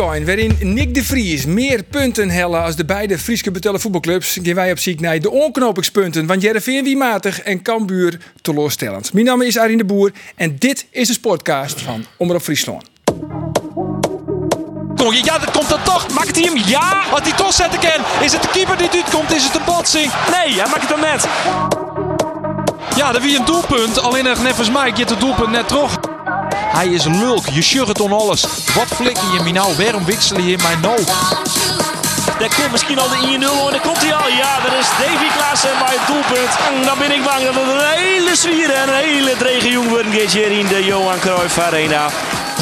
In 0.00 0.06
een 0.06 0.24
weekend 0.24 0.58
waarin 0.58 0.74
Nick 0.74 0.94
de 0.94 1.04
Vries 1.04 1.46
meer 1.46 1.82
punten 1.82 2.30
hellen 2.30 2.62
als 2.62 2.76
de 2.76 2.84
beide 2.84 3.18
Frieske 3.18 3.50
betellen 3.50 3.80
voetbalclubs, 3.80 4.38
gaan 4.42 4.54
wij 4.54 4.70
op 4.70 4.78
ziek 4.78 5.00
naar 5.00 5.20
de 5.20 5.30
onknopingspunten. 5.30 6.26
Want 6.26 6.42
Jereveen 6.42 6.84
wie 6.84 6.96
matig 6.96 7.40
en 7.40 7.62
Cambuur 7.62 8.20
teleurstellend. 8.42 9.12
Mijn 9.12 9.24
naam 9.24 9.42
is 9.42 9.58
Arjen 9.58 9.78
de 9.78 9.84
Boer 9.84 10.12
en 10.36 10.56
dit 10.58 10.86
is 10.90 11.06
de 11.06 11.12
sportcast 11.12 11.80
van 11.80 12.04
Omroep 12.16 12.42
Friesland. 12.42 12.84
Je, 14.94 15.20
ja, 15.24 15.38
dat 15.38 15.50
komt 15.50 15.70
er 15.70 15.82
toch. 15.82 16.14
Maakt 16.14 16.36
hij 16.36 16.44
hem? 16.44 16.56
Ja. 16.66 17.02
Als 17.10 17.20
hij 17.22 17.32
toch 17.32 17.52
zetten 17.52 17.80
kan. 17.80 18.24
Is 18.24 18.32
het 18.32 18.42
de 18.42 18.48
keeper 18.52 18.76
die 18.76 18.90
dit 18.90 19.10
komt? 19.10 19.32
Is 19.32 19.44
het 19.44 19.54
een 19.54 19.64
botsing? 19.64 20.12
Nee, 20.30 20.54
hij 20.54 20.66
maakt 20.66 20.88
het 20.88 20.90
hem 20.90 21.00
net. 21.00 21.28
Ja, 22.96 23.12
dat 23.12 23.22
wie 23.22 23.38
een 23.38 23.44
doelpunt. 23.44 24.00
Alleen 24.00 24.24
nog 24.24 24.42
nevens 24.42 24.70
mij 24.70 24.92
get 24.94 25.10
het 25.10 25.20
doelpunt 25.20 25.50
net 25.50 25.68
terug. 25.68 25.98
Hij 26.72 26.88
is 26.88 27.04
een 27.04 27.18
lulk. 27.18 27.46
Je 27.48 27.84
het 27.88 28.00
on 28.00 28.12
alles. 28.12 28.42
Wat 28.74 28.86
flikker 28.94 29.32
je 29.32 29.40
me 29.42 29.50
nou? 29.50 29.76
Waarom 29.76 30.04
wissel 30.04 30.38
je 30.38 30.52
in 30.52 30.62
mijn 30.62 30.80
nou? 30.80 31.04
Daar 32.38 32.54
komt 32.56 32.70
misschien 32.70 32.98
al 32.98 33.08
de 33.08 33.16
1-0 33.16 33.30
en 33.30 33.70
daar 33.70 33.80
komt 33.80 34.00
hij 34.00 34.14
al. 34.14 34.28
Ja, 34.28 34.60
dat 34.60 34.72
is 34.72 34.88
Davy 34.98 35.28
Klaassen 35.36 35.78
bij 35.78 35.96
het 35.98 36.06
doelpunt. 36.06 36.56
En 36.68 36.84
dan 36.84 36.98
ben 36.98 37.12
ik 37.12 37.24
bang 37.24 37.44
dat 37.44 37.54
het 37.54 37.68
een 37.68 37.98
hele 37.98 38.36
zwier 38.36 38.70
en 38.70 38.88
een 38.88 38.94
hele 38.94 39.36
drege 39.36 39.70
jong 39.70 39.88
wordt 39.88 40.32
hier 40.32 40.50
in 40.50 40.66
de 40.66 40.84
Johan 40.84 41.18
Cruijff 41.18 41.58
Arena. 41.58 42.10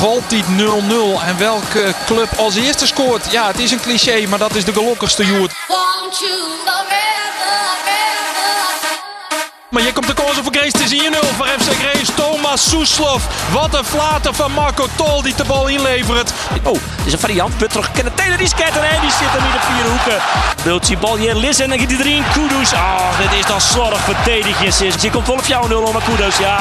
Altijd 0.02 0.44
0-0. 0.44 1.22
En 1.26 1.38
welke 1.38 1.94
club 2.06 2.28
als 2.36 2.54
eerste 2.54 2.86
scoort? 2.86 3.30
Ja, 3.30 3.46
het 3.46 3.58
is 3.58 3.70
een 3.70 3.80
cliché, 3.80 4.26
maar 4.28 4.38
dat 4.38 4.54
is 4.54 4.64
de 4.64 4.72
gelukkigste 4.72 5.24
joert. 5.24 5.52
Maar 9.70 9.82
hier 9.82 9.92
komt 9.92 10.06
de 10.06 10.14
kans 10.14 10.38
voor 10.42 10.52
Grace. 10.52 10.78
Het 10.78 10.92
is 10.92 10.92
1-0 10.92 11.36
voor 11.36 11.46
FC 11.46 11.72
Grace. 11.72 12.14
Thomas 12.14 12.68
Soeslof. 12.68 13.22
Wat 13.52 13.74
een 13.74 13.84
flater 13.84 14.34
van 14.34 14.52
Marco 14.52 14.86
Tol 14.96 15.22
die 15.22 15.34
de 15.34 15.44
bal 15.44 15.66
inlevert. 15.66 16.32
Oh, 16.62 16.72
dit 16.72 17.06
is 17.06 17.12
een 17.12 17.18
variant. 17.18 17.56
Putter 17.56 17.90
kennen 17.92 18.14
Taylor 18.14 18.38
die 18.38 18.48
scatter 18.48 18.82
en 18.82 19.00
die 19.00 19.10
zit 19.10 19.28
hem 19.30 19.44
in 19.44 19.52
de 19.52 19.58
vier 19.60 19.90
hoeken. 19.90 20.86
Die 20.86 20.96
bal 20.96 21.16
hier 21.16 21.34
Liz 21.34 21.60
en 21.60 21.68
dan 21.68 21.78
gaat 21.78 21.90
hij 21.90 21.98
erin. 21.98 22.24
Kudus. 22.32 22.72
Ah, 22.72 23.18
dit 23.18 23.38
is 23.38 23.46
dan 23.46 23.60
slordig 23.60 24.00
verdedigd. 24.00 24.80
is. 24.80 25.02
Hier 25.02 25.10
komt 25.10 25.26
wel 25.26 25.36
op 25.36 25.46
jou 25.46 25.68
0 25.68 25.92
maar 25.92 26.02
Kudus, 26.02 26.36
ja. 26.36 26.56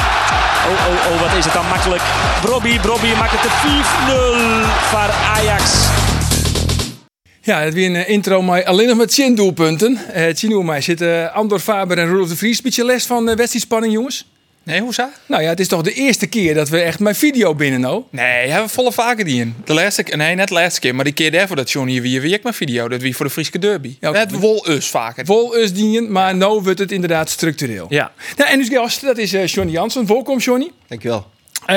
Oh, 0.68 0.88
oh, 0.88 1.14
oh, 1.14 1.22
wat 1.22 1.38
is 1.38 1.46
het 1.46 1.54
dan 1.54 1.68
makkelijk. 1.68 2.02
Brobby, 2.42 2.80
Brobby 2.80 3.14
maakt 3.20 3.32
het 3.32 3.42
de 3.42 3.50
5-0 3.50 4.90
voor 4.90 5.10
Ajax. 5.36 5.64
Ja, 7.48 7.62
het 7.62 7.74
weer 7.74 7.86
een 7.86 7.96
eh, 7.96 8.10
intro 8.10 8.42
maar 8.42 8.66
alleen 8.66 8.88
nog 8.88 8.98
met 8.98 9.14
10 9.14 9.36
doelpunten. 9.36 10.00
Uh, 10.16 10.28
Tien 10.30 10.66
mij 10.66 10.82
zitten 10.82 11.34
Andor 11.34 11.60
Faber 11.60 11.98
en 11.98 12.08
Rudolf 12.08 12.30
de 12.30 12.36
Vries. 12.36 12.62
Beetje 12.62 12.86
les 12.86 13.06
van 13.06 13.30
uh, 13.30 13.36
wedstrijdspanning, 13.36 13.94
jongens. 13.94 14.26
Nee, 14.64 14.82
hoe 14.82 14.94
zo? 14.94 15.08
Nou 15.26 15.44
ja, 15.44 15.50
het 15.50 15.60
is 15.60 15.68
toch 15.68 15.82
de 15.82 15.94
eerste 15.94 16.28
keer 16.28 16.54
dat 16.54 16.70
we 16.70 16.80
echt 16.80 17.00
mijn 17.00 17.16
video 17.16 17.56
binnen 17.56 17.80
nou. 17.80 18.04
Nee, 18.10 18.48
hebben 18.48 18.68
we 18.68 18.74
volle 18.74 18.92
vaker 18.92 19.26
die 19.26 19.40
in. 19.40 19.56
De 19.66 19.74
laatste 19.74 20.04
keer, 20.04 20.18
nee, 20.18 20.36
net 20.36 20.48
de 20.48 20.54
laatste 20.54 20.80
keer, 20.80 20.96
maar 20.96 21.04
die 21.04 21.14
keer 21.14 21.32
daarvoor 21.32 21.56
dat 21.56 21.72
Johnny 21.72 22.02
weer 22.02 22.22
weer 22.22 22.40
mijn 22.44 22.56
video, 22.56 22.88
dat 22.88 23.02
wie 23.02 23.16
voor 23.16 23.26
de 23.26 23.32
Friese 23.32 23.60
derby. 23.60 23.98
Ja, 24.00 24.14
het 24.14 24.32
wol 24.32 24.70
us 24.70 24.88
vaker. 24.88 25.26
Vol 25.26 25.58
us 25.58 25.74
dienen, 25.74 26.12
maar 26.12 26.36
nou 26.36 26.62
wordt 26.62 26.80
het 26.80 26.92
inderdaad 26.92 27.30
structureel. 27.30 27.86
Ja. 27.90 28.12
Nou, 28.38 28.50
en 28.50 28.58
dus 28.58 28.70
gast, 28.70 29.02
dat 29.02 29.18
is 29.18 29.34
eh, 29.34 29.46
Johnny 29.46 29.74
Jansen. 29.74 30.06
Welkom, 30.06 30.38
Johnny. 30.38 30.72
Dankjewel. 30.88 31.28
Eh 31.66 31.76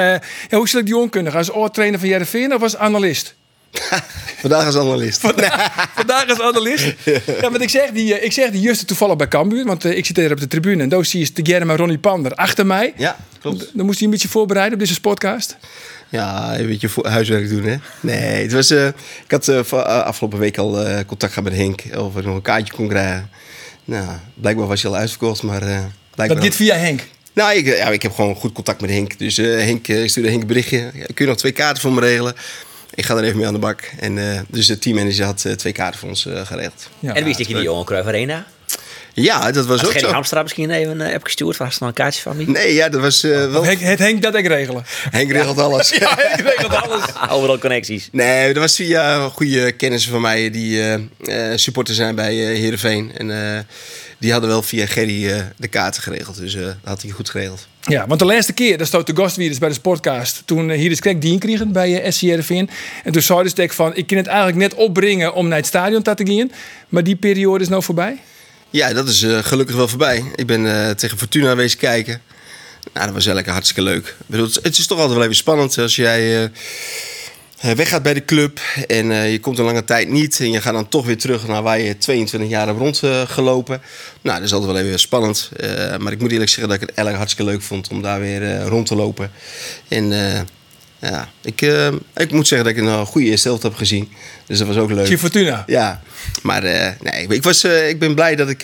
ja, 0.48 0.56
hoe 0.56 0.68
stel 0.68 0.80
ik 0.80 0.86
die 0.86 0.96
onkundig? 0.96 1.34
Als 1.36 1.54
oortrainer 1.54 1.98
van 1.98 2.08
Jereveen 2.08 2.54
of 2.54 2.62
als 2.62 2.76
analist? 2.76 3.34
Vandaag 4.40 4.66
als 4.66 4.76
analist. 4.76 5.20
Vandaag 5.20 6.28
als 6.28 6.40
analist. 6.40 6.94
Ja, 7.40 7.50
want 7.50 7.60
ik 7.60 7.68
zeg 7.68 7.90
die, 7.90 8.14
eh, 8.14 8.24
ik 8.24 8.32
zeg 8.32 8.50
die 8.50 8.60
juist 8.60 8.86
toevallig 8.86 9.16
bij 9.16 9.28
Cambuur, 9.28 9.64
want 9.64 9.84
eh, 9.84 9.96
ik 9.96 10.06
zit 10.06 10.16
hier 10.16 10.32
op 10.32 10.40
de 10.40 10.46
tribune 10.46 10.82
en 10.82 10.88
daar 10.88 11.04
zie 11.04 11.20
je 11.20 11.30
de 11.32 11.52
Germa 11.52 11.76
Ronnie 11.76 11.98
Pander 11.98 12.34
achter 12.34 12.66
mij. 12.66 12.92
Ja, 12.96 13.16
klopt. 13.40 13.70
Dan 13.74 13.86
moest 13.86 13.98
hij 13.98 14.06
een 14.06 14.12
beetje 14.12 14.28
voorbereiden 14.28 14.78
op 14.78 14.84
deze 14.86 15.00
podcast. 15.00 15.56
Ja, 16.08 16.58
een 16.58 16.66
beetje 16.66 16.88
huiswerk 17.02 17.48
doen, 17.48 17.64
hè? 17.64 17.76
Nee, 18.00 18.42
het 18.42 18.52
was... 18.52 18.70
eh, 18.70 18.86
ik 19.24 19.30
had 19.30 19.48
afgelopen 19.82 20.38
week 20.38 20.58
al 20.58 20.84
contact 21.06 21.32
gehad 21.32 21.50
met 21.50 21.58
Henk. 21.58 21.82
Of 21.96 22.16
ik 22.16 22.24
nog 22.24 22.34
een 22.34 22.42
kaartje 22.42 22.74
kon 22.74 22.88
krijgen. 22.88 23.30
Nou, 23.84 24.08
blijkbaar 24.34 24.66
was 24.66 24.82
hij 24.82 24.90
al 24.90 24.96
uitverkocht, 24.96 25.42
maar... 25.42 25.90
Dat 26.14 26.40
dit 26.40 26.54
via 26.54 26.74
Henk. 26.74 27.00
Nou, 27.32 27.54
ik, 27.56 27.66
ja, 27.66 27.88
ik 27.88 28.02
heb 28.02 28.14
gewoon 28.14 28.34
goed 28.34 28.52
contact 28.52 28.80
met 28.80 28.90
Henk. 28.90 29.18
Dus 29.18 29.36
Henk, 29.36 29.88
ik 29.88 30.10
stuurde 30.10 30.28
Henk 30.30 30.40
een 30.40 30.46
berichtje. 30.48 30.90
Kun 30.90 31.14
je 31.14 31.26
nog 31.26 31.36
twee 31.36 31.52
kaarten 31.52 31.82
voor 31.82 31.92
me 31.92 32.00
regelen? 32.00 32.34
Ik 32.94 33.06
ga 33.06 33.16
er 33.16 33.24
even 33.24 33.36
mee 33.36 33.46
aan 33.46 33.52
de 33.52 33.58
bak. 33.58 33.90
En, 33.98 34.18
eh, 34.18 34.40
dus 34.48 34.66
de 34.66 34.78
teammanager 34.78 35.24
had 35.24 35.44
eh, 35.44 35.52
twee 35.52 35.72
kaarten 35.72 36.00
voor 36.00 36.08
ons 36.08 36.26
eh, 36.26 36.46
geregeld. 36.46 36.88
Ja. 36.98 37.14
En 37.14 37.22
wie 37.22 37.30
is 37.30 37.36
dit 37.36 37.48
in 37.48 37.54
die 37.54 37.64
Johan 37.64 37.84
Cruijff 37.84 38.08
Arena? 38.08 38.46
Ja, 39.14 39.50
dat 39.52 39.66
was 39.66 39.76
Had 39.76 39.86
ook 39.86 39.92
Gerry 39.92 40.06
zo. 40.08 40.12
Hamstra 40.14 40.42
misschien 40.42 40.70
even 40.70 41.00
uh, 41.00 41.08
heb 41.08 41.22
gestuurd? 41.24 41.56
Was 41.56 41.74
er 41.74 41.76
nog 41.80 41.88
een 41.88 41.94
kaartje 41.94 42.22
van 42.22 42.36
me? 42.36 42.44
Nee, 42.46 42.74
ja, 42.74 42.88
dat 42.88 43.00
was 43.00 43.22
eh, 43.22 43.50
wel... 43.50 43.64
Henk, 43.64 43.80
het 43.80 43.98
Henk 43.98 44.22
dat 44.22 44.34
ik 44.34 44.46
regelen. 44.46 44.84
Henk 45.10 45.30
regelt 45.32 45.58
alles. 45.58 45.90
Ja, 45.98 46.14
Henk 46.16 46.40
regelt 46.48 46.74
alles. 46.74 47.04
Overal 47.34 47.58
connecties. 47.58 48.08
Nee, 48.12 48.52
dat 48.52 48.62
was 48.62 48.76
via 48.76 49.28
goede 49.28 49.72
kennissen 49.72 50.10
van 50.10 50.20
mij 50.20 50.50
die 50.50 50.80
eh, 50.80 50.94
eh, 51.52 51.58
supporter 51.58 51.94
zijn 51.94 52.14
bij 52.14 52.50
eh 52.50 52.58
Heerenveen. 52.58 53.12
En 53.16 53.54
eh, 53.54 53.60
die 54.18 54.32
hadden 54.32 54.50
wel 54.50 54.62
via 54.62 54.86
Gerry 54.86 55.30
eh, 55.30 55.40
de 55.56 55.68
kaarten 55.68 56.02
geregeld. 56.02 56.36
Dus 56.36 56.54
eh, 56.54 56.62
dat 56.64 56.74
had 56.84 57.02
hij 57.02 57.10
goed 57.10 57.30
geregeld. 57.30 57.66
Ja, 57.80 58.06
want 58.06 58.20
de 58.20 58.26
laatste 58.26 58.52
keer, 58.52 58.78
dat 58.78 58.86
stond 58.86 59.06
de 59.06 59.16
gast 59.16 59.36
weer 59.36 59.56
bij 59.58 59.68
de 59.68 59.74
Sportcast. 59.74 60.42
Toen 60.44 60.70
eh, 60.70 60.78
hier 60.78 60.90
is 60.90 61.00
Krek 61.00 61.20
Dien 61.20 61.38
kregen 61.38 61.72
bij 61.72 62.04
uh, 62.04 62.10
SC 62.10 62.20
Heerenveen. 62.20 62.70
En 63.04 63.12
toen 63.12 63.22
zei 63.22 63.52
de 63.54 63.68
van, 63.68 63.96
ik 63.96 64.06
kan 64.06 64.16
het 64.16 64.26
eigenlijk 64.26 64.58
net 64.58 64.74
opbrengen 64.74 65.34
om 65.34 65.48
naar 65.48 65.58
het 65.58 65.66
stadion 65.66 66.02
te 66.02 66.14
gaan. 66.24 66.50
Maar 66.88 67.04
die 67.04 67.16
periode 67.16 67.62
is 67.62 67.68
nou 67.68 67.82
voorbij. 67.82 68.18
Ja, 68.70 68.92
dat 68.92 69.08
is 69.08 69.22
eh, 69.22 69.38
gelukkig 69.38 69.76
wel 69.76 69.88
voorbij. 69.88 70.24
Ik 70.34 70.46
ben 70.46 70.86
eh, 70.86 70.90
tegen 70.90 71.18
Fortuna 71.18 71.56
wezen 71.56 71.78
kijken. 71.78 72.22
Nou, 72.92 73.06
dat 73.06 73.14
was 73.14 73.26
eigenlijk 73.26 73.46
hartstikke 73.46 73.82
leuk. 73.82 74.06
Ik 74.06 74.26
bedoel, 74.26 74.48
het, 74.62 74.78
is 74.78 74.86
toch 74.86 74.98
altijd 74.98 75.16
wel 75.16 75.24
even 75.24 75.36
spannend 75.36 75.78
als 75.78 75.96
jij 75.96 76.42
eh, 76.42 76.48
weggaat 77.60 78.02
bij 78.02 78.14
de 78.14 78.24
club. 78.24 78.60
En 78.86 79.10
eh, 79.10 79.32
je 79.32 79.40
komt 79.40 79.58
een 79.58 79.64
lange 79.64 79.84
tijd 79.84 80.08
niet. 80.08 80.40
En 80.40 80.50
je 80.50 80.60
gaat 80.60 80.72
dan 80.72 80.88
toch 80.88 81.06
weer 81.06 81.18
terug 81.18 81.46
naar 81.46 81.62
waar 81.62 81.80
je 81.80 81.98
22 81.98 82.50
jaar 82.50 82.66
hebt 82.66 82.78
rondgelopen. 82.78 83.82
nou, 84.20 84.36
dat 84.36 84.46
is 84.46 84.52
altijd 84.52 84.72
wel 84.72 84.82
even 84.82 84.98
spannend. 84.98 85.50
Eh, 85.56 85.96
maar 85.96 86.12
ik 86.12 86.20
moet 86.20 86.32
eerlijk 86.32 86.50
zeggen 86.50 86.68
dat 86.68 86.82
ik 86.82 86.88
het 86.88 86.96
eigenlijk 86.96 87.16
hartstikke 87.16 87.50
leuk 87.50 87.62
vond 87.62 87.88
om 87.88 88.02
daar 88.02 88.20
weer 88.20 88.42
eh, 88.42 88.66
rond 88.66 88.86
te 88.86 88.94
lopen. 88.94 89.30
En 89.88 90.12
eh, 90.12 90.40
ja, 91.00 91.28
ik, 91.42 91.62
eh, 91.62 91.92
ik 92.16 92.32
moet 92.32 92.48
zeggen 92.48 92.68
dat 92.68 92.76
ik 92.76 92.82
een 92.82 92.92
eh, 92.92 93.06
goede 93.06 93.26
eerste 93.26 93.48
helft 93.48 93.62
heb 93.62 93.74
gezien. 93.74 94.08
Dus 94.46 94.58
dat 94.58 94.66
was 94.66 94.76
ook 94.76 94.90
leuk. 94.90 95.06
Zie 95.06 95.18
Fortuna. 95.18 95.64
Ja, 95.66 96.02
maar 96.42 96.64
eh, 96.64 96.92
nee, 97.00 97.26
ik, 97.26 97.42
was, 97.42 97.64
eh, 97.64 97.88
ik 97.88 97.98
ben 97.98 98.14
blij 98.14 98.36
dat 98.36 98.48
ik 98.48 98.60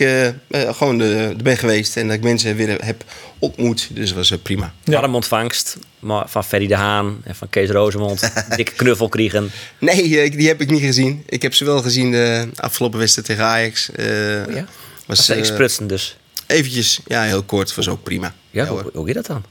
gewoon 0.51 0.97
de, 0.97 1.33
er 1.37 1.43
ben 1.43 1.57
geweest 1.57 1.97
en 1.97 2.07
dat 2.07 2.15
ik 2.15 2.23
mensen 2.23 2.55
weer 2.55 2.85
heb 2.85 3.03
ontmoet. 3.39 3.87
Dus 3.91 4.13
dat 4.13 4.29
was 4.29 4.39
prima. 4.41 4.73
Ja. 4.83 4.99
Warm 4.99 5.15
ontvangst 5.15 5.77
maar 5.99 6.29
van 6.29 6.43
Ferry 6.43 6.67
de 6.67 6.75
Haan 6.75 7.21
en 7.23 7.35
van 7.35 7.49
Kees 7.49 7.69
Rozemond. 7.69 8.31
Dikke 8.55 8.71
knuffel 8.71 9.09
kregen. 9.09 9.51
Nee, 9.79 10.29
die 10.29 10.47
heb 10.47 10.61
ik 10.61 10.69
niet 10.69 10.81
gezien. 10.81 11.23
Ik 11.25 11.41
heb 11.41 11.53
ze 11.53 11.65
wel 11.65 11.81
gezien 11.81 12.11
de 12.11 12.49
afgelopen 12.55 12.99
wedstrijd 12.99 13.27
tegen 13.27 13.43
Ajax. 13.43 13.91
Eh, 13.91 14.05
Oh 14.47 14.53
ja? 14.53 14.65
was, 15.05 15.31
sprutsen 15.41 15.87
dus. 15.87 16.17
eventjes, 16.45 16.99
ja, 17.07 17.23
heel 17.23 17.43
kort, 17.43 17.75
was 17.75 17.87
ook 17.87 18.03
prima. 18.03 18.33
Ja, 18.51 18.63
Ja, 18.63 18.69
hoe, 18.69 18.91
hoe 18.93 19.13
dat 19.13 19.25
dan? 19.25 19.43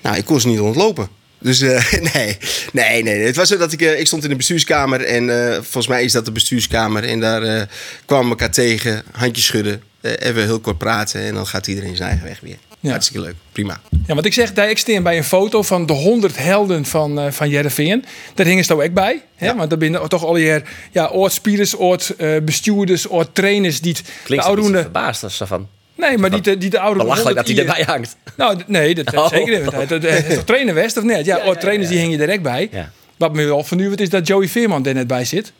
Nou, 0.00 0.16
ik 0.16 0.24
kon 0.24 0.40
ze 0.40 0.48
niet 0.48 0.60
ontlopen. 0.60 1.08
Dus 1.42 1.60
eh, 1.60 1.92
nee, 2.14 2.36
nee, 2.72 3.02
nee. 3.02 3.18
Het 3.22 3.36
was 3.36 3.48
zo 3.48 3.56
dat 3.56 3.72
ik, 3.72 3.82
eh, 3.82 4.00
ik 4.00 4.06
stond 4.06 4.22
in 4.22 4.28
de 4.30 4.36
bestuurskamer 4.36 5.04
en 5.04 5.46
eh, 5.46 5.52
volgens 5.54 5.86
mij 5.86 6.04
is 6.04 6.12
dat 6.12 6.24
de 6.24 6.32
bestuurskamer. 6.32 7.04
En 7.04 7.20
daar 7.20 7.42
eh, 7.42 7.62
kwamen 8.04 8.24
we 8.24 8.30
elkaar 8.30 8.50
tegen, 8.50 9.02
handjes 9.12 9.44
schudden, 9.46 9.82
eh, 10.00 10.12
even 10.18 10.42
heel 10.42 10.60
kort 10.60 10.78
praten 10.78 11.20
en 11.20 11.34
dan 11.34 11.46
gaat 11.46 11.66
iedereen 11.66 11.96
zijn 11.96 12.08
eigen 12.08 12.26
weg 12.28 12.40
weer. 12.40 12.56
Ja. 12.80 12.90
Hartstikke 12.90 13.22
leuk, 13.26 13.34
prima. 13.52 13.80
Ja, 14.06 14.14
want 14.14 14.26
ik 14.26 14.32
zeg, 14.32 14.52
daar 14.52 14.70
ik 14.70 14.78
steen 14.78 15.02
bij 15.02 15.16
een 15.16 15.24
foto 15.24 15.62
van 15.62 15.86
de 15.86 15.92
100 15.92 16.36
helden 16.36 16.84
van, 16.84 17.18
eh 17.20 17.30
van 17.32 17.48
Jereveen. 17.48 18.04
Daar 18.34 18.46
hingen 18.46 18.64
ze 18.64 18.82
ook 18.82 18.92
bij. 18.94 19.22
Hè? 19.36 19.46
Ja. 19.46 19.56
Want 19.56 19.70
daar 19.70 19.78
binnen 19.78 20.08
toch 20.08 20.24
al 20.24 20.34
hier 20.34 20.62
ja, 20.92 21.04
oud-spielers, 21.04 21.78
oud-bestuurders, 21.78 23.08
oud-trainers 23.10 23.80
die 23.80 23.92
het- 23.92 24.06
de 24.06 24.12
Klinkt 24.24 24.44
oude... 24.44 24.62
oude... 24.62 24.80
verbaasd 24.80 25.22
als 25.22 25.36
ze 25.36 25.46
van... 25.46 25.68
Nee, 25.96 26.18
maar 26.18 26.30
die, 26.30 26.40
de- 26.40 26.58
die 26.58 26.70
de 26.70 26.78
oude... 26.78 27.00
Belachelijk 27.00 27.36
dat 27.36 27.46
hij 27.46 27.56
100 27.56 27.78
erbij 27.78 27.94
hangt. 27.94 28.16
Nou, 28.36 28.58
nee, 28.66 28.94
dat, 28.94 29.14
Oh. 29.16 29.28
zeker 29.28 29.60
niet. 29.60 30.02
hij 30.02 30.24
is 30.28 30.34
toch 30.34 30.44
trainer 30.44 30.74
West 30.74 30.96
of 30.96 31.04
net? 31.04 31.24
Ja, 31.26 31.36
ja, 31.36 31.42
oud-trainers 31.42 31.88
ja, 31.88 31.94
die 31.94 32.02
hingen 32.04 32.18
direct 32.18 32.42
bij. 32.42 32.68
Ja. 32.72 32.90
Wat 33.16 33.32
me 33.32 33.44
wel 33.44 33.64
vernieuwd 33.64 34.00
is 34.00 34.08
dat 34.08 34.26
Joey 34.26 34.48
Veerman 34.48 34.86
er 34.86 34.94
net 34.94 35.06
bij 35.06 35.24
zit. 35.24 35.52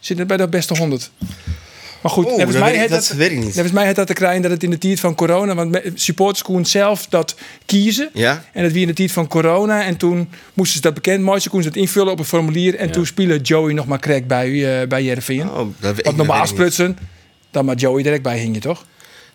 Zit 0.00 0.16
net 0.16 0.26
bij 0.26 0.36
de 0.36 0.48
beste 0.48 0.76
100. 0.76 1.10
Maar 2.02 2.12
goed, 2.12 2.24
volgens 2.28 2.50
dat 2.52 2.60
mij 2.60 2.72
weet 2.72 2.82
ik- 2.82 2.88
heeft 2.90 3.08
dat 3.08 3.16
weet 3.18 3.30
ik 3.30 3.36
niet. 3.36 3.52
Volgens 3.52 3.72
mij 3.72 3.84
heeft 3.84 3.96
dat 3.96 4.06
te 4.06 4.12
krijgen 4.12 4.42
dat 4.42 4.50
het 4.50 4.62
in 4.62 4.70
de 4.70 4.78
tijd 4.78 5.00
van 5.00 5.14
corona, 5.14 5.54
want 5.54 5.80
supporters 5.94 6.42
konden 6.42 6.66
zelf 6.66 7.06
dat 7.06 7.34
kiezen. 7.66 8.10
Ja? 8.12 8.44
En 8.52 8.62
dat 8.62 8.72
wie 8.72 8.80
in 8.80 8.86
de 8.86 8.92
tijd 8.94 9.12
van 9.12 9.26
corona. 9.28 9.84
En 9.84 9.96
toen 9.96 10.28
moesten 10.54 10.76
ze 10.76 10.82
dat 10.82 10.94
bekend 10.94 11.22
maken. 11.22 11.42
Ze 11.42 11.48
konden 11.48 11.72
ze 11.72 11.78
het 11.78 11.86
invullen 11.88 12.12
op 12.12 12.18
een 12.18 12.24
formulier. 12.24 12.74
En 12.76 12.90
toen 12.90 13.06
speelde 13.06 13.38
Joey 13.40 13.72
nog 13.72 13.86
maar 13.86 13.98
crack 13.98 14.26
bij, 14.26 14.48
uh, 14.48 14.86
bij 14.88 15.02
Jereveen. 15.02 15.48
Oh, 15.50 15.56
dat 15.56 15.66
weet 15.80 15.98
ik- 15.98 16.04
Want 16.04 16.04
dat 16.04 16.16
normaal 16.16 16.40
weet 16.40 16.50
ik 16.50 16.58
niet. 16.58 16.72
sprutsen, 16.72 16.98
dan 17.50 17.64
maar 17.64 17.76
Joey 17.76 18.02
direct 18.02 18.22
bij 18.22 18.38
hing 18.38 18.54
je 18.54 18.60
toch? 18.60 18.84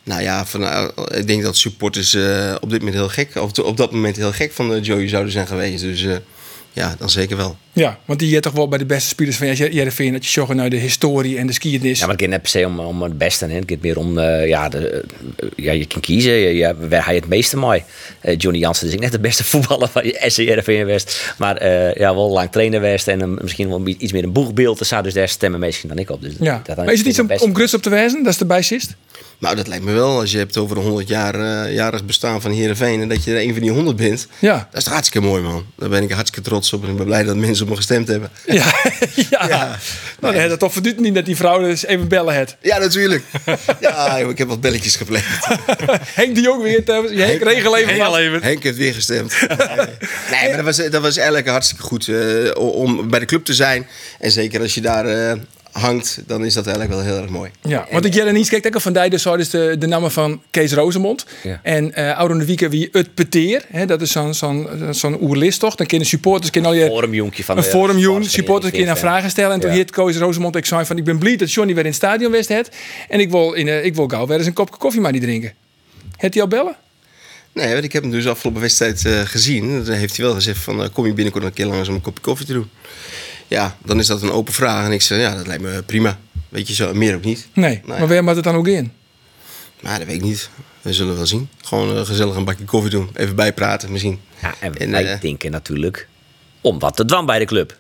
Nou 0.04 0.22
ja, 0.22 0.46
van, 0.46 0.63
eh, 0.63 0.88
ik 1.18 1.28
denk 1.28 1.44
dat 1.44 1.57
supporters 1.57 2.13
eh, 2.13 2.56
op 2.62 2.69
dit 2.69 2.80
moment 2.80 2.98
heel 2.98 3.10
gek, 3.10 3.36
of 3.36 3.60
op 3.60 3.78
dat 3.78 3.92
moment 3.92 4.16
heel 4.16 4.31
gek 4.31 4.51
van 4.51 4.74
eh, 4.74 4.84
Joey 4.84 5.07
zouden 5.07 5.31
zijn 5.31 5.48
geweest. 5.48 5.81
Dus 5.81 6.04
eh, 6.06 6.16
ja, 6.74 6.96
dan 7.00 7.10
zeker 7.10 7.38
wel. 7.38 7.57
Ja, 7.74 8.00
want 8.06 8.19
die 8.19 8.30
je 8.30 8.40
toch 8.40 8.54
wel 8.54 8.68
bij 8.68 8.78
de 8.78 8.86
beste 8.86 9.07
spelers 9.07 9.38
van 9.38 9.54
Jereveen 9.54 10.13
dat 10.13 10.25
je 10.25 10.31
zorgen 10.31 10.56
naar 10.56 10.69
de 10.69 10.75
historie 10.75 11.38
en 11.38 11.48
de 11.48 11.54
skiernis. 11.54 12.00
Ja, 12.00 12.06
maar 12.06 12.13
het 12.16 12.22
gaat 12.24 12.31
net 12.31 12.42
per 12.42 12.50
se 12.51 12.66
om, 12.66 12.80
om 12.80 13.01
het 13.01 13.18
beste. 13.18 13.46
Hè. 13.46 13.54
Het 13.56 13.63
gaat 13.72 13.81
meer 13.81 13.98
om, 13.98 14.18
eh, 14.18 14.48
ja, 14.48 14.69
de, 14.69 15.04
ja, 15.56 15.72
je 15.72 15.86
kan 15.86 16.02
kiezen. 16.02 16.31
Ja, 16.56 16.75
waar 16.75 17.06
hij 17.06 17.16
het 17.16 17.28
meeste 17.28 17.57
mooi. 17.57 17.84
Johnny 18.38 18.60
Jansen 18.60 18.88
is 18.88 18.94
ook 18.94 19.00
net 19.00 19.12
de 19.12 19.19
beste 19.19 19.44
voetballer 19.52 19.88
van 19.90 20.04
SCRV 20.25 20.84
West. 20.86 21.34
Maar 21.38 21.57
eh, 21.57 21.95
ja, 21.95 22.16
wel 22.16 22.30
lang 22.31 22.52
trainer 22.52 22.81
West 22.81 23.07
en 23.07 23.22
een- 23.22 23.38
misschien 23.42 23.69
wel 23.69 23.88
iets 23.88 24.12
meer 24.12 24.24
een 24.24 24.31
boegbeeld. 24.34 24.78
Dus 24.78 24.88
zou 24.88 25.04
dus 25.04 25.13
daar 25.13 25.30
stemmen 25.30 25.60
misschien 25.60 25.90
dan 25.90 25.98
ik 25.98 26.10
op. 26.10 26.22
Dus 26.22 26.34
ja. 26.40 26.62
dat 26.66 26.75
Maar 26.78 26.92
is 26.92 26.98
het 27.00 27.07
iets 27.07 27.19
om, 27.19 27.31
om 27.40 27.56
grus 27.56 27.74
op 27.74 27.81
te 27.81 27.90
wijzen? 27.90 28.24
Dat 28.24 28.34
is 28.34 28.40
erbij 28.40 28.62
zist? 28.62 28.95
Nou, 29.39 29.56
dat 29.56 29.68
lijkt 29.68 29.83
me 29.83 29.92
wel. 29.92 30.19
Als 30.19 30.31
je 30.31 30.38
hebt 30.38 30.57
over 30.57 30.75
de 30.75 30.81
100 30.81 31.07
jaar 31.07 31.36
eh, 31.36 31.74
jarig 31.74 32.06
bestaan 32.06 32.42
van 32.42 32.51
Heerenveen... 32.51 33.01
en 33.01 33.10
dat 33.10 33.24
je 33.24 33.31
er 33.31 33.42
een 33.42 33.54
van 33.54 33.62
die 33.62 33.71
100 33.71 33.98
bent. 33.98 34.27
Ja. 34.39 34.68
Dat 34.71 34.81
is 34.81 34.88
hartstikke 34.88 35.27
mooi, 35.27 35.42
man. 35.42 35.66
Daar 35.75 35.89
ben 35.89 36.04
ik 36.04 36.12
hartstikke 36.12 36.50
trots 36.50 36.74
op. 36.74 36.83
En 36.83 36.89
ik 36.89 36.95
ben 36.95 37.06
blij 37.06 37.24
dat 37.24 37.36
mensen 37.36 37.63
op 37.63 37.69
me 37.69 37.75
gestemd 37.75 38.07
hebben. 38.07 38.30
Ja. 38.45 38.74
ja. 39.30 39.48
Nou, 40.19 40.33
dan 40.33 40.42
had 40.42 40.50
het 40.50 40.60
toch 40.60 40.74
verduurt 40.74 41.00
niet 41.00 41.16
dat 41.16 41.25
die 41.25 41.36
vrouw 41.36 41.60
dus 41.60 41.86
even 41.86 42.07
bellen 42.07 42.36
had. 42.36 42.56
Ja, 42.62 42.77
natuurlijk. 42.77 43.24
ja, 43.80 44.18
ik 44.18 44.38
heb 44.38 44.48
wat 44.48 44.62
belletjes 44.62 44.95
gepleegd. 44.95 45.48
Henk 46.21 46.36
die 46.36 46.51
ook 46.51 46.63
weer 46.63 46.83
thuis. 46.86 47.12
Henk, 47.12 47.44
regel 47.44 47.77
even. 47.77 48.31
wat. 48.31 48.42
Henk 48.42 48.63
heeft 48.63 48.77
weer 48.77 48.94
gestemd. 48.94 49.33
nee, 50.31 50.48
maar 50.48 50.56
dat 50.56 50.66
was, 50.66 50.77
dat 50.77 51.01
was 51.01 51.18
eigenlijk 51.18 51.48
hartstikke 51.48 51.83
goed 51.83 52.07
eh, 52.07 52.56
om 52.56 53.10
bij 53.10 53.19
de 53.19 53.25
club 53.25 53.45
te 53.45 53.54
zijn. 53.54 53.88
En 54.19 54.31
zeker 54.31 54.62
als 54.62 54.74
je 54.74 54.81
daar 54.81 55.06
eh, 55.06 55.39
hangt, 55.71 56.21
dan 56.27 56.45
is 56.45 56.54
dat 56.54 56.68
eigenlijk 56.68 56.95
wel 56.95 57.06
heel 57.06 57.21
erg 57.21 57.30
mooi. 57.30 57.51
Ja, 57.62 57.88
want 57.92 58.06
ik 58.06 58.13
jij 58.13 58.31
niet 58.31 58.50
kijkt 58.50 58.68
ook 58.68 58.81
van 58.81 58.94
die 58.94 59.10
dus 59.10 59.21
zo 59.21 59.38
dus 59.38 59.50
de, 59.50 59.75
de 59.80 59.88
namen 59.88 60.12
van 60.12 60.42
Kees 60.50 60.74
Rozemond. 60.74 61.25
Ja. 61.44 61.60
En 61.63 61.94
eh 61.94 62.18
Oude 62.18 62.38
de 62.38 62.45
Wieke 62.45 62.69
wie 62.69 62.89
het 62.92 63.13
peteer. 63.13 63.66
Hè, 63.68 63.86
dat 63.86 64.01
is 64.01 64.12
zo'n 64.12 64.33
zo'n 64.33 64.68
zo'n 64.92 65.21
oerlist 65.21 65.60
toch? 65.60 65.75
Dan 65.75 65.88
kunnen 65.88 66.07
supporters 66.07 66.51
kunnen 66.51 66.69
al 66.69 66.75
je 66.75 66.86
forumjonkje 66.86 67.44
van 67.44 67.57
een 67.57 67.63
de 67.63 67.69
forumjoen. 67.69 68.25
Supporters 68.25 68.71
kunnen 68.71 68.98
vragen 68.98 69.30
stellen. 69.30 69.51
En 69.54 69.60
toen 69.60 69.69
Ja. 69.69 69.75
heet 69.75 69.92
Koos 69.92 70.18
Rozemond 70.18 70.56
ik 70.56 70.66
zei 70.66 70.86
van 70.86 70.98
ik 70.98 71.04
ben 71.04 71.18
blij 71.19 71.36
dat 71.36 71.51
Johnny 71.51 71.74
weer 71.74 71.83
in 71.83 71.89
het 71.89 71.98
stadion 72.00 72.31
west 72.31 72.50
het. 72.50 72.69
En 73.10 73.19
ik 73.19 73.30
wil 73.31 73.54
in 73.54 73.68
eh, 73.68 73.86
ik 73.86 73.95
wil 73.95 74.07
gauw 74.07 74.27
weer 74.27 74.38
eens 74.38 74.48
een 74.48 74.54
kopje 74.54 74.77
koffie 74.77 75.01
maar 75.01 75.12
die 75.12 75.21
drinken. 75.21 75.54
Het 76.18 76.33
hij 76.33 76.44
al 76.44 76.50
bellen? 76.50 76.75
Nee, 77.54 77.71
want 77.74 77.83
ik 77.83 77.94
heb 77.94 78.01
hem 78.01 78.12
dus 78.12 78.27
afgelopen 78.27 78.62
wedstrijd 78.62 79.06
eh, 79.06 79.19
gezien. 79.19 79.83
Dan 79.86 79.95
heeft 79.95 80.18
hij 80.18 80.25
wel 80.25 80.36
gezegd 80.36 80.60
van, 80.60 80.92
kom 80.92 81.06
je 81.06 81.13
binnenkort 81.13 81.44
een 81.44 81.54
keer 81.54 81.66
langs 81.66 81.88
om 81.89 81.95
een 81.95 82.01
kopje 82.01 82.21
koffie 82.24 82.45
te 82.45 82.54
doen. 82.54 82.69
Ja, 83.50 83.78
dan 83.84 84.00
is 84.00 84.07
dat 84.07 84.22
een 84.22 84.31
open 84.31 84.54
vraag. 84.54 84.86
En 84.86 84.92
ik 84.92 85.01
zei, 85.01 85.22
ja, 85.22 85.36
dat 85.36 85.48
lijkt 85.48 85.63
me 85.63 85.84
prima. 85.84 86.19
Weet 86.50 86.68
je 86.68 86.74
zo, 86.74 86.94
meer 86.94 87.16
ook 87.16 87.24
niet. 87.24 87.48
Nee, 87.54 87.81
maar 87.86 88.07
waar 88.07 88.24
moet 88.24 88.36
het 88.36 88.44
dan 88.44 88.56
ook 88.56 88.68
in? 88.68 88.92
Maar 89.80 89.98
dat 89.98 90.07
weet 90.07 90.16
ik 90.16 90.22
niet. 90.22 90.50
We 90.81 90.94
zullen 90.94 91.16
wel 91.16 91.25
zien. 91.25 91.50
Gewoon 91.63 91.98
eh, 91.98 92.06
gezellig 92.06 92.36
een 92.36 92.44
bakje 92.44 92.63
koffie 92.63 92.92
doen. 92.92 93.10
Even 93.13 93.36
bijpraten 93.36 93.92
misschien. 93.92 94.19
Ja, 94.42 94.54
en 94.60 94.78
En, 94.78 94.92
wij 94.92 95.13
eh, 95.13 95.22
denken 95.22 95.51
natuurlijk 95.51 96.07
om 96.62 96.80
wat 96.80 96.96
te 96.96 97.06
dwan 97.06 97.25
bij 97.25 97.40
de 97.40 97.46
club. 97.46 97.78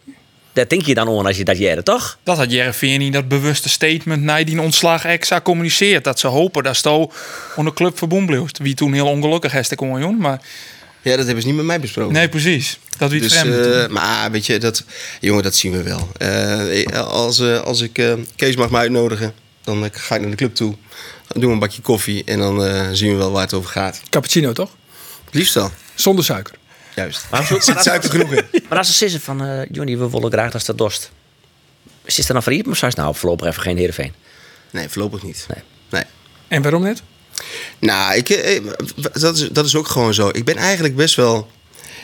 Daar 0.53 0.67
denk 0.67 0.81
je 0.81 0.93
dan 0.93 1.07
aan 1.07 1.25
als 1.25 1.37
je 1.37 1.43
dat 1.43 1.57
jaren, 1.57 1.83
toch? 1.83 2.19
Dat 2.23 2.37
had 2.37 2.51
Jereveen 2.51 3.01
in 3.01 3.11
dat 3.11 3.27
bewuste 3.27 3.69
statement 3.69 4.21
na 4.23 4.43
die 4.43 4.61
ontslag 4.61 5.05
extra 5.05 5.41
communiceert. 5.41 6.03
Dat 6.03 6.19
ze 6.19 6.27
hopen 6.27 6.63
dat 6.63 6.75
Sto 6.75 7.11
onder 7.55 7.73
club 7.73 7.97
verbonden 7.97 8.35
blijft. 8.35 8.57
Wie 8.57 8.75
toen 8.75 8.93
heel 8.93 9.07
ongelukkig 9.07 9.53
is, 9.55 9.75
kon 9.75 9.99
jongen. 9.99 10.17
Maar 10.17 10.41
Ja, 11.01 11.15
dat 11.15 11.25
hebben 11.25 11.41
ze 11.41 11.47
niet 11.47 11.57
met 11.57 11.65
mij 11.65 11.79
besproken. 11.79 12.13
nee, 12.13 12.29
precies. 12.29 12.79
Dat 12.97 13.11
wie 13.11 13.21
het 13.21 13.29
Dus, 13.29 13.43
eh, 13.43 13.83
toen. 13.83 13.93
maar 13.93 14.31
weet 14.31 14.45
je, 14.45 14.57
dat, 14.57 14.83
jongen, 15.19 15.43
dat 15.43 15.55
zien 15.55 15.71
we 15.71 15.83
wel. 15.83 16.09
Eh, 16.17 16.97
als, 17.07 17.39
eh, 17.39 17.59
als 17.61 17.81
ik 17.81 17.97
eh, 17.97 18.13
Kees 18.35 18.55
mag 18.55 18.69
me 18.69 18.77
uitnodigen, 18.77 19.33
dan 19.63 19.89
ga 19.93 20.15
ik 20.15 20.21
naar 20.21 20.29
de 20.29 20.35
club 20.35 20.55
toe. 20.55 20.75
Dan 21.27 21.41
doen 21.41 21.45
we 21.49 21.53
een 21.53 21.59
bakje 21.59 21.81
koffie 21.81 22.23
en 22.23 22.39
dan 22.39 22.65
eh, 22.65 22.89
zien 22.91 23.11
we 23.11 23.17
wel 23.17 23.31
waar 23.31 23.41
het 23.41 23.53
over 23.53 23.69
gaat. 23.69 24.01
Cappuccino 24.09 24.51
toch? 24.53 24.75
Het 25.25 25.33
liefst 25.33 25.53
wel. 25.53 25.71
Zonder 25.95 26.25
suiker. 26.25 26.53
Juist. 26.95 27.25
Maar 27.31 27.51
Er 27.51 27.61
zit 27.63 27.83
suiker 27.83 28.09
genoeg 28.09 28.33
in. 28.33 28.45
Maar 28.69 28.77
als 28.77 28.87
ze 28.87 28.93
zeggen 28.93 29.21
van, 29.21 29.43
eh, 29.45 29.65
Johnny, 29.71 29.97
we 29.97 30.09
willen 30.09 30.31
graag 30.31 30.51
dat 30.51 30.61
ze 30.61 30.67
dat 30.67 30.77
dorst. 30.77 31.11
Is 32.03 32.17
het 32.17 32.27
dan 32.27 32.43
failliet? 32.43 32.65
Maar 32.65 32.75
ze 32.75 32.89
nou 32.95 33.15
voorlopig 33.15 33.47
even 33.47 33.61
geen 33.61 33.77
Heerenveen? 33.77 34.13
Nee, 34.71 34.89
voorlopig 34.89 35.23
niet. 35.23 35.45
Nee. 35.53 35.63
nee. 35.89 36.03
En 36.47 36.61
waarom 36.61 36.83
net? 36.83 37.01
Nou, 37.79 38.15
ik, 38.15 38.29
eh, 38.29 38.61
dat, 39.13 39.37
is, 39.37 39.49
dat 39.51 39.65
is 39.65 39.75
ook 39.75 39.87
gewoon 39.87 40.13
zo. 40.13 40.29
Ik 40.31 40.45
ben 40.45 40.55
eigenlijk 40.55 40.95
best 40.95 41.15
wel... 41.15 41.47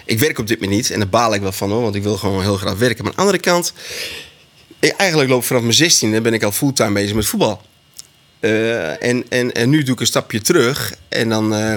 Ik 0.06 0.20
werk 0.20 0.40
op 0.40 0.48
dit 0.48 0.60
moment 0.60 0.78
niet 0.78 0.92
en 0.92 1.00
daar 1.00 1.10
baal 1.10 1.34
ik 1.34 1.42
wel 1.42 1.52
van 1.52 1.72
hoor, 1.72 1.82
want 1.82 1.96
ik 1.96 2.04
wil 2.04 2.18
gewoon 2.18 2.42
heel 2.42 2.58
graag 2.58 2.78
werken. 2.78 3.04
Maar 3.04 3.12
aan 3.12 3.18
de 3.18 3.24
andere 3.24 3.40
kant, 3.40 3.74
ik, 4.80 4.92
eigenlijk 4.92 5.30
loop 5.30 5.44
vanaf 5.44 5.62
mijn 5.62 5.92
16e 5.92 6.22
ben 6.22 6.34
ik 6.34 6.44
al 6.44 6.52
fulltime 6.52 6.92
bezig 6.92 7.16
met 7.16 7.26
voetbal. 7.26 7.62
Eh, 8.46 9.04
en, 9.04 9.26
en, 9.30 9.52
en 9.52 9.70
nu 9.70 9.84
doe 9.84 9.94
ik 9.94 10.00
een 10.00 10.06
stapje 10.06 10.42
terug. 10.42 10.94
En 11.10 11.30
dan, 11.30 11.54
eh, 11.54 11.74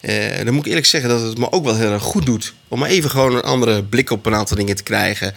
eh, 0.00 0.44
dan 0.44 0.54
moet 0.54 0.62
ik 0.62 0.68
eerlijk 0.68 0.86
zeggen 0.86 1.10
dat 1.10 1.22
het 1.22 1.38
me 1.38 1.52
ook 1.52 1.64
wel 1.64 1.76
heel 1.76 1.92
erg 1.92 2.02
goed 2.02 2.26
doet. 2.26 2.54
Om 2.68 2.78
maar 2.78 2.88
even 2.88 3.10
gewoon 3.10 3.34
een 3.34 3.42
andere 3.42 3.82
blik 3.82 4.10
op 4.10 4.26
een 4.26 4.34
aantal 4.34 4.56
dingen 4.56 4.76
te 4.76 4.82
krijgen. 4.82 5.34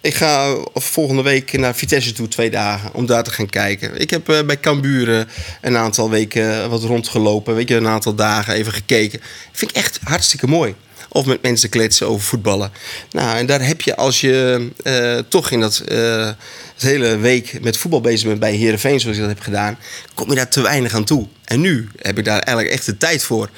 Eh, 0.00 0.10
ik 0.10 0.14
ga 0.14 0.56
volgende 0.74 1.22
week 1.22 1.58
naar 1.58 1.74
Vitesse 1.74 2.12
toe, 2.12 2.28
twee 2.28 2.50
dagen, 2.50 2.94
om 2.94 3.06
daar 3.06 3.24
te 3.24 3.30
gaan 3.30 3.48
kijken. 3.48 4.00
Ik 4.00 4.10
heb 4.10 4.28
eh, 4.28 4.42
bij 4.42 4.60
Cambuur 4.60 5.18
eh, 5.18 5.24
een 5.60 5.76
aantal 5.76 6.10
weken 6.10 6.70
wat 6.70 6.82
rondgelopen. 6.82 7.54
Weet 7.54 7.68
je, 7.68 7.76
een 7.76 7.86
aantal 7.86 8.14
dagen 8.14 8.54
even 8.54 8.72
gekeken. 8.72 9.20
Vind 9.52 9.70
ik 9.70 9.76
echt 9.76 9.98
hartstikke 10.02 10.46
mooi. 10.46 10.74
Of 11.08 11.26
met 11.26 11.42
mensen 11.42 11.68
kletsen 11.68 12.08
over 12.08 12.26
voetballen. 12.26 12.72
Nou, 13.10 13.38
en 13.38 13.46
daar 13.46 13.66
heb 13.66 13.80
je 13.80 13.96
als 13.96 14.20
je 14.20 14.68
eh, 14.82 15.18
toch 15.28 15.50
in 15.50 15.60
dat 15.60 15.78
eh, 15.78 16.30
hele 16.78 17.16
week 17.16 17.62
met 17.62 17.76
voetbal 17.76 18.00
bezig 18.00 18.26
bent 18.28 18.40
bij 18.40 18.54
Herenveen, 18.54 19.00
zoals 19.00 19.16
ik 19.16 19.22
dat 19.22 19.32
heb 19.32 19.42
gedaan, 19.42 19.78
kom 20.14 20.28
je 20.28 20.34
daar 20.34 20.48
te 20.48 20.60
weinig 20.60 20.94
aan 20.94 21.04
toe. 21.04 21.26
En 21.44 21.60
nu 21.60 21.88
heb 21.96 22.18
ik 22.18 22.24
daar 22.24 22.40
eigenlijk 22.40 22.76
echt 22.76 22.86
de 22.86 22.96
tijd 22.96 23.22
voor. 23.22 23.50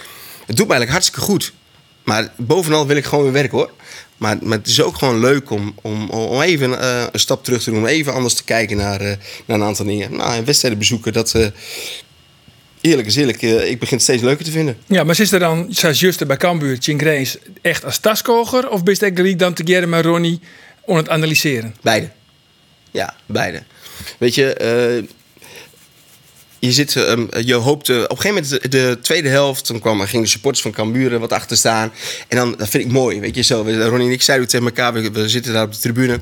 Het 0.47 0.57
doet 0.57 0.67
me 0.67 0.73
eigenlijk 0.75 0.91
hartstikke 0.91 1.21
goed. 1.21 1.53
Maar 2.05 2.33
bovenal 2.37 2.87
wil 2.87 2.97
ik 2.97 3.05
gewoon 3.05 3.25
weer 3.25 3.33
werken 3.33 3.59
hoor. 3.59 3.71
Maar, 4.21 4.39
maar 4.43 4.59
het 4.59 4.67
is 4.67 4.83
ook 4.83 4.97
gewoon 4.97 5.21
leuk 5.21 5.51
om, 5.51 5.75
om, 5.83 6.11
om 6.11 6.41
even 6.41 6.81
eh, 6.81 7.05
een 7.13 7.21
stap 7.21 7.45
terug 7.45 7.63
te 7.63 7.71
doen. 7.71 7.79
Om 7.79 7.87
even 7.87 8.13
anders 8.13 8.35
te 8.35 8.45
kijken 8.45 8.77
naar, 8.77 9.01
eh, 9.01 9.17
naar 9.45 9.57
een 9.57 9.67
aantal 9.67 9.85
dingen. 9.85 10.17
Nou, 10.17 10.35
en 10.35 10.45
wedstrijden 10.45 10.79
bezoeken, 10.79 11.13
dat... 11.13 11.35
eh, 11.35 11.47
eerlijk 12.81 13.09
is 13.09 13.17
eerlijk, 13.17 13.43
ik 13.43 13.79
begin 13.79 13.97
het 13.97 14.03
steeds 14.03 14.23
leuker 14.23 14.45
te 14.45 14.51
vinden. 14.51 14.77
Ja, 14.87 15.05
maar 15.05 15.21
is 15.21 15.33
er 15.33 15.39
dan, 15.39 15.67
zoals 15.71 16.01
juist 16.01 16.27
bij 16.27 16.37
Cambuur, 16.37 16.79
Rees, 16.97 17.37
echt 17.63 17.85
als 17.85 17.99
taskoger? 17.99 18.69
Of 18.69 18.83
ben 18.83 19.27
je 19.27 19.37
dan 19.37 19.55
together 19.55 19.89
met 19.89 20.05
Ronnie 20.05 20.41
om 20.85 20.97
het 20.97 21.09
analyseren? 21.09 21.75
Beide. 21.83 22.11
Ja, 22.91 23.15
beide. 23.27 23.63
Weet 24.19 24.35
je, 24.35 25.07
je, 26.61 26.73
zit, 26.73 26.97
ehm, 26.97 27.27
je 27.45 27.55
hoopt... 27.55 27.89
eh, 27.89 27.97
op 27.97 28.11
een 28.11 28.17
gegeven 28.21 28.43
moment, 28.43 28.63
de, 28.63 28.69
de 28.69 28.99
tweede 29.03 29.29
helft... 29.29 29.67
dan 29.67 29.81
kwam, 29.81 30.01
gingen 30.01 30.25
de 30.25 30.31
supporters 30.31 30.63
van 30.63 30.73
Cambuur 30.73 31.19
wat 31.19 31.33
achter 31.33 31.57
staan. 31.57 31.93
En 32.29 32.37
dan, 32.37 32.55
dat 32.59 32.69
vind 32.69 32.85
ik 32.85 32.91
mooi, 32.91 33.21
weet 33.21 33.35
je 33.35 33.43
zo. 33.43 33.63
Ronnie 33.63 34.07
en 34.07 34.13
ik 34.13 34.23
zeiden 34.23 34.49
tegen 34.49 34.67
elkaar, 34.67 34.93
we, 35.13 35.29
zitten 35.29 35.53
daar 35.53 35.65
op 35.65 35.73
de 35.73 35.79
tribune. 35.79 36.21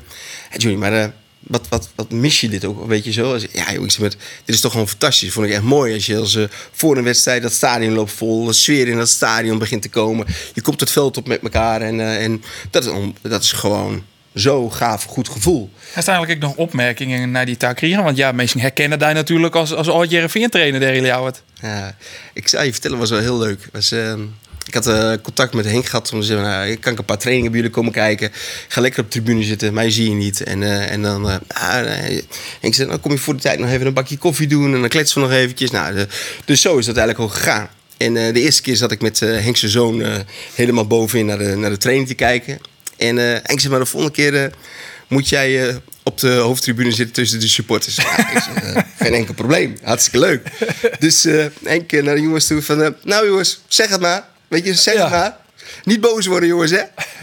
Hey, 0.49 0.59
Johnny, 0.59 0.79
maar... 0.79 0.93
eh, 0.93 1.09
wat, 1.41 1.69
wat, 1.69 1.89
wat 1.95 2.11
mis 2.11 2.41
je 2.41 2.49
dit 2.49 2.65
ook, 2.65 2.87
weet 2.87 3.05
je 3.05 3.13
zo? 3.13 3.39
Ja, 3.53 3.73
joh, 3.73 3.89
maar, 3.99 4.11
dit 4.45 4.55
is 4.55 4.61
toch 4.61 4.73
gewoon 4.73 4.89
fantastisch. 4.89 5.33
Vond 5.33 5.47
ik 5.47 5.53
echt 5.53 5.63
mooi 5.63 5.95
als 5.95 6.07
je 6.07 6.15
eh, 6.37 6.57
voor 6.73 6.97
een 6.97 7.05
wedstrijd 7.05 7.43
dat 7.43 7.53
stadion 7.53 7.93
loopt 7.93 8.13
vol, 8.13 8.45
de 8.45 8.53
sfeer 8.53 8.89
in 8.89 8.97
dat 8.97 9.09
stadion 9.09 9.59
begint 9.59 9.83
te 9.83 9.89
komen. 9.89 10.27
Je 10.55 10.61
komt 10.61 10.81
het 10.81 10.91
veld 10.91 11.17
op 11.17 11.29
met 11.29 11.43
elkaar 11.43 11.81
en, 11.81 12.01
eh, 12.01 12.25
en 12.25 12.43
dat, 12.71 12.93
dat 13.23 13.43
is 13.43 13.53
gewoon 13.53 14.05
zo 14.39 14.71
gaaf, 14.71 15.05
goed 15.05 15.29
gevoel. 15.29 15.71
Heeft 15.93 16.09
eigenlijk 16.09 16.45
ook 16.45 16.49
nog 16.49 16.57
opmerkingen 16.67 17.31
naar 17.31 17.47
die 17.47 17.57
Takriën? 17.57 18.03
Want 18.03 18.17
ja, 18.17 18.33
mensen 18.33 18.61
herkennen 18.61 18.99
daar 18.99 19.15
natuurlijk 19.15 19.55
als, 19.55 19.75
als 19.75 19.89
ooit 19.89 20.11
Jereveen 20.11 20.51
trainer 20.51 20.95
jullie 20.95 21.13
het. 21.13 21.43
Ja, 21.63 21.97
ik 22.33 22.49
zou 22.49 22.65
je 22.65 22.73
vertellen, 22.73 22.99
was 22.99 23.11
wel 23.11 23.21
heel 23.21 23.39
leuk. 23.39 23.69
Was, 23.73 23.93
ehm, 23.93 24.21
ik 24.67 24.75
had 24.75 24.87
eh, 24.87 25.13
contact 25.23 25.55
met 25.55 25.65
Henk 25.65 25.87
gehad 25.87 26.13
om 26.13 26.21
te 26.21 26.27
zeggen, 26.27 26.47
nou, 26.47 26.75
kan 26.77 26.93
ik 26.93 26.99
een 26.99 27.05
paar 27.05 27.19
trainingen 27.19 27.51
bij 27.51 27.61
jullie 27.61 27.75
komen 27.75 27.93
kijken. 27.93 28.31
Ga 28.69 28.81
lekker 28.81 29.01
op 29.01 29.13
de 29.13 29.21
tribune 29.21 29.45
zitten, 29.45 29.75
mij 29.75 29.91
zie 29.91 30.09
je 30.09 30.15
niet. 30.15 30.43
En, 30.43 30.63
eh, 30.63 30.91
en 30.91 31.03
dan, 31.03 31.31
eh, 31.31 31.37
ah. 31.49 31.87
Henk 32.61 32.75
zei, 32.75 32.89
dan 32.89 33.01
kom 33.01 33.13
je 33.13 33.19
voor 33.19 33.35
de 33.35 33.41
tijd 33.41 33.59
nog 33.59 33.71
even 33.71 33.87
een 33.87 33.95
bakje 33.95 34.17
koffie 34.19 34.47
doen 34.47 34.75
en 34.75 34.81
dan 34.81 34.89
kletsen 34.89 35.21
we 35.21 35.27
nog 35.29 35.37
eventjes. 35.37 35.71
Nou, 35.71 35.95
de- 35.95 36.07
dus 36.45 36.61
zo 36.61 36.79
is 36.79 36.87
dat 36.87 36.97
eigenlijk 36.97 37.31
ook 37.31 37.37
gegaan. 37.37 37.69
En 37.97 38.17
eh, 38.17 38.33
de 38.35 38.41
eerste 38.41 38.63
keer 38.63 38.77
zat 38.77 38.93
ik 38.93 39.01
met 39.01 39.23
eh 39.23 39.29
Henk 39.29 39.57
zijn 39.57 39.71
zoon 39.71 40.03
eh, 40.03 40.13
helemaal 40.55 40.87
bovenin 40.87 41.27
naar 41.27 41.39
de, 41.39 41.57
naar 41.57 41.71
de 41.71 41.77
training 41.79 42.09
te 42.09 42.15
kijken. 42.15 42.59
En 42.99 43.19
eh 43.19 43.39
Henk 43.43 43.61
zei, 43.61 43.71
maar 43.71 43.81
de 43.81 43.87
volgende 43.87 44.15
keer 44.15 44.45
eh, 44.45 44.51
moet 45.09 45.29
jij 45.29 45.69
eh, 45.69 45.77
op 46.03 46.19
de 46.19 46.31
hoofdtribune 46.31 46.91
zitten 46.93 47.15
tussen 47.15 47.41
de 47.41 47.49
supporters. 47.49 47.97
Ja, 47.97 48.19
ik 48.33 48.43
zeg, 48.43 48.85
geen 49.03 49.15
enkel 49.15 49.35
probleem. 49.35 49.77
Hartstikke 49.83 50.19
leuk. 50.19 50.49
Dus 50.99 51.23
Henk 51.63 51.93
eh, 51.93 52.03
naar 52.03 52.15
de 52.15 52.21
jongens 52.21 52.47
toe 52.47 52.63
van... 52.63 52.95
nou 53.05 53.27
jongens, 53.27 53.61
zeg 53.69 53.89
het 53.89 54.01
maar. 54.01 54.25
Weet 54.49 54.65
je, 54.65 54.75
zeg 54.75 54.95
Ja. 54.95 55.03
het 55.03 55.11
maar. 55.11 55.37
Niet 55.85 56.01
boos 56.01 56.27
worden 56.27 56.49
jongens, 56.49 56.71
hè. 56.71 56.83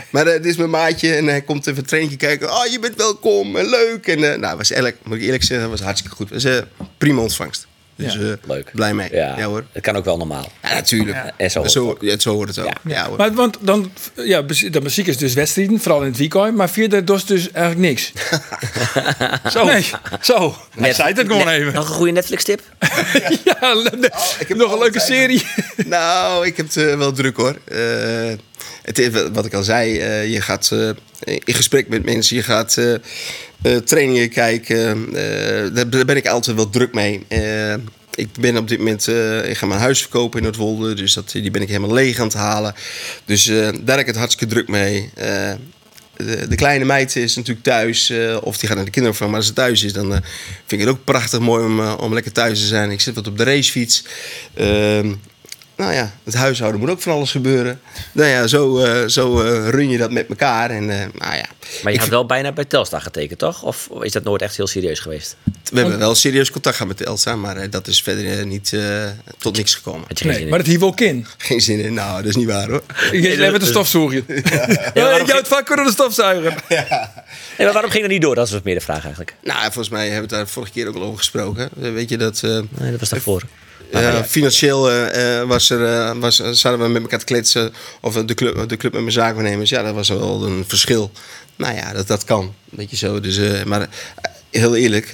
Maar 0.09 0.25
dit 0.25 0.45
is 0.45 0.55
mijn 0.55 0.69
maatje 0.69 1.15
en 1.15 1.25
hij 1.27 1.41
komt 1.41 1.67
even 1.67 1.79
een 1.79 1.85
traintje 1.85 2.17
kijken. 2.17 2.51
Oh, 2.51 2.65
je 2.65 2.79
bent 2.79 2.95
welkom 2.95 3.55
en 3.55 3.69
leuk. 3.69 4.07
En 4.07 4.31
eh, 4.31 4.39
nou, 4.39 4.57
was 4.57 4.71
eigenlijk, 4.71 5.01
moet 5.05 5.17
ik 5.17 5.23
eerlijk 5.23 5.43
zeggen, 5.43 5.69
was 5.69 5.79
hartstikke 5.81 6.15
goed. 6.15 6.29
was 6.29 6.43
eh, 6.43 6.57
prima 6.97 7.21
ontvangst. 7.21 7.67
Dus 7.97 8.13
Ja. 8.13 8.19
eh, 8.19 8.27
Leuk. 8.47 8.71
blij 8.73 8.93
mee. 8.93 9.09
Ja, 9.11 9.37
Ja, 9.37 9.43
hoor. 9.45 9.63
Het 9.71 9.83
kan 9.83 9.95
ook 9.95 10.05
wel 10.05 10.17
normaal. 10.17 10.51
Ja, 10.63 10.73
natuurlijk. 10.73 11.17
En 11.37 11.51
zo 11.51 11.59
hoort 11.59 11.71
zo, 11.71 11.97
het 11.99 12.21
zo 12.21 12.33
hoort 12.33 12.47
het 12.47 12.59
ook. 12.59 12.65
Ja. 12.65 12.73
Ja, 12.83 13.07
hoor. 13.07 13.17
Maar, 13.17 13.33
want 13.33 13.57
dan, 13.61 13.91
ja, 14.15 14.41
dan 14.71 14.83
muziek 14.83 15.07
is 15.07 15.17
dus 15.17 15.33
wedstrijden, 15.33 15.79
vooral 15.79 16.01
in 16.01 16.07
het 16.07 16.17
weekend. 16.17 16.55
Maar 16.55 16.69
verder 16.69 17.05
dus, 17.05 17.25
dus 17.25 17.51
eigenlijk 17.51 17.87
niks. 17.89 18.11
Zo, 19.51 19.65
Nee. 19.65 19.85
zo. 20.21 20.55
Hij 20.79 20.93
zei 20.93 21.13
het 21.13 21.19
gewoon 21.19 21.45
Net- 21.45 21.53
even. 21.59 21.73
Nog 21.73 21.89
een 21.89 21.95
goede 21.95 22.11
Netflix-tip? 22.11 22.61
ja, 23.59 23.73
le- 23.75 24.09
heb 24.47 24.57
nog 24.57 24.71
een 24.73 24.79
leuke 24.79 24.99
serie. 24.99 25.43
Nou, 25.85 26.45
ik 26.45 26.57
heb 26.57 26.65
het 26.65 26.77
eh, 26.77 26.97
wel 26.97 27.11
druk 27.11 27.37
hoor. 27.37 27.55
Het 28.85 28.99
is 28.99 29.09
wat 29.33 29.45
ik 29.45 29.53
al 29.53 29.63
zei, 29.63 29.99
eh, 29.99 30.31
je 30.31 30.41
gaat 30.41 30.71
eh, 30.71 30.89
in 31.43 31.53
gesprek 31.53 31.87
met 31.87 32.05
mensen, 32.05 32.35
je 32.35 32.43
gaat 32.43 32.77
eh, 32.77 33.75
trainingen 33.75 34.29
kijken. 34.29 35.13
daar 35.73 35.89
daar 35.89 36.05
ben 36.05 36.15
ik 36.15 36.27
altijd 36.27 36.55
wel 36.55 36.69
druk 36.69 36.93
mee. 36.93 37.25
Ik 38.15 38.27
ben 38.39 38.57
op 38.57 38.67
dit 38.67 38.77
moment, 38.77 39.07
ik 39.47 39.57
ga 39.57 39.65
mijn 39.65 39.79
huis 39.79 40.01
verkopen 40.01 40.37
in 40.37 40.43
Noordwolde, 40.43 40.93
dus 40.93 41.13
dat, 41.13 41.31
die 41.31 41.51
ben 41.51 41.61
ik 41.61 41.67
helemaal 41.67 41.93
leeg 41.93 42.19
aan 42.19 42.27
het 42.27 42.35
halen. 42.35 42.75
Dus 43.25 43.45
daar 43.45 43.97
heb 43.97 43.99
ik 43.99 44.05
het 44.05 44.15
hartstikke 44.15 44.53
druk 44.53 44.67
mee. 44.67 45.09
De, 46.15 46.47
de 46.47 46.55
kleine 46.55 46.85
meid 46.85 47.15
is 47.15 47.35
natuurlijk 47.35 47.65
thuis, 47.65 48.13
of 48.41 48.57
die 48.57 48.67
gaat 48.67 48.77
naar 48.77 48.85
de 48.85 48.91
kinderopvang, 48.91 49.29
maar 49.29 49.39
als 49.39 49.47
ze 49.47 49.53
thuis 49.53 49.83
is, 49.83 49.93
dan 49.93 50.11
vind 50.65 50.71
ik 50.71 50.79
het 50.79 50.89
ook 50.89 51.03
prachtig 51.03 51.39
mooi 51.39 51.65
om, 51.65 51.79
om 51.79 52.13
lekker 52.13 52.31
thuis 52.31 52.59
te 52.59 52.65
zijn. 52.65 52.91
Ik 52.91 53.01
zit 53.01 53.15
wat 53.15 53.27
op 53.27 53.37
de 53.37 53.43
racefiets. 53.43 54.03
Nou 55.77 55.93
ja, 55.93 56.11
het 56.23 56.33
huishouden 56.33 56.79
moet 56.79 56.89
ook 56.89 57.01
van 57.01 57.13
alles 57.13 57.31
gebeuren. 57.31 57.79
Nou 58.11 58.29
ja, 58.29 58.47
zo, 58.47 58.77
eh, 58.79 59.07
zo 59.07 59.41
eh, 59.41 59.69
run 59.69 59.89
je 59.89 59.97
dat 59.97 60.11
met 60.11 60.27
elkaar. 60.29 60.69
En 60.69 60.89
eh, 60.89 60.97
nou 60.97 61.35
ja, 61.35 61.45
Maar 61.83 61.91
je 61.91 61.93
Ik 61.93 61.99
had 61.99 62.07
wel 62.09 62.25
bijna 62.25 62.51
bij 62.51 62.65
Telstar 62.65 63.01
getekend, 63.01 63.39
toch? 63.39 63.63
Of 63.63 63.89
is 64.01 64.11
dat 64.11 64.23
nooit 64.23 64.41
echt 64.41 64.55
heel 64.57 64.67
serieus 64.67 64.99
geweest? 64.99 65.35
we 65.71 65.79
hebben 65.79 65.99
wel 65.99 66.15
serieus 66.15 66.51
contact 66.51 66.75
gehad 66.77 66.97
met 66.97 67.07
Elsa, 67.07 67.35
maar 67.35 67.57
eh, 67.57 67.71
dat 67.71 67.87
is 67.87 68.01
verder 68.01 68.45
niet 68.45 68.73
eh, 68.73 69.03
tot 69.37 69.57
niks 69.57 69.75
gekomen. 69.75 70.03
Had 70.07 70.19
je 70.19 70.23
geen 70.25 70.27
Nee, 70.33 70.39
zin 70.41 70.49
maar 70.49 70.59
in? 70.59 70.63
dat 70.65 70.73
hier 70.73 70.81
wel 70.83 70.93
kin. 70.93 71.25
Geen 71.37 71.61
zin 71.61 71.79
in. 71.79 71.93
Nou, 71.93 72.17
dat 72.17 72.25
is 72.25 72.35
niet 72.35 72.47
waar 72.47 72.69
hoor. 72.69 72.83
Ik 73.11 73.23
even 73.25 73.59
de 73.59 73.65
stofzuiger. 73.65 74.23
Ja, 74.93 75.17
ik 75.17 75.25
jou 75.27 75.37
het 75.39 75.47
vak 75.47 75.65
kunnen 75.65 75.85
de 75.85 75.91
stofzuiger. 75.91 76.63
Nee, 76.69 76.85
maar 77.57 77.71
waarom 77.73 77.91
ging 77.91 78.03
dat 78.03 78.11
niet 78.11 78.21
door? 78.21 78.35
Dat 78.35 78.49
was 78.49 78.61
meer 78.63 78.75
de 78.75 78.81
vraag 78.81 79.01
eigenlijk. 79.01 79.35
Nou, 79.43 79.61
volgens 79.61 79.89
mij 79.89 80.09
hebben 80.09 80.29
we 80.29 80.35
het 80.35 80.45
daar 80.45 80.53
vorige 80.53 80.71
keer 80.71 80.87
ook 80.87 80.95
al 80.95 81.01
over 81.03 81.17
gesproken. 81.17 81.69
Weet 81.73 82.09
je 82.09 82.17
dat... 82.17 82.41
eh, 82.43 82.49
Nee, 82.69 82.91
dat 82.91 82.99
was 82.99 83.09
daarvoor. 83.09 83.41
Financieel 84.27 84.91
eh, 84.91 85.43
was 85.43 85.69
er, 85.69 85.85
eh, 85.85 86.17
was, 86.19 86.35
zouden 86.35 86.85
we 86.85 86.91
met 86.93 87.01
elkaar 87.01 87.19
te 87.19 87.25
kletsen. 87.25 87.73
Of 88.01 88.13
de 88.13 88.33
club, 88.33 88.69
de 88.69 88.77
club 88.77 88.91
met 88.93 89.01
mijn 89.01 89.13
zaakwaarnemers. 89.13 89.69
Ja, 89.69 89.83
dat 89.83 89.93
was 89.93 90.09
wel 90.09 90.45
een 90.45 90.63
verschil. 90.67 91.11
Nou 91.55 91.75
ja, 91.75 91.93
dat, 91.93 92.07
dat 92.07 92.23
kan. 92.23 92.53
Weet 92.69 92.89
je 92.89 92.95
zo. 92.95 93.19
Dus, 93.19 93.63
maar 93.65 93.89
heel 94.49 94.75
eerlijk. 94.75 95.11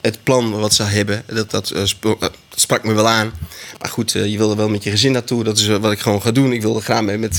het 0.00 0.18
plan 0.22 0.50
wat 0.50 0.74
ze 0.74 0.82
hebben, 0.82 1.22
dat, 1.26 1.50
dat, 1.50 1.72
sp- 1.84 2.16
dat 2.18 2.32
sprak 2.54 2.84
me 2.84 2.92
wel 2.92 3.08
aan. 3.08 3.32
Maar 3.80 3.90
goed, 3.90 4.12
je 4.12 4.38
wil 4.38 4.50
er 4.50 4.56
wel 4.56 4.68
met 4.68 4.84
je 4.84 4.90
gezin 4.90 5.12
naartoe. 5.12 5.44
Dat 5.44 5.58
is 5.58 5.66
wat 5.66 5.92
ik 5.92 5.98
gewoon 6.00 6.22
ga 6.22 6.30
doen. 6.30 6.52
Ik 6.52 6.62
wilde 6.62 6.80
graag 6.80 7.02
met, 7.02 7.20
met, 7.20 7.38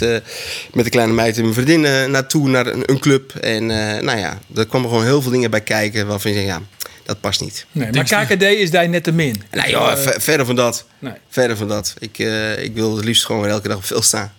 met 0.74 0.84
de 0.84 0.90
kleine 0.92 1.14
meid 1.14 1.36
en 1.36 1.42
mijn 1.42 1.54
vriendin 1.54 2.12
naartoe, 2.12 2.50
naar 2.50 2.68
een, 2.68 2.84
een 2.86 3.00
club. 3.00 3.36
En 3.36 3.66
nou 4.06 4.18
ja, 4.18 4.40
er 4.56 4.66
kwamen 4.68 4.90
gewoon 4.90 5.04
heel 5.04 5.22
veel 5.22 5.32
dingen 5.32 5.52
bij 5.52 5.62
kijken 5.62 6.08
waarvan 6.08 6.32
je 6.32 6.38
zegt, 6.38 6.50
ja, 6.50 6.62
dat 7.08 7.20
past 7.20 7.42
niet. 7.42 7.66
Nee, 7.72 7.92
maar 7.92 8.04
KKD 8.26 8.42
is 8.42 8.72
daar 8.72 8.90
net 8.90 9.04
te 9.04 9.12
min. 9.12 9.42
Nee 9.52 9.70
joh, 9.72 9.92
Eh, 9.92 9.98
ver- 9.98 10.22
verder 10.22 10.46
van 10.46 10.56
dat. 10.56 10.86
nee. 11.00 11.14
Verder 11.30 11.58
van 11.58 11.68
dat. 11.68 11.94
Ik, 12.00 12.20
eh, 12.20 12.64
ik 12.64 12.74
wil 12.74 12.96
het 12.96 13.06
liefst 13.06 13.26
gewoon 13.26 13.42
weer 13.42 13.52
elke 13.52 13.68
dag 13.68 13.78
op 13.78 13.86
veld 13.86 14.04
staan. 14.06 14.34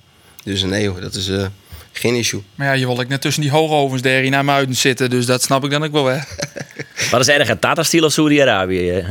Dus 0.44 0.62
nee 0.62 0.82
joh, 0.82 1.00
dat 1.00 1.14
is 1.14 1.28
eh, 1.28 1.46
geen 1.92 2.14
issue. 2.14 2.42
Maar 2.54 2.66
ja, 2.66 2.72
je 2.72 2.86
wil 2.86 3.00
ik 3.00 3.08
net 3.08 3.20
tussen 3.20 3.42
die 3.42 3.50
hoogovens 3.50 4.02
der 4.02 4.20
hier 4.20 4.30
naar 4.30 4.44
Muiden 4.44 4.76
zitten. 4.76 5.10
Dus 5.10 5.26
dat 5.26 5.42
snap 5.42 5.64
ik 5.64 5.70
dan 5.70 5.84
ook 5.84 5.92
wel 5.92 6.04
weg. 6.04 6.36
Wat 7.10 7.20
is 7.20 7.28
erger, 7.28 7.58
Tata-Steel 7.58 8.04
of 8.04 8.12
Saudi-Arabië? 8.12 8.84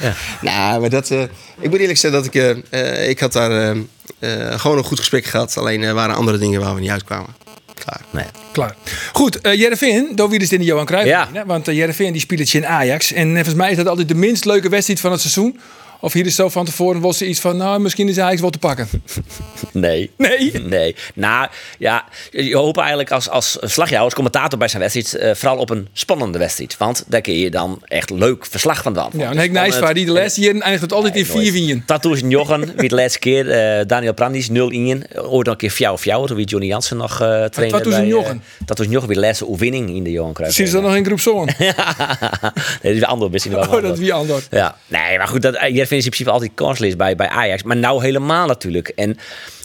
ja. 0.00 0.14
Nou, 0.40 0.80
maar 0.80 0.90
dat... 0.90 1.10
eh, 1.10 1.22
ik 1.60 1.70
moet 1.70 1.78
eerlijk 1.80 1.98
zeggen 1.98 2.22
dat 2.22 2.34
ik... 2.34 2.34
eh, 2.70 3.00
eh, 3.02 3.08
ik 3.08 3.20
had 3.20 3.32
daar 3.32 3.50
eh, 3.50 3.70
eh, 4.18 4.60
gewoon 4.60 4.78
een 4.78 4.84
goed 4.84 4.98
gesprek 4.98 5.24
gehad. 5.24 5.56
Alleen 5.56 5.82
er 5.82 5.94
waren 5.94 6.14
andere 6.14 6.38
dingen 6.38 6.60
waar 6.60 6.74
we 6.74 6.80
niet 6.80 6.90
uitkwamen. 6.90 7.34
Klaar. 7.74 8.00
Nee. 8.10 8.24
Klaar. 8.52 8.74
Goed, 9.12 9.40
eh 9.40 9.54
Jereveen, 9.54 10.08
daar 10.14 10.28
wie 10.28 10.38
dus 10.38 10.52
in 10.52 10.58
de 10.58 10.64
Johan 10.64 10.86
Cruijff. 10.86 11.08
Ja. 11.08 11.28
Want 11.46 11.68
uh, 11.68 11.76
Jereveen 11.76 12.12
die 12.12 12.20
speelt 12.20 12.54
in 12.54 12.66
Ajax. 12.66 13.12
En 13.12 13.28
eh, 13.28 13.34
volgens 13.34 13.54
mij 13.54 13.70
is 13.70 13.76
dat 13.76 13.86
altijd 13.86 14.08
de 14.08 14.14
minst 14.14 14.44
leuke 14.44 14.68
wedstrijd 14.68 15.00
van 15.00 15.12
het 15.12 15.20
seizoen. 15.20 15.60
Of 16.04 16.12
hier 16.12 16.26
is 16.26 16.34
zo 16.34 16.48
van 16.48 16.64
tevoren 16.64 17.00
was 17.00 17.20
er 17.20 17.26
iets 17.26 17.40
van, 17.40 17.56
nou, 17.56 17.80
misschien 17.80 18.08
is 18.08 18.18
Ajax 18.18 18.40
wel 18.40 18.50
te 18.50 18.58
pakken. 18.58 18.88
Nee. 19.72 20.10
Nee. 20.16 20.52
Nee. 20.62 20.96
Nou, 21.14 21.48
ja, 21.78 22.04
je 22.30 22.56
hoopt 22.56 22.78
eigenlijk 22.78 23.10
als, 23.10 23.28
als 23.28 23.50
slagjouwer, 23.60 24.04
als 24.04 24.14
commentator 24.14 24.58
bij 24.58 24.68
zijn 24.68 24.82
wedstrijd, 24.82 25.14
eh, 25.14 25.34
vooral 25.34 25.58
op 25.58 25.70
een 25.70 25.88
spannende 25.92 26.38
wedstrijd. 26.38 26.76
Want 26.76 27.04
daar 27.06 27.20
kun 27.20 27.34
je 27.38 27.50
dan 27.50 27.82
echt 27.84 28.10
leuk 28.10 28.46
verslag 28.46 28.82
van 28.82 28.94
doen. 28.94 29.08
Ja, 29.12 29.30
en 29.30 29.38
Henk 29.38 29.52
Nijsvaar, 29.52 29.94
die 29.94 30.04
de 30.04 30.12
laatste 30.12 30.40
jaren 30.40 30.60
eindigt 30.60 30.82
het 30.82 30.92
altijd 30.92 31.16
in 31.16 31.26
vier 31.26 31.52
winnen. 31.52 31.82
Tattoos 31.86 32.20
in 32.22 32.30
Jochen, 32.30 32.72
wie 32.76 32.88
de 32.88 32.94
laatste 32.94 33.18
keer. 33.18 33.50
eh, 33.50 33.86
Daniel 33.86 34.14
Prandis, 34.14 34.48
0 34.48 34.70
in. 34.70 35.06
Ooit 35.16 35.44
nog 35.44 35.54
een 35.54 35.56
keer 35.56 35.70
fjouw 35.70 35.98
fjouw, 35.98 36.26
toen 36.26 36.36
wie 36.36 36.46
Johnny 36.46 36.68
Jansen 36.68 36.96
nog 36.96 37.12
uh, 37.12 37.44
trainde. 37.44 37.74
Tattoos 37.76 37.94
in 37.94 38.00
bij, 38.00 38.08
Jochen? 38.08 38.42
eh, 38.58 38.66
Tattoos 38.66 38.86
Jochen, 38.86 39.08
wie 39.08 39.16
de 39.16 39.22
laatste 39.26 39.48
oefening 39.48 39.90
in 39.90 40.04
de 40.04 40.10
Johan 40.10 40.32
Cruijff. 40.32 40.54
Precies, 40.56 40.72
dat 40.74 40.82
nog 40.82 40.96
in 40.96 41.04
groep 41.04 41.20
zoon. 41.20 41.48
nee, 41.58 41.72
dat 41.74 42.52
is 42.82 42.92
weer 42.98 43.06
ander 43.06 43.30
misschien 43.30 43.52
wel. 43.52 43.62
Oh, 43.62 43.82
dat 43.82 43.92
is 43.92 43.98
wie 43.98 44.12
anders. 44.12 44.46
Ja, 44.50 44.76
nee, 44.86 45.18
maar 45.18 45.28
goed, 45.28 45.42
dat, 45.42 45.56
Is 45.98 46.04
in 46.04 46.10
principe 46.10 46.30
altijd 46.30 46.50
kansloos 46.54 46.96
bij, 46.96 47.16
bij 47.16 47.28
Ajax. 47.28 47.62
Maar 47.62 47.76
nou 47.76 48.04
helemaal 48.04 48.46
natuurlijk. 48.46 48.88
En 48.88 49.16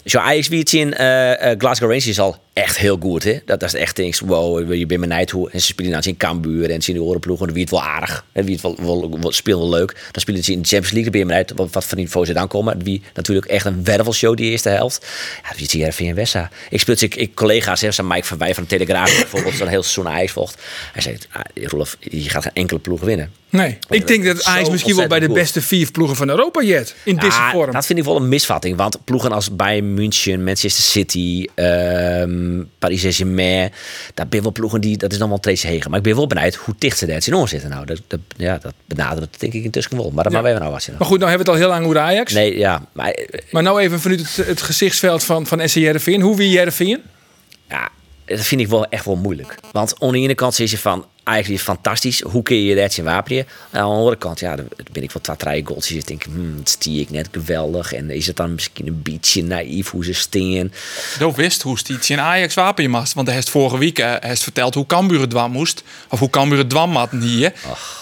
zo 0.06 0.18
Ajax 0.18 0.48
wie 0.48 0.64
in 0.72 0.94
eh, 0.94 1.58
Glasgow 1.58 1.90
Rangers 1.90 2.20
al 2.20 2.38
echt 2.54 2.78
heel 2.78 2.98
goed. 3.02 3.24
Hè? 3.24 3.40
Dat, 3.46 3.60
dat 3.60 3.74
is 3.74 3.80
echt 3.80 4.00
iets, 4.00 4.20
wow, 4.20 4.74
je 4.74 4.86
bent 4.86 5.02
benijd 5.02 5.30
hoe. 5.30 5.52
En 5.52 5.60
ze 5.60 5.66
spelen 5.66 5.92
nou 5.92 6.04
in 6.08 6.18
Cambuur 6.18 6.70
en 6.70 6.82
seniorenploegen. 6.82 7.46
Dan 7.46 7.56
wie 7.56 7.64
het 7.64 7.72
wel 7.72 7.84
aardig. 7.84 8.26
En 8.32 8.46
wie 8.46 8.54
het 8.54 8.62
wel, 8.62 8.76
wel, 8.82 9.20
wel 9.20 9.32
speelt 9.32 9.60
wel 9.60 9.70
leuk. 9.70 9.96
Dan 10.12 10.22
spelen 10.22 10.44
ze 10.44 10.52
in 10.52 10.62
de 10.62 10.68
Champions 10.68 10.94
League. 10.94 11.12
Dan 11.12 11.12
ben 11.12 11.20
je 11.22 11.26
benijd 11.28 11.52
wat, 11.56 11.74
wat 11.74 11.86
voor 11.86 11.98
niveau 11.98 12.26
ze 12.26 12.34
dan 12.34 12.48
komen. 12.48 12.84
Wie 12.84 13.02
natuurlijk 13.14 13.48
echt 13.48 13.66
een 13.66 13.84
wervelshow 13.84 14.38
die 14.38 14.52
eerste 14.52 14.70
helft. 14.70 15.06
Ja, 15.44 15.50
wie 15.56 15.64
het 15.64 15.72
hier 15.72 16.08
in 16.08 16.16
Wessa. 16.16 16.50
Ik 16.70 16.80
speel 16.80 16.96
ik, 17.00 17.16
ik 17.16 17.36
collega's, 17.36 17.82
hè, 17.82 18.04
Mike 18.04 18.26
van 18.26 18.38
Wij 18.38 18.54
van 18.54 18.64
de 18.64 18.70
Telegraaf 18.70 19.16
bijvoorbeeld, 19.16 19.56
zo'n 19.56 19.68
heel 19.68 19.84
seizoen 19.84 20.14
Ajax 20.14 20.32
volgt. 20.32 20.62
Hij 20.94 21.02
zei, 21.02 21.18
ah, 21.32 21.42
Rolf, 21.64 21.98
je 22.00 22.30
gaat 22.30 22.44
geen 22.44 22.54
enkele 22.54 22.80
ploeg 22.80 23.02
winnen. 23.02 23.32
Nee, 23.50 23.78
ik 23.90 24.08
denk 24.08 24.26
dat 24.26 24.44
Ajax 24.44 24.70
misschien 24.70 24.96
wel 24.96 25.08
bij 25.08 25.20
de 25.20 25.30
beste 25.30 25.62
vier 25.62 25.92
ploegen 25.92 26.16
van 26.16 26.30
Europa 26.30 26.62
jet. 26.62 26.96
In 27.04 27.16
deze 27.16 27.42
vorm. 27.52 27.72
Dat 27.72 27.86
vind 27.86 28.00
ik 28.00 28.06
wel 28.06 28.16
een 28.16 28.30
misvatting. 28.30 28.78
Want 28.78 29.04
ploegen 29.04 29.32
als 29.32 29.56
Bayern 29.56 29.94
München, 29.94 30.44
Manchester 30.44 30.84
City, 30.84 31.46
Paris 32.80 33.02
Saint-Germain. 33.02 33.72
Dat 34.14 34.30
ben 34.30 34.42
wel 34.42 34.52
ploegen 34.52 34.82
die, 34.82 34.98
dat 34.98 35.12
is 35.12 35.18
dan 35.18 35.30
wel 35.30 35.40
een 35.42 35.58
hegen. 35.62 35.90
Maar 35.90 36.00
ik 36.00 36.06
ben 36.06 36.16
wel 36.16 36.28
benieuwd 36.28 36.56
hoe 36.56 36.76
dicht 36.78 36.98
ze 36.98 37.06
daar 37.06 37.22
in 37.26 37.48
zitten. 37.48 37.70
Nou, 37.70 37.86
dat, 37.86 38.02
dat, 38.08 38.20
ja, 38.38 38.58
dat 38.58 38.74
benadert 38.86 39.40
denk 39.40 39.54
ik 39.54 39.64
intussen 39.64 39.98
wel. 39.98 40.12
Maar 40.12 40.24
dat 40.24 40.34
maar 40.34 40.46
even 40.46 40.60
nou 40.60 40.72
was 40.72 40.86
je 40.86 40.92
Maar 40.98 41.08
goed, 41.08 41.20
nou 41.20 41.30
hebben 41.30 41.48
we 41.48 41.52
het 41.52 41.62
al 41.62 41.68
heel 41.68 41.80
lang 41.80 41.86
over 41.86 42.00
Ajax. 42.00 42.34
Nee, 42.34 42.58
ja, 42.58 42.86
maar 42.92 43.20
Maar 43.52 43.64
nou 43.64 43.82
even 43.82 44.00
vanuit 44.00 44.36
het, 44.36 44.48
het 44.48 44.62
gezichtsveld 44.62 45.24
van, 45.24 45.48
van 45.48 45.70
SC 45.70 45.76
Jereveen. 45.76 46.22
Hoe 46.22 46.36
wie 46.36 46.50
Jereveen? 46.50 47.02
ja, 47.70 47.90
dat 48.30 48.46
vind 48.46 48.62
ik 48.62 48.68
wel 48.68 48.86
echt 48.86 49.06
wel 49.06 49.16
moeilijk. 49.16 49.56
Want 49.72 49.94
aan 50.00 50.12
de 50.12 50.18
ene 50.18 50.36
kant 50.36 50.60
is 50.60 50.72
je 50.72 50.78
van, 50.78 51.06
eigenlijk 51.24 51.60
is 51.60 51.66
fantastisch. 51.68 52.22
Hoe 52.22 52.44
kun 52.44 52.64
je 52.64 52.76
dat 52.76 52.94
zien 52.94 53.06
wapenen? 53.06 53.46
En 53.72 53.80
aan 53.82 53.90
de 53.90 53.96
andere 53.96 54.16
kant, 54.16 54.40
ja, 54.40 54.56
dan 54.56 54.68
ben 54.92 55.04
ik 55.04 55.12
wat 55.12 55.24
twee, 55.24 55.36
drie 55.38 55.66
goals. 55.66 55.88
Je 55.88 56.02
denkt, 56.04 56.26
hmm, 56.26 56.58
dat 56.58 56.70
stie 56.70 57.02
ik 57.02 57.10
net 57.10 57.28
geweldig. 57.32 57.94
En 57.94 58.10
is 58.10 58.28
het 58.28 58.36
dan 58.36 58.54
misschien 58.54 58.88
een 58.88 59.02
beetje 59.02 59.44
naïef 59.44 59.90
hoe 59.90 60.04
ze 60.06 60.14
steen? 60.14 60.72
Je 61.20 61.32
wist 61.36 61.62
hoe 61.62 61.78
het 61.88 62.10
in 62.10 62.20
Ajax 62.20 62.54
wapen 62.54 62.84
je 62.84 62.90
mast. 62.90 63.14
Want 63.14 63.28
hij 63.28 63.36
heeft 63.36 63.50
vorige 63.50 63.78
week 63.78 64.00
eh, 64.00 64.06
hij 64.06 64.20
heeft 64.22 64.44
verteld 64.44 64.74
hoe 64.74 64.86
Cambuur 64.86 65.22
het 65.22 65.30
dwam 65.30 65.52
moest. 65.52 65.84
Of 66.10 66.20
hoe 66.20 66.30
Cambuur 66.30 66.58
het 66.58 66.70
dwam 66.70 66.96
had 66.96 67.10
hier. 67.12 67.54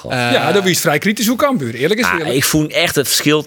Eh, 0.10 0.32
ja, 0.32 0.52
dat 0.52 0.64
was 0.64 0.80
vrij 0.80 0.98
kritisch 0.98 1.28
hoe 1.28 1.38
Cambuur. 1.38 1.74
Eerlijk 1.76 2.00
is 2.00 2.06
Ah, 2.06 2.14
eerlijk. 2.18 2.36
ik 2.36 2.44
voel 2.44 2.68
echt 2.68 2.96
het 2.96 3.08
verschil. 3.08 3.46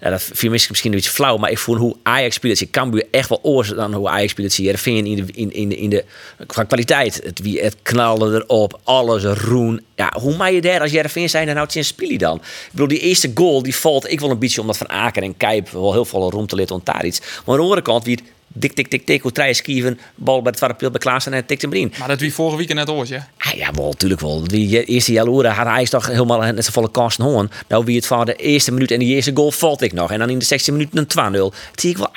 Ja, 0.00 0.10
dat 0.10 0.22
viel 0.22 0.50
misschien 0.50 0.70
misschien 0.70 0.90
een 0.90 0.96
beetje 0.96 1.10
flauw, 1.10 1.36
maar 1.36 1.50
ik 1.50 1.58
voel 1.58 1.76
hoe 1.76 1.96
Ajax 2.02 2.34
speelt. 2.34 2.60
Ik 2.60 2.70
Cambuur 2.70 3.04
echt 3.10 3.28
wel 3.28 3.38
oors 3.42 3.68
dan 3.68 3.94
hoe 3.94 4.08
Ajax 4.08 4.30
speelt. 4.30 4.54
Je 4.54 4.78
vind 4.78 5.06
in 5.06 5.16
de, 5.16 5.32
in, 5.32 5.52
in, 5.52 5.68
de, 5.68 5.76
in 5.76 5.90
de 5.90 6.04
qua 6.46 6.64
kwaliteit. 6.64 7.20
Het, 7.24 7.40
wie, 7.40 7.60
het 7.60 7.76
knallen 7.82 8.34
erop, 8.34 8.80
alles 8.84 9.22
roen. 9.22 9.80
Ja, 9.96 10.12
hoe 10.20 10.36
maak 10.36 10.50
je 10.50 10.60
daar 10.60 10.80
als 10.80 10.90
Jervin 10.90 11.30
zijn 11.30 11.46
dan 11.46 11.54
nou 11.54 11.68
het 11.72 11.86
spelen 11.86 12.18
dan? 12.18 12.36
Ik 12.36 12.68
bedoel, 12.70 12.88
die 12.88 12.98
eerste 12.98 13.30
goal 13.34 13.62
die 13.62 13.76
valt 13.76 14.10
ik 14.10 14.20
wel 14.20 14.30
een 14.30 14.38
beetje 14.38 14.60
omdat 14.60 14.76
Van 14.76 14.88
Aken 14.88 15.22
en 15.22 15.36
Kijp 15.36 15.68
wel 15.70 15.92
heel 15.92 16.04
veel 16.04 16.30
ruimte 16.30 16.56
liet 16.56 16.70
ontdaar 16.70 17.04
iets. 17.04 17.20
Maar 17.20 17.30
aan 17.46 17.56
de 17.56 17.62
andere 17.62 17.82
kant 17.82 18.04
wie 18.04 18.16
het 18.16 18.24
dik 18.54 18.72
tik 18.72 18.88
tik 18.88 19.06
tik 19.06 19.22
hoe 19.22 19.32
treien 19.32 19.54
skieven, 19.54 19.98
bal 20.14 20.42
bij 20.42 20.52
het 20.60 20.78
beeld 20.78 20.92
bij 20.92 21.00
Klaassen 21.00 21.32
en 21.32 21.46
tikt 21.46 21.62
hem 21.62 21.72
erin. 21.72 21.92
Maar 21.98 22.08
dat 22.08 22.20
wie 22.20 22.34
vorige 22.34 22.56
week 22.56 22.74
net 22.74 22.90
oors, 22.90 23.08
ja. 23.08 23.28
Ah, 23.38 23.52
ja, 23.52 23.70
wel, 23.72 23.88
natuurlijk 23.88 24.20
wel. 24.20 24.48
Die 24.48 24.84
eerste 24.84 25.12
jaloeren 25.12 25.52
had 25.52 25.66
hij 25.66 25.84
toch 25.84 26.06
helemaal 26.06 26.40
net 26.40 26.64
zo 26.64 26.72
volle 26.72 26.90
kansen 26.90 27.24
hoorn. 27.24 27.50
Nou, 27.68 27.84
wie 27.84 27.96
het 27.96 28.06
van 28.06 28.24
de 28.24 28.34
eerste 28.34 28.72
minuut 28.72 28.90
en 28.90 28.98
die 28.98 29.14
eerste 29.14 29.30
goal 29.34 29.50
valt 29.50 29.82
ik 29.82 29.92
nog. 29.92 30.10
En 30.10 30.18
dan 30.18 30.30
in 30.30 30.38
de 30.38 30.44
16 30.44 30.72
minuten 30.72 30.98
een 30.98 31.50
2-0. 31.52 31.54
Het 31.70 31.80
zie 31.80 31.90
ik 31.90 31.96
wel 31.96 32.10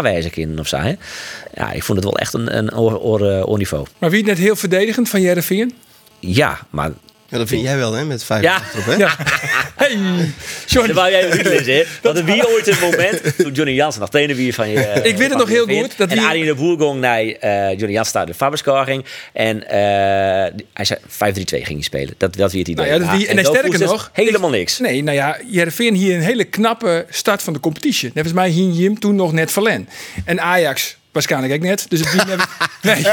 8-2 0.00 0.02
wijzig 0.02 0.34
in 0.34 0.58
of 0.58 0.68
zo. 0.68 0.76
Hè? 0.76 0.94
Ja, 1.54 1.72
ik 1.72 1.82
vond 1.82 1.98
het 1.98 2.06
wel 2.06 2.18
echt 2.18 2.34
een, 2.34 2.56
een 2.56 2.76
oor, 2.76 2.98
oor, 2.98 3.20
oor 3.20 3.58
niveau. 3.58 3.86
Maar 3.98 4.10
wie 4.10 4.18
het 4.18 4.28
net 4.28 4.38
heel 4.38 4.56
verdedigend 4.56 5.08
van 5.08 5.20
Jereveen? 5.20 5.74
Ja, 6.18 6.58
maar 6.70 6.90
Ja, 7.32 7.38
dat 7.38 7.48
vind 7.48 7.62
jij 7.62 7.76
wel, 7.76 7.92
hè, 7.92 8.04
met 8.04 8.24
vijf 8.24 8.42
Ja. 8.42 8.54
achterop, 8.54 8.84
hè? 8.86 8.94
Ja. 8.94 9.16
Hey, 9.76 9.98
John. 10.66 10.86
Dan 10.86 10.96
wou 10.96 11.10
jij 11.10 11.20
hè? 11.66 11.84
Want 12.02 12.18
er 12.18 12.24
wie 12.24 12.48
ooit 12.48 12.66
een 12.66 12.78
moment 12.80 13.20
toen 13.38 13.52
Johnny 13.52 13.74
Jansen 13.74 14.00
nog 14.00 14.10
trainer 14.10 14.36
wie 14.36 14.54
van 14.54 14.68
je. 14.70 14.80
eh, 14.80 14.96
Ik 14.96 15.02
weet 15.16 15.18
het 15.18 15.28
van 15.30 15.38
nog 15.38 15.48
heel 15.48 15.66
goed, 15.66 15.96
dat 15.96 16.10
en 16.10 16.18
Arie 16.18 16.44
de 16.44 16.54
Boer 16.54 16.78
ging 16.78 17.00
naar 17.00 17.20
eh, 17.20 17.70
Johnny 17.70 17.92
Jansen 17.92 18.12
daar 18.14 18.26
de 18.26 18.34
Faberskar 18.34 18.84
ging. 18.86 19.04
En 19.32 19.68
eh, 19.68 19.78
hij 20.72 20.84
zei 20.84 20.98
5-3-2 21.00 21.04
ging 21.44 21.66
hij 21.68 21.80
spelen. 21.82 22.14
Dat, 22.18 22.36
dat 22.36 22.50
wie 22.52 22.60
het 22.60 22.68
idee. 22.68 22.86
Nou 22.88 23.00
ja, 23.02 23.10
dat 23.10 23.22
en 23.28 23.44
zo 23.44 23.54
sterker 23.54 23.78
nog, 23.78 24.10
Helemaal 24.12 24.50
niks. 24.50 24.78
Nee, 24.78 25.02
nou 25.02 25.16
ja, 25.16 25.36
Jereveen 25.46 25.94
hier 25.94 26.14
een 26.14 26.22
hele 26.22 26.44
knappe 26.44 27.06
start 27.10 27.42
van 27.42 27.52
de 27.52 27.60
competitie. 27.60 28.10
Volgens 28.12 28.32
mij 28.34 28.48
hing 28.50 28.76
Jim 28.76 28.98
toen 28.98 29.14
nog 29.14 29.32
net 29.32 29.52
verlen. 29.52 29.88
En 30.24 30.40
Ajax 30.40 30.96
waarschijnlijk 31.12 31.52
ook 31.54 31.60
net. 31.60 31.86
Dus 31.88 32.00
het 32.00 32.12
wie 32.12 32.36
nee, 32.92 33.04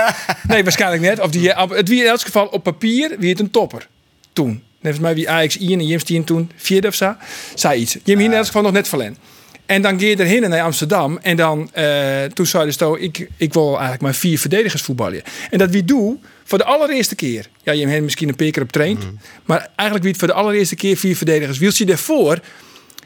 nee, 0.48 0.64
waarschijnlijk 0.64 1.02
net. 1.02 1.20
Of 1.20 1.32
die, 1.32 1.50
het 1.52 1.88
wie 1.88 2.02
in 2.02 2.08
elk 2.08 2.22
geval 2.22 2.46
op 2.46 2.64
papier 2.64 3.16
wie 3.20 3.30
het 3.30 3.40
een 3.40 3.52
topper 3.52 3.88
toen. 4.34 4.64
Volgens 4.82 5.02
mij 5.02 5.16
wie 5.16 5.30
Ajax 5.30 5.58
Ian 5.58 5.80
en 5.80 5.88
Jim 5.88 6.00
Stien 6.00 6.24
toen 6.24 6.52
vierde 6.56 6.88
of 6.88 6.96
zo. 6.96 7.16
Zei 7.56 7.82
iets. 7.82 7.98
Jim 8.04 8.18
hier 8.18 8.28
in 8.28 8.34
elk 8.34 8.46
geval 8.46 8.62
nog 8.62 8.72
net 8.72 8.88
verlen. 8.88 9.18
En 9.66 9.82
dan 9.82 10.00
ga 10.00 10.06
je 10.06 10.16
erheen 10.16 10.50
naar 10.50 10.62
Amsterdam. 10.62 11.18
En 11.22 11.36
dan, 11.36 11.70
eh, 11.74 12.24
toen 12.24 12.46
zei 12.46 12.66
de 12.66 12.72
Sto, 12.72 12.96
ik, 12.96 13.30
ik 13.38 13.54
wil 13.54 13.68
eigenlijk 13.68 14.02
maar 14.02 14.16
vier 14.16 14.40
verdedigers 14.40 14.82
voetballen. 14.82 15.22
En 15.50 15.58
dat 15.58 15.70
wie 15.70 15.84
doe, 15.84 16.18
voor 16.44 16.58
de 16.58 16.64
allereerste 16.64 17.16
keer. 17.16 17.48
Ja, 17.64 17.72
je 17.72 17.88
hebt 17.88 18.04
misschien 18.04 18.30
een 18.30 18.36
paar 18.36 18.50
keer 18.50 18.64
op 18.64 18.72
traind. 18.72 19.04
Maar 19.46 19.60
eigenlijk 19.60 20.02
wie 20.02 20.10
het 20.10 20.20
voor 20.20 20.28
de 20.28 20.34
allereerste 20.34 20.76
keer 20.76 20.98
vier 20.98 21.16
verdedigers. 21.16 21.58
Wilt 21.58 21.78
je 21.78 21.86
daarvoor, 21.86 22.40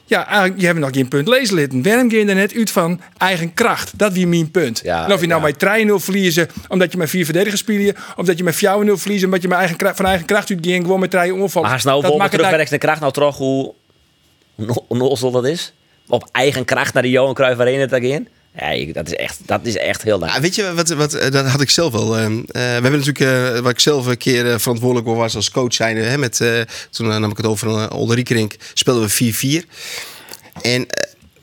ja, 0.05 0.27
eigenlijk, 0.27 0.59
je 0.59 0.65
hebt 0.65 0.79
nog 0.79 0.89
geen 0.91 1.07
punt 1.07 1.27
lezen 1.27 1.55
litten. 1.55 1.83
Waarom 1.83 2.11
je 2.11 2.25
er 2.25 2.35
net 2.35 2.55
uit 2.55 2.71
van 2.71 3.01
eigen 3.17 3.53
kracht? 3.53 3.91
Dat 3.97 4.13
wie 4.13 4.27
mijn 4.27 4.51
punt. 4.51 4.81
Ja, 4.83 5.05
en 5.05 5.13
of 5.13 5.21
je 5.21 5.27
nou 5.27 5.41
met 5.41 5.55
3-0 5.55 6.03
verliezen 6.03 6.47
omdat 6.67 6.91
je 6.91 6.97
met 6.97 7.09
vier 7.09 7.25
verdedigers 7.25 7.61
speelt. 7.61 7.97
Of 8.15 8.25
dat 8.25 8.37
je 8.37 8.43
met 8.43 8.55
4-0 8.55 8.57
verliezen 8.93 9.25
omdat 9.25 9.41
je 9.41 9.47
met 9.47 9.57
eigen 9.57 9.77
kracht, 9.77 9.95
van 9.95 10.05
eigen 10.05 10.25
kracht 10.25 10.49
uit 10.49 10.65
ging. 10.65 10.83
Gewoon 10.83 10.99
met 10.99 11.11
drie 11.11 11.33
onvallen. 11.33 11.67
Maar 11.69 11.77
als 11.77 11.85
nou 11.85 12.21
het 12.21 12.31
terugwerkt 12.31 12.69
naar 12.69 12.79
kracht, 12.79 12.99
nou 12.99 13.13
toch 13.13 13.37
hoe 13.37 13.73
onnozel 14.87 15.31
dat 15.31 15.45
is? 15.45 15.73
Op 16.07 16.29
eigen 16.31 16.65
kracht 16.65 16.93
naar 16.93 17.03
de 17.03 17.09
Johan 17.09 17.33
Cruijff 17.33 17.59
Arena 17.59 17.87
te 17.87 18.07
gaan? 18.09 18.27
Ja, 18.59 18.93
dat 18.93 19.07
is 19.07 19.15
echt, 19.15 19.39
dat 19.45 19.59
is 19.63 19.77
echt 19.77 20.01
heel 20.01 20.19
Ja, 20.19 20.25
naar. 20.25 20.41
weet 20.41 20.55
je, 20.55 20.73
wat, 20.73 20.89
wat, 20.89 21.13
eh, 21.13 21.31
dat 21.31 21.45
had 21.45 21.61
ik 21.61 21.69
zelf 21.69 21.91
wel. 21.91 22.17
eh, 22.17 22.25
we 22.47 22.59
hebben 22.59 22.91
natuurlijk, 22.91 23.59
waar 23.61 23.71
ik 23.71 23.79
zelf 23.79 24.05
een 24.05 24.17
keer 24.17 24.59
verantwoordelijk 24.59 25.07
voor 25.07 25.17
was 25.17 25.35
als 25.35 25.51
coach 25.51 25.73
zijnde. 25.73 26.01
Hè, 26.01 26.17
met, 26.17 26.41
toen 26.89 27.07
nam 27.07 27.31
ik 27.31 27.37
het 27.37 27.45
over 27.45 27.67
uh, 27.67 27.85
Olderiekerink, 27.89 28.55
speelden 28.73 29.09
we 29.09 29.63
4-4. 29.63 29.69
En 30.61 30.87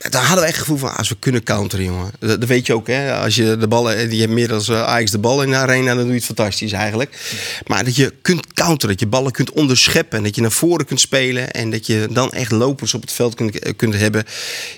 daar 0.09 0.23
hadden 0.23 0.43
we 0.43 0.49
echt 0.49 0.59
gevoel 0.59 0.77
van, 0.77 0.95
als 0.95 1.09
we 1.09 1.15
kunnen 1.19 1.43
counteren, 1.43 1.85
jongen. 1.85 2.11
Dat, 2.19 2.43
weet 2.43 2.65
je 2.65 2.73
ook, 2.73 2.87
hè. 2.87 3.15
Als 3.15 3.35
je 3.35 3.57
de 3.57 3.67
ballen, 3.67 3.97
eh, 3.97 4.09
die 4.09 4.19
hebt 4.19 4.33
meer 4.33 4.47
dan 4.47 4.61
eh, 4.61 4.83
Ajax 4.83 5.11
de 5.11 5.17
bal 5.17 5.43
in 5.43 5.49
de 5.49 5.55
arena, 5.55 5.93
dan 5.93 5.97
doe 5.97 6.07
je 6.07 6.13
het 6.13 6.25
fantastisch 6.25 6.71
eigenlijk. 6.71 7.17
Maar 7.67 7.83
dat 7.83 7.95
je 7.95 8.13
kunt 8.21 8.53
counteren, 8.53 8.89
dat 8.89 8.99
je 8.99 9.07
ballen 9.07 9.31
kunt 9.31 9.51
onderscheppen. 9.51 10.17
En 10.17 10.23
dat 10.23 10.35
je 10.35 10.41
naar 10.41 10.51
voren 10.51 10.85
kunt 10.85 10.99
spelen. 10.99 11.51
En 11.51 11.69
dat 11.69 11.85
je 11.85 12.07
dan 12.11 12.31
echt 12.31 12.51
lopers 12.51 12.93
op 12.93 13.01
het 13.01 13.11
veld 13.11 13.35
kunt, 13.75 13.93
eh, 13.93 13.99
hebben. 13.99 14.25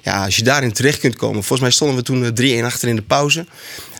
Ja, 0.02 0.26
als 0.26 0.36
je 0.36 0.44
daarin 0.44 0.72
terecht 0.72 1.00
kunt 1.00 1.16
komen. 1.16 1.44
Volgens 1.44 1.62
mij 1.62 1.72
stonden 1.72 1.98
we 1.98 2.04
toen 2.04 2.26
eh, 2.26 2.62
3-1 2.62 2.66
achter 2.66 2.88
in 2.88 2.96
de 2.96 3.02
pauze. 3.02 3.46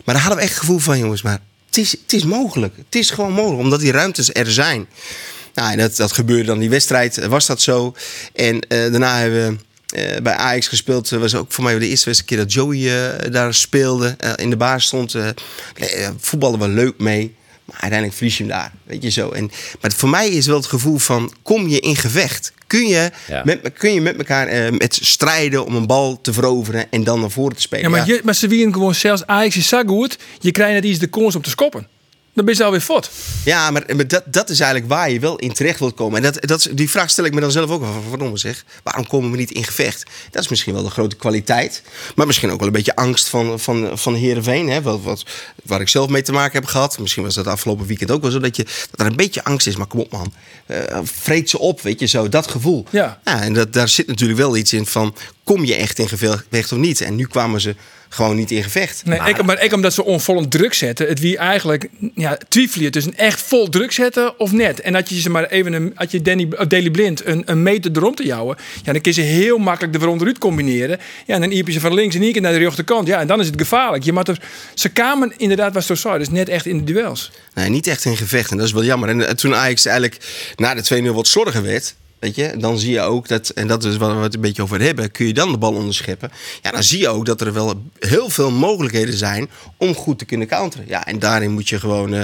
Maar 0.04 0.14
daar 0.14 0.24
hadden 0.24 0.38
we 0.38 0.44
echt 0.44 0.58
gevoel 0.58 0.78
van, 0.78 0.98
jongens, 0.98 1.22
maar 1.22 1.40
het 1.66 1.76
is, 1.76 1.90
het 1.90 2.12
is 2.12 2.24
mogelijk. 2.24 2.76
Het 2.76 2.94
is 2.94 3.10
gewoon 3.10 3.32
mogelijk, 3.32 3.60
omdat 3.60 3.80
die 3.80 3.92
ruimtes 3.92 4.34
er 4.34 4.52
zijn. 4.52 4.86
Nou, 5.54 5.76
dat, 5.76 5.96
dat 5.96 6.12
gebeurde 6.12 6.44
dan 6.44 6.58
die 6.58 6.70
wedstrijd, 6.70 7.18
eh, 7.18 7.28
was 7.28 7.46
dat 7.46 7.60
zo. 7.60 7.94
En 8.32 8.60
eh, 8.60 8.78
daarna 8.78 9.18
hebben 9.18 9.48
we 9.48 9.56
eh, 9.56 9.62
bij 10.22 10.32
Ajax 10.34 10.68
gespeeld. 10.68 11.10
Het 11.10 11.20
was 11.20 11.34
ook 11.34 11.52
voor 11.52 11.64
mij 11.64 11.78
de 11.78 11.88
eerste 11.88 12.24
keer 12.24 12.36
dat 12.36 12.52
Joey 12.52 12.78
eh, 13.18 13.30
daar 13.32 13.54
speelde. 13.54 14.14
eh, 14.18 14.32
in 14.36 14.50
de 14.50 14.56
baas 14.56 14.84
stond. 14.84 15.14
eh 15.14 15.28
eh, 15.74 16.08
voetballen 16.18 16.58
we 16.58 16.68
leuk 16.68 16.98
mee. 16.98 17.34
Maar 17.64 17.76
uiteindelijk 17.80 18.12
verlies 18.18 18.36
je 18.38 18.42
hem 18.44 18.52
daar. 18.52 18.72
Weet 18.84 19.02
je 19.02 19.10
zo. 19.10 19.30
En, 19.30 19.50
maar 19.80 19.92
voor 19.92 20.08
mij 20.08 20.28
is 20.28 20.46
wel 20.46 20.56
het 20.56 20.66
gevoel 20.66 20.98
van: 20.98 21.32
kom 21.42 21.68
je 21.68 21.80
in 21.80 21.96
gevecht? 21.96 22.52
Kun 22.66 22.86
je, 22.86 23.10
Ja. 23.26 23.42
met, 23.44 23.60
kun 23.78 23.92
je 23.94 24.00
met 24.00 24.16
elkaar 24.16 24.46
eh, 24.46 24.70
met 24.78 24.98
strijden 25.02 25.64
om 25.66 25.74
een 25.74 25.86
bal 25.86 26.20
te 26.20 26.32
veroveren 26.32 26.86
en 26.90 27.04
dan 27.04 27.20
naar 27.20 27.30
voren 27.30 27.56
te 27.56 27.62
spelen? 27.62 27.84
Ja, 27.84 27.90
maar, 27.96 28.06
Je, 28.06 28.20
maar 28.24 28.34
ze 28.34 28.48
wieren 28.48 28.72
gewoon 28.72 28.94
zelfs 28.94 29.26
Ajax 29.26 29.56
is 29.56 29.68
zo 29.68 29.82
goed. 29.86 30.18
Je 30.40 30.50
krijgt 30.50 30.74
net 30.74 30.84
iets 30.84 30.98
de 30.98 31.06
kans 31.06 31.34
om 31.36 31.42
te 31.42 31.50
skoppen. 31.50 31.86
Dan 32.34 32.44
ben 32.44 32.54
je 32.56 32.64
alweer 32.64 32.80
fot. 32.80 33.10
Ja, 33.44 33.70
maar, 33.70 33.82
maar 33.96 34.08
dat, 34.08 34.22
dat 34.26 34.50
is 34.50 34.60
eigenlijk 34.60 34.92
waar 34.92 35.10
je 35.10 35.20
wel 35.20 35.36
in 35.36 35.52
terecht 35.52 35.78
wilt 35.78 35.94
komen. 35.94 36.16
En 36.16 36.32
dat, 36.32 36.48
dat, 36.48 36.68
die 36.72 36.90
vraag 36.90 37.10
stel 37.10 37.24
ik 37.24 37.34
me 37.34 37.40
dan 37.40 37.50
zelf 37.50 37.70
ook 37.70 37.82
af. 37.82 38.08
Waarom 38.08 38.36
zeg? 38.36 38.64
Waarom 38.82 39.06
komen 39.06 39.30
we 39.30 39.36
niet 39.36 39.50
in 39.50 39.64
gevecht? 39.64 40.02
Dat 40.30 40.42
is 40.42 40.48
misschien 40.48 40.74
wel 40.74 40.82
de 40.82 40.90
grote 40.90 41.16
kwaliteit. 41.16 41.82
Maar 42.14 42.26
misschien 42.26 42.50
ook 42.50 42.58
wel 42.58 42.66
een 42.66 42.72
beetje 42.72 42.96
angst 42.96 43.28
van, 43.28 43.60
van, 43.60 43.98
van 43.98 44.14
Heerenveen. 44.14 44.68
Hè? 44.68 44.82
Wat, 44.82 45.02
wat, 45.02 45.24
waar 45.62 45.80
ik 45.80 45.88
zelf 45.88 46.08
mee 46.08 46.22
te 46.22 46.32
maken 46.32 46.60
heb 46.60 46.68
gehad. 46.68 46.98
Misschien 46.98 47.22
was 47.22 47.34
dat 47.34 47.46
afgelopen 47.46 47.86
weekend 47.86 48.10
ook 48.10 48.22
wel 48.22 48.30
zo. 48.30 48.40
Dat, 48.40 48.56
je, 48.56 48.64
dat 48.90 49.00
er 49.00 49.06
een 49.06 49.16
beetje 49.16 49.44
angst 49.44 49.66
is. 49.66 49.76
Maar 49.76 49.86
kom 49.86 50.00
op 50.00 50.12
man. 50.12 50.32
Eh, 50.66 50.98
vreet 51.02 51.50
ze 51.50 51.58
op, 51.58 51.80
weet 51.80 52.00
je 52.00 52.06
zo. 52.06 52.28
Dat 52.28 52.50
gevoel. 52.50 52.86
Ja. 52.90 53.20
en 53.24 53.52
dat, 53.52 53.72
daar 53.72 53.88
zit 53.88 54.06
natuurlijk 54.06 54.38
wel 54.38 54.56
iets 54.56 54.72
in 54.72 54.86
van... 54.86 55.14
Kom 55.44 55.64
je 55.64 55.74
echt 55.74 55.98
in 55.98 56.08
gevecht 56.08 56.72
of 56.72 56.78
niet? 56.78 57.00
En 57.00 57.14
nu 57.14 57.26
kwamen 57.26 57.60
ze 57.60 57.74
gewoon 58.14 58.36
niet 58.36 58.50
in 58.50 58.62
gevecht. 58.62 59.02
Nee, 59.04 59.20
ik, 59.26 59.42
maar 59.42 59.62
ik 59.62 59.72
omdat 59.72 59.94
ze 59.94 60.04
onvolend 60.04 60.50
druk 60.50 60.74
zetten. 60.74 61.06
Het 61.06 61.20
wie 61.20 61.36
eigenlijk 61.36 61.88
ja, 62.14 62.38
twijfel 62.48 62.82
je 62.82 62.90
tussen 62.90 63.16
echt 63.16 63.42
vol 63.42 63.68
druk 63.68 63.92
zetten 63.92 64.38
of 64.38 64.52
net. 64.52 64.80
En 64.80 64.92
dat 64.92 65.08
je 65.08 65.20
ze 65.20 65.30
maar 65.30 65.46
even 65.46 65.72
een, 65.72 65.92
had 65.94 66.10
je 66.10 66.22
Danny, 66.22 66.48
Daily 66.68 66.90
Blind 66.90 67.26
een, 67.26 67.42
een 67.46 67.62
meter 67.62 67.90
erom 67.94 68.14
te 68.14 68.24
jouwen. 68.24 68.56
Ja, 68.82 68.92
dan 68.92 69.00
kun 69.00 69.12
je 69.14 69.22
ze 69.22 69.26
heel 69.26 69.58
makkelijk 69.58 70.02
er 70.02 70.08
onderuit 70.08 70.38
combineren. 70.38 70.98
Ja, 71.26 71.34
en 71.34 71.40
dan 71.40 71.50
iep 71.50 71.66
je 71.66 71.72
ze 71.72 71.80
van 71.80 71.94
links 71.94 72.14
en 72.14 72.22
één 72.22 72.32
keer 72.32 72.42
naar 72.42 72.52
de 72.52 72.58
rechterkant. 72.58 73.06
Ja, 73.06 73.20
en 73.20 73.26
dan 73.26 73.40
is 73.40 73.46
het 73.46 73.56
gevaarlijk. 73.58 74.04
Je 74.04 74.12
moet 74.12 74.28
er, 74.28 74.40
ze 74.74 74.88
kwamen 74.88 75.32
inderdaad 75.36 75.74
was 75.74 75.86
zo 75.86 75.94
saai, 75.94 76.18
dus 76.18 76.30
net 76.30 76.48
echt 76.48 76.66
in 76.66 76.78
de 76.78 76.92
duels. 76.92 77.30
Nee, 77.54 77.68
niet 77.68 77.86
echt 77.86 78.04
in 78.04 78.16
gevecht. 78.16 78.50
En 78.50 78.56
dat 78.56 78.66
is 78.66 78.72
wel 78.72 78.84
jammer. 78.84 79.08
En 79.08 79.26
eh, 79.26 79.34
toen 79.34 79.54
Ajax 79.54 79.86
eigenlijk 79.86 80.18
na 80.56 80.74
de 80.74 81.02
2-0 81.02 81.14
wat 81.14 81.26
slordiger 81.26 81.62
werd... 81.62 81.94
Weet 82.24 82.34
je, 82.36 82.52
dan 82.56 82.78
zie 82.78 82.92
je 82.92 83.00
ook 83.00 83.28
dat, 83.28 83.48
en 83.48 83.66
dat 83.66 83.84
is 83.84 83.96
waar 83.96 84.16
we 84.16 84.22
het 84.22 84.34
een 84.34 84.40
beetje 84.40 84.62
over 84.62 84.80
hebben, 84.80 85.10
kun 85.10 85.26
je 85.26 85.34
dan 85.34 85.52
de 85.52 85.58
bal 85.58 85.72
onderscheppen. 85.72 86.30
Ja, 86.62 86.70
dan 86.70 86.82
zie 86.82 86.98
je 86.98 87.08
ook 87.08 87.26
dat 87.26 87.40
er 87.40 87.52
wel 87.52 87.82
heel 87.98 88.28
veel 88.30 88.50
mogelijkheden 88.50 89.14
zijn 89.14 89.50
om 89.76 89.94
goed 89.94 90.18
te 90.18 90.24
kunnen 90.24 90.46
counteren. 90.46 90.86
Ja, 90.88 91.06
en 91.06 91.18
daarin 91.18 91.50
moet 91.50 91.68
je 91.68 91.78
gewoon, 91.78 92.14
eh, 92.14 92.22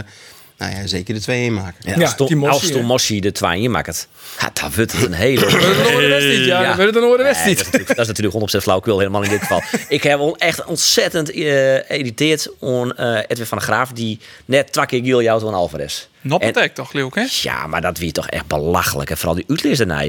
nou 0.58 0.72
ja, 0.72 0.86
zeker 0.86 1.14
de 1.14 1.20
2-1 1.20 1.54
maken. 1.54 1.90
Ja, 1.90 1.94
Ja, 1.96 2.02
als 2.04 2.16
Tom- 2.16 2.26
die 2.26 2.36
Mossi, 2.36 2.52
als 2.54 2.62
hè? 2.62 2.70
Tom 2.70 2.84
Mossi 2.84 3.20
de 3.20 3.32
2 3.32 3.68
maakt 3.68 3.86
het. 3.86 4.08
Ja, 4.40 4.50
dan 4.52 4.70
wordt 4.74 4.92
het 4.92 5.02
een 5.02 5.12
hele... 5.12 5.40
Dat 5.40 5.52
is 5.52 6.38
een 6.38 6.44
ja. 6.44 6.76
Wordt 6.76 6.94
het 6.94 7.02
een 7.02 7.16
dat, 7.16 7.36
is 7.36 7.56
natuurlijk, 7.56 7.86
dat 7.86 7.98
is 7.98 8.06
natuurlijk 8.06 8.34
100% 8.34 8.62
flauwkul 8.62 8.98
helemaal 8.98 9.22
in 9.22 9.30
dit 9.30 9.40
geval. 9.40 9.62
ik 9.88 10.02
heb 10.02 10.20
echt 10.38 10.64
ontzettend 10.64 11.30
eh 11.30 11.90
irriteerd 11.90 12.48
aan 12.60 12.96
eh, 12.96 13.18
Edwin 13.28 13.46
van 13.46 13.58
der 13.58 13.66
Graaf... 13.66 13.92
die 13.92 14.18
net 14.44 14.72
twee 14.72 14.86
keer 14.86 15.02
Gil 15.02 15.22
jouwt 15.22 15.42
aan 15.42 15.54
Alvarez. 15.54 16.08
Noppetek 16.20 16.74
toch, 16.74 16.92
Leeuw, 16.92 17.10
hè? 17.14 17.26
Ja, 17.42 17.66
maar 17.66 17.80
dat 17.80 17.98
wie 17.98 18.12
toch 18.12 18.26
echt 18.28 18.46
belachelijk. 18.46 19.10
En 19.10 19.16
vooral 19.16 19.34
die 19.34 19.44
uitlees 19.48 19.78
daarna. 19.78 20.04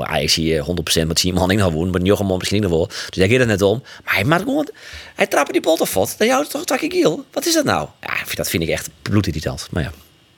Ajax 0.00 0.32
zie 0.32 0.46
je 0.46 0.64
100% 1.02 1.06
met 1.06 1.18
Simon 1.18 1.50
in 1.50 1.60
gewoon, 1.60 1.90
met 1.90 2.06
Jochem 2.06 2.36
misschien 2.36 2.62
nog 2.62 2.70
wel. 2.70 2.86
Dus 2.86 3.08
daar 3.10 3.28
gaat 3.28 3.38
het 3.38 3.48
net 3.48 3.62
om. 3.62 3.82
Maar 4.04 4.14
hij 4.14 4.24
maakt 4.24 4.42
gewoon, 4.42 4.68
hij 5.14 5.26
trapt 5.26 5.52
die 5.52 5.60
vot. 5.86 6.18
Dan 6.18 6.26
jouwt 6.26 6.50
toch 6.50 6.64
twee 6.64 6.90
Gil. 6.90 7.24
Wat 7.32 7.46
is 7.46 7.54
dat 7.54 7.64
nou? 7.64 7.88
Ja, 8.00 8.14
dat 8.34 8.48
vind 8.48 8.62
ik 8.62 8.68
echt 8.68 8.88
bloedirritant. 9.02 9.68
Maar 9.70 9.82
ja, 9.82 9.92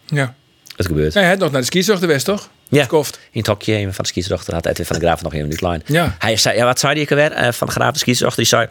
Ja. 0.07 0.35
het 0.77 0.87
gebeurt. 0.87 1.15
Nee, 1.15 1.23
hij 1.23 1.33
had 1.33 1.41
nog 1.43 1.51
naar 1.51 1.61
de 1.61 1.67
skizocht 1.67 2.01
West, 2.07 2.25
toch? 2.25 2.49
Ja, 2.69 2.85
Koft. 2.87 3.19
in 3.31 3.39
het 3.39 3.47
hokje 3.47 3.83
van 3.93 4.05
de 4.05 4.07
skietsdochter 4.11 4.55
had 4.55 4.67
Edwin 4.67 4.87
van 4.87 4.99
de 4.99 5.05
Graaf 5.05 5.23
nog 5.23 5.33
even 5.33 5.45
in 5.45 5.51
de 5.51 5.57
klein. 5.57 5.83
Ja. 5.87 6.17
Hij 6.19 6.37
zei, 6.37 6.57
ja, 6.57 6.65
wat 6.65 6.79
zei 6.79 6.95
die 6.95 7.07
weer? 7.17 7.33
Eh, 7.33 7.53
van 7.53 7.67
de 7.67 7.73
Graaf, 7.73 7.93
de 7.93 7.99
skietsdochter, 7.99 8.37
die 8.39 8.47
zei... 8.47 8.69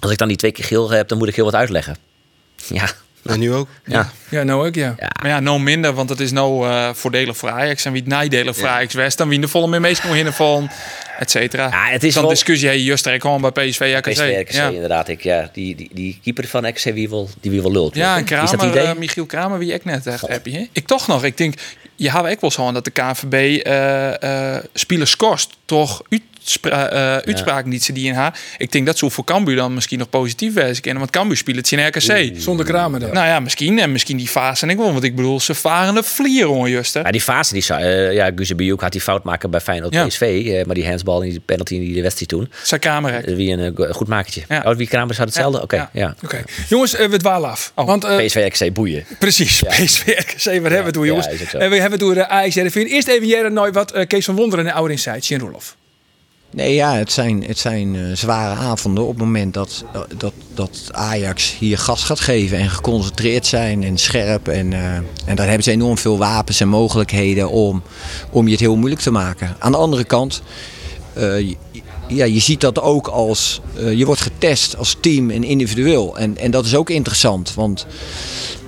Als 0.00 0.10
ik 0.10 0.18
dan 0.18 0.28
die 0.28 0.36
twee 0.36 0.52
keer 0.52 0.64
geel 0.64 0.90
heb, 0.90 1.08
dan 1.08 1.18
moet 1.18 1.28
ik 1.28 1.34
heel 1.34 1.44
wat 1.44 1.54
uitleggen. 1.54 1.96
Ja, 2.66 2.88
En 3.24 3.38
nu 3.38 3.52
ook. 3.52 3.68
ja. 3.84 4.10
Ja, 4.30 4.42
nou 4.42 4.66
ook, 4.66 4.74
ja. 4.74 4.94
ja. 4.98 5.08
Maar 5.22 5.30
ja, 5.30 5.40
nou 5.40 5.60
minder, 5.60 5.92
want 5.92 6.08
het 6.08 6.20
is 6.20 6.32
nou 6.32 6.68
eh, 6.68 6.88
voordelig 6.92 7.36
voor 7.36 7.50
Ajax. 7.50 7.84
En 7.84 7.92
wie 7.92 8.00
het 8.00 8.10
nadelig 8.10 8.56
voor 8.56 8.68
Ajax 8.68 8.94
West. 8.94 9.18
Dan 9.18 9.28
wie 9.28 9.38
de 9.40 9.48
volle 9.48 9.68
meer 9.68 9.80
meest 9.80 10.00
kon 10.00 10.12
hinnen 10.12 10.32
van, 10.32 10.70
et 11.18 11.30
cetera. 11.30 11.68
Ja, 11.70 11.92
het 11.92 12.04
is 12.04 12.14
Dan 12.14 12.22
wel- 12.22 12.32
discussie, 12.32 12.68
hey, 12.68 12.80
Just 12.80 13.06
er 13.06 13.20
gewoon 13.20 13.40
bij 13.40 13.50
PSV, 13.50 13.94
RKC. 13.98 14.10
PSV, 14.12 14.36
RKC, 14.40 14.52
Ja. 14.52 14.68
inderdaad. 14.68 15.08
Ik, 15.08 15.22
ja, 15.22 15.50
die, 15.52 15.74
die, 15.76 15.90
die 15.92 16.18
keeper 16.22 16.46
van 16.46 16.66
RKC, 16.68 16.82
wie 16.94 17.08
wil, 17.08 17.28
die 17.40 17.50
wie 17.50 17.60
wil 17.62 17.72
lult. 17.72 17.94
Ja, 17.94 18.16
en 18.16 18.24
Is 18.24 18.28
dat 18.30 18.48
Kramer, 18.50 18.68
idee? 18.76 18.82
eh, 18.86 18.94
Michiel 18.98 19.26
Kramer, 19.26 19.58
wie 19.58 19.72
ik 19.72 19.84
net 19.84 20.06
echt 20.06 20.28
happy. 20.28 20.52
Hè? 20.52 20.66
Ik 20.72 20.86
toch 20.86 21.06
nog, 21.06 21.24
ik 21.24 21.36
denk, 21.36 21.54
je 21.96 22.10
had 22.10 22.26
ook 22.26 22.40
wel 22.40 22.50
zo 22.50 22.66
aan 22.66 22.74
dat 22.74 22.84
de 22.84 22.90
KNVB 22.90 23.60
eh 23.66 24.54
eh 24.56 24.64
spelers 24.74 25.16
kost 25.16 25.56
toch 25.64 26.02
eh, 26.62 27.16
uitspraken 27.16 27.70
niet 27.70 27.84
ze 27.84 27.92
die 27.92 28.06
in 28.06 28.14
haar. 28.14 28.38
Ik 28.58 28.72
denk 28.72 28.86
dat 28.86 28.98
zo 28.98 29.08
voor 29.08 29.24
Cambuur 29.24 29.56
dan 29.56 29.74
misschien 29.74 29.98
nog 29.98 30.10
positief 30.10 30.54
wezen 30.54 30.82
kennen, 30.82 31.00
want 31.00 31.10
Cambuur 31.14 31.36
speelt 31.36 31.56
het 31.56 31.72
in 31.72 31.86
RKC. 31.86 32.40
Zonder 32.40 32.66
kramen 32.66 33.00
dan. 33.00 33.12
Nou 33.12 33.26
ja, 33.26 33.40
misschien 33.40 33.78
en 33.78 33.92
misschien 33.92 34.16
die 34.16 34.28
fase 34.28 34.64
en 34.64 34.70
ik 34.70 34.76
wel, 34.76 34.92
want 34.92 35.04
ik 35.04 35.16
bedoel, 35.16 35.40
ze 35.40 35.54
varen 35.54 35.94
de 35.94 36.02
vlier 36.02 36.46
hoor, 36.46 36.68
Juste. 36.68 36.98
Ja, 36.98 37.10
die 37.10 37.20
fase, 37.20 37.52
die 37.52 37.62
zou, 37.62 37.80
eh, 37.82 38.12
ja, 38.12 38.32
had 38.76 38.92
die 38.92 39.00
fout 39.00 39.24
maken 39.24 39.50
bij 39.50 39.60
Feyenoord 39.60 39.94
Ja. 39.94 40.06
PSV. 40.06 40.20
eh, 40.46 40.64
maar 40.64 40.74
die 40.74 40.86
handsbal 40.86 41.22
en 41.22 41.28
die 41.28 41.40
penalty 41.40 41.74
in 41.74 41.80
die 41.80 42.02
wedstrijd 42.02 42.28
toen. 42.30 42.50
Zijn 42.62 42.80
kamer. 42.80 43.14
eh, 43.24 43.34
wie 43.34 43.52
een 43.52 43.60
eh, 43.60 43.70
go- 43.74 43.92
goed 43.92 44.08
makertje. 44.08 44.42
Ja. 44.48 44.62
Oh, 44.66 44.76
wie 44.76 44.86
Kramers 44.86 45.18
had 45.18 45.26
hetzelfde? 45.26 45.56
Ja, 45.58 45.62
Oké, 45.64 45.76
ja. 45.76 45.90
ja. 45.92 46.14
Oké. 46.24 46.42
Jongens, 46.68 46.94
eh, 46.94 47.06
we 47.08 47.16
dwalen 47.16 47.50
af. 47.50 47.72
Oh, 47.74 47.86
Want, 47.86 48.04
eh, 48.04 48.16
PSV 48.26 48.48
RKC 48.52 48.72
boeien. 48.72 49.04
Precies, 49.18 49.62
PSV, 49.68 50.06
RKC, 50.06 50.44
waar 50.44 50.52
hebben 50.54 50.70
we 50.70 50.76
het 50.84 50.94
door, 50.94 51.06
jongens? 51.06 51.26
En 51.26 51.36
we 51.70 51.76
hebben 51.76 51.90
het 51.90 52.00
door 52.00 52.14
de 52.14 52.28
Ajax 52.28 52.54
Heerenveen. 52.54 52.86
Eerst 52.86 53.08
even 53.08 53.26
Jere 53.26 53.50
nooit 53.50 53.74
wat 53.74 53.92
eh, 53.92 54.06
Kees 54.06 54.24
van 54.24 54.34
Wonderen 54.36 54.66
en 54.66 54.72
Oude 54.72 54.92
Insight, 54.92 55.24
Sjen 55.24 55.38
Roloff. 55.38 55.76
Nee, 56.50 56.74
ja, 56.74 56.94
het 56.94 57.12
zijn, 57.12 57.44
het 57.44 57.58
zijn 57.58 57.96
eh, 57.96 58.02
zware 58.12 58.60
avonden 58.60 59.04
op 59.04 59.10
het 59.10 59.18
moment 59.18 59.54
dat, 59.54 59.84
dat, 60.16 60.32
dat 60.54 60.88
Ajax 60.90 61.56
hier 61.58 61.78
gas 61.78 62.04
gaat 62.04 62.20
geven 62.20 62.58
en 62.58 62.70
geconcentreerd 62.70 63.46
zijn 63.46 63.84
en 63.84 63.98
scherp. 63.98 64.48
En, 64.48 64.72
eh, 64.72 64.94
en 65.24 65.36
daar 65.36 65.46
hebben 65.46 65.64
ze 65.64 65.70
enorm 65.70 65.98
veel 65.98 66.18
wapens 66.18 66.60
en 66.60 66.68
mogelijkheden 66.68 67.50
om, 67.50 67.82
om 68.30 68.44
je 68.44 68.50
het 68.50 68.60
heel 68.60 68.76
moeilijk 68.76 69.00
te 69.00 69.10
maken. 69.10 69.56
Aan 69.58 69.72
de 69.72 69.78
andere 69.78 70.04
kant, 70.04 70.42
eh, 71.12 71.54
ja, 72.08 72.24
je 72.24 72.40
ziet 72.40 72.60
dat 72.60 72.80
ook 72.80 73.06
als 73.06 73.60
eh, 73.76 73.92
je 73.92 74.06
wordt 74.06 74.20
getest 74.20 74.76
als 74.76 74.96
team 75.00 75.30
en 75.30 75.44
individueel. 75.44 76.18
En, 76.18 76.36
en 76.36 76.50
dat 76.50 76.64
is 76.64 76.74
ook 76.74 76.90
interessant, 76.90 77.54
want 77.54 77.86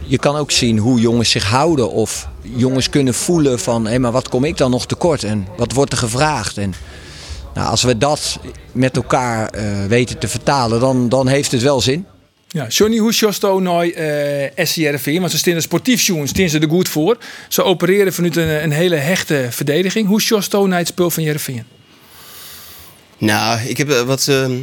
je 0.06 0.18
kan 0.18 0.36
ook 0.36 0.50
zien 0.50 0.78
hoe 0.78 1.00
jongens 1.00 1.30
zich 1.30 1.44
houden 1.44 1.90
of 1.90 2.28
jongens 2.42 2.90
kunnen 2.90 3.14
voelen 3.14 3.58
van 3.58 3.86
hé, 3.86 3.98
maar 3.98 4.12
wat 4.12 4.28
kom 4.28 4.44
ik 4.44 4.56
dan 4.56 4.70
nog 4.70 4.86
tekort 4.86 5.24
en 5.24 5.46
wat 5.56 5.72
wordt 5.72 5.92
er 5.92 5.98
gevraagd. 5.98 6.58
En, 6.58 6.74
nou, 7.54 7.68
als 7.70 7.82
we 7.82 7.98
dat 7.98 8.38
met 8.72 8.96
elkaar 8.96 9.48
eh, 9.48 9.84
weten 9.88 10.18
te 10.18 10.28
vertalen, 10.28 10.80
dan, 10.80 11.08
dan 11.08 11.28
heeft 11.28 11.52
het 11.52 11.62
wel 11.62 11.80
zin. 11.80 12.06
Ja, 12.48 12.66
Johnny, 12.66 12.98
hoe 12.98 13.12
sjost 13.12 13.42
nou 13.42 13.62
naar 13.62 13.86
eh 13.86 14.66
SCRV? 14.66 15.18
Want 15.18 15.30
ze 15.30 15.38
staan 15.38 15.62
sportief 15.62 16.02
jongen, 16.02 16.28
staan 16.28 16.48
ze 16.48 16.58
er 16.58 16.68
goed 16.68 16.88
voor. 16.88 17.18
Ze 17.48 17.62
opereren 17.62 18.12
vanuit 18.12 18.36
een, 18.36 18.62
een 18.62 18.72
hele 18.72 18.96
hechte 18.96 19.46
verdediging. 19.50 20.08
Hoe 20.08 20.20
sjost 20.20 20.52
nou 20.52 20.68
naar 20.68 20.78
het 20.78 20.88
spel 20.88 21.10
van 21.10 21.22
Jereveen? 21.22 21.64
Nou, 23.20 23.60
ik 23.66 23.76
heb 23.76 23.90
eh, 23.90 24.02
wat, 24.02 24.28
eh, 24.28 24.44
eh, 24.44 24.60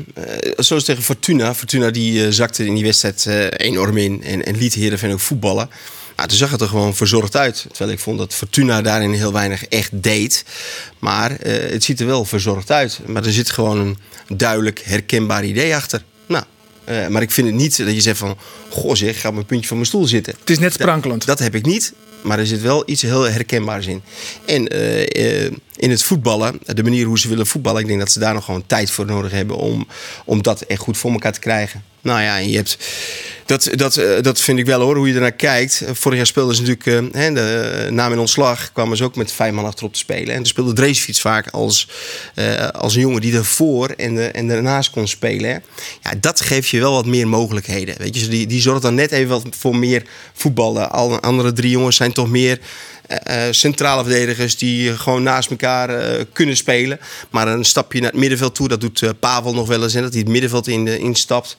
zoals 0.56 0.84
tegen 0.84 1.04
Fortuna. 1.04 1.56
Fortuna 1.56 1.92
die 1.92 2.32
zakte 2.32 2.66
in 2.66 2.74
die 2.74 2.84
wedstrijd 2.84 3.26
eh, 3.26 3.68
enorm 3.68 3.98
in 3.98 4.24
en, 4.24 4.46
en 4.46 4.58
liet 4.58 4.74
Heerenveen 4.74 5.12
ook 5.12 5.20
voetballen. 5.20 5.70
Nou, 6.18 6.30
toen 6.30 6.38
zag 6.38 6.52
het 6.52 6.62
er 6.62 6.68
gewoon 6.68 6.96
verzorgd 6.96 7.36
uit. 7.36 7.66
Terwijl 7.70 7.92
ik 7.92 8.00
vond 8.00 8.18
dat 8.18 8.34
Fortuna 8.34 8.82
daarin 8.82 9.14
heel 9.14 9.34
weinig 9.34 9.66
echt 9.66 9.90
deed. 9.94 10.46
Maar 11.00 11.32
eh, 11.32 11.72
het 11.72 11.84
ziet 11.84 12.00
er 12.00 12.06
wel 12.06 12.26
verzorgd 12.26 12.72
uit. 12.72 13.00
Maar 13.06 13.26
er 13.26 13.32
zit 13.32 13.50
gewoon 13.50 13.78
een 13.80 13.98
duidelijk 14.38 14.82
herkenbaar 14.84 15.46
idee 15.46 15.76
achter. 15.76 16.04
Nou, 16.26 16.44
eh, 16.84 17.08
maar 17.08 17.22
ik 17.22 17.32
vind 17.32 17.48
het 17.48 17.56
niet 17.56 17.78
dat 17.78 17.94
je 17.94 18.02
zegt 18.02 18.18
van... 18.18 18.38
Goh 18.70 18.96
zeg, 18.96 19.10
ik 19.10 19.16
ga 19.16 19.28
op 19.28 19.34
mijn 19.34 19.46
puntje 19.46 19.68
van 19.68 19.78
mijn 19.78 19.90
stoel 19.90 20.06
zitten. 20.06 20.34
Het 20.40 20.50
is 20.50 20.60
net 20.60 20.74
sprankelend. 20.74 21.26
Dat 21.26 21.40
heb 21.40 21.56
ik 21.56 21.66
niet. 21.66 21.94
Maar 22.22 22.40
er 22.40 22.48
zit 22.48 22.62
wel 22.62 22.84
iets 22.86 23.02
heel 23.02 23.24
herkenbaars 23.24 23.88
in. 23.88 24.02
En 24.46 24.68
eh, 24.68 25.52
in 25.78 25.90
het 25.90 26.04
voetballen, 26.04 26.60
de 26.66 26.84
manier 26.84 27.06
hoe 27.06 27.20
ze 27.20 27.28
willen 27.28 27.48
voetballen, 27.48 27.82
ik 27.82 27.88
denk 27.88 28.00
dat 28.00 28.12
ze 28.12 28.20
daar 28.20 28.34
nog 28.34 28.46
gewoon 28.46 28.66
tijd 28.66 28.92
voor 28.92 29.06
nodig 29.06 29.32
hebben 29.32 29.58
om, 29.58 29.88
om 30.26 30.42
dat 30.42 30.62
echt 30.62 30.82
goed 30.82 30.98
voor 30.98 31.12
elkaar 31.12 31.34
te 31.34 31.40
krijgen. 31.40 31.84
Nou 32.08 32.22
ja, 32.22 32.38
en 32.38 32.50
je 32.50 32.56
hebt. 32.56 32.78
Dat, 33.46 33.70
dat, 33.72 33.98
eh, 33.98 34.22
dat 34.22 34.42
vind 34.42 34.60
ik 34.60 34.66
wel 34.66 34.82
hoor, 34.82 34.96
hoe 34.96 35.08
je 35.08 35.14
ernaar 35.14 35.32
kijkt. 35.32 35.84
Vorig 35.92 36.18
jaar 36.18 36.28
speelden 36.28 36.56
ze 36.56 36.62
natuurlijk, 36.62 37.14
eh, 37.14 37.22
hè, 37.22 37.34
de 37.34 37.84
eh, 37.86 37.92
naam 37.92 38.12
in 38.12 38.20
ontslag, 38.20 38.72
kwamen 38.72 38.98
ze 38.98 39.04
ook 39.04 39.16
met 39.16 39.32
vijf 39.32 39.54
man 39.54 39.66
achterop 39.66 39.94
te 39.94 40.00
spelen. 40.00 40.30
En 40.30 40.36
toen 40.36 40.46
speelde 40.46 40.74
Dreesfiets 40.74 41.22
vaak 41.22 41.48
als, 41.48 41.88
als 42.72 42.96
een 42.96 43.02
jongen 43.02 43.22
die 43.22 43.36
ervoor 43.36 43.90
en, 43.90 44.16
de, 44.16 44.26
en 44.26 44.48
daarnaast 44.48 44.90
kon 44.90 45.08
spelen. 45.08 45.64
Ja, 46.02 46.12
dat 46.20 46.42
geeft 46.42 46.70
je 46.70 46.80
wel 46.80 46.92
wat 46.92 47.06
meer 47.06 47.28
mogelijkheden. 47.28 47.96
Weet 47.98 48.20
je, 48.20 48.28
die, 48.28 48.48
die 48.48 48.62
zorgt 48.62 48.82
dan 48.82 48.96
net 48.96 49.12
even 49.12 49.30
wat 49.30 49.46
voor 49.60 49.76
meer 49.76 50.04
voetballen. 50.34 50.92
Alle 50.92 51.20
andere 51.20 51.54
drie 51.54 51.72
jongens 51.72 51.96
zijn 51.96 52.14
toch 52.14 52.30
meer 52.30 52.60
eh, 53.08 53.48
eh, 53.48 53.54
centrale 53.54 54.04
verdedigers 54.04 54.58
die 54.58 54.98
gewoon 54.98 55.24
naast 55.24 55.50
elkaar 55.50 55.90
eh, 55.90 56.24
kunnen 56.34 56.58
spelen. 56.58 57.00
Maar 57.30 57.48
een 57.48 57.66
stapje 57.66 58.00
naar 58.00 58.12
het 58.12 58.20
middenveld 58.20 58.56
toe, 58.56 58.68
dat 58.68 58.82
doet 58.82 59.20
Pavel 59.20 59.54
nog 59.54 59.68
wel 59.68 59.84
eens. 59.84 59.94
En 59.94 60.02
dat 60.02 60.12
hij 60.12 60.22
het 60.22 60.30
middenveld 60.30 60.68
in, 60.68 60.88
instapt. 60.88 61.58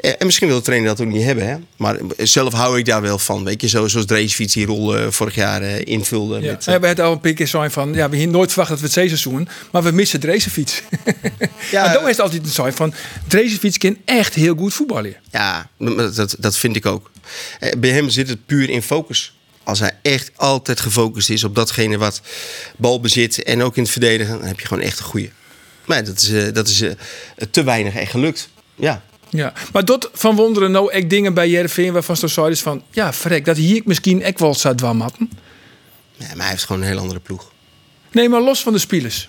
En 0.00 0.26
misschien 0.26 0.48
wil 0.48 0.56
de 0.56 0.62
trainer 0.62 0.88
dat 0.88 1.00
ook 1.00 1.12
niet 1.12 1.24
hebben. 1.24 1.46
Hè? 1.46 1.56
Maar 1.76 1.96
zelf 2.16 2.52
hou 2.52 2.78
ik 2.78 2.84
daar 2.84 3.02
wel 3.02 3.18
van. 3.18 3.44
Weet 3.44 3.60
je, 3.60 3.68
zo, 3.68 3.88
zoals 3.88 4.06
Dreesfiets 4.06 4.54
die 4.54 4.66
rol 4.66 5.10
vorig 5.10 5.34
jaar 5.34 5.62
invulde. 5.62 6.40
Ja. 6.40 6.50
Met, 6.50 6.64
we 6.64 6.70
hebben 6.70 6.88
het 6.88 7.00
al 7.00 7.12
een 7.12 7.20
paar 7.20 7.32
keer 7.32 7.48
zijn 7.48 7.70
van, 7.70 7.94
ja, 7.94 8.08
we 8.08 8.16
hier 8.16 8.28
nooit 8.28 8.48
verwacht 8.48 8.70
dat 8.70 8.78
we 8.78 8.84
het 8.84 8.94
zeeseizoen, 8.94 9.48
maar 9.72 9.82
we 9.82 9.90
missen 9.90 10.20
Drezenfiets. 10.20 10.82
Ja, 11.70 11.92
dan 11.92 12.02
is 12.02 12.08
het 12.08 12.20
altijd 12.20 12.42
een 12.42 12.48
zijn 12.48 12.72
van, 12.72 12.94
Drezenfiets 13.26 13.78
kan 13.78 13.96
echt 14.04 14.34
heel 14.34 14.54
goed 14.54 14.74
voetballen. 14.74 15.16
Ja, 15.30 15.68
dat, 16.14 16.36
dat 16.38 16.56
vind 16.56 16.76
ik 16.76 16.86
ook. 16.86 17.10
Bij 17.78 17.90
hem 17.90 18.08
zit 18.08 18.28
het 18.28 18.46
puur 18.46 18.70
in 18.70 18.82
focus. 18.82 19.33
Als 19.64 19.78
hij 19.80 19.98
echt 20.02 20.30
altijd 20.36 20.80
gefocust 20.80 21.30
is 21.30 21.44
op 21.44 21.54
datgene 21.54 21.98
wat 21.98 22.20
balbezit 22.76 23.42
en 23.42 23.62
ook 23.62 23.76
in 23.76 23.82
het 23.82 23.92
verdedigen, 23.92 24.38
dan 24.38 24.46
heb 24.46 24.60
je 24.60 24.66
gewoon 24.66 24.82
echt 24.82 24.98
een 24.98 25.04
goeie. 25.04 25.32
Maar 25.84 26.04
dat 26.04 26.20
is, 26.20 26.30
eh, 26.30 26.52
dat 26.52 26.68
is 26.68 26.80
eh, 26.80 26.92
te 27.50 27.62
weinig 27.64 27.94
echt 27.94 28.10
gelukt. 28.10 28.48
Ja. 28.74 29.02
Ja, 29.28 29.52
maar 29.72 29.84
dat 29.84 30.10
van 30.12 30.36
wonderen 30.36 30.70
nou 30.70 30.92
echt 30.92 31.10
dingen 31.10 31.34
bij 31.34 31.48
Jereveen 31.48 31.92
waarvan 31.92 32.16
zo 32.16 32.26
zei 32.26 32.50
is 32.50 32.60
van, 32.60 32.82
ja, 32.90 33.12
verrek, 33.12 33.44
dat 33.44 33.56
hier 33.56 33.76
ik 33.76 33.86
misschien 33.86 34.24
ook 34.24 34.38
wel 34.38 34.54
zou 34.54 34.74
dwamatten. 34.74 35.30
ja, 36.16 36.26
maar 36.26 36.36
hij 36.36 36.48
heeft 36.48 36.64
gewoon 36.64 36.82
een 36.82 36.88
heel 36.88 36.98
andere 36.98 37.20
ploeg. 37.20 37.52
Nee, 38.12 38.28
maar 38.28 38.40
los 38.40 38.62
van 38.62 38.72
de 38.72 38.78
spelers. 38.78 39.28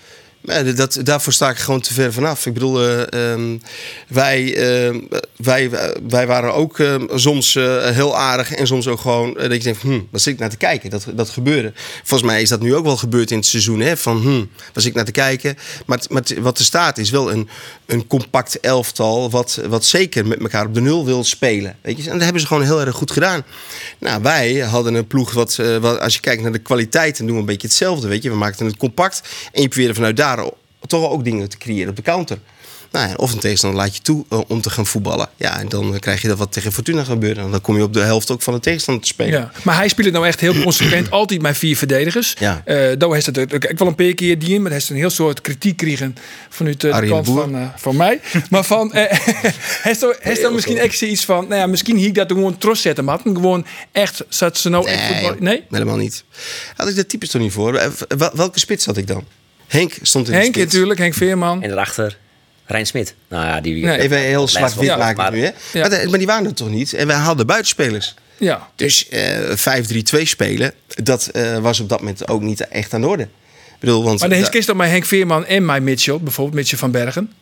Dat, 0.76 0.98
daarvoor 1.02 1.32
sta 1.32 1.50
ik 1.50 1.56
gewoon 1.56 1.80
te 1.80 1.94
ver 1.94 2.12
vanaf. 2.12 2.46
Ik 2.46 2.52
bedoel, 2.52 2.82
eh, 2.82 3.32
ehm, 3.32 3.58
wij, 4.08 4.56
eh, 4.56 4.94
wij, 5.36 5.70
wij 6.08 6.26
waren 6.26 6.54
ook 6.54 6.78
eh, 6.78 6.94
soms 7.14 7.56
eh, 7.56 7.88
heel 7.88 8.16
aardig 8.16 8.52
en 8.52 8.66
soms 8.66 8.88
ook 8.88 9.00
gewoon 9.00 9.36
eh, 9.36 9.48
dat 9.48 9.56
je 9.56 9.62
denkt, 9.62 9.82
hm, 9.82 10.00
zit 10.12 10.32
ik 10.32 10.38
naar 10.38 10.50
te 10.50 10.56
kijken? 10.56 10.90
Dat, 10.90 11.06
dat 11.14 11.30
gebeurde. 11.30 11.72
Volgens 12.04 12.30
mij 12.30 12.42
is 12.42 12.48
dat 12.48 12.60
nu 12.60 12.74
ook 12.74 12.84
wel 12.84 12.96
gebeurd 12.96 13.30
in 13.30 13.36
het 13.36 13.46
seizoen. 13.46 13.80
Hè? 13.80 13.96
Van, 13.96 14.20
hm, 14.20 14.44
zit 14.74 14.84
ik 14.84 14.94
naar 14.94 15.04
te 15.04 15.12
kijken? 15.12 15.56
Maar, 15.86 16.00
maar 16.10 16.22
wat 16.40 16.58
er 16.58 16.64
staat 16.64 16.98
is 16.98 17.10
wel 17.10 17.32
een, 17.32 17.48
een 17.86 18.06
compact 18.06 18.60
elftal 18.60 19.30
wat, 19.30 19.60
wat 19.68 19.84
zeker 19.84 20.26
met 20.26 20.40
elkaar 20.40 20.66
op 20.66 20.74
de 20.74 20.80
nul 20.80 21.04
wil 21.04 21.24
spelen. 21.24 21.76
Weet 21.82 21.96
je? 21.96 22.04
En 22.04 22.12
dat 22.12 22.22
hebben 22.22 22.40
ze 22.40 22.46
gewoon 22.46 22.62
heel 22.62 22.80
erg 22.80 22.96
goed 22.96 23.10
gedaan. 23.10 23.44
Nou, 23.98 24.22
wij 24.22 24.58
hadden 24.58 24.94
een 24.94 25.06
ploeg 25.06 25.32
wat, 25.32 25.56
wat 25.80 26.00
als 26.00 26.14
je 26.14 26.20
kijkt 26.20 26.42
naar 26.42 26.52
de 26.52 26.58
kwaliteit, 26.58 27.16
dan 27.16 27.26
doen 27.26 27.34
we 27.34 27.40
een 27.40 27.48
beetje 27.48 27.66
hetzelfde. 27.66 28.08
Weet 28.08 28.22
je? 28.22 28.30
We 28.30 28.36
maakten 28.36 28.66
het 28.66 28.76
compact 28.76 29.22
en 29.52 29.62
je 29.62 29.68
probeerde 29.68 29.94
vanuit 29.94 30.16
daar 30.16 30.35
toch 30.86 31.10
ook 31.10 31.24
dingen 31.24 31.48
te 31.48 31.58
creëren 31.58 31.88
op 31.90 31.96
de 31.96 32.02
counter. 32.02 32.38
Nou 32.90 33.08
ja, 33.08 33.14
of 33.14 33.32
een 33.32 33.38
tegenstander 33.38 33.80
laat 33.80 33.96
je 33.96 34.02
toe 34.02 34.24
eh, 34.30 34.40
om 34.48 34.60
te 34.60 34.70
gaan 34.70 34.86
voetballen. 34.86 35.28
Ja, 35.36 35.58
en 35.60 35.68
dan 35.68 35.98
krijg 35.98 36.22
je 36.22 36.28
dat 36.28 36.38
wat 36.38 36.52
tegen 36.52 36.72
Fortuna 36.72 37.04
gebeurt. 37.04 37.38
En 37.38 37.50
dan 37.50 37.60
kom 37.60 37.76
je 37.76 37.82
op 37.82 37.92
de 37.92 38.00
helft 38.00 38.30
ook 38.30 38.42
van 38.42 38.54
de 38.54 38.60
tegenstander 38.60 39.02
te 39.02 39.08
spelen. 39.08 39.32
Ja. 39.40 39.50
Maar 39.62 39.76
hij 39.76 39.88
speelt 39.88 40.06
het 40.06 40.14
nou 40.14 40.26
echt 40.26 40.40
heel 40.40 40.62
consequent, 40.62 41.10
altijd 41.20 41.42
met 41.42 41.56
vier 41.58 41.76
verdedigers. 41.76 42.34
Ja. 42.38 42.62
Eh 42.64 42.76
daar 42.98 43.10
heeft 43.12 43.26
het 43.26 43.36
ik 43.52 43.78
wel 43.78 43.88
een 43.88 43.94
paar 43.94 44.12
keer 44.14 44.38
die 44.38 44.48
in, 44.54 44.56
maar 44.62 44.70
hij 44.70 44.78
heeft 44.78 44.90
een 44.90 44.96
heel 44.96 45.10
soort 45.10 45.40
kritiek 45.40 45.80
gekregen 45.80 46.16
vanuit 46.48 46.84
eh, 46.84 47.00
de 47.00 47.06
kant 47.08 47.26
van, 47.26 47.72
van 47.76 47.96
mij. 47.96 48.20
Maar 48.50 48.64
van, 48.64 48.90
heeft 49.82 50.06
heeft 50.18 50.42
er 50.42 50.52
misschien 50.52 50.78
echt 50.78 51.02
iets 51.02 51.24
van, 51.24 51.48
nou 51.48 51.60
ja, 51.60 51.66
misschien 51.66 51.96
hier 51.96 52.06
ik 52.08 52.14
dat 52.14 52.28
gewoon 52.32 52.58
trots 52.58 52.80
zetten, 52.82 53.04
maar 53.04 53.18
gewoon 53.24 53.66
echt, 53.92 54.24
zat 54.28 54.58
ze 54.58 54.68
nou 54.68 54.88
echt 54.88 55.02
voetbal- 55.06 55.36
Nee? 55.38 55.62
helemaal 55.70 55.96
niet. 55.96 56.24
Had 56.76 56.88
ik 56.88 56.94
de 56.94 57.06
types 57.06 57.30
toch 57.30 57.42
niet 57.42 57.52
voor? 57.52 57.72
Wel- 58.08 58.30
Welke 58.34 58.58
spits 58.58 58.86
had 58.86 58.96
ik 58.96 59.06
dan? 59.06 59.24
Henk 59.66 59.92
stond 60.02 60.26
in 60.26 60.32
de 60.32 60.38
Henk 60.38 60.56
natuurlijk, 60.56 60.98
Henk 60.98 61.14
Veerman. 61.14 61.62
En 61.62 61.68
daarachter 61.68 62.18
Rijn 62.66 62.86
Smit. 62.86 63.14
Nou 63.28 63.46
ja, 63.46 63.60
die... 63.60 63.84
Nee. 63.84 63.98
Even 63.98 64.18
heel 64.18 64.48
zwart-wit 64.48 64.96
maken 64.96 65.16
maar- 65.16 65.32
nu, 65.32 65.40
hè? 65.44 65.50
Ja. 65.72 65.88
Maar, 65.88 66.08
maar 66.08 66.18
die 66.18 66.26
waren 66.26 66.46
er 66.46 66.54
toch 66.54 66.70
niet? 66.70 66.92
En 66.94 67.06
wij 67.06 67.16
hadden 67.16 67.46
buitenspelers. 67.46 68.14
Ja. 68.38 68.68
Dus 68.76 69.08
eh 69.08 69.38
5-3-2 70.18 70.22
spelen, 70.22 70.72
dat 70.86 71.26
eh, 71.26 71.58
was 71.58 71.80
op 71.80 71.88
dat 71.88 71.98
moment 71.98 72.28
ook 72.28 72.42
niet 72.42 72.68
echt 72.68 72.94
aan 72.94 73.00
de 73.00 73.06
orde. 73.06 73.22
Ik 73.22 73.82
bedoel, 73.82 74.04
want... 74.04 74.20
Maar 74.20 74.28
dan 74.28 74.38
is 74.38 74.48
kist 74.48 74.70
ook 74.70 74.76
bij 74.76 74.88
Henk 74.88 75.04
Veerman 75.04 75.46
en 75.46 75.64
mij 75.64 75.80
Mitchell, 75.80 76.18
bijvoorbeeld 76.20 76.56
Mitchell 76.56 76.78
van 76.78 76.90
Bergen. 76.90 77.32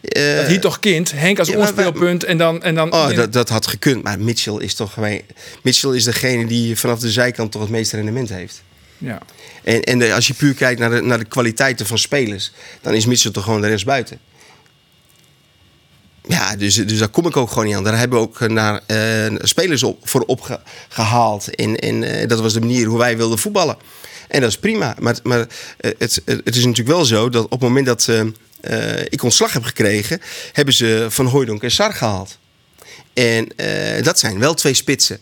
eh, 0.00 0.36
Dat 0.36 0.46
hier 0.46 0.60
toch 0.60 0.80
kind, 0.80 1.12
Henk 1.14 1.38
als 1.38 1.48
ja, 1.48 1.56
maar 1.56 1.66
onspeelpunt 1.66 2.24
en 2.24 2.38
dan... 2.38 2.62
En 2.62 2.74
dan 2.74 2.92
Oh, 2.92 3.14
dat, 3.14 3.32
dat 3.32 3.48
had 3.48 3.66
gekund. 3.66 4.02
Maar 4.02 4.20
Mitchell 4.20 4.56
is 4.58 4.74
toch 4.74 4.92
gewoon... 4.92 5.20
Mitchell 5.62 5.90
is 5.90 6.04
degene 6.04 6.46
die 6.46 6.76
vanaf 6.78 6.98
de 6.98 7.10
zijkant 7.10 7.52
toch 7.52 7.62
het 7.62 7.70
meeste 7.70 7.96
rendement 7.96 8.28
heeft. 8.28 8.62
Ja. 9.00 9.18
En, 9.62 9.82
en 9.82 10.12
als 10.12 10.26
je 10.26 10.34
puur 10.34 10.54
kijkt 10.54 10.80
naar 10.80 10.90
de, 10.90 11.00
naar 11.00 11.18
de 11.18 11.24
kwaliteiten 11.24 11.86
van 11.86 11.98
spelers, 11.98 12.52
dan 12.80 12.94
is 12.94 13.06
Mitchell 13.06 13.30
toch 13.30 13.44
gewoon 13.44 13.60
de 13.60 13.68
rest 13.68 13.84
buiten. 13.84 14.20
Ja, 16.28 16.56
dus, 16.56 16.74
dus 16.74 16.98
daar 16.98 17.08
kom 17.08 17.26
ik 17.26 17.36
ook 17.36 17.48
gewoon 17.48 17.64
niet 17.64 17.74
aan. 17.74 17.84
Daar 17.84 17.98
hebben 17.98 18.18
we 18.18 18.24
ook 18.24 18.48
naar, 18.48 18.80
eh, 18.86 19.34
spelers 19.38 19.84
voor 20.02 20.20
opgehaald. 20.20 21.54
En, 21.54 21.76
en 21.76 22.02
eh, 22.02 22.28
dat 22.28 22.40
was 22.40 22.52
de 22.52 22.60
manier 22.60 22.86
hoe 22.86 22.98
wij 22.98 23.16
wilden 23.16 23.38
voetballen. 23.38 23.76
En 24.28 24.40
dat 24.40 24.50
is 24.50 24.58
prima. 24.58 24.96
Maar, 24.98 25.16
maar 25.22 25.40
eh, 25.40 25.90
het, 25.98 26.22
het 26.24 26.56
is 26.56 26.64
natuurlijk 26.64 26.96
wel 26.96 27.04
zo 27.04 27.28
dat 27.28 27.44
op 27.44 27.50
het 27.50 27.60
moment 27.60 27.86
dat 27.86 28.08
ik 29.08 29.22
ontslag 29.22 29.52
heb 29.52 29.64
gekregen, 29.64 30.20
hebben 30.52 30.74
ze 30.74 31.06
Van 31.08 31.26
Hooijdonk 31.26 31.62
en 31.62 31.70
Sar 31.70 31.92
gehaald. 31.92 32.38
En 33.14 33.48
dat 34.02 34.18
zijn 34.18 34.38
wel 34.38 34.54
twee 34.54 34.74
spitsen. 34.74 35.18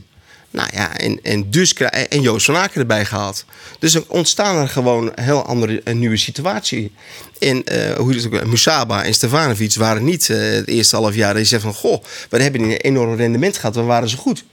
Nou 0.58 0.70
ja, 0.72 0.96
en, 0.96 1.20
en, 1.22 1.50
dus, 1.50 1.74
en 1.74 2.20
Joost 2.20 2.46
van 2.46 2.56
Aken 2.56 2.80
erbij 2.80 3.04
gehaald. 3.04 3.44
Dus 3.78 3.94
er 3.94 4.02
ontstaan 4.06 4.56
er 4.56 4.68
gewoon 4.68 5.12
een 5.14 5.24
heel 5.24 5.42
andere 5.42 5.80
een 5.84 5.98
nieuwe 5.98 6.16
situatie. 6.16 6.92
En 7.38 7.64
eh, 7.64 7.96
hoe 7.96 8.14
het 8.14 8.26
ook, 8.26 8.46
Musaba 8.46 9.04
en 9.04 9.14
Stefanovic 9.14 9.74
waren 9.74 10.04
niet 10.04 10.30
eh, 10.30 10.38
het 10.38 10.68
eerste 10.68 10.96
half 10.96 11.14
jaar. 11.14 11.32
Dat 11.32 11.42
je 11.42 11.48
zegt 11.48 11.62
van, 11.62 11.74
goh, 11.74 12.02
we 12.30 12.42
hebben 12.42 12.60
een 12.60 12.76
enorm 12.76 13.16
rendement 13.16 13.56
gehad. 13.56 13.74
We 13.74 13.82
waren 13.82 14.08
ze 14.08 14.16
goed. 14.16 14.44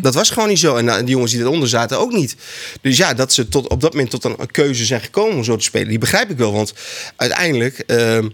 Dat 0.00 0.14
was 0.14 0.30
gewoon 0.30 0.48
niet 0.48 0.58
zo. 0.58 0.76
En 0.76 0.84
nou, 0.84 1.00
die 1.00 1.10
jongens 1.10 1.32
die 1.32 1.40
eronder 1.40 1.68
zaten 1.68 1.98
ook 1.98 2.12
niet. 2.12 2.36
Dus 2.80 2.96
ja, 2.96 3.14
dat 3.14 3.32
ze 3.32 3.48
tot, 3.48 3.68
op 3.68 3.80
dat 3.80 3.92
moment 3.92 4.10
tot 4.10 4.24
een, 4.24 4.34
een 4.38 4.50
keuze 4.50 4.84
zijn 4.84 5.00
gekomen 5.00 5.36
om 5.36 5.44
zo 5.44 5.56
te 5.56 5.64
spelen. 5.64 5.88
Die 5.88 5.98
begrijp 5.98 6.30
ik 6.30 6.36
wel. 6.36 6.52
Want 6.52 6.74
uiteindelijk... 7.16 7.78
ehm, 7.78 8.28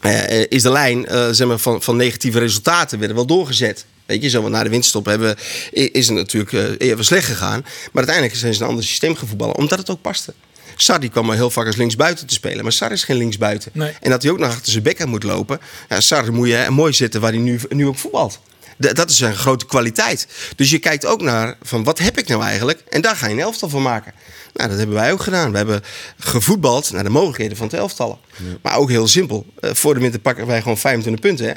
eh, 0.00 0.44
is 0.48 0.62
de 0.62 0.70
lijn 0.70 1.06
eh, 1.06 1.28
zeg 1.30 1.46
maar, 1.46 1.58
van, 1.58 1.82
van 1.82 1.96
negatieve 1.96 2.38
resultaten 2.38 2.98
werden 2.98 3.16
wel 3.16 3.26
doorgezet. 3.26 3.86
Weet 4.08 4.22
je, 4.22 4.28
zo 4.28 4.48
na 4.48 4.62
de 4.62 4.68
winststop 4.68 5.04
hebben, 5.06 5.36
is 5.72 6.06
het 6.08 6.16
natuurlijk 6.16 6.52
eh, 6.80 6.88
even 6.88 7.04
slecht 7.04 7.26
gegaan. 7.26 7.60
Maar 7.62 7.90
uiteindelijk 7.92 8.36
zijn 8.36 8.54
ze 8.54 8.62
een 8.62 8.68
ander 8.68 8.84
systeem 8.84 9.16
gevoetballen, 9.16 9.56
omdat 9.56 9.78
het 9.78 9.90
ook 9.90 10.00
paste. 10.00 10.34
Sar 10.76 11.00
die 11.00 11.10
kwam 11.10 11.26
maar 11.26 11.36
heel 11.36 11.50
vaak 11.50 11.66
als 11.66 11.76
linksbuiten 11.76 12.26
te 12.26 12.34
spelen. 12.34 12.62
Maar 12.62 12.72
Sar 12.72 12.92
is 12.92 13.04
geen 13.04 13.16
linksbuiten. 13.16 13.70
Nee. 13.74 13.92
En 14.00 14.10
dat 14.10 14.22
hij 14.22 14.30
ook 14.30 14.38
nog 14.38 14.48
achter 14.50 14.72
zijn 14.72 14.82
bek 14.82 15.00
aan 15.00 15.08
moet 15.08 15.22
lopen. 15.22 15.60
Ja, 15.88 16.00
Sar 16.00 16.32
moet 16.32 16.48
je 16.48 16.66
mooi 16.70 16.92
zitten 16.92 17.20
waar 17.20 17.30
hij 17.32 17.40
nu, 17.40 17.60
nu 17.68 17.86
ook 17.86 17.98
voetbalt. 17.98 18.40
D- 18.80 18.96
dat 18.96 19.10
is 19.10 19.16
zijn 19.16 19.36
grote 19.36 19.66
kwaliteit. 19.66 20.26
Dus 20.56 20.70
je 20.70 20.78
kijkt 20.78 21.06
ook 21.06 21.20
naar 21.22 21.56
van 21.62 21.84
wat 21.84 21.98
heb 21.98 22.18
ik 22.18 22.28
nou 22.28 22.42
eigenlijk? 22.42 22.82
En 22.88 23.00
daar 23.00 23.16
ga 23.16 23.26
je 23.26 23.32
een 23.32 23.40
elftal 23.40 23.68
van 23.68 23.82
maken. 23.82 24.12
Nou, 24.54 24.68
dat 24.68 24.78
hebben 24.78 24.96
wij 24.96 25.12
ook 25.12 25.22
gedaan. 25.22 25.50
We 25.50 25.56
hebben 25.56 25.82
gevoetbald 26.18 26.92
naar 26.92 27.04
de 27.04 27.10
mogelijkheden 27.10 27.56
van 27.56 27.66
het 27.66 27.76
elftallen. 27.76 28.18
Maar 28.62 28.76
ook 28.76 28.88
heel 28.90 29.08
simpel. 29.08 29.46
Eh, 29.60 29.70
voor 29.74 29.94
de 29.94 30.00
winter 30.00 30.20
pakken 30.20 30.46
wij 30.46 30.62
gewoon 30.62 30.78
25 30.78 31.22
punten. 31.22 31.46
Hè? 31.46 31.52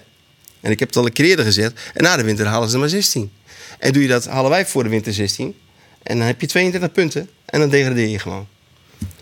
En 0.61 0.71
ik 0.71 0.79
heb 0.79 0.87
het 0.87 0.97
al 0.97 1.05
een 1.05 1.11
keer 1.11 1.25
eerder 1.25 1.45
gezegd. 1.45 1.79
En 1.93 2.03
na 2.03 2.17
de 2.17 2.23
winter 2.23 2.45
halen 2.45 2.67
ze 2.67 2.73
er 2.73 2.79
maar 2.79 2.89
16. 2.89 3.31
En 3.79 3.93
doe 3.93 4.01
je 4.01 4.07
dat, 4.07 4.25
halen 4.25 4.49
wij 4.49 4.65
voor 4.65 4.83
de 4.83 4.89
winter 4.89 5.13
16. 5.13 5.55
En 6.03 6.17
dan 6.17 6.27
heb 6.27 6.41
je 6.41 6.47
22 6.47 6.91
punten. 6.91 7.29
En 7.45 7.59
dan 7.59 7.69
degradeer 7.69 8.07
je 8.07 8.19
gewoon. 8.19 8.47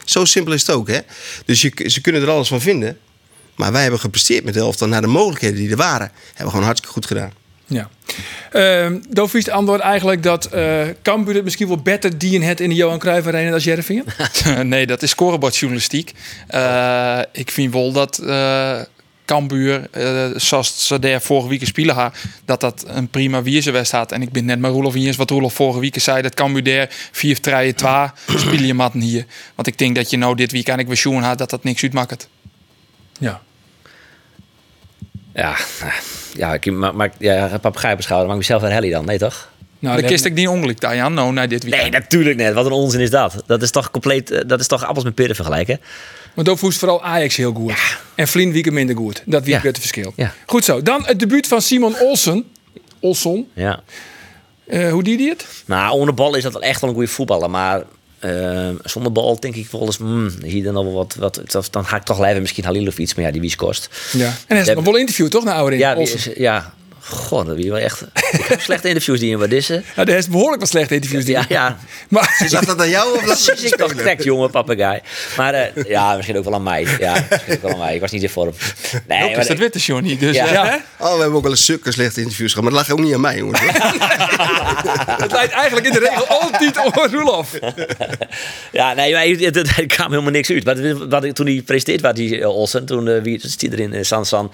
Zo 0.05 0.25
simpel 0.25 0.53
is 0.53 0.61
het 0.61 0.75
ook. 0.75 0.87
Hè? 0.87 0.99
Dus 1.45 1.61
je, 1.61 1.89
ze 1.89 2.01
kunnen 2.01 2.21
er 2.21 2.29
alles 2.29 2.47
van 2.47 2.61
vinden. 2.61 2.97
Maar 3.55 3.71
wij 3.71 3.81
hebben 3.81 3.99
gepresteerd 3.99 4.43
met 4.43 4.53
de 4.53 4.59
elftal 4.59 4.87
naar 4.87 5.01
de 5.01 5.07
mogelijkheden 5.07 5.57
die 5.57 5.69
er 5.69 5.75
waren. 5.75 6.11
Hebben 6.27 6.45
we 6.45 6.49
gewoon 6.49 6.65
hartstikke 6.65 6.93
goed 6.93 7.05
gedaan. 7.05 7.31
Ja. 7.65 7.89
Ehm 8.51 8.97
Dovies 9.09 9.45
het 9.45 9.53
antwoord 9.53 9.81
eigenlijk 9.81 10.23
dat 10.23 10.45
eh 10.45 10.81
Cambuur 11.01 11.35
het 11.35 11.43
misschien 11.43 11.67
wel 11.67 11.77
beter 11.77 12.17
dienen 12.17 12.47
het 12.47 12.59
in 12.59 12.69
de 12.69 12.75
Johan 12.75 12.99
Cruijff 12.99 13.27
Arena 13.27 13.53
als 13.53 13.63
Jervingen? 13.63 14.05
nee, 14.69 14.87
dat 14.87 15.01
is 15.01 15.09
scorebordjournalistiek. 15.09 16.13
Eh, 16.47 17.19
ik 17.31 17.51
vind 17.51 17.73
wel 17.73 17.91
dat 17.91 18.17
eh 18.17 18.81
Cambuur, 19.29 19.87
eh, 19.91 20.25
zoals 20.35 20.87
ze 20.87 20.99
daar 20.99 21.21
vorige 21.21 21.47
week 21.49 21.65
spelen 21.65 21.95
ha, 21.95 22.11
dat 22.45 22.59
dat 22.61 22.83
een 22.87 23.07
prima 23.07 23.41
wiersewest 23.41 23.91
had. 23.91 24.11
En 24.11 24.21
ik 24.21 24.31
ben 24.31 24.45
net 24.45 24.59
met 24.59 24.71
Roelof 24.71 24.95
eens 24.95 25.17
wat 25.17 25.29
Roelof 25.29 25.53
vorige 25.53 25.79
week 25.79 25.99
zei, 25.99 26.21
dat 26.21 26.33
Cambuur 26.33 26.63
daar 26.63 26.87
4 27.11 27.39
3 27.39 27.73
2 27.73 28.11
spelen 28.35 28.65
je 28.65 28.73
matten 28.73 29.01
hier. 29.01 29.25
Want 29.55 29.67
ik 29.67 29.77
denk 29.77 29.95
dat 29.95 30.09
je 30.09 30.17
nou 30.17 30.35
dit 30.35 30.51
weekend 30.51 30.79
ik 30.79 30.87
weer 30.87 30.97
had 31.23 31.37
dat 31.37 31.49
dat 31.49 31.63
niks 31.63 31.83
uitmaakt. 31.83 32.29
Ja. 33.19 33.41
Ja, 35.33 35.55
ja, 36.33 36.53
ik 36.53 36.65
maar, 36.71 36.95
maar 36.95 37.11
ja, 37.17 37.59
mijn 37.61 38.03
schouder. 38.03 38.27
Maak 38.27 38.35
ik 38.35 38.41
mezelf 38.41 38.61
een 38.61 38.71
helly 38.71 38.89
dan? 38.89 39.05
Nee, 39.05 39.17
toch? 39.17 39.49
Nou, 39.79 39.93
dan 39.93 40.01
dat- 40.03 40.11
kist 40.11 40.25
ik 40.25 40.33
niet 40.33 40.47
ongeluk 40.47 40.79
daar, 40.79 40.95
Jan, 40.95 41.13
nou, 41.13 41.33
na 41.33 41.47
dit 41.47 41.63
weekend. 41.63 41.81
Nee, 41.91 41.91
natuurlijk 42.01 42.35
net. 42.37 42.53
Wat 42.53 42.65
een 42.65 42.71
onzin 42.71 42.99
is 42.99 43.09
dat. 43.09 43.43
Dat 43.45 43.61
is 43.61 43.71
toch 43.71 43.91
compleet... 43.91 44.31
eh, 44.31 44.41
Dat 44.47 44.59
is 44.59 44.67
toch 44.67 44.85
appels 44.85 45.03
met 45.03 45.15
peren 45.15 45.35
vergelijken? 45.35 45.79
Want 46.39 46.51
Dovies 46.51 46.77
vooral 46.77 47.03
Ajax 47.03 47.35
heel 47.35 47.53
goed. 47.53 47.73
En 48.15 48.27
Vlien 48.27 48.51
Wieken 48.51 48.73
minder 48.73 48.95
goed. 48.95 49.23
Dat 49.25 49.43
wie 49.43 49.53
Ja. 49.53 49.61
het 49.61 49.79
verschil. 49.79 50.13
Goed 50.45 50.65
zo. 50.65 50.81
Dan 50.81 51.05
het 51.05 51.19
debuut 51.19 51.47
van 51.47 51.61
Simon 51.61 51.95
Olsen. 51.99 52.45
Olson. 52.99 53.47
Ja. 53.53 53.83
Eh, 54.67 54.91
hoe 54.91 55.03
die 55.03 55.17
die 55.17 55.29
het? 55.29 55.45
Nou, 55.65 55.99
onder 55.99 56.13
bal 56.13 56.35
is 56.35 56.43
dat 56.43 56.53
wel 56.53 56.61
echt 56.61 56.81
wel 56.81 56.89
een 56.89 56.95
goede 56.95 57.11
voetballer. 57.11 57.49
Maar 57.49 57.83
eh, 58.19 58.69
zonder 58.83 59.11
bal 59.11 59.39
denk 59.39 59.55
ik 59.55 59.67
wel 59.71 59.81
eens... 59.85 59.97
Hmm, 59.97 60.31
hier 60.43 60.63
dan 60.63 60.73
wel 60.73 60.93
wat, 60.93 61.15
wat... 61.19 61.67
Dan 61.71 61.85
ga 61.85 61.95
ik 61.95 62.03
toch 62.03 62.17
blijven 62.17 62.41
misschien 62.41 62.63
Halilovic. 62.63 63.15
Maar 63.15 63.25
ja, 63.25 63.31
die 63.31 63.41
wie 63.41 63.55
kost. 63.55 63.89
Ja. 64.11 64.25
En 64.25 64.33
hij 64.57 64.59
is 64.59 64.73
nog 64.73 64.83
wel 64.83 64.95
interview 64.95 65.27
toch 65.27 65.43
naar 65.43 65.55
Oude 65.55 65.77
Ja, 65.77 65.95
is, 65.95 66.29
ja. 66.35 66.73
God, 67.09 67.45
dat 67.45 67.55
wie 67.55 67.69
wel 67.71 67.79
echt... 67.79 68.01
Ik 68.31 68.45
heb 68.47 68.61
slechte 68.61 68.87
interviews 68.87 69.19
die 69.19 69.31
in 69.31 69.37
wat 69.39 69.49
dissen. 69.49 69.83
Ja, 69.95 70.01
er 70.05 70.17
is 70.17 70.27
behoorlijk 70.27 70.59
wat 70.59 70.69
slechte 70.69 70.93
interviews. 70.93 71.25
die- 71.25 71.33
Ja, 71.33 71.45
ja. 71.49 71.77
Maar 72.09 72.45
Lag 72.49 72.65
dat 72.65 72.79
aan 72.79 72.89
jou 72.89 73.13
of 73.17 73.23
dat 73.25 73.43
Precies, 73.45 73.71
ik 73.71 73.77
toch 73.77 73.93
gek, 74.01 74.23
jongen, 74.23 74.49
papegaai. 74.51 74.99
Maar 75.37 75.53
eh, 75.53 75.83
ja, 75.85 76.15
misschien 76.15 76.37
ook 76.37 76.43
wel 76.43 76.53
aan 76.53 76.63
mij. 76.63 76.87
Ja, 76.99 77.25
misschien 77.29 77.53
ook 77.55 77.61
wel 77.61 77.71
aan 77.71 77.77
mij. 77.77 77.95
Ik 77.95 78.01
was 78.01 78.11
niet 78.11 78.23
in 78.23 78.29
vorm. 78.29 78.53
Nee, 79.07 79.23
Ook 79.23 79.29
maar 79.31 79.39
is 79.39 79.47
dat 79.47 79.57
witte 79.57 79.79
Johnny. 79.79 80.17
Dus 80.17 80.35
Ja. 80.35 80.45
eh, 80.45 80.53
Ja. 80.53 80.81
Oh, 80.99 81.13
we 81.13 81.19
hebben 81.19 81.37
ook 81.37 81.41
wel 81.43 81.51
eens 81.51 81.63
stukken 81.63 81.93
slechte 81.93 82.21
interviews 82.21 82.53
gehad. 82.53 82.63
Maar 82.71 82.73
dat 82.79 82.87
lag 82.89 82.97
ook 82.97 83.03
niet 83.05 83.13
aan 83.13 83.21
mij, 83.21 83.37
jongens. 83.37 83.59
het 85.23 85.31
leidt 85.31 85.53
eigenlijk 85.53 85.85
in 85.87 85.93
de 85.93 85.99
regel 85.99 86.25
altijd 86.27 86.77
over 86.85 87.11
Roelof. 87.11 87.51
Ja, 88.71 88.93
nee, 88.93 89.13
maar 89.13 89.25
het, 89.25 89.55
het, 89.55 89.75
het 89.75 89.85
kwam 89.93 90.09
helemaal 90.09 90.31
niks 90.31 90.49
uit. 90.49 90.63
Wat, 90.63 90.77
wat, 91.09 91.35
toen 91.35 91.45
hij 91.45 91.61
presenteerd 91.65 92.01
was, 92.01 92.13
die 92.13 92.37
uh, 92.37 92.47
Olsen, 92.47 92.85
toen 92.85 93.07
uh, 93.07 93.21
wie 93.21 93.39
zit 93.41 93.61
hij 93.61 93.69
erin? 93.71 93.93
Uh, 93.93 94.03
San, 94.03 94.25
San, 94.25 94.51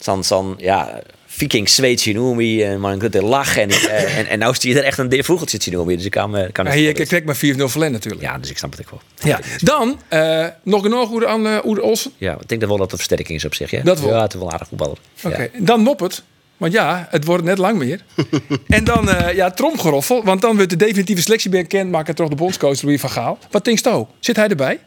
San, 0.00 0.24
San, 0.24 0.54
ja, 0.58 1.00
Viking 1.34 1.68
Zweedje 1.68 2.12
noem 2.12 2.40
je, 2.40 2.64
en 2.64 2.80
maar 2.80 2.92
een 2.92 2.98
grote 2.98 3.22
lach. 3.22 3.56
En, 3.62 3.70
uh, 3.70 4.18
en, 4.18 4.26
en 4.26 4.38
nou 4.38 4.52
is 4.52 4.62
hij 4.62 4.76
er 4.76 4.84
echt 4.84 4.98
een 4.98 5.08
deer 5.08 5.24
vogeltje 5.24 5.58
je. 5.90 5.96
Dus 5.96 6.04
ik 6.04 6.10
kan, 6.10 6.38
uh, 6.38 6.44
kan 6.52 6.64
Ja, 6.64 6.72
hier 6.72 6.92
krijg 6.92 7.24
maar 7.24 7.36
4-0 7.36 7.38
verlen 7.64 7.92
natuurlijk. 7.92 8.22
Ja, 8.22 8.38
dus 8.38 8.50
ik 8.50 8.58
snap 8.58 8.70
het 8.70 8.80
ook 8.80 8.90
wel. 8.90 9.00
Ja. 9.22 9.40
Dan, 9.58 10.00
eh, 10.08 10.46
nog 10.62 10.82
genoeg 10.82 11.00
over 11.00 11.26
aan 11.26 11.46
uh, 11.46 11.58
Oede 11.64 11.82
Olsen. 11.82 12.12
Ja, 12.18 12.32
ik 12.40 12.48
denk 12.48 12.60
dat 12.60 12.68
wel 12.70 12.78
dat 12.78 12.90
de 12.90 12.96
versterking 12.96 13.38
is 13.38 13.44
op 13.44 13.54
zich. 13.54 13.70
Ja, 13.70 13.82
Dat 13.82 14.00
wel. 14.00 14.10
Ja, 14.10 14.22
het 14.22 14.32
is 14.32 14.38
wel 14.38 14.46
een 14.46 14.52
aardig 14.52 14.68
voetballer. 14.68 14.96
Oké, 15.22 15.42
Ja. 15.42 15.48
dan 15.58 15.82
Noppert. 15.82 16.22
Want 16.56 16.72
ja, 16.72 17.06
het 17.10 17.24
wordt 17.24 17.44
net 17.44 17.58
lang 17.58 17.78
meer. 17.78 18.04
en 18.68 18.84
dan 18.84 19.08
uh, 19.08 19.34
ja, 19.34 19.50
Tromgeroffel. 19.50 20.24
Want 20.24 20.40
dan 20.40 20.54
wordt 20.54 20.70
de 20.70 20.76
definitieve 20.76 21.22
selectie 21.22 21.50
bekend 21.50 21.90
maken 21.90 22.14
toch 22.14 22.28
de 22.28 22.34
bondscoach 22.34 22.82
Louis 22.82 23.00
van 23.00 23.10
Gaal. 23.10 23.38
Wat 23.50 23.64
denkst 23.64 23.84
du? 23.84 24.04
Zit 24.20 24.36
hij 24.36 24.48
erbij? 24.48 24.80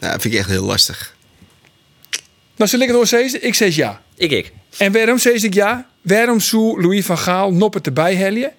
Ja, 0.00 0.10
dat 0.12 0.20
vind 0.20 0.34
ik 0.34 0.40
echt 0.40 0.48
heel 0.48 0.64
lastig. 0.64 1.14
Nou, 2.56 2.70
ik 2.82 2.88
het 2.88 3.08
zeggen? 3.08 3.46
Ik 3.46 3.54
zeg 3.54 3.74
ja. 3.74 4.02
Ik, 4.16 4.30
ik. 4.30 4.52
En 4.78 4.92
waarom 4.92 5.18
zeg 5.18 5.42
ik 5.42 5.54
ja? 5.54 5.86
Waarom 6.02 6.40
zou 6.40 6.82
Louis 6.82 7.06
van 7.06 7.18
Gaal 7.18 7.52
Noppert 7.52 7.86
erbij 7.86 8.14
heljen? 8.14 8.52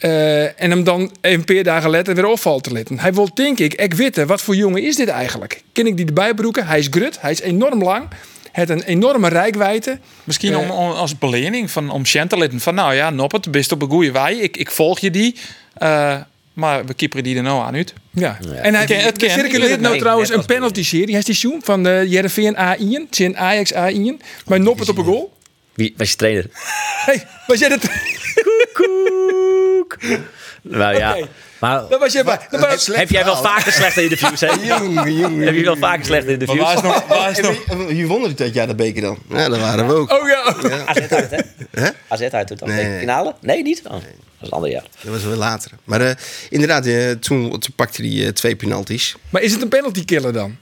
Uh, 0.00 0.42
en 0.62 0.70
hem 0.70 0.84
dan 0.84 1.12
een 1.20 1.44
paar 1.44 1.62
dagen 1.62 1.90
later 1.90 2.14
weer 2.14 2.26
opvalt 2.26 2.64
te 2.64 2.72
letten. 2.72 2.98
Hij 2.98 3.12
wil, 3.12 3.34
denk 3.34 3.58
ik, 3.58 3.74
ik 3.74 3.94
weten, 3.94 4.26
wat 4.26 4.42
voor 4.42 4.56
jongen 4.56 4.82
is 4.82 4.96
dit 4.96 5.08
eigenlijk? 5.08 5.62
Ken 5.72 5.86
ik 5.86 5.96
die 5.96 6.06
erbij 6.06 6.34
broeken? 6.34 6.66
Hij 6.66 6.78
is 6.78 6.86
grut, 6.90 7.20
hij 7.20 7.30
is 7.30 7.40
enorm 7.40 7.82
lang. 7.82 8.08
Het 8.52 8.68
een 8.70 8.82
enorme 8.82 9.28
rijkwijde. 9.28 9.98
Misschien 10.24 10.52
Eh. 10.52 10.58
om, 10.58 10.70
om- 10.70 10.90
als 10.90 11.18
belening 11.18 11.70
van, 11.70 11.90
om 11.90 12.06
Shen 12.06 12.28
te 12.28 12.38
letten 12.38 12.60
van... 12.60 12.74
nou 12.74 12.94
ja, 12.94 13.10
Noppert, 13.10 13.50
best 13.50 13.72
op 13.72 13.82
een 13.82 13.88
goede 13.90 14.12
wij. 14.12 14.36
Ik, 14.36 14.56
ik 14.56 14.70
volg 14.70 14.98
je 14.98 15.10
die. 15.10 15.34
Eh, 15.74 16.16
maar 16.58 16.84
we 16.84 16.94
keeperen 16.94 17.24
die 17.24 17.36
er 17.36 17.42
nou 17.42 17.62
aan 17.62 17.74
uit. 17.74 17.92
Ja. 18.10 18.38
En 18.62 18.72
hij 18.74 18.82
Het 18.82 18.90
ken- 18.90 19.04
het 19.04 19.18
ken. 19.18 19.30
circuleert 19.30 19.80
nou 19.80 19.90
nee, 19.92 20.00
trouwens 20.00 20.30
een 20.30 20.44
penalty-serie. 20.44 21.08
Hij 21.10 21.18
is 21.18 21.24
die 21.24 21.34
van 21.62 21.82
de 21.82 22.04
Jereveen 22.08 22.56
A1. 22.56 23.08
Zijn 23.10 23.36
Ajax 23.36 23.72
A1. 23.72 24.22
Maar 24.46 24.60
Noppert 24.60 24.88
op 24.88 24.98
een 24.98 25.04
goal. 25.04 25.36
Wie 25.74 25.94
was 25.96 26.10
je 26.10 26.16
trainer? 26.16 26.44
Hey, 27.06 27.26
was 27.46 27.58
jij 27.58 27.68
dat? 27.68 27.80
Nou 30.62 30.96
ja. 30.96 31.16
Oké. 31.16 31.28
Maar 31.60 31.88
Daar 31.88 31.98
was 31.98 32.12
bij. 32.24 32.38
Daar 32.50 32.60
was- 32.60 32.86
heb 32.86 33.10
jij 33.10 33.24
wel 33.24 33.36
vaker 33.36 33.72
slechte 33.72 34.02
interviews? 34.02 34.40
Hè? 34.40 34.46
Jongen, 34.76 35.14
jongen. 35.14 35.46
Heb 35.46 35.54
je 35.54 35.64
wel 35.64 35.76
vaker 35.76 36.04
slechte 36.04 36.30
interviews? 36.32 36.60
waar 36.60 36.74
is 36.76 36.82
nog... 36.82 37.06
Waar 37.06 37.30
is 37.30 37.38
En 37.38 37.44
nog 37.44 37.64
wie, 37.86 37.86
wie 37.96 38.06
won 38.06 38.24
er 38.24 38.36
dat 38.36 38.54
jaar 38.54 38.66
de 38.66 38.74
beker 38.74 39.02
dan? 39.02 39.18
Ja, 39.28 39.48
dat 39.48 39.58
waren 39.58 39.86
we 39.86 39.92
ook. 39.94 40.12
Oh 40.12 40.28
ja. 40.28 40.54
AZ 40.86 40.98
uit, 40.98 41.30
hè? 41.30 41.38
Hè? 41.70 41.88
AZ 42.08 42.20
uit 42.22 42.46
toen 42.46 42.56
dan. 42.56 42.68
Nee. 42.68 42.98
Finale? 42.98 43.34
Nee, 43.40 43.62
niet? 43.62 43.80
Oh, 43.84 43.92
dat 43.92 44.02
is 44.40 44.46
een 44.46 44.52
ander 44.52 44.70
jaar. 44.70 44.84
Dat 45.02 45.12
was 45.12 45.22
wel 45.24 45.36
later. 45.36 45.70
Maar 45.84 46.00
eh, 46.00 46.14
inderdaad, 46.50 46.86
eh, 46.86 47.10
toen, 47.10 47.50
toen 47.58 47.74
pakte 47.76 48.02
hij 48.02 48.26
eh, 48.26 48.32
twee 48.32 48.56
penalties. 48.56 49.16
Maar 49.30 49.42
is 49.42 49.52
het 49.52 49.62
een 49.62 49.68
penalty 49.68 50.04
killer 50.04 50.32
dan? 50.32 50.56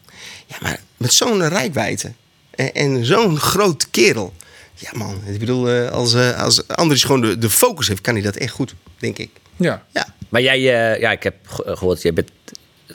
Ja, 0.47 0.57
maar 0.61 0.81
met 0.97 1.13
zo'n 1.13 1.49
rijkwijde 1.49 2.13
en, 2.51 2.75
en 2.75 3.05
zo'n 3.05 3.39
groot 3.39 3.91
kerel. 3.91 4.35
Ja 4.75 4.91
man, 4.95 5.23
ik 5.27 5.39
bedoel, 5.39 5.69
eh, 5.69 5.91
als, 5.91 6.15
eh, 6.15 6.43
als 6.43 6.69
Andries 6.69 7.05
gewoon 7.05 7.21
de, 7.21 7.39
de 7.39 7.51
focus 7.51 7.89
heeft, 7.89 8.01
kan 8.01 8.15
hij 8.15 8.23
dat 8.23 8.37
echt 8.37 8.53
goed, 8.53 8.75
denk 8.99 9.19
ik. 9.19 9.31
Ja. 9.57 9.85
Ja, 9.93 10.07
Maar 10.29 10.43
jij, 10.43 10.57
eh, 10.57 11.01
ja, 11.01 11.11
ik 11.11 11.23
heb 11.23 11.35
ge- 11.47 11.77
gehoord, 11.77 12.03
jij 12.03 12.13
bent 12.13 12.31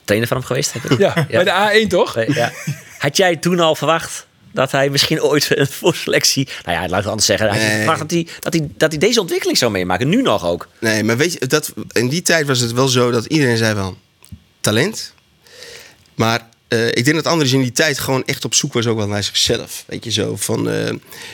trainer 0.06 0.28
van 0.30 0.38
hem 0.38 0.46
geweest. 0.46 0.74
Heb 0.74 0.84
je? 0.90 0.98
Ja, 0.98 1.14
bij 1.30 1.44
de 1.44 1.84
A1 1.86 1.88
toch? 1.88 2.26
Ja. 2.34 2.52
Had 2.98 3.18
jij 3.18 3.36
toen 3.36 3.60
al 3.60 3.76
verwacht 3.76 4.28
dat 4.54 4.72
hij 4.72 4.90
misschien 4.90 5.22
ooit 5.24 5.58
een 5.58 5.68
voorselectie... 5.68 6.48
Nou 6.66 6.78
ja, 6.78 6.82
laat 6.82 6.90
ik 6.90 6.96
het 6.96 7.06
anders 7.06 7.26
zeggen. 7.26 7.50
Nee. 7.50 7.86
dat 7.86 8.12
hij, 8.12 8.28
dat, 8.40 8.54
hij, 8.54 8.70
dat 8.78 8.92
hij 8.92 9.00
deze 9.00 9.22
ontwikkeling 9.22 9.58
zou 9.58 9.72
meemaken? 9.72 10.10
Nu 10.10 10.22
nog 10.22 10.46
ook. 10.46 10.68
nee, 10.80 11.04
maar 11.04 11.18
weet 11.18 11.34
je, 11.34 11.48
dat, 11.48 11.74
in 11.92 12.08
die 12.08 12.22
tijd 12.22 12.48
was 12.48 12.60
het 12.60 12.72
wel 12.72 12.88
zo 12.88 13.12
dat 13.12 13.26
iedereen 13.26 13.58
zei 13.58 13.74
wel, 13.74 13.98
talent. 14.60 15.14
Maar 16.16 16.50
eh, 16.68 16.88
ik 16.88 17.06
denk 17.06 17.16
dat 17.16 17.26
Andries 17.26 17.54
in 17.54 17.62
die 17.62 17.72
tijd 17.72 18.00
gewoon 18.00 18.26
echt 18.26 18.46
op 18.46 18.54
zoek 18.54 18.74
was 18.74 18.88
ook 18.88 18.98
wel 18.98 19.08
naar 19.08 19.24
zichzelf. 19.24 19.84
Weet 19.88 20.04
je 20.04 20.12
zo, 20.12 20.36
van 20.36 20.70
eh, 20.70 20.90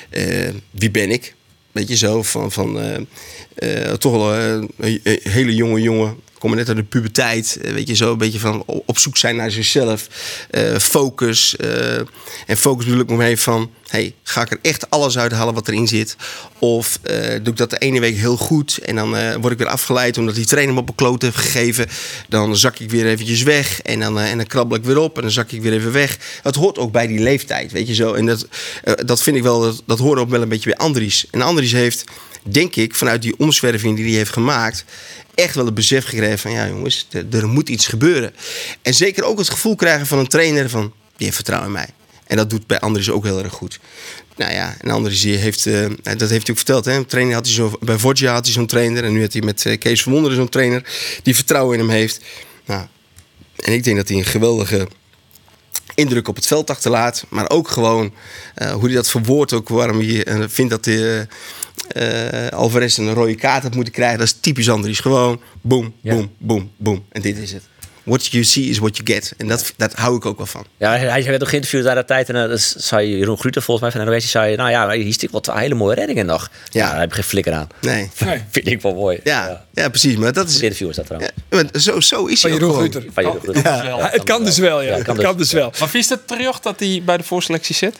eh, 0.10 0.54
wie 0.72 0.92
ben 0.92 1.12
ik? 1.12 1.36
Weet 1.72 1.88
je 1.88 1.96
zo, 1.96 2.24
van, 2.24 2.52
van 2.52 3.08
toch 3.98 4.12
wel 4.12 4.34
een 4.34 4.70
een 4.78 5.20
hele 5.24 5.56
jonge 5.56 5.82
jongen. 5.82 6.20
Komen 6.40 6.58
net 6.58 6.68
uit 6.68 6.78
de 6.78 6.84
puberteit. 6.84 7.58
eh, 7.62 7.74
Weet 7.74 7.88
je 7.88 7.96
zo, 7.96 8.12
een 8.12 8.18
beetje 8.18 8.40
van 8.40 8.64
op 8.66 8.98
zoek 8.98 9.18
zijn 9.18 9.36
naar 9.36 9.52
zichzelf. 9.52 10.08
eh, 10.50 10.76
focus. 10.76 11.56
eh, 11.56 11.98
en 12.46 12.58
focus 12.58 12.86
bedoel 12.86 13.02
ik 13.02 13.10
me 13.10 13.16
mee 13.16 13.40
van... 13.40 13.70
Hey, 13.88 14.14
ga 14.24 14.42
ik 14.42 14.52
er 14.52 14.60
echt 14.62 14.90
alles 14.90 15.18
uithalen 15.18 15.54
wat 15.54 15.68
erin 15.68 15.88
zit? 15.88 16.16
Of 16.60 17.00
doe 17.44 17.52
ik 17.54 17.58
dat 17.58 17.70
de 17.70 17.78
ene 17.78 18.00
week 18.00 18.16
heel 18.16 18.38
goed... 18.38 18.78
en 18.78 18.96
dan 18.96 19.40
word 19.42 19.54
ik 19.54 19.58
weer 19.60 19.68
afgeleid 19.68 20.18
omdat 20.18 20.36
die 20.36 20.46
trainer 20.46 20.74
me 20.74 20.80
op 20.80 20.90
een 20.90 20.96
kloot 20.96 21.22
heeft 21.22 21.36
gegeven. 21.38 21.88
Dan 22.30 22.58
zak 22.58 22.80
ik 22.80 22.90
weer 22.90 23.06
eventjes 23.08 23.44
weg 23.44 23.82
en 23.82 24.00
dan, 24.00 24.20
en 24.20 24.38
dan 24.38 24.48
krabbel 24.48 24.78
ik 24.78 24.84
weer 24.84 24.98
op... 24.98 25.16
en 25.16 25.22
dan 25.22 25.32
zak 25.32 25.52
ik 25.52 25.62
weer 25.62 25.74
even 25.74 25.92
weg. 25.92 26.18
Het 26.44 26.56
hoort 26.56 26.78
ook 26.78 26.92
bij 26.92 27.08
die 27.08 27.20
leeftijd, 27.20 27.72
weet 27.72 27.88
je 27.88 27.94
zo. 27.94 28.14
En 28.14 28.26
dat, 28.26 28.48
dat 29.06 29.22
vind 29.24 29.38
ik 29.38 29.44
wel, 29.44 29.60
dat, 29.62 29.84
dat 29.86 30.00
hoort 30.00 30.20
ook 30.20 30.30
wel 30.30 30.42
een 30.42 30.50
beetje 30.50 30.70
bij 30.76 30.86
Andries. 30.86 31.26
En 31.32 31.42
Andries 31.42 31.72
heeft, 31.72 32.04
denk 32.50 32.76
ik, 32.76 32.96
vanuit 32.96 33.22
die 33.22 33.38
omzwerving 33.38 33.96
die 33.96 34.06
hij 34.06 34.16
heeft 34.16 34.32
gemaakt 34.32 34.86
echt 35.36 35.56
wel 35.56 35.66
het 35.66 35.74
besef 35.74 36.06
gekregen 36.06 36.40
van 36.40 36.52
ja 36.52 36.68
jongens, 36.68 37.08
er, 37.32 37.48
moet 37.48 37.70
iets 37.70 37.88
gebeuren. 37.88 38.34
En 38.82 38.94
zeker 38.94 39.24
ook 39.24 39.38
het 39.38 39.50
gevoel 39.50 39.76
krijgen 39.76 40.08
van 40.08 40.20
een 40.20 40.28
trainer 40.28 40.70
van 40.70 40.82
die 40.82 41.26
heeft 41.26 41.36
vertrouwen 41.36 41.70
in 41.70 41.74
mij. 41.74 41.88
En 42.28 42.38
dat 42.38 42.50
doet 42.50 42.68
bij 42.68 42.80
Andries 42.80 43.10
ook 43.10 43.24
heel 43.24 43.44
erg 43.44 43.54
goed. 43.54 43.80
Nou 44.36 44.54
ja, 44.54 44.76
en 44.82 44.90
Andries 44.90 45.24
heeft, 45.24 45.66
eh, 45.66 45.86
dat 46.04 46.30
heeft 46.30 46.30
hij 46.30 46.50
ook 46.50 46.58
verteld. 46.58 46.86
Hè? 46.86 47.06
Trainer 47.06 47.34
had 47.34 47.46
hij 47.46 47.56
zo, 47.56 47.78
bij 47.80 47.98
Vodja 47.98 48.34
had 48.34 48.46
hij 48.46 48.54
zo'n 48.54 48.68
trainer. 48.68 49.04
En 49.04 49.14
nu 49.14 49.20
heeft 49.20 49.34
hij 49.34 49.42
met 49.42 49.66
eh, 49.66 49.78
Kees 49.78 50.04
van 50.04 50.32
zo'n 50.32 50.50
trainer 50.50 50.84
die 51.24 51.36
vertrouwen 51.36 51.74
in 51.74 51.80
hem 51.80 51.90
heeft. 51.90 52.20
Nou, 52.66 52.88
En 53.56 53.74
ik 53.74 53.84
denk 53.84 53.98
dat 53.98 54.08
hij 54.08 54.18
een 54.18 54.26
geweldige 54.26 54.88
indruk 55.96 56.28
op 56.28 56.36
het 56.36 56.48
veld 56.48 56.70
achterlaat. 56.70 57.26
Maar 57.30 57.50
ook 57.50 57.68
gewoon 57.68 58.14
eh, 58.56 58.72
hoe 58.72 58.86
hij 58.86 58.96
dat 58.96 59.10
verwoordt. 59.10 59.54
Ook 59.54 59.70
waarom 59.70 60.00
hij 60.00 60.24
eh, 60.24 60.44
vindt 60.48 60.72
dat 60.72 60.86
hij, 60.86 61.28
eh, 61.88 62.48
Alvarez 62.58 62.98
een 62.98 63.14
rode 63.14 63.36
kaart 63.36 63.64
had 63.64 63.76
moeten 63.76 63.94
krijgen. 63.94 64.18
Dat 64.18 64.28
is 64.28 64.36
typisch 64.42 64.70
Andries. 64.70 65.00
Gewoon 65.00 65.42
boom, 65.62 65.94
Ja. 66.02 66.14
boom, 66.14 66.32
boom, 66.38 66.72
boom. 66.78 67.06
En 67.12 67.22
dit 67.22 67.38
is 67.38 67.52
het. 67.52 67.64
What 68.04 68.26
you 68.28 68.44
see 68.44 68.64
is 68.64 68.78
what 68.78 68.98
you 68.98 69.10
get. 69.14 69.34
En 69.38 69.48
dat, 69.48 69.74
dat 69.78 69.94
hou 69.94 70.16
ik 70.16 70.26
ook 70.26 70.38
wel 70.38 70.46
van. 70.46 70.66
Ja, 70.78 70.92
hij, 70.98 71.24
werd 71.24 71.42
ook 71.42 71.50
geïnterviewd 71.50 71.84
daar 71.84 71.96
de 71.96 72.06
tijd. 72.06 72.30
En 72.30 72.44
eh, 72.44 72.50
dat 72.50 72.74
zei 72.78 73.18
Jeroen 73.18 73.38
Gruter 73.38 73.62
volgens 73.62 73.86
mij 73.94 73.96
van 73.96 74.06
de 74.06 74.12
NOS. 74.14 74.22
Die 74.22 74.32
zei, 74.32 74.56
nou 74.56 74.70
ja, 74.70 74.90
hier 74.92 75.14
stikt 75.14 75.32
wat 75.32 75.52
hele 75.54 75.76
mooie 75.76 75.96
reddingen 75.96 76.26
nog. 76.26 76.50
Ja, 76.72 76.84
Ja. 76.86 76.90
daar 76.92 77.00
heb 77.00 77.10
ik 77.10 77.16
geen 77.16 77.24
flikker 77.24 77.54
aan. 77.54 77.68
Nee. 77.82 78.10
Nee. 78.26 78.42
Vind 78.50 78.68
ik 78.68 78.82
wel 78.82 78.94
mooi. 78.94 79.20
Ja, 79.24 79.66
ja. 79.74 79.90
precies. 79.90 80.16
Maar 80.16 80.34
dat 80.34 80.48
is... 80.48 80.54
Goed 80.54 80.62
interview 80.64 80.90
is 80.90 80.96
dat 80.96 81.06
trouwens. 81.06 81.32
Ja, 81.50 81.56
maar 81.72 81.82
zo, 81.82 82.00
zo 82.00 82.26
is 82.26 82.42
Van 82.42 82.50
hij 82.52 82.60
ook 82.62 82.66
Jeroen. 82.66 82.80
Gruter. 82.92 83.06
Van 83.14 83.24
Jeroen 83.24 83.40
Gruter. 83.42 83.64
Ja, 83.64 84.10
het 84.12 84.24
kan 84.24 84.44
dus 84.44 84.58
wel, 84.58 84.82
ja. 84.82 84.96
Ja, 84.98 85.04
kan 85.04 85.16
het 85.16 85.26
kan 85.26 85.38
dus. 85.38 85.50
dus 85.50 85.60
wel. 85.60 85.74
Maar 85.80 85.90
vies 85.90 86.10
het 86.10 86.28
terug 86.28 86.60
dat 86.60 86.80
hij 86.80 87.02
bij 87.06 87.18
de 87.18 87.24
voorselectie 87.24 87.76
zit? 87.76 87.96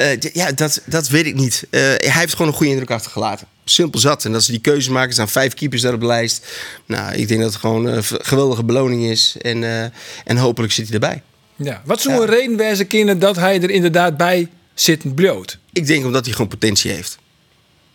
Eh, 0.00 0.32
ja, 0.32 0.52
dat, 0.52 0.82
dat 0.86 1.08
weet 1.08 1.26
ik 1.26 1.34
niet. 1.34 1.66
Eh, 1.70 1.80
hij 1.80 1.98
heeft 2.12 2.32
gewoon 2.32 2.46
een 2.46 2.54
goede 2.56 2.72
indruk 2.72 2.90
achtergelaten. 2.90 3.46
Simpel 3.64 4.00
zat. 4.00 4.24
En 4.24 4.34
als 4.34 4.44
ze 4.44 4.50
die 4.50 4.60
keuze 4.60 4.92
maken, 4.92 5.12
staan 5.12 5.28
vijf 5.28 5.54
keepers 5.54 5.82
daar 5.82 5.94
op 5.94 6.00
de 6.00 6.06
lijst. 6.06 6.46
Nou, 6.86 7.14
ik 7.14 7.28
denk 7.28 7.40
dat 7.40 7.52
het 7.52 7.60
gewoon 7.60 7.86
een 7.86 8.02
geweldige 8.04 8.64
beloning 8.64 9.04
is. 9.04 9.36
En, 9.40 9.64
eh, 9.64 9.82
en 10.24 10.36
hopelijk 10.36 10.72
zit 10.72 10.84
hij 10.84 10.94
erbij. 10.94 11.22
Ja. 11.56 11.82
Wat 11.84 12.00
zou 12.00 12.20
een 12.20 12.28
reden 12.28 12.56
wijzen 12.56 12.86
kunnen 12.86 13.18
dat 13.18 13.36
hij 13.36 13.62
er 13.62 13.70
inderdaad 13.70 14.16
bij 14.16 14.48
zit 14.74 15.14
bloot? 15.14 15.58
Ik 15.72 15.86
denk 15.86 16.04
omdat 16.04 16.24
hij 16.24 16.32
gewoon 16.32 16.48
potentie 16.48 16.90
heeft. 16.90 17.18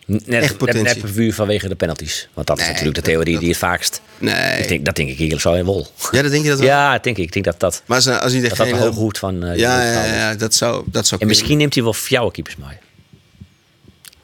Net, 0.06 0.42
Echt 0.42 0.56
potentie. 0.56 1.02
net 1.02 1.12
puur 1.14 1.34
vanwege 1.34 1.68
de 1.68 1.74
penalties. 1.74 2.28
Want 2.34 2.46
dat 2.46 2.58
is 2.60 2.66
natuurlijk 2.66 2.94
de 2.94 3.02
theorie 3.02 3.32
dat- 3.32 3.40
die 3.40 3.50
het 3.50 3.58
vaakst... 3.58 4.00
Nee. 4.18 4.60
Ik 4.62 4.68
denk, 4.68 4.84
dat 4.84 4.96
denk 4.96 5.08
ik 5.08 5.18
eerlijk 5.18 5.40
zo 5.40 5.52
in 5.52 5.64
wol. 5.64 5.86
Ja, 6.10 6.22
dat 6.22 6.30
denk 6.30 6.42
je 6.44 6.50
dat 6.50 6.58
wel? 6.66 6.68
Ja, 6.68 6.92
dat 6.92 7.04
denk 7.04 7.16
ik. 7.16 7.24
Ik 7.24 7.32
denk 7.32 7.44
dat 7.44 7.60
dat, 7.60 7.82
Maar 7.86 7.96
als, 7.96 8.08
als 8.08 8.32
hij 8.32 8.40
dat, 8.42 8.56
dat 8.56 8.66
de 8.68 8.74
hoge 8.76 8.98
hoed 8.98 9.18
van... 9.18 9.44
eh, 9.44 9.56
ja, 9.56 9.82
ja, 9.92 10.04
ja, 10.04 10.34
dat 10.34 10.54
zou, 10.54 10.72
dat 10.86 10.92
zou 10.92 11.02
En 11.04 11.08
kunnen. 11.08 11.26
misschien 11.28 11.58
neemt 11.58 11.74
hij 11.74 11.82
wel 11.82 11.94
jouw 12.08 12.28
keepers 12.30 12.56
mee. 12.56 12.76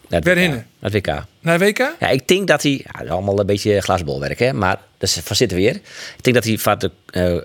WK. 0.09 0.65
Naar 0.83 0.91
het 0.93 1.07
WK. 1.07 1.25
Naar 1.41 1.59
WK? 1.59 1.79
Ja, 2.01 2.09
ik 2.09 2.29
denk 2.29 2.47
dat 2.49 2.63
hij... 2.63 2.81
Ja, 2.93 3.01
dat 3.01 3.09
allemaal 3.09 3.41
een 3.41 3.47
beetje 3.47 3.81
glasbolwerk, 3.81 4.39
hè. 4.39 4.53
Maar 4.53 4.79
dat 4.99 5.09
is 5.09 5.21
van 5.25 5.37
zitten 5.37 5.57
weer. 5.59 5.75
Ik 6.17 6.19
denk 6.21 6.37
dat 6.37 6.45
hij 6.45 6.59
van 6.59 6.79
de... 6.79 6.91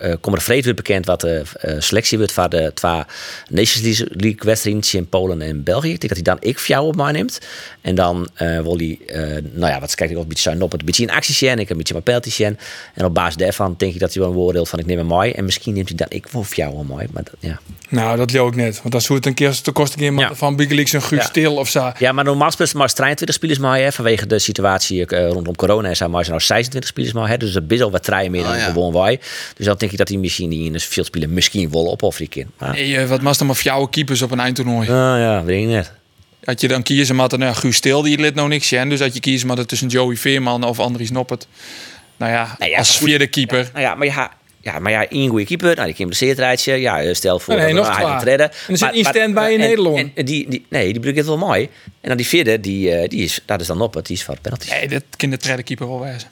uh, 0.01 0.13
Kommer 0.21 0.41
Vreed 0.41 0.63
wordt 0.63 0.77
bekend 0.77 1.05
wat 1.05 1.21
de 1.21 1.43
eh, 1.59 1.75
selectie 1.79 2.17
wordt... 2.17 2.31
van 2.33 2.49
de 2.49 2.71
twee 2.73 3.01
Nations 3.49 3.99
League 4.09 4.39
wedstrijden 4.39 4.83
in 4.91 5.09
Polen 5.09 5.41
en 5.41 5.63
België. 5.63 5.91
Ik 5.91 5.99
denk 5.99 6.15
dat 6.15 6.25
hij 6.25 6.35
dan 6.35 6.49
ik 6.49 6.59
jou 6.59 6.87
op 6.87 6.95
mij 6.95 7.11
neemt. 7.11 7.39
En 7.81 7.95
dan 7.95 8.29
eh, 8.33 8.61
wil 8.61 8.77
hij... 8.77 8.99
eh, 9.07 9.21
nou 9.51 9.71
ja, 9.71 9.79
wat 9.79 9.95
kijk 9.95 10.09
ik 10.09 10.15
ook 10.15 10.21
een 10.23 10.27
beetje 10.29 10.49
zijn 10.49 10.61
op 10.61 10.71
het 10.71 10.79
een 10.79 10.85
beetje 10.85 11.03
in 11.03 11.11
actie 11.11 11.33
zien. 11.33 11.59
Ik 11.59 11.69
een 11.69 11.77
beetje 11.77 11.93
mijn 11.93 12.05
pijltje 12.05 12.31
zien. 12.31 12.57
En 12.93 13.05
op 13.05 13.13
basis 13.13 13.35
daarvan 13.35 13.75
denk 13.77 13.93
ik 13.93 13.99
dat 13.99 14.13
hij 14.13 14.23
wel 14.23 14.31
een 14.31 14.37
oordeelt 14.37 14.69
van... 14.69 14.79
ik 14.79 14.85
neem 14.85 14.97
hem 14.97 15.07
mooi. 15.07 15.31
En 15.31 15.45
misschien 15.45 15.73
neemt 15.73 15.87
hij 15.87 15.97
dan 15.97 16.07
ik 16.09 16.27
wel 16.27 16.45
jou 16.49 16.73
wel 16.73 16.83
mooi. 16.83 17.07
Maar 17.11 17.23
dat, 17.23 17.33
ja. 17.39 17.59
Nou, 17.89 18.17
dat 18.17 18.31
leeuw 18.31 18.47
ik 18.47 18.55
net. 18.55 18.81
Want 18.81 18.93
als 18.93 19.07
hoe 19.07 19.15
het 19.15 19.25
een 19.25 19.33
keer 19.33 19.61
te 19.61 19.71
kost 19.71 19.95
een 19.99 20.17
Ja. 20.17 20.35
van 20.35 20.55
Big 20.55 20.69
League 20.69 20.99
een 20.99 21.07
Guus 21.07 21.19
Ja. 21.21 21.25
Stil 21.25 21.55
of 21.55 21.69
zo. 21.69 21.91
Ja, 21.99 22.11
maar 22.11 22.23
normaal 22.23 22.47
gesproken 22.47 22.77
maar 22.77 22.93
23 22.93 23.26
spelers 23.33 23.59
maar 23.59 23.79
hè, 23.79 23.91
vanwege 23.91 24.27
de 24.27 24.39
situatie 24.39 25.05
eh, 25.05 25.29
rondom 25.29 25.55
corona 25.55 25.89
is 25.89 25.99
hij 25.99 26.07
maar 26.07 26.25
nou 26.27 26.39
26 26.41 26.89
spelers 26.89 27.13
maar 27.13 27.29
hè, 27.29 27.37
dus 27.37 27.51
dat 27.51 27.63
is 27.67 27.81
al 27.81 27.91
wat 27.91 28.03
treien 28.03 28.31
meer 28.31 28.43
dan 28.43 28.51
Oh, 28.51 28.57
ja. 28.57 28.63
gewoon 28.65 28.93
wij. 28.93 29.19
Dus 29.55 29.65
dan 29.65 29.75
denk 29.77 29.91
ik 29.91 29.97
dat 29.97 30.07
hij 30.07 30.17
misschien 30.17 30.49
die 30.49 30.65
in 30.65 30.73
een 30.73 30.79
veel 30.79 31.03
spelen 31.03 31.33
misschien 31.33 31.71
wel 31.71 31.91
opofferen 31.91 32.29
kan. 32.29 32.45
Maar, 32.57 32.73
Nee, 32.73 32.97
eh, 32.97 33.07
wat 33.07 33.21
was 33.21 33.37
dan 33.37 33.47
maar 33.47 33.55
voor 33.55 33.65
jouw 33.65 33.85
keepers 33.85 34.21
op 34.21 34.31
een 34.31 34.39
eindtoernooi? 34.39 34.87
ah, 34.89 34.95
ja, 35.19 35.43
weet 35.43 35.61
ik 35.61 35.67
net. 35.67 35.91
Had 36.43 36.61
je 36.61 36.67
dan 36.67 36.83
kiezen 36.83 37.15
maar 37.15 37.29
dan 37.29 37.39
nou, 37.39 37.55
Guus 37.55 37.75
Stil, 37.75 38.01
die 38.01 38.17
lid 38.19 38.35
nou 38.35 38.47
niks 38.47 38.67
zien. 38.67 38.89
Dus 38.89 38.99
had 38.99 39.13
je 39.13 39.19
kiezen 39.19 39.47
maar 39.47 39.65
tussen 39.65 39.87
Joey 39.87 40.15
Veerman 40.15 40.63
of 40.63 40.79
Andries 40.79 41.11
Noppert. 41.11 41.47
Nou 42.17 42.31
ja, 42.31 42.55
Nou 42.59 42.71
ja, 42.71 42.77
als 42.77 42.97
goed. 42.97 43.07
vierde 43.07 43.27
keeper. 43.27 43.69
Nou 43.73 43.85
ja, 43.85 43.95
maar 43.95 44.07
ja, 44.07 44.31
ja, 44.73 44.79
maar 44.79 44.91
ja, 44.91 45.07
één 45.09 45.29
goede 45.29 45.45
keeper, 45.45 45.75
nou 45.75 45.85
die 45.87 45.95
kan 45.95 46.05
blesseerd 46.05 46.37
rijtje. 46.39 46.73
Ja, 46.73 47.01
eh, 47.01 47.13
stel 47.13 47.39
voor 47.39 47.55
Nee, 47.55 47.73
nog 47.73 47.97
hij 47.97 48.13
het 48.13 48.23
redden. 48.23 48.51
En 48.51 48.57
er 48.67 48.77
zit 48.77 48.91
één 48.91 49.05
stand-by 49.05 49.39
in 49.53 49.53
en- 49.53 49.59
Nederland. 49.59 49.97
En, 49.97 50.11
en 50.15 50.25
die, 50.25 50.49
die, 50.49 50.65
nee, 50.69 50.93
die 50.93 51.13
het 51.17 51.25
wel 51.25 51.37
mooi. 51.37 51.69
En 52.01 52.07
dan 52.07 52.17
die 52.17 52.27
vierde, 52.27 52.59
die, 52.59 52.91
eh, 52.91 53.09
die 53.09 53.23
is, 53.23 53.39
dat 53.45 53.61
is 53.61 53.67
dan 53.67 53.81
op, 53.81 53.93
het 53.93 54.05
die 54.05 54.15
is 54.15 54.23
van 54.23 54.37
penalties. 54.41 54.69
Nee, 54.71 54.87
dat 54.87 55.03
kan 55.15 55.29
de 55.29 55.37
derde 55.37 55.63
keeper 55.63 55.87
wel 55.87 55.99
wezen. 55.99 56.29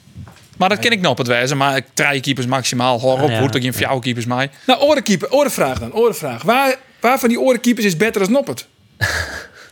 Maar 0.56 0.68
dat 0.68 0.78
ken 0.78 0.90
ik 0.90 1.00
nog 1.00 1.18
het 1.18 1.26
wezen. 1.26 1.56
Maar 1.56 1.76
ik 1.76 1.84
drie 1.94 2.20
keepers 2.20 2.46
maximaal. 2.46 3.00
Hoor 3.00 3.12
op, 3.12 3.20
Ah, 3.20 3.30
ja. 3.30 3.38
hoe 3.40 3.48
ik 3.48 3.62
in 3.62 3.72
jouw 3.78 3.98
keepers 3.98 4.26
mij. 4.26 4.50
Nou, 4.66 4.80
orenkeeper, 4.80 5.32
orenvraag 5.32 5.78
dan, 5.78 5.94
orenvraag. 5.94 6.42
Waar, 6.42 6.76
waar 7.00 7.18
van 7.18 7.28
die 7.28 7.40
orenkeepers 7.40 7.86
is 7.86 7.96
beter 7.96 8.20
als 8.20 8.30
Noppert? 8.30 8.66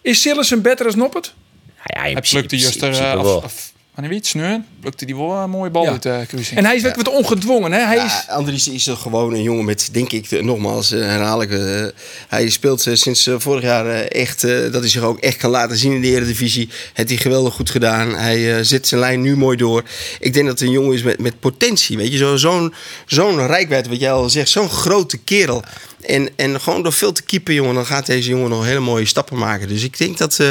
is 0.02 0.20
Sillessen 0.20 0.62
beter 0.62 0.86
als 0.86 0.94
Noppert? 0.94 1.34
Ja, 1.66 2.00
ja, 2.02 2.04
in 2.08 2.12
Hij 2.16 2.22
plukte 2.30 2.56
juist 2.56 2.82
er... 2.82 2.92
in 2.92 3.18
principe 3.18 3.72
eh, 4.02 4.08
wie 4.08 4.16
het 4.16 4.26
sneuren, 4.26 4.66
plukte 4.80 5.04
die 5.06 5.16
wel 5.16 5.30
een 5.32 5.50
mooie 5.50 5.70
bal 5.70 5.84
Ja. 5.84 5.90
uit 5.90 6.02
de 6.02 6.24
kruising. 6.28 6.58
En 6.58 6.64
hij 6.64 6.76
is 6.76 6.82
wat 6.82 6.96
wat 6.96 7.08
ongedwongen, 7.08 7.72
hè? 7.72 7.78
Hij 7.80 7.96
is... 7.96 8.02
Ja, 8.26 8.34
Andries 8.34 8.68
is 8.68 8.86
er 8.86 8.96
gewoon 8.96 9.32
een 9.34 9.42
jongen 9.42 9.64
met, 9.64 9.88
denk 9.92 10.12
ik, 10.12 10.28
de- 10.28 10.42
nogmaals 10.42 10.92
eh, 10.92 11.00
herhaal 11.00 11.42
ik. 11.42 11.50
eh, 11.50 11.84
hij 12.28 12.48
speelt 12.50 12.86
eh, 12.86 12.94
sinds 12.94 13.26
eh, 13.26 13.34
vorig 13.38 13.62
jaar 13.62 13.86
eh, 13.86 14.20
echt, 14.20 14.44
eh, 14.44 14.60
dat 14.72 14.80
hij 14.80 14.88
zich 14.88 15.02
ook 15.02 15.18
echt 15.18 15.36
kan 15.36 15.50
laten 15.50 15.76
zien 15.76 15.92
in 15.92 16.00
de 16.00 16.08
Eredivisie. 16.08 16.68
Heeft 16.92 17.08
hij 17.08 17.18
geweldig 17.18 17.54
goed 17.54 17.70
gedaan. 17.70 18.14
Hij 18.14 18.56
eh, 18.56 18.64
zet 18.64 18.86
zijn 18.88 19.00
lijn 19.00 19.20
nu 19.20 19.36
mooi 19.36 19.56
door. 19.56 19.82
Ik 20.20 20.32
denk 20.32 20.46
dat 20.46 20.58
het 20.58 20.68
een 20.68 20.74
jongen 20.74 20.94
is 20.94 21.02
met, 21.02 21.18
met 21.20 21.40
potentie, 21.40 21.96
weet 21.96 22.10
je. 22.12 22.16
Zo- 22.18 22.36
Zo'n 22.36 22.74
zo'n 23.06 23.46
rijkwijd, 23.46 23.88
wat 23.88 24.00
jij 24.00 24.12
al 24.12 24.30
zegt, 24.30 24.48
zo'n 24.48 24.70
grote 24.70 25.16
kerel. 25.16 25.62
En, 26.00 26.28
en 26.36 26.60
gewoon 26.60 26.82
door 26.82 26.92
veel 26.92 27.12
te 27.12 27.22
keepen, 27.22 27.54
jongen, 27.54 27.74
dan 27.74 27.86
gaat 27.86 28.06
deze 28.06 28.28
jongen 28.28 28.50
nog 28.50 28.64
hele 28.64 28.80
mooie 28.80 29.04
stappen 29.06 29.38
maken. 29.38 29.68
Dus 29.68 29.82
ik 29.84 29.98
denk 29.98 30.18
dat, 30.18 30.38
eh, 30.40 30.50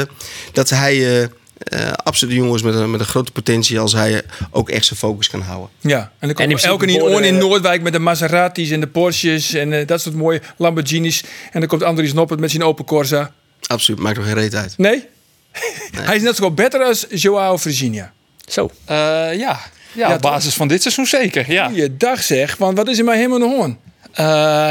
dat 0.52 0.70
hij... 0.70 1.28
eh, 1.58 1.82
eh, 1.86 1.92
absoluut 1.92 2.34
een 2.34 2.40
jongen 2.40 2.56
is 2.56 2.62
met 2.62 2.74
een, 2.74 2.90
met 2.90 3.00
een 3.00 3.06
grote 3.06 3.32
potentie 3.32 3.78
als 3.78 3.92
hij 3.92 4.22
ook 4.50 4.70
echt 4.70 4.84
zijn 4.86 4.98
focus 4.98 5.28
kan 5.28 5.40
houden. 5.40 5.68
Ja, 5.80 5.98
en 6.18 6.28
dan 6.28 6.34
principe 6.34 6.68
elke 6.68 6.86
niet 6.86 7.00
worden- 7.00 7.16
on 7.18 7.24
in 7.24 7.38
Noordwijk 7.38 7.82
met 7.82 7.92
de 7.92 7.98
Maseratis 7.98 8.70
en 8.70 8.80
de 8.80 8.86
Porsches 8.86 9.54
en 9.54 9.72
eh, 9.72 9.86
dat 9.86 10.00
soort 10.00 10.14
mooie 10.14 10.40
Lamborghinis. 10.56 11.22
En 11.52 11.60
dan 11.60 11.68
komt 11.68 11.82
Andries 11.82 12.12
Noppert 12.12 12.40
met 12.40 12.50
zijn 12.50 12.62
open 12.62 12.84
Corsa. 12.84 13.32
Absoluut, 13.66 14.00
maakt 14.00 14.16
nog 14.16 14.24
geen 14.26 14.34
reet 14.34 14.54
uit. 14.54 14.74
Nee? 14.78 15.04
hij 16.00 16.16
is 16.16 16.22
net 16.22 16.36
zo 16.36 16.44
goed 16.46 16.54
beter 16.54 16.82
als 16.82 17.06
Joao 17.10 17.56
Virginia. 17.56 18.12
Zo. 18.48 18.70
Eh, 18.84 18.96
ja. 18.96 19.32
Ja, 19.36 20.08
Ja, 20.08 20.14
op 20.14 20.20
basis 20.20 20.54
van 20.54 20.68
dit 20.68 20.82
seizoen 20.82 21.06
zeker. 21.06 21.52
Ja, 21.52 21.70
Je 21.74 21.96
dag 21.96 22.22
zeg, 22.22 22.56
want 22.56 22.76
wat 22.76 22.88
is 22.88 22.98
er 22.98 23.04
maar 23.04 23.14
helemaal 23.16 23.38
nog 23.38 23.50
hoorn? 23.52 23.78
Eh, 24.14 24.24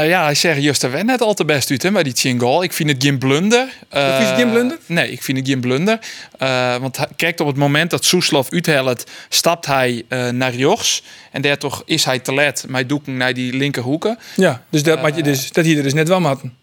ja 0.08 0.22
hij 0.24 0.34
zegt 0.34 0.62
juist 0.62 0.82
er 0.82 0.90
werd 0.90 1.06
net 1.06 1.20
al 1.20 1.34
te 1.34 1.44
best 1.44 1.70
uit 1.70 1.82
hè, 1.82 1.90
bij 1.90 2.02
die 2.02 2.12
Tien 2.12 2.40
goal. 2.40 2.62
Ik 2.62 2.72
vind 2.72 2.90
het 2.90 3.02
geen 3.02 3.18
blunder. 3.18 3.66
vind 3.68 3.80
je 3.90 3.98
het 3.98 4.30
Eh, 4.30 4.36
geen 4.36 4.50
blunder? 4.50 4.78
Nee, 4.86 5.10
ik 5.10 5.22
vind 5.22 5.38
het 5.38 5.48
geen 5.48 5.60
blunder. 5.60 5.98
Eh, 6.38 6.76
want 6.76 6.98
kijk, 7.16 7.40
op 7.40 7.46
het 7.46 7.56
moment 7.56 7.90
dat 7.90 8.04
Soeslof 8.04 8.52
uithelt, 8.52 9.04
stapt 9.28 9.66
hij 9.66 10.04
eh, 10.08 10.28
naar 10.28 10.54
rechts. 10.54 11.02
En 11.30 11.42
daar 11.42 11.58
toch 11.58 11.82
is 11.86 12.04
hij 12.04 12.18
te 12.18 12.34
let 12.34 12.64
met 12.68 12.88
doeken 12.88 13.16
naar 13.16 13.34
die 13.34 13.52
linkerhoeken. 13.52 14.18
Ja, 14.36 14.62
dus 14.70 14.82
dat, 14.82 15.16
je 15.16 15.22
dus, 15.22 15.52
dat 15.52 15.64
hier 15.64 15.76
er 15.76 15.82
dus 15.82 15.94
net 15.94 16.08
wel 16.08 16.20
matten. 16.20 16.54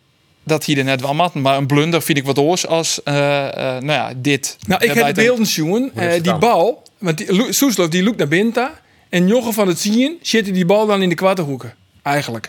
Dat 0.44 0.65
hij 0.65 0.78
er 0.78 0.84
net 0.84 1.02
wel 1.02 1.13
mat. 1.13 1.34
Maar 1.34 1.58
een 1.58 1.67
blunder 1.67 2.02
vind 2.02 2.17
ik 2.17 2.26
wat 2.26 2.38
oors 2.38 2.67
als 2.67 3.04
eh, 3.04 3.48
eh, 3.48 3.54
nou 3.82 3.86
ja, 3.91 4.12
dit. 4.17 4.58
Nou, 4.67 4.84
ik 4.86 4.94
heb 4.94 5.15
beelden 5.15 5.46
zien. 5.46 5.91
het 5.94 6.13
eh, 6.15 6.24
die 6.24 6.38
bal, 6.38 6.84
want 6.98 7.17
die, 7.17 7.36
Lo- 7.36 7.52
Soeslof 7.52 7.88
die 7.88 8.04
loopt 8.04 8.17
naar 8.17 8.28
binnen. 8.28 8.70
En 9.10 9.28
Jochem 9.28 9.54
van 9.54 9.67
het 9.67 9.80
zien 9.80 10.17
zit 10.22 10.46
die 10.54 10.65
bal 10.65 10.86
dan 10.86 11.02
in 11.02 11.10
de 11.10 11.15
kwartenhoeken. 11.15 11.74
Eigenlijk. 12.02 12.48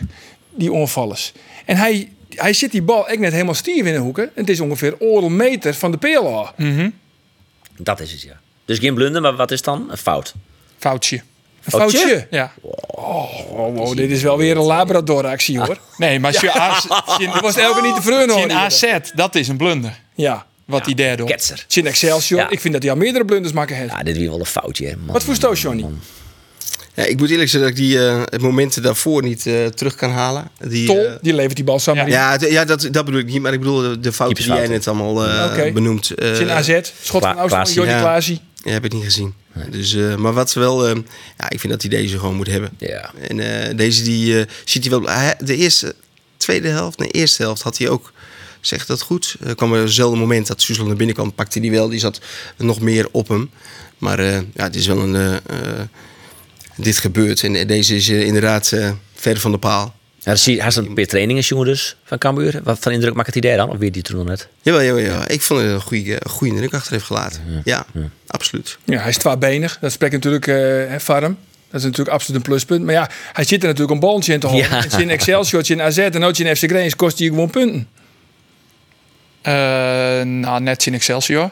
Die 0.49 0.71
onvallers. 0.71 1.31
En 1.65 1.75
hij, 1.77 2.09
hij 2.29 2.53
zit 2.53 2.71
die 2.71 2.81
bal 2.81 3.07
echt 3.07 3.19
net 3.19 3.31
helemaal 3.31 3.53
stief 3.53 3.85
in 3.85 3.93
de 3.93 3.99
hoeken. 3.99 4.23
En 4.23 4.31
het 4.41 4.49
is 4.49 4.59
ongeveer 4.59 4.95
oorlog 4.99 5.29
meter 5.29 5.73
van 5.73 5.91
de 5.91 5.97
peel 5.97 6.37
af. 6.39 6.53
Dat 7.77 7.99
is 7.99 8.11
het, 8.11 8.21
ja. 8.21 8.39
Dus 8.65 8.79
geen 8.79 8.93
blunder, 8.93 9.21
maar 9.21 9.35
wat 9.35 9.51
is 9.51 9.61
dan? 9.61 9.87
Een 9.91 9.97
fout. 9.97 10.33
Foutje. 10.77 11.21
Een 11.63 11.71
foutje. 11.71 12.27
Ja. 12.29 12.51
Oh, 12.87 13.49
wow, 13.49 13.95
dit 13.97 14.11
is 14.11 14.21
wel 14.23 14.37
weer 14.37 14.57
een 14.57 14.63
Labrador-actie 14.63 15.59
hoor. 15.59 15.77
Nee, 15.97 16.19
maar 16.19 16.31
je 17.19 17.37
was 17.41 17.55
elke 17.55 17.81
niet 17.81 17.95
te 17.95 18.01
vreun 18.01 18.29
hoor. 18.29 18.39
in 18.39 18.51
AZ, 18.51 18.83
dat 19.15 19.35
is 19.35 19.47
een 19.47 19.57
blunder. 19.57 19.99
Ja. 20.15 20.45
Wat 20.65 20.85
die 20.85 20.95
derde 20.95 21.15
doet. 21.17 21.27
Ketser. 21.31 21.65
Chin 21.67 21.87
Excelsior. 21.87 22.39
Ja. 22.39 22.49
Ik 22.49 22.59
vind 22.59 22.73
dat 22.73 22.83
hij 22.83 22.91
al 22.91 22.97
meerdere 22.97 23.25
blunders 23.25 23.53
maken 23.53 23.75
heeft. 23.75 23.91
Ja, 23.91 24.03
dit 24.03 24.17
weer 24.17 24.29
wel 24.29 24.39
een 24.39 24.45
foutje, 24.45 24.87
hè. 24.87 24.95
Man, 24.95 25.13
Wat 25.13 25.23
voor 25.23 25.35
stoot, 25.35 25.59
Johnny? 25.59 25.81
man. 25.81 25.99
Ja, 26.95 27.03
ik 27.03 27.17
moet 27.19 27.29
eerlijk 27.29 27.49
zeggen 27.49 27.69
dat 27.69 27.79
ik 27.79 27.85
die 27.85 28.05
eh, 28.07 28.21
het 28.25 28.41
momenten 28.41 28.81
daarvoor 28.81 29.23
niet 29.23 29.45
eh, 29.45 29.65
terug 29.65 29.95
kan 29.95 30.09
halen. 30.11 30.49
Die, 30.67 30.85
Tol, 30.87 31.05
eh, 31.05 31.11
die 31.21 31.33
levert 31.33 31.55
die 31.55 31.63
bal 31.65 31.79
samen. 31.79 32.07
ja, 32.07 32.37
ja 32.39 32.65
dat, 32.65 32.87
dat 32.91 33.05
bedoel 33.05 33.19
ik 33.19 33.25
niet, 33.25 33.41
maar 33.41 33.53
ik 33.53 33.59
bedoel 33.59 33.81
de, 33.81 33.99
de 33.99 34.11
fouten 34.11 34.43
die 34.43 34.53
jij 34.53 34.67
net 34.67 34.87
allemaal 34.87 35.25
eh, 35.27 35.51
Oké. 35.51 35.71
benoemt. 35.71 36.11
eh, 36.11 36.33
Chin 36.33 36.49
AZ. 36.51 36.79
Schot 37.01 37.21
van 37.23 37.47
Klaasie. 37.47 37.75
Jordi 37.75 37.91
Ja. 37.91 37.99
Klaasie. 37.99 38.39
ja, 38.63 38.71
heb 38.71 38.85
ik 38.85 38.93
niet 38.93 39.03
gezien. 39.03 39.33
Dus, 39.69 39.93
eh, 39.95 40.15
maar 40.15 40.33
wat 40.33 40.49
ze 40.51 40.59
wel, 40.59 40.87
eh, 40.87 40.95
ja, 41.37 41.49
ik 41.49 41.59
vind 41.59 41.73
dat 41.73 41.81
hij 41.81 41.91
deze 41.91 42.19
gewoon 42.19 42.35
moet 42.35 42.47
hebben. 42.47 42.69
Ja. 42.77 43.11
En 43.27 43.39
eh, 43.69 43.77
deze 43.77 44.03
die 44.03 44.39
eh, 44.39 44.45
ziet 44.65 44.87
hij 44.87 44.99
wel. 44.99 45.09
de 45.45 45.55
eerste, 45.55 45.95
tweede 46.37 46.67
helft, 46.67 46.97
nee, 46.99 47.09
eerste 47.09 47.41
helft 47.41 47.61
had 47.61 47.77
hij 47.77 47.89
ook. 47.89 48.11
Zegt 48.61 48.87
dat 48.87 49.01
goed? 49.01 49.35
Er 49.45 49.55
kwam 49.55 49.73
er 49.73 49.81
eenzelfde 49.81 50.17
moment 50.19 50.47
dat 50.47 50.61
Suzela 50.61 50.87
naar 50.87 50.95
binnen 50.95 51.15
kwam, 51.15 51.33
pakte 51.33 51.59
hij 51.59 51.71
wel. 51.71 51.89
Die 51.89 51.99
zat 51.99 52.19
nog 52.57 52.79
meer 52.79 53.07
op 53.11 53.27
hem. 53.27 53.49
Maar 53.97 54.19
eh, 54.19 54.33
ja, 54.53 54.63
het 54.63 54.75
is 54.75 54.87
wel 54.87 54.99
een. 54.99 55.39
Eh, 56.73 56.79
eh, 56.79 56.85
dit 56.85 56.97
gebeurt. 56.97 57.43
En 57.43 57.67
deze 57.67 57.95
is 57.95 58.09
eh, 58.09 58.25
inderdaad 58.25 58.71
eh, 58.71 58.91
ver 59.13 59.39
van 59.39 59.51
de 59.51 59.57
paal. 59.57 59.93
Ja, 60.23 60.35
zie 60.35 60.53
je, 60.53 60.59
hij 60.59 60.67
is 60.67 60.75
een 60.75 60.93
paar 60.93 61.05
trainingen, 61.05 61.43
jongen, 61.43 61.65
dus, 61.65 61.95
van 62.03 62.17
Cambuur. 62.17 62.59
Wat 62.63 62.79
voor 62.79 62.91
indruk 62.91 63.13
maakt 63.13 63.27
het 63.27 63.35
idee 63.35 63.55
dan? 63.55 63.69
Of 63.69 63.77
weer 63.77 63.91
die 63.91 64.01
toen 64.01 64.17
nog 64.17 64.25
net? 64.25 64.47
Jawel, 64.61 64.83
jawel, 64.83 65.03
jawel. 65.03 65.23
Ik 65.27 65.41
vond 65.41 65.59
het 65.61 65.69
een 65.69 65.81
goede, 65.81 66.13
een 66.13 66.29
goede 66.29 66.53
indruk 66.53 66.73
achter 66.73 66.91
heeft 66.91 67.05
gelaten. 67.05 67.61
Ja, 67.63 67.85
absoluut. 68.27 68.77
Ja, 68.83 68.99
hij 68.99 69.09
is 69.09 69.17
tweebenig. 69.17 69.77
Dat 69.81 69.91
spreekt 69.91 70.13
natuurlijk 70.13 70.47
eh, 70.47 70.55
hè, 70.55 70.99
van 70.99 71.23
hem. 71.23 71.37
Dat 71.69 71.79
is 71.79 71.83
natuurlijk 71.87 72.15
absoluut 72.15 72.37
een 72.37 72.47
pluspunt. 72.47 72.83
Maar 72.83 72.93
ja, 72.93 73.09
hij 73.33 73.43
zit 73.43 73.61
er 73.61 73.67
natuurlijk 73.67 73.93
een 73.93 73.99
balletje 73.99 74.33
in 74.33 74.39
te 74.39 74.47
houden. 74.47 74.69
Ja. 74.89 74.97
In 74.97 75.09
Excelsior, 75.09 75.71
in 75.71 75.81
AZ 75.81 75.97
en 75.97 76.23
ook 76.23 76.37
in 76.37 76.55
FC 76.55 76.63
Grains 76.63 76.95
kost 76.95 77.19
hij 77.19 77.27
gewoon 77.27 77.49
punten. 77.49 77.87
Eh, 79.41 79.53
nou, 80.21 80.61
net 80.61 80.85
in 80.85 80.93
Excelsior. 80.93 81.51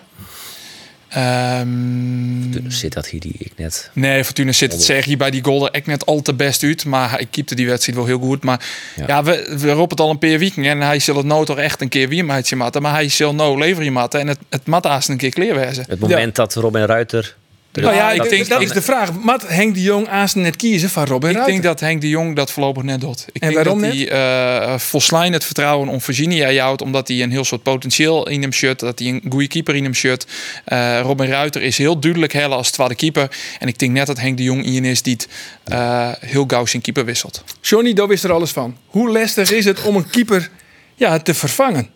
Ehm, 1.12 2.70
Zit 2.70 2.94
dat 2.94 3.08
hier 3.08 3.20
die 3.20 3.36
ik 3.38 3.52
net. 3.58 3.90
Nee, 3.94 4.24
Fortuna 4.24 4.52
zit 4.52 4.72
het 4.72 4.84
zeg 4.84 5.06
je 5.06 5.18
bij 5.18 5.32
die 5.32 5.44
goal 5.44 5.66
er 5.66 5.72
echt 5.72 5.86
net 5.86 6.06
al 6.06 6.22
te 6.22 6.34
best 6.34 6.64
uit. 6.64 6.86
Maar 6.86 7.12
hij 7.12 7.28
keepte 7.32 7.56
die 7.56 7.68
wedstrijd 7.68 7.98
wel 7.98 8.08
heel 8.08 8.20
goed. 8.20 8.44
Maar 8.44 8.66
ja, 9.08 9.24
we, 9.24 9.58
we 9.60 9.72
roepen 9.72 9.90
het 9.90 10.00
al 10.00 10.10
een 10.10 10.20
paar 10.20 10.38
weken. 10.38 10.66
En 10.66 10.82
hij 10.82 11.00
zal 11.00 11.16
het 11.16 11.26
nou 11.26 11.46
toch 11.46 11.58
echt 11.58 11.82
een 11.82 11.90
keer 11.90 12.10
weer 12.10 12.26
maatje 12.26 12.56
matten. 12.56 12.82
Maar 12.82 12.94
hij 12.94 13.10
zal 13.10 13.36
nou 13.36 13.60
leveren 13.60 13.94
matten. 13.94 14.20
En 14.20 14.28
het, 14.28 14.40
het 14.50 14.68
mat 14.68 15.08
een 15.08 15.18
keer 15.18 15.30
kleerwezen. 15.30 15.86
Het 15.88 16.00
moment 16.00 16.36
dat 16.36 16.54
Robin 16.54 16.86
Ruiter. 16.86 17.36
Nou 17.72 17.96
ja, 17.96 18.12
ik 18.12 18.18
dat- 18.18 18.30
denk, 18.30 18.48
dat 18.48 18.62
is 18.62 18.72
de 18.72 18.82
vraag. 18.82 19.14
Mat 19.14 19.48
Henk 19.48 19.74
de 19.74 19.82
Jong 19.82 20.08
aan 20.08 20.28
net 20.34 20.56
kiezen 20.56 20.90
van 20.90 21.06
Robin 21.06 21.30
Ik 21.30 21.36
Ruiter? 21.36 21.54
denk 21.54 21.64
dat 21.66 21.80
Henk 21.80 22.02
de 22.02 22.10
Jong 22.10 22.36
dat 22.36 22.52
voorlopig 22.52 22.84
net 22.84 23.02
doet. 23.02 23.26
Ik 23.32 23.42
En 23.42 23.52
denk 23.52 23.54
waarom 23.64 23.82
dat 23.82 23.92
hij 23.94 24.10
eh 24.10 24.80
volslijn 24.80 25.34
het 25.34 25.44
vertrouwen 25.46 25.88
om 25.88 26.02
Virginia 26.02 26.62
houdt. 26.64 26.82
Omdat 26.82 27.08
hij 27.08 27.22
een 27.22 27.32
heel 27.32 27.44
soort 27.44 27.64
potentieel 27.64 28.28
in 28.30 28.42
hem 28.42 28.54
shut. 28.54 28.80
Dat 28.80 29.00
hij 29.00 29.08
een 29.08 29.24
goede 29.30 29.48
keeper 29.48 29.76
in 29.76 29.84
hem 29.84 29.94
shut. 29.94 30.26
Eh, 30.66 31.00
Robin 31.02 31.28
Ruiter 31.30 31.62
is 31.62 31.78
heel 31.78 32.00
duidelijk 32.00 32.34
helle 32.34 32.56
als 32.56 32.72
tweede 32.72 32.96
keeper. 32.96 33.32
En 33.60 33.68
ik 33.68 33.78
denk 33.80 33.92
net 33.92 34.08
dat 34.08 34.20
Henk 34.20 34.38
de 34.38 34.44
Jong 34.44 34.66
in 34.66 34.86
is 34.86 35.02
die 35.02 35.14
het, 35.14 35.28
eh, 35.64 36.10
heel 36.20 36.44
gauw 36.48 36.66
zijn 36.66 36.82
keeper 36.82 37.06
wisselt. 37.06 37.44
Johnny, 37.62 37.94
daar 37.94 38.08
wist 38.08 38.24
er 38.24 38.32
alles 38.32 38.52
van. 38.52 38.78
Hoe 38.86 39.10
lastig 39.12 39.52
is 39.52 39.66
het 39.66 39.82
om 39.84 39.96
een 39.96 40.10
keeper 40.10 40.50
ja, 40.96 41.20
te 41.20 41.34
vervangen? 41.34 41.90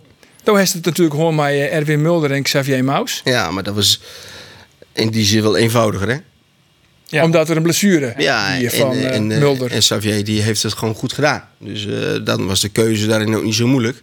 Toen 0.43 0.57
heeft 0.57 0.73
het 0.73 0.85
natuurlijk 0.85 1.15
gewoon 1.15 1.35
met 1.35 1.45
eh, 1.45 1.73
Erwin 1.75 2.01
Mulder 2.01 2.31
en 2.31 2.43
Xavier 2.43 2.83
Maus. 2.83 3.21
Ja, 3.23 3.51
maar 3.51 3.63
dat 3.63 3.75
was 3.75 4.01
in 4.95 5.09
die 5.09 5.25
zin 5.25 5.41
wel 5.41 5.57
eenvoudiger, 5.57 6.07
hè? 6.09 6.17
Ja. 7.07 7.23
Omdat 7.23 7.49
er 7.49 7.57
een 7.57 7.63
blessure 7.63 8.13
Ja, 8.17 8.57
die 8.57 8.69
en, 8.69 8.77
van 8.79 8.91
eh, 8.91 9.15
en, 9.15 9.31
eh, 9.31 9.39
Mulder. 9.39 9.71
en 9.71 9.79
Xavier 9.79 10.23
die 10.23 10.41
heeft 10.41 10.63
het 10.63 10.73
gewoon 10.73 10.95
goed 10.95 11.13
gedaan. 11.13 11.43
Dus 11.59 11.85
eh, 11.87 11.93
dan 12.23 12.45
was 12.47 12.61
de 12.61 12.69
keuze 12.69 13.07
daarin 13.07 13.35
ook 13.35 13.43
niet 13.43 13.55
zo 13.55 13.67
moeilijk. 13.67 14.01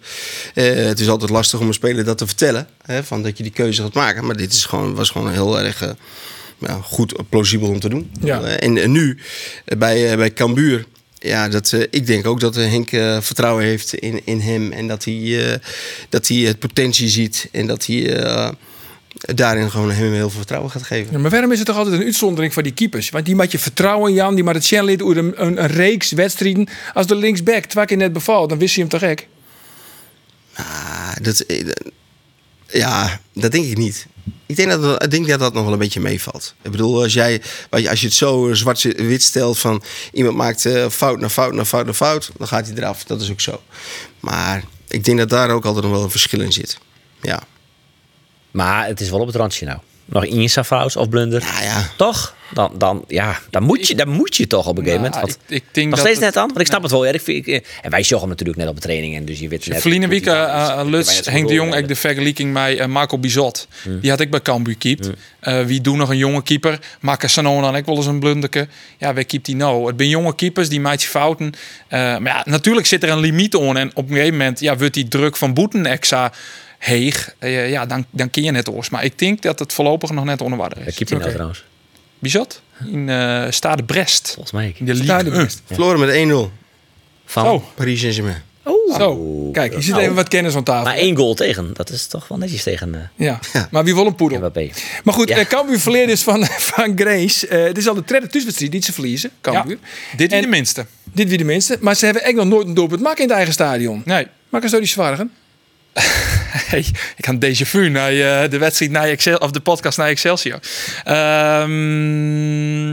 Eh, 0.54 0.74
het 0.74 1.00
is 1.00 1.08
altijd 1.08 1.30
lastig 1.30 1.60
om 1.60 1.66
een 1.66 1.74
speler 1.74 2.04
dat 2.04 2.18
te 2.18 2.26
vertellen. 2.26 2.66
Hè, 2.82 3.04
van 3.04 3.22
dat 3.22 3.36
je 3.36 3.42
die 3.42 3.52
keuze 3.52 3.82
gaat 3.82 3.94
maken. 3.94 4.26
Maar 4.26 4.36
dit 4.36 4.52
is 4.52 4.64
gewoon, 4.64 4.94
was 4.94 5.10
gewoon 5.10 5.32
heel 5.32 5.60
erg 5.60 5.82
eh, 5.82 5.90
ja, 6.58 6.80
goed, 6.82 7.14
plausibel 7.28 7.68
om 7.68 7.80
te 7.80 7.88
doen. 7.88 8.10
Ja. 8.20 8.40
Eh, 8.42 8.66
en, 8.68 8.76
en 8.78 8.92
nu 8.92 9.18
eh, 9.64 9.78
bij, 9.78 10.10
eh, 10.10 10.16
bij 10.16 10.32
Cambuur. 10.32 10.84
Ja, 11.18 11.48
dat, 11.48 11.72
eh, 11.72 11.80
ik 11.90 12.06
denk 12.06 12.26
ook 12.26 12.40
dat 12.40 12.56
eh, 12.56 12.70
Henk 12.70 12.92
eh, 12.92 13.20
vertrouwen 13.20 13.64
heeft 13.64 13.94
in, 13.94 14.20
in 14.24 14.40
hem. 14.40 14.72
En 14.72 14.88
dat 14.88 15.04
hij, 15.04 15.52
eh, 15.52 15.58
dat 16.08 16.28
hij 16.28 16.36
het 16.36 16.58
potentie 16.58 17.08
ziet. 17.08 17.48
En 17.52 17.66
dat 17.66 17.86
hij 17.86 18.16
eh, 18.16 18.50
daarin 19.22 19.70
gewoon 19.70 19.90
hem 19.90 20.12
heel 20.12 20.18
veel 20.30 20.38
vertrouwen 20.38 20.70
gaat 20.70 20.82
geven. 20.82 21.12
Ja, 21.12 21.18
maar 21.18 21.30
waarom 21.30 21.52
is 21.52 21.58
het 21.58 21.66
toch 21.66 21.76
altijd 21.76 21.96
een 21.98 22.04
uitzondering 22.04 22.52
van 22.52 22.62
die 22.62 22.72
keepers? 22.72 23.10
Want 23.10 23.26
die 23.26 23.34
maakt 23.34 23.52
je 23.52 23.58
vertrouwen, 23.58 24.12
Jan. 24.12 24.34
Die 24.34 24.44
maakt 24.44 24.70
het 24.70 25.02
over 25.02 25.16
een, 25.16 25.32
een, 25.46 25.62
een 25.62 25.66
reeks 25.68 26.12
wedstrijden. 26.12 26.68
Als 26.94 27.06
de 27.06 27.14
linksback 27.14 27.64
twee 27.64 27.84
keer 27.84 27.96
net 27.96 28.12
bevalt, 28.12 28.48
dan 28.48 28.58
wist 28.58 28.74
je 28.74 28.80
hem 28.80 28.90
toch 28.90 29.00
gek? 29.00 29.28
Ah, 30.54 31.12
dat, 31.22 31.40
eh, 31.40 31.66
ja, 32.68 33.20
dat 33.34 33.52
denk 33.52 33.64
ik 33.64 33.76
niet. 33.76 34.06
Ik 34.46 34.56
denk 34.56 34.70
dat, 34.70 34.82
dat- 34.82 35.02
ik 35.02 35.10
denk 35.10 35.28
dat 35.28 35.38
dat 35.40 35.52
nog 35.54 35.64
wel 35.64 35.72
een 35.72 35.78
beetje 35.78 36.00
meevalt. 36.00 36.54
Ik 36.62 36.70
bedoel, 36.70 37.02
als, 37.02 37.12
jij, 37.12 37.42
als 37.70 38.00
je 38.00 38.06
het 38.06 38.14
zo 38.14 38.50
zwart-wit 38.54 39.22
stelt 39.22 39.58
van 39.58 39.82
iemand 40.12 40.36
maakt 40.36 40.66
eh, 40.66 40.88
fout 40.88 41.20
na 41.20 41.28
fout 41.28 41.52
na 41.54 41.64
fout 41.64 41.86
na 41.86 41.94
fout, 41.94 42.30
dan 42.38 42.48
gaat 42.48 42.66
hij 42.66 42.76
eraf. 42.76 43.04
Dat 43.04 43.20
is 43.20 43.30
ook 43.30 43.40
zo. 43.40 43.62
Maar 44.20 44.64
ik 44.88 45.04
denk 45.04 45.18
dat 45.18 45.28
daar 45.28 45.50
ook 45.50 45.64
altijd 45.64 45.84
nog 45.84 45.92
wel 45.94 46.02
een 46.02 46.10
verschil 46.10 46.40
in 46.40 46.52
zit. 46.52 46.78
Ja. 47.20 47.42
Maar 48.52 48.86
het 48.86 49.00
is 49.00 49.10
wel 49.10 49.20
op 49.20 49.26
het 49.26 49.36
randje 49.36 49.66
nou. 49.66 49.78
Nog 50.04 50.24
Insa 50.24 50.64
fout 50.64 50.96
of 50.96 51.08
blunder. 51.08 51.40
Ja, 51.40 51.62
ja. 51.62 51.88
Toch? 51.96 52.34
Dan, 52.54 52.72
dan, 52.78 53.04
ja, 53.08 53.38
dan, 53.50 53.62
moet 53.62 53.88
je, 53.88 53.94
dan 53.94 54.08
moet 54.08 54.36
je 54.36 54.46
toch 54.46 54.66
op 54.66 54.78
een 54.78 54.84
gegeven 54.84 55.02
Nou, 55.10 55.14
moment. 55.14 55.36
Want, 55.38 55.50
ik, 55.50 55.56
ik 55.62 55.64
denk 55.74 55.86
nog 55.86 55.96
dat 55.98 56.06
steeds 56.06 56.24
het- 56.24 56.34
net 56.34 56.42
aan? 56.42 56.48
Want 56.48 56.60
ik 56.60 56.66
snap 56.66 56.82
het 56.82 56.90
wel. 56.90 57.04
Ja, 57.06 57.12
ik, 57.12 57.20
vind- 57.20 57.46
ik- 57.46 57.66
en 57.82 57.90
wij 57.90 58.00
joggen 58.00 58.28
natuurlijk 58.28 58.58
net 58.58 58.68
op 58.68 58.74
de 58.74 58.80
training. 58.80 59.16
En 59.16 59.24
dus 59.24 59.38
je 59.38 59.48
weet 59.48 59.64
hoe 59.82 60.08
week 60.08 60.26
uh, 60.26 60.80
zo 61.02 61.30
Henk 61.30 61.48
de 61.48 61.54
Jong, 61.54 61.74
ik 61.74 61.88
de 61.88 61.94
vergelijking 61.94 62.52
met 62.52 62.78
eh, 62.78 62.86
Marco 62.86 63.18
Bizot. 63.18 63.68
Die 64.00 64.10
had 64.10 64.20
ik 64.20 64.30
bij 64.30 64.40
Cambuur 64.40 64.76
keept. 64.76 65.10
Eh, 65.40 65.64
wie 65.64 65.80
doen 65.80 65.98
nog 65.98 66.08
een 66.10 66.16
jonge 66.16 66.42
keeper? 66.42 66.78
Maken 67.00 67.30
Sanon 67.30 67.62
dan 67.62 67.76
ik 67.76 67.84
wel 67.84 67.96
eens 67.96 68.06
een 68.06 68.20
blunderke. 68.20 68.68
Ja, 68.98 69.14
wie 69.14 69.24
keept 69.24 69.44
die 69.46 69.56
nou? 69.56 69.86
Het 69.86 69.94
zijn 69.96 70.08
jonge 70.08 70.34
keepers, 70.34 70.68
die 70.68 70.80
maakt 70.80 71.02
je 71.02 71.08
fouten. 71.08 71.52
Eh, 71.88 71.98
maar 71.98 72.22
ja, 72.22 72.42
natuurlijk 72.44 72.86
zit 72.86 73.02
er 73.02 73.08
een 73.08 73.20
limiet 73.20 73.54
on. 73.54 73.76
En 73.76 73.90
op 73.94 74.08
een 74.08 74.14
gegeven 74.14 74.36
moment 74.36 74.60
ja, 74.60 74.76
wordt 74.76 74.94
die 74.94 75.08
druk 75.08 75.36
van 75.36 75.54
boeten 75.54 75.86
extra 75.86 76.32
heeg. 76.82 77.34
Eh, 77.38 77.70
ja, 77.70 77.86
dan, 77.86 78.04
dan 78.10 78.30
kun 78.30 78.42
je 78.42 78.50
net 78.50 78.68
oors. 78.68 78.90
Maar 78.90 79.04
ik 79.04 79.18
denk 79.18 79.42
dat 79.42 79.58
het 79.58 79.72
voorlopig 79.72 80.10
nog 80.10 80.24
net 80.24 80.40
onder 80.40 80.58
water 80.58 80.78
Waar 80.78 80.86
is. 80.86 80.94
keept 80.94 81.10
hij 81.10 81.18
nou 81.18 81.30
trouwens? 81.30 81.64
Bizot? 82.18 82.62
In 82.92 83.08
eh 83.08 83.44
Stade 83.50 83.82
Brest. 83.84 84.30
Volgens 84.30 84.52
mij. 84.52 84.74
In 84.78 84.84
de 84.84 84.94
Stade 84.94 85.24
Ligue 85.24 85.38
1. 85.38 85.40
Brest. 85.46 85.62
Verloren 85.66 85.98
met 86.00 86.48
1-0. 86.50 86.52
Van, 87.24 87.44
Zo. 87.44 87.64
Paris 87.74 88.00
Saint-Germain. 88.00 88.42
Zo, 88.98 89.48
kijk, 89.52 89.72
je 89.74 89.80
zit 89.80 89.90
Nou. 89.90 90.02
even 90.02 90.14
wat 90.14 90.28
kennis 90.28 90.54
aan 90.56 90.62
tafel. 90.62 90.84
maar 90.84 90.94
één 90.94 91.16
goal 91.16 91.34
tegen. 91.34 91.70
Dat 91.74 91.90
is 91.90 92.06
toch 92.06 92.28
wel 92.28 92.38
netjes 92.38 92.62
tegen 92.62 92.94
eh 92.94 93.00
Ja. 93.26 93.38
maar 93.70 93.84
wie 93.84 93.94
wil 93.94 94.06
een 94.06 94.14
poedel? 94.14 94.38
Mbappé. 94.38 94.70
Maar 95.04 95.14
goed, 95.14 95.28
Ja. 95.28 95.36
ja. 95.36 95.44
Cambuur 95.44 95.80
verleden 95.80 96.08
is 96.08 96.22
van, 96.22 96.44
van 96.74 96.92
Grace. 96.98 97.46
Eh 97.48 97.62
het 97.64 97.78
is 97.78 97.88
al 97.88 97.94
de 97.94 98.04
tweede 98.04 98.26
thuiswedstrijd 98.26 98.72
die 98.72 98.82
ze 98.82 98.92
verliezen, 98.92 99.30
Cambuur. 99.40 99.78
Dit 100.16 100.32
En- 100.32 100.40
de 100.40 100.46
minste. 100.48 100.86
Dit 101.12 101.28
wie 101.28 101.38
de 101.38 101.44
minste. 101.44 101.76
Maar 101.80 101.94
ze 101.96 102.04
hebben 102.04 102.22
echt 102.24 102.34
nog 102.34 102.46
nooit 102.46 102.66
een 102.66 102.74
doelpunt 102.74 103.00
maken 103.00 103.18
in 103.18 103.24
het 103.26 103.34
eigen 103.36 103.52
stadion. 103.52 104.02
Nee. 104.04 104.26
Maar 104.48 104.68
zo 104.68 104.78
die 104.78 104.88
zwargen. 104.88 105.30
Hey, 106.72 106.84
ik 107.16 107.24
had 107.24 107.40
déjà 107.44 107.66
vu 107.66 107.88
naar 107.88 108.10
eh, 108.12 108.50
de 108.50 108.58
wedstrijd 108.58 108.90
naar 108.90 109.08
Excel 109.08 109.36
of 109.36 109.50
de 109.50 109.60
podcast 109.60 109.98
naar 109.98 110.08
Excelsior. 110.08 110.58
Ehm 111.04 112.90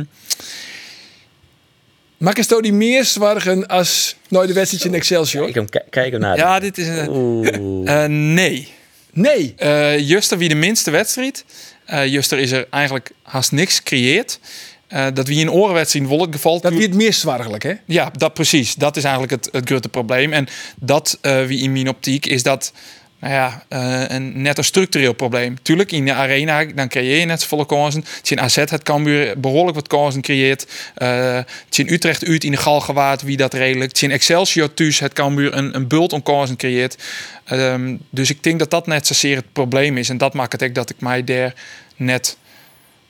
Maken 2.17 2.43
ze 2.43 2.61
die 2.61 2.73
meer 2.73 3.05
zwargen 3.05 3.67
als 3.67 4.15
nooit 4.29 4.47
de 4.47 4.53
wedstrijd 4.53 4.85
in 4.85 4.93
Excelsior? 4.93 5.43
Kijk 5.43 5.55
hem, 5.55 5.69
kijk- 5.69 5.85
kijk 5.89 6.11
hem 6.11 6.21
naar. 6.21 6.37
ja, 6.37 6.59
dit 6.59 6.77
is 6.77 6.87
een. 6.87 7.81
Eh, 7.85 8.05
nee. 8.05 8.67
Nee. 9.11 9.53
Eh 9.57 9.99
Juster 10.09 10.37
wie 10.37 10.49
de 10.49 10.55
minste 10.55 10.91
wedstrijd. 10.91 11.45
Eh 11.85 12.07
Juster 12.07 12.39
is 12.39 12.51
er 12.51 12.67
eigenlijk 12.69 13.11
haast 13.23 13.51
niks 13.51 13.75
gecreëerd. 13.75 14.39
Eh, 14.87 15.07
dat 15.13 15.27
wie 15.27 15.39
in 15.39 15.51
orenwedstrijd 15.51 16.05
in 16.05 16.11
Wolk 16.17 16.33
geval. 16.33 16.61
Dat 16.61 16.73
wordt 16.73 16.93
meer 16.93 17.13
zwargelijk, 17.13 17.63
hè? 17.63 17.73
Ja, 17.85 18.11
dat 18.17 18.33
precies. 18.33 18.75
Dat 18.75 18.97
is 18.97 19.03
eigenlijk 19.03 19.33
het, 19.33 19.49
het 19.51 19.67
grote 19.69 19.89
probleem. 19.89 20.33
En 20.33 20.47
dat, 20.79 21.17
wie 21.21 21.61
in 21.61 21.71
mijn 21.71 21.89
optiek, 21.89 22.25
is 22.25 22.43
dat 22.43 22.71
nou 23.19 23.33
ja, 23.33 23.65
eh, 23.67 24.15
een 24.15 24.41
net 24.41 24.57
een 24.57 24.63
structureel 24.63 25.13
probleem. 25.13 25.61
Tuurlijk, 25.61 25.91
in 25.91 26.05
de 26.05 26.13
arena 26.13 26.65
dan 26.65 26.87
creëer 26.87 27.19
je 27.19 27.25
net 27.25 27.41
zoveel 27.41 27.65
kansen. 27.65 28.01
Het 28.01 28.19
is 28.23 28.31
in 28.31 28.39
AZ 28.39 28.55
het 28.55 28.83
Cambuur 28.83 29.39
behoorlijk 29.39 29.75
wat 29.75 29.87
kansen 29.87 30.21
creëert. 30.21 30.67
Eh, 30.95 31.35
het 31.35 31.69
is 31.69 31.79
in 31.79 31.93
Utrecht 31.93 32.25
uit 32.25 32.43
in 32.43 32.51
de 32.51 32.57
Galgenwaard 32.57 33.21
wie 33.21 33.37
dat 33.37 33.53
redelijk. 33.53 33.87
Het 33.87 33.95
is 33.95 34.03
in 34.03 34.11
Excelsior 34.11 34.73
thuis 34.73 34.99
het 34.99 35.13
Cambuur 35.13 35.53
een, 35.53 35.75
een 35.75 35.87
bult 35.87 36.13
om 36.13 36.23
kansen 36.23 36.57
creëert. 36.57 36.97
Ehm, 37.45 37.95
dus 38.09 38.29
ik 38.29 38.43
denk 38.43 38.59
dat 38.59 38.71
dat 38.71 38.87
net 38.87 39.07
zozeer 39.07 39.35
het 39.35 39.53
probleem 39.53 39.97
is. 39.97 40.09
En 40.09 40.17
dat 40.17 40.33
maakt 40.33 40.51
het 40.51 40.63
ook 40.63 40.73
dat 40.73 40.89
ik 40.89 40.99
mij 40.99 41.23
daar 41.23 41.53
net 41.95 42.37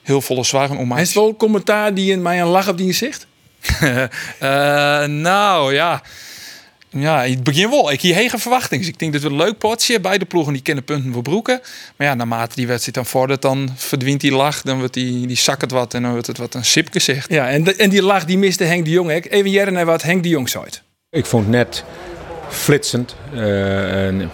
heel 0.01 0.21
volle 0.21 0.43
zwaren 0.43 0.77
om 0.77 0.87
maak. 0.87 0.99
Is 0.99 1.13
wel 1.13 1.35
commentaar 1.35 1.93
die 1.93 2.11
in 2.11 2.21
mij 2.21 2.41
een 2.41 2.47
lach 2.47 2.67
op 2.67 2.77
die 2.77 2.87
gezicht? 2.87 3.27
Eh, 4.39 5.05
nou 5.05 5.73
ja. 5.73 6.01
Ja, 6.91 7.23
in 7.23 7.33
het 7.33 7.43
begin 7.43 7.69
wel. 7.69 7.91
Ik 7.91 8.01
hier 8.01 8.15
hege 8.15 8.37
verwachtingen. 8.37 8.83
Dus 8.83 8.93
ik 8.93 8.99
denk 8.99 9.13
dat 9.13 9.21
we 9.21 9.27
een 9.29 9.35
leuk 9.35 9.57
potje. 9.57 9.99
Beide 9.99 10.25
ploegen 10.25 10.53
die 10.53 10.61
kennen 10.61 10.83
punten 10.83 11.13
voor 11.13 11.21
broeken. 11.21 11.61
Maar 11.95 12.07
ja, 12.07 12.13
naarmate 12.13 12.55
die 12.55 12.67
wedstrijd 12.67 12.95
dan 12.95 13.05
vordert, 13.05 13.41
dan 13.41 13.69
verdwijnt 13.75 14.21
die 14.21 14.31
lach. 14.31 14.61
Dan 14.61 14.77
wordt 14.79 14.93
die, 14.93 15.27
die 15.27 15.37
zak 15.37 15.61
het 15.61 15.71
wat 15.71 15.93
en 15.93 16.01
dan 16.01 16.11
wordt 16.11 16.27
het 16.27 16.37
wat 16.37 16.53
een 16.53 16.65
sip 16.65 16.87
gezegd. 16.91 17.29
Ja, 17.31 17.49
en, 17.49 17.63
de- 17.63 17.75
en 17.75 17.89
die 17.89 18.01
lach 18.03 18.25
die 18.25 18.37
miste 18.37 18.63
Henk 18.63 18.85
de 18.85 18.91
Jong. 18.91 19.09
hè. 19.09 19.15
Even 19.19 19.49
jaren 19.51 19.73
naar 19.73 19.85
wat 19.85 20.01
Henk 20.01 20.23
de 20.23 20.29
Jong 20.29 20.49
zei. 20.49 20.63
Ik 21.09 21.25
vond 21.25 21.43
het 21.43 21.53
net 21.53 21.83
flitsend. 22.49 23.15
eh, 23.33 24.05
en 24.07 24.21
ik 24.21 24.29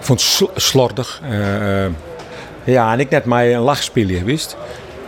vond 0.00 0.20
het 0.20 0.28
sl- 0.30 0.50
slordig. 0.56 1.20
eh, 1.24 1.84
eh, 1.84 1.90
ja, 2.64 2.92
en 2.92 3.00
ik 3.00 3.10
net 3.10 3.24
mij 3.24 3.54
een 3.54 3.60
lach 3.60 3.82
spelen, 3.82 4.24
wist. 4.24 4.56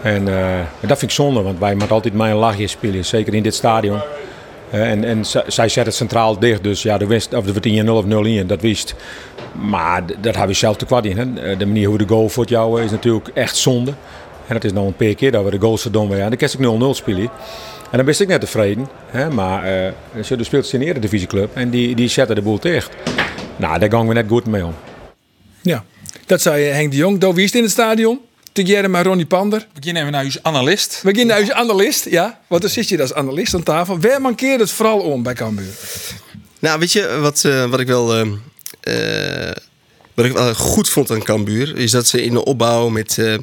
En 0.02 0.28
eh, 0.28 0.60
dat 0.80 0.98
vind 0.98 1.10
ik 1.10 1.16
zonde, 1.16 1.42
want 1.42 1.58
wij 1.58 1.74
moeten 1.74 1.94
altijd 1.94 2.14
mij 2.14 2.30
een 2.30 2.36
lachje 2.36 2.66
spelen. 2.66 3.04
Zeker 3.04 3.34
in 3.34 3.42
dit 3.42 3.54
stadion. 3.54 4.00
Eh, 4.70 4.90
en 4.90 5.04
en 5.04 5.24
zij 5.46 5.68
zet 5.68 5.86
het 5.86 5.94
centraal 5.94 6.38
dicht, 6.38 6.62
dus 6.62 6.82
ja, 6.82 6.98
de 6.98 7.06
wist 7.06 7.34
of 7.34 7.44
de 7.44 7.60
10 7.60 7.90
of 7.90 8.04
0 8.04 8.24
in, 8.24 8.46
dat 8.46 8.60
wist. 8.60 8.94
Maar 9.52 10.06
dat 10.06 10.24
hebben 10.24 10.46
we 10.46 10.52
zelf 10.52 10.76
te 10.76 10.84
kwad 10.84 11.04
in. 11.04 11.18
Hè. 11.18 11.50
Eh, 11.50 11.58
De 11.58 11.66
manier 11.66 11.88
hoe 11.88 11.98
de 11.98 12.08
goal 12.08 12.28
voor 12.28 12.46
jou 12.46 12.82
is 12.82 12.90
natuurlijk 12.90 13.28
echt 13.34 13.56
zonde. 13.56 13.90
En 14.46 14.54
dat 14.54 14.64
is 14.64 14.72
nog 14.72 14.86
een 14.86 14.96
paar 14.96 15.14
keer 15.14 15.32
dat 15.32 15.44
we 15.44 15.50
de 15.50 15.58
goals 15.60 15.82
doen. 15.82 16.08
Ja, 16.16 16.28
dan 16.28 16.36
kan 16.36 16.48
ik 16.48 16.58
0-0 16.58 16.94
spelen. 16.94 17.30
En 17.90 17.96
dan 17.96 18.04
ben 18.04 18.20
ik 18.20 18.28
net 18.28 18.40
tevreden. 18.40 18.88
Hè? 19.06 19.30
Maar 19.30 19.64
eh 19.64 19.92
ze 20.24 20.36
speelt 20.40 20.72
in 20.72 20.80
de 20.80 20.86
Eredivisieclub 20.86 21.50
en 21.56 21.70
die, 21.70 21.94
die 21.94 22.08
zetten 22.08 22.36
de 22.36 22.42
boel 22.42 22.58
dicht. 22.60 22.90
Nou, 23.56 23.78
daar 23.78 23.90
gaan 23.90 24.08
we 24.08 24.14
net 24.14 24.24
goed 24.28 24.46
mee 24.46 24.64
om. 24.64 24.74
Ja, 25.62 25.84
dat 26.26 26.40
zei 26.40 26.64
Henk 26.64 26.90
de 26.90 26.96
Jong. 26.96 27.18
Daar 27.18 27.34
wist 27.34 27.54
in 27.54 27.62
het 27.62 27.70
stadion. 27.70 28.20
Te 28.58 28.64
jaren 28.64 28.90
met 28.90 29.06
Ronnie 29.06 29.26
Pander. 29.26 29.58
We 29.58 29.66
beginnen 29.80 30.02
even 30.02 30.14
naar 30.14 30.24
uw 30.24 30.30
analist. 30.42 31.00
We 31.02 31.10
beginnen 31.10 31.36
als 31.36 31.52
analist, 31.52 32.04
ja. 32.04 32.40
Want 32.46 32.62
dan 32.62 32.70
zit 32.70 32.88
je 32.88 33.00
als 33.00 33.14
analist 33.14 33.54
aan 33.54 33.62
tafel. 33.62 34.00
Waar 34.00 34.20
mankeert 34.20 34.60
het 34.60 34.70
vooral 34.70 34.98
om 35.00 35.22
bij 35.22 35.34
Cambuur? 35.34 35.72
Nou, 36.58 36.78
weet 36.78 36.92
je 36.92 37.18
wat, 37.20 37.44
eh, 37.44 37.70
wat 37.70 37.80
ik 37.80 37.86
wel. 37.86 38.14
eh, 38.14 39.48
eh, 39.50 39.56
wat 40.14 40.24
ik 40.24 40.32
wel 40.32 40.54
goed 40.54 40.88
vond 40.88 41.10
aan 41.10 41.22
Cambuur, 41.22 41.76
is 41.76 41.90
dat 41.90 42.06
ze 42.06 42.22
in 42.22 42.32
de 42.32 42.44
opbouw 42.44 42.88
met. 42.88 43.18
eh 43.18 43.34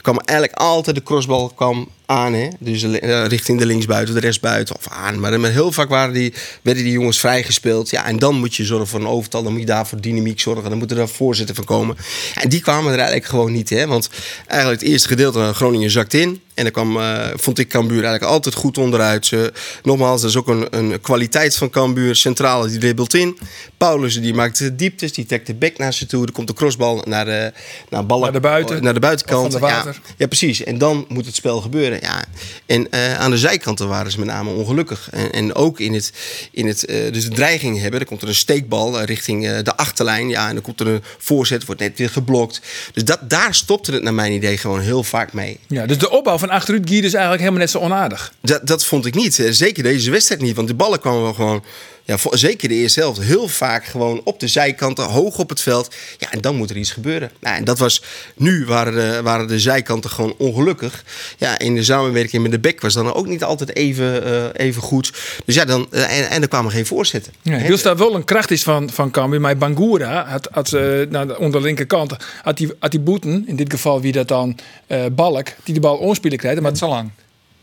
kwam 0.00 0.18
eigenlijk 0.18 0.58
altijd 0.58 0.96
de 0.96 1.02
crossbal 1.02 1.48
kwam 1.48 1.88
aan, 2.06 2.32
hè? 2.32 2.48
dus 2.58 2.82
eh, 2.82 3.26
richting 3.26 3.58
de 3.58 3.66
linksbuiten, 3.66 4.14
de 4.14 4.20
restbuiten 4.20 4.76
of 4.76 4.88
aan. 4.88 5.20
Maar, 5.20 5.40
maar 5.40 5.50
heel 5.50 5.72
vaak 5.72 5.88
waren 5.88 6.14
die, 6.14 6.34
werden 6.62 6.82
die 6.82 6.92
jongens 6.92 7.20
vrijgespeeld. 7.20 7.90
Ja, 7.90 8.06
en 8.06 8.18
dan 8.18 8.38
moet 8.38 8.54
je 8.54 8.64
zorgen 8.64 8.86
voor 8.86 9.00
een 9.00 9.06
overtal, 9.06 9.42
dan 9.42 9.52
moet 9.52 9.60
je 9.60 9.66
daar 9.66 9.86
voor 9.86 10.00
dynamiek 10.00 10.40
zorgen. 10.40 10.68
Dan 10.68 10.78
moeten 10.78 10.98
er 10.98 11.08
voorzitter 11.08 11.54
van 11.54 11.64
komen. 11.64 11.96
En 12.34 12.48
die 12.48 12.60
kwamen 12.60 12.92
er 12.92 12.98
eigenlijk 12.98 13.26
gewoon 13.26 13.52
niet, 13.52 13.70
hè? 13.70 13.86
want 13.86 14.10
eigenlijk 14.46 14.80
het 14.80 14.90
eerste 14.90 15.08
gedeelte 15.08 15.52
Groningen 15.54 15.90
zakt 15.90 16.14
in. 16.14 16.40
En 16.56 16.62
dan 16.62 16.72
kwam, 16.72 16.96
eh, 17.00 17.26
vond 17.34 17.58
ik 17.58 17.68
Cambuur 17.68 18.02
eigenlijk 18.04 18.32
altijd 18.32 18.54
goed 18.54 18.78
onderuit. 18.78 19.26
Ze, 19.26 19.52
nogmaals, 19.82 20.20
dat 20.20 20.30
is 20.30 20.36
ook 20.36 20.48
een, 20.48 20.66
een 20.70 21.00
kwaliteit 21.00 21.56
van 21.56 21.70
Cambuur. 21.70 22.16
Centrale 22.16 22.68
die 22.68 22.78
dribbelt 22.78 23.14
in. 23.14 23.38
Paulus 23.76 24.20
die 24.20 24.34
maakt 24.34 24.58
de 24.58 24.76
dieptes, 24.76 25.12
die 25.12 25.26
trekt 25.26 25.46
de 25.46 25.54
bek 25.54 25.78
naar 25.78 25.94
ze 25.94 26.06
toe. 26.06 26.26
Er 26.26 26.32
komt 26.32 26.46
de 26.46 26.54
crossbal 26.54 27.02
naar 27.04 27.24
de, 27.24 27.52
naar 27.90 28.06
ballen, 28.06 28.22
Naar 28.22 28.32
de 28.32 28.40
buiten. 28.40 28.82
naar 28.82 28.94
de 28.94 29.00
buitenkant. 29.00 29.52
De 29.52 29.58
water. 29.58 29.92
Ja, 29.92 30.14
ja, 30.16 30.26
precies. 30.26 30.64
En 30.64 30.78
dan 30.78 31.04
moet 31.08 31.26
het 31.26 31.34
spel 31.34 31.60
gebeuren. 31.60 31.98
Ja. 32.02 32.24
En 32.66 32.90
eh, 32.90 33.18
aan 33.18 33.30
de 33.30 33.38
zijkanten 33.38 33.88
waren 33.88 34.10
ze 34.10 34.18
met 34.18 34.28
name 34.28 34.50
ongelukkig. 34.50 35.08
En, 35.10 35.32
en 35.32 35.54
ook 35.54 35.80
in 35.80 35.94
het, 35.94 36.12
in 36.50 36.66
het 36.66 36.84
eh, 36.84 37.12
dus 37.12 37.24
de 37.24 37.34
dreiging 37.34 37.80
hebben. 37.80 37.98
Dan 37.98 38.08
komt 38.08 38.22
er 38.22 38.28
een 38.28 38.34
steekbal 38.34 38.98
eh, 39.00 39.04
richting 39.04 39.46
eh, 39.46 39.58
de 39.62 39.76
achterlijn. 39.76 40.28
Ja, 40.28 40.48
en 40.48 40.54
dan 40.54 40.62
komt 40.62 40.80
er 40.80 40.86
een 40.86 41.02
voorzet, 41.18 41.64
wordt 41.64 41.80
net 41.80 41.98
weer 41.98 42.10
geblokt. 42.10 42.60
Dus 42.92 43.04
dat, 43.04 43.18
daar 43.22 43.54
stopte 43.54 43.92
het 43.92 44.02
naar 44.02 44.14
mijn 44.14 44.32
idee 44.32 44.58
gewoon 44.58 44.80
heel 44.80 45.02
vaak 45.02 45.32
mee. 45.32 45.58
Ja, 45.66 45.86
dus 45.86 45.98
de 45.98 46.10
opbouw 46.10 46.38
van 46.38 46.45
achteruit 46.50 46.88
Gier 46.88 47.04
is 47.04 47.12
eigenlijk 47.12 47.42
helemaal 47.42 47.60
net 47.60 47.70
zo 47.70 47.78
onaardig. 47.78 48.32
Dat, 48.40 48.66
dat 48.66 48.84
vond 48.84 49.06
ik 49.06 49.14
niet. 49.14 49.46
Zeker 49.50 49.82
deze 49.82 50.10
wedstrijd 50.10 50.40
niet. 50.40 50.56
Want 50.56 50.68
de 50.68 50.74
ballen 50.74 51.00
kwamen 51.00 51.22
wel 51.22 51.34
gewoon. 51.34 51.64
Ja, 52.06 52.18
voor- 52.18 52.38
zeker 52.38 52.68
de 52.68 52.74
eerste 52.74 53.00
helft. 53.00 53.20
Heel 53.20 53.48
vaak 53.48 53.84
gewoon 53.84 54.20
op 54.24 54.40
de 54.40 54.48
zijkanten, 54.48 55.04
hoog 55.04 55.38
op 55.38 55.48
het 55.48 55.60
veld. 55.60 55.94
Ja, 56.18 56.30
en 56.32 56.40
dan 56.40 56.56
moet 56.56 56.70
er 56.70 56.76
iets 56.76 56.90
gebeuren. 56.92 57.30
Nou, 57.40 57.56
en 57.56 57.64
dat 57.64 57.78
was. 57.78 58.02
Nu 58.36 58.64
waren 58.66 58.94
de, 58.94 59.22
waren 59.22 59.46
de 59.46 59.60
zijkanten 59.60 60.10
gewoon 60.10 60.34
ongelukkig. 60.38 61.04
Ja, 61.38 61.58
in 61.58 61.74
de 61.74 61.82
samenwerking 61.84 62.42
met 62.42 62.50
de 62.50 62.58
bek 62.58 62.80
was 62.80 62.94
dan 62.94 63.14
ook 63.14 63.26
niet 63.26 63.44
altijd 63.44 63.76
even, 63.76 64.24
eh, 64.24 64.66
even 64.66 64.82
goed. 64.82 65.12
Dus 65.44 65.54
ja, 65.54 65.64
dan. 65.64 65.86
eh, 65.90 66.18
en, 66.18 66.30
en 66.30 66.42
er 66.42 66.48
kwamen 66.48 66.70
geen 66.72 66.86
voorzetten. 66.86 67.32
Ja, 67.42 67.58
dus 67.58 67.82
daar 67.82 67.96
wel 67.96 68.14
een 68.14 68.24
kracht 68.24 68.50
is 68.50 68.62
van, 68.62 68.90
van 68.90 69.10
Cambuur. 69.10 69.40
Maar 69.40 69.56
Bangura 69.56 70.24
had, 70.28 70.48
had 70.50 70.72
eh, 70.72 70.82
naar 71.10 71.26
de, 71.26 71.38
onder 71.38 71.60
de 71.60 71.66
linkerkant 71.66 72.16
had 72.42 72.56
die, 72.56 72.70
had 72.78 72.90
die 72.90 73.00
boeten. 73.00 73.44
In 73.46 73.56
dit 73.56 73.72
geval 73.72 74.00
wie 74.00 74.12
dat 74.12 74.28
dan 74.28 74.58
eh, 74.86 75.04
Balk, 75.12 75.46
die 75.64 75.74
de 75.74 75.80
bal 75.80 75.96
onspelen 75.96 76.38
krijgt. 76.38 76.60
Maar 76.60 76.70
Net 76.70 76.80
zo 76.80 76.88
lang. 76.88 77.10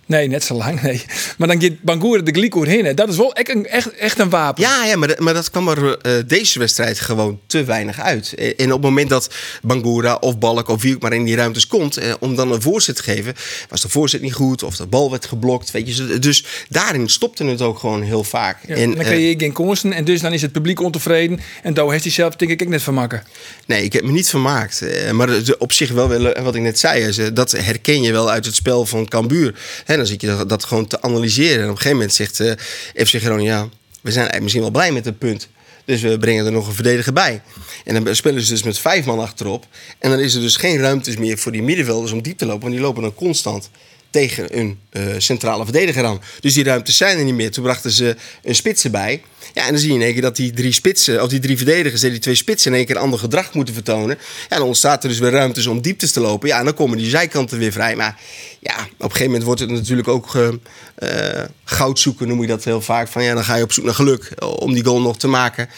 Nee, 0.06 0.28
net 0.28 0.44
zo 0.44 0.54
lang, 0.54 0.82
nee. 0.82 1.04
Maar 1.38 1.48
dan 1.48 1.62
gaat 1.62 1.82
Bangura 1.82 2.22
de 2.22 2.32
Glikoer 2.32 2.68
heen. 2.68 2.86
hè. 2.86 2.94
Dat 2.94 3.10
is 3.10 3.18
wel 3.18 3.34
echt 3.34 3.50
een, 3.50 3.66
echt, 3.68 3.92
echt 3.96 4.20
een 4.20 4.30
wapen. 4.30 4.64
Ja, 4.64 4.86
ja 4.86 4.96
maar, 4.96 5.08
dat- 5.08 5.20
maar 5.20 5.34
dat 5.34 5.50
kwam 5.52 5.68
er 5.68 5.98
eh, 5.98 6.12
deze 6.28 6.60
wedstrijd 6.60 7.00
gewoon 7.00 7.40
te 7.48 7.64
weinig 7.64 8.00
uit. 8.00 8.34
Eh, 8.34 8.48
En 8.58 8.66
op 8.66 8.72
het 8.72 8.82
moment 8.82 9.10
dat 9.10 9.30
Bangura 9.62 10.16
of 10.16 10.38
Balk 10.40 10.68
of 10.68 10.82
wie 10.82 10.96
ook 10.96 11.02
maar 11.02 11.14
in 11.14 11.24
die 11.24 11.36
ruimtes 11.36 11.68
komt... 11.68 11.98
eh, 11.98 12.14
om 12.20 12.36
dan 12.36 12.52
een 12.52 12.62
voorzet 12.62 12.96
te 12.96 13.04
geven, 13.04 13.34
was 13.70 13.82
de 13.82 13.90
voorzet 13.90 14.22
niet 14.22 14.34
goed... 14.34 14.64
of 14.64 14.76
de 14.76 14.86
bal 14.86 15.12
werd 15.12 15.26
geblokt, 15.26 15.72
weet 15.72 15.96
je. 15.98 16.20
Dus 16.20 16.46
daarin 16.70 17.10
stopte 17.10 17.46
het 17.46 17.62
ook 17.62 17.80
gewoon 17.80 18.02
heel 18.02 18.24
vaak. 18.24 18.58
Ja, 18.68 18.76
en, 18.76 18.90
dan 18.96 19.04
krijg 19.04 19.20
je 19.20 19.36
geen 19.38 19.54
kansen 19.54 19.94
en 19.94 20.04
dus 20.06 20.22
dan 20.22 20.34
is 20.34 20.42
het 20.42 20.52
publiek 20.52 20.82
ontevreden. 20.82 21.40
En 21.64 21.74
daar 21.74 21.90
heeft 21.92 22.04
hij 22.04 22.14
zelf 22.14 22.36
denk 22.36 22.52
ik 22.52 22.68
net 22.70 22.82
van 22.84 22.94
maken. 22.94 23.24
Nee, 23.66 23.84
ik 23.84 23.94
heb 23.94 24.04
me 24.04 24.12
niet 24.12 24.30
vermaakt. 24.30 24.86
Maar 25.12 25.30
op 25.58 25.72
zich 25.72 25.92
wel, 25.92 26.08
wel, 26.08 26.44
wat 26.44 26.56
ik 26.56 26.62
net 26.62 26.80
zei, 26.80 27.02
is, 27.08 27.20
dat 27.34 27.52
herken 27.52 28.02
je 28.02 28.12
wel 28.12 28.30
uit 28.32 28.46
het 28.46 28.56
spel 28.56 28.86
van 28.86 29.08
Cambuur. 29.08 29.56
En 29.94 30.00
dan 30.00 30.08
zit 30.08 30.22
je 30.22 30.46
dat, 30.48 30.64
gewoon 30.64 30.88
te 30.88 31.02
analyseren. 31.02 31.58
En 31.58 31.64
op 31.64 31.70
een 31.70 31.76
gegeven 31.76 31.98
moment 31.98 32.14
zegt 32.14 32.40
eh 32.40 33.06
FC 33.06 33.40
ja, 33.40 33.70
we 34.02 34.12
zijn 34.12 34.44
misschien 34.44 34.62
wel 34.62 34.72
blij 34.72 34.92
met 34.92 35.06
het 35.06 35.18
punt. 35.18 35.50
Dus 35.86 36.02
we 36.02 36.18
brengen 36.18 36.46
er 36.46 36.52
nog 36.52 36.68
een 36.68 36.74
verdediger 36.74 37.14
bij. 37.14 37.42
En 37.86 38.04
dan 38.04 38.16
spelen 38.16 38.42
ze 38.42 38.52
dus 38.52 38.64
met 38.64 38.80
vijf 38.80 39.06
man 39.06 39.20
achterop. 39.20 39.66
En 40.00 40.10
dan 40.10 40.20
is 40.20 40.34
er 40.34 40.42
dus 40.42 40.56
geen 40.56 40.78
ruimtes 40.78 41.18
meer 41.18 41.38
voor 41.38 41.52
die 41.52 41.64
middenvelders 41.64 42.12
om 42.12 42.22
diep 42.22 42.38
te 42.38 42.46
lopen. 42.46 42.62
Want 42.62 42.74
die 42.74 42.84
lopen 42.84 43.02
dan 43.02 43.14
constant 43.14 43.70
tegen 44.14 44.60
een 44.60 44.80
eh, 44.90 45.04
centrale 45.18 45.64
verdediger 45.64 46.06
aan. 46.06 46.22
Dus 46.40 46.54
die 46.54 46.64
ruimtes 46.64 46.98
zijn 46.98 47.18
er 47.18 47.24
niet 47.24 47.34
meer. 47.34 47.52
Toen 47.52 47.64
brachten 47.64 47.92
ze 47.92 48.16
een 48.44 48.56
spits 48.56 48.84
erbij. 48.84 49.22
Ja, 49.54 49.66
en 49.66 49.72
dan 49.72 49.80
zie 49.80 49.90
je 49.90 49.96
in 49.96 50.02
één 50.02 50.14
keer 50.14 50.22
dat 50.22 50.36
die 50.36 50.52
drie 50.52 50.72
spitsen, 50.72 51.24
of 51.24 51.30
die 51.30 51.40
drie 51.40 51.58
verdedigers, 51.58 52.02
die 52.02 52.20
twee 52.20 52.36
spitsen 52.36 52.72
in 52.72 52.78
één 52.78 52.86
keer 52.86 52.98
ander 52.98 53.20
gedrag 53.20 53.54
moeten 53.54 53.74
vertonen. 53.74 54.18
Ja, 54.50 54.58
dan 54.58 54.68
ontstaat 54.68 55.04
er 55.04 55.10
dus 55.10 55.20
weer 55.20 55.32
ruimtes 55.32 55.68
om 55.68 55.82
dieptes 55.82 56.12
te 56.12 56.20
lopen. 56.20 56.48
Ja, 56.48 56.60
en 56.60 56.66
dan 56.66 56.74
komen 56.74 56.98
die 56.98 57.10
zijkanten 57.10 57.58
weer 57.58 57.72
vrij. 57.72 57.96
Maar 57.96 58.20
ja, 58.60 58.76
op 58.76 58.90
een 58.98 59.06
gegeven 59.06 59.26
moment 59.26 59.44
wordt 59.44 59.60
het 59.60 59.70
natuurlijk 59.70 60.08
ook 60.08 60.36
eh, 60.36 60.48
eh, 61.40 61.46
goud 61.64 62.00
zoeken, 62.00 62.28
noem 62.28 62.42
je 62.42 62.48
dat 62.48 62.64
heel 62.64 62.82
vaak. 62.82 63.08
Van 63.08 63.24
ja, 63.24 63.34
dan 63.34 63.44
ga 63.44 63.56
je 63.56 63.64
op 63.64 63.72
zoek 63.72 63.86
naar 63.86 63.94
geluk 63.94 64.32
om 64.60 64.74
die 64.74 64.86
goal 64.86 65.02
nog 65.02 65.18
te 65.18 65.28
maken. 65.28 65.70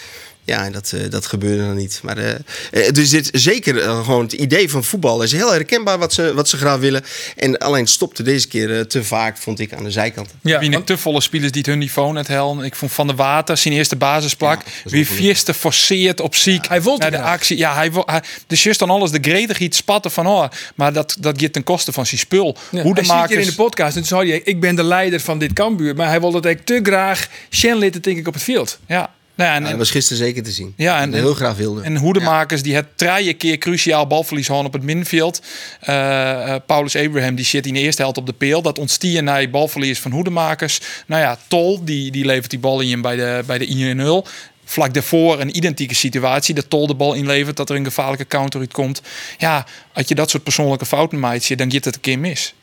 Ja, 0.46 0.66
en 0.66 0.72
dat, 0.72 0.92
eh, 0.96 1.10
dat 1.10 1.26
gebeurde 1.26 1.62
dan 1.66 1.76
niet. 1.76 2.00
Maar 2.04 2.18
eh, 2.18 2.32
eh, 2.72 2.94
dus 2.94 3.10
dit 3.10 3.30
zeker 3.32 3.76
gewoon 3.82 4.24
het 4.24 4.34
idee 4.34 4.70
van 4.70 4.84
voetbal 4.84 5.24
is 5.24 5.32
heel 5.32 5.52
herkenbaar 5.52 5.98
wat 5.98 6.14
ze, 6.14 6.34
wat 6.34 6.50
ze 6.50 6.58
graag 6.58 6.80
willen. 6.80 7.04
En 7.36 7.58
alleen 7.58 7.88
stopte 7.88 8.24
deze 8.24 8.48
keer 8.48 8.76
eh, 8.78 8.82
te 8.82 9.04
vaak, 9.04 9.38
vond 9.38 9.60
ik, 9.60 9.74
aan 9.74 9.84
de 9.84 9.92
zijkanten. 9.92 10.40
Ja, 10.42 10.60
Wie 10.60 10.84
te 10.84 10.98
volle 10.98 11.22
spelers 11.22 11.52
die 11.52 11.62
het 11.62 11.70
hun 11.70 11.80
niveau 11.80 12.14
net 12.14 12.28
helden. 12.28 12.66
Ik 12.66 12.76
vond 12.76 12.92
Van 12.92 13.08
der 13.08 13.16
Water 13.16 13.58
zijn 13.58 13.74
eerste 13.74 13.96
basisplak. 13.96 14.62
is 14.86 14.92
wie 14.92 15.08
vierste 15.08 15.54
forceert 15.54 16.20
op 16.22 16.36
ziek. 16.36 16.68
hij 16.68 16.82
wilde 16.82 17.10
de 17.10 17.22
actie. 17.22 17.58
Ja, 17.58 17.74
hij, 17.76 17.92
wil- 17.92 18.04
hij 18.06 18.22
dus 18.48 18.64
juist 18.64 18.80
dan 18.80 18.90
alles 18.90 19.12
de 19.12 19.20
gretig 19.22 19.60
iets 19.60 19.78
spatten 19.78 20.12
van 20.12 20.28
oh, 20.28 20.48
maar 20.76 20.94
dat 20.94 21.18
dat 21.20 21.42
gaat 21.42 21.54
ten 21.54 21.64
koste 21.64 21.92
van 21.92 22.06
zijn 22.06 22.20
spul. 22.20 22.58
Ja, 22.72 22.82
Hoe 22.82 22.94
de 22.94 23.00
hij 23.00 23.04
zit 23.04 23.14
hier 23.14 23.22
makers 23.22 23.40
in 23.44 23.50
de 23.50 23.56
podcast 23.56 23.96
en 23.96 24.04
toen 24.08 24.18
zei 24.18 24.30
hij, 24.30 24.42
ik 24.44 24.60
ben 24.60 24.76
de 24.76 24.84
leider 24.84 25.20
van 25.20 25.40
dit 25.40 25.54
Cambuur. 25.54 25.96
Maar 25.96 26.08
hij 26.08 26.20
wilde 26.20 26.42
dat 26.42 26.52
ik 26.52 26.66
te 26.66 26.80
graag 26.84 27.28
Shenlit 27.52 28.04
denk 28.04 28.18
ik 28.18 28.28
op 28.28 28.34
het 28.34 28.44
veld. 28.44 28.80
ja. 28.88 29.14
Nou 29.36 29.50
ja, 29.50 29.56
en, 29.56 29.64
dat 29.64 29.78
was 29.78 29.92
gisteren 29.92 30.18
zeker 30.24 30.44
te 30.44 30.52
zien. 30.52 30.74
Ja, 30.78 31.02
en- 31.02 31.14
heel 31.14 31.34
graag 31.34 31.56
wilde. 31.56 31.82
En 31.82 31.98
hoedemakers 31.98 32.62
die 32.62 32.76
het 32.76 32.86
drie 32.96 33.34
keer 33.34 33.58
cruciaal 33.58 34.08
balverlies 34.08 34.48
hadden 34.48 34.66
op 34.66 34.74
het 34.74 34.84
middenveld. 34.84 35.42
Eh, 35.80 36.54
eh, 36.54 36.62
Paulus 36.66 36.96
Abraham 36.96 37.36
die 37.36 37.46
zit 37.46 37.66
in 37.66 37.74
de 37.74 37.80
eerste 37.80 38.02
helft 38.02 38.18
op 38.18 38.26
de 38.26 38.34
peel. 38.34 38.62
Dat 38.62 38.80
ontstier 38.80 39.24
naar 39.24 39.50
balverlies 39.50 40.00
van 40.00 40.12
hoedemakers. 40.12 40.80
Nou 41.08 41.22
ja, 41.22 41.38
Tol 41.48 41.84
die, 41.84 42.12
die 42.12 42.26
levert 42.26 42.50
die 42.50 42.60
bal 42.60 42.80
in 42.82 43.02
bij 43.02 43.16
de, 43.16 43.44
bij 43.46 43.58
de 43.58 44.24
1-0. 44.26 44.30
Vlak 44.66 44.94
daarvoor 44.94 45.40
een 45.40 45.58
identieke 45.58 45.96
situatie. 45.96 46.56
Dat 46.56 46.70
Tol 46.70 46.88
de 46.88 46.96
bal 46.96 47.14
inlevert, 47.14 47.58
dat 47.58 47.70
er 47.70 47.76
een 47.76 47.86
gevaarlijke 47.86 48.28
counter 48.28 48.60
uitkomt. 48.60 49.02
Ja, 49.38 49.66
als 49.94 50.08
je 50.08 50.16
dat 50.16 50.30
soort 50.30 50.44
persoonlijke 50.44 50.86
fouten 50.86 51.20
maakt, 51.20 51.58
dan 51.58 51.72
gaat 51.72 51.86
het 51.86 51.96
een 51.96 52.02
keer 52.02 52.20
mis. 52.20 52.54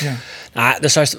Ja. 0.00 0.16
Nou, 0.52 0.80
dat 0.80 0.96
is 0.96 1.16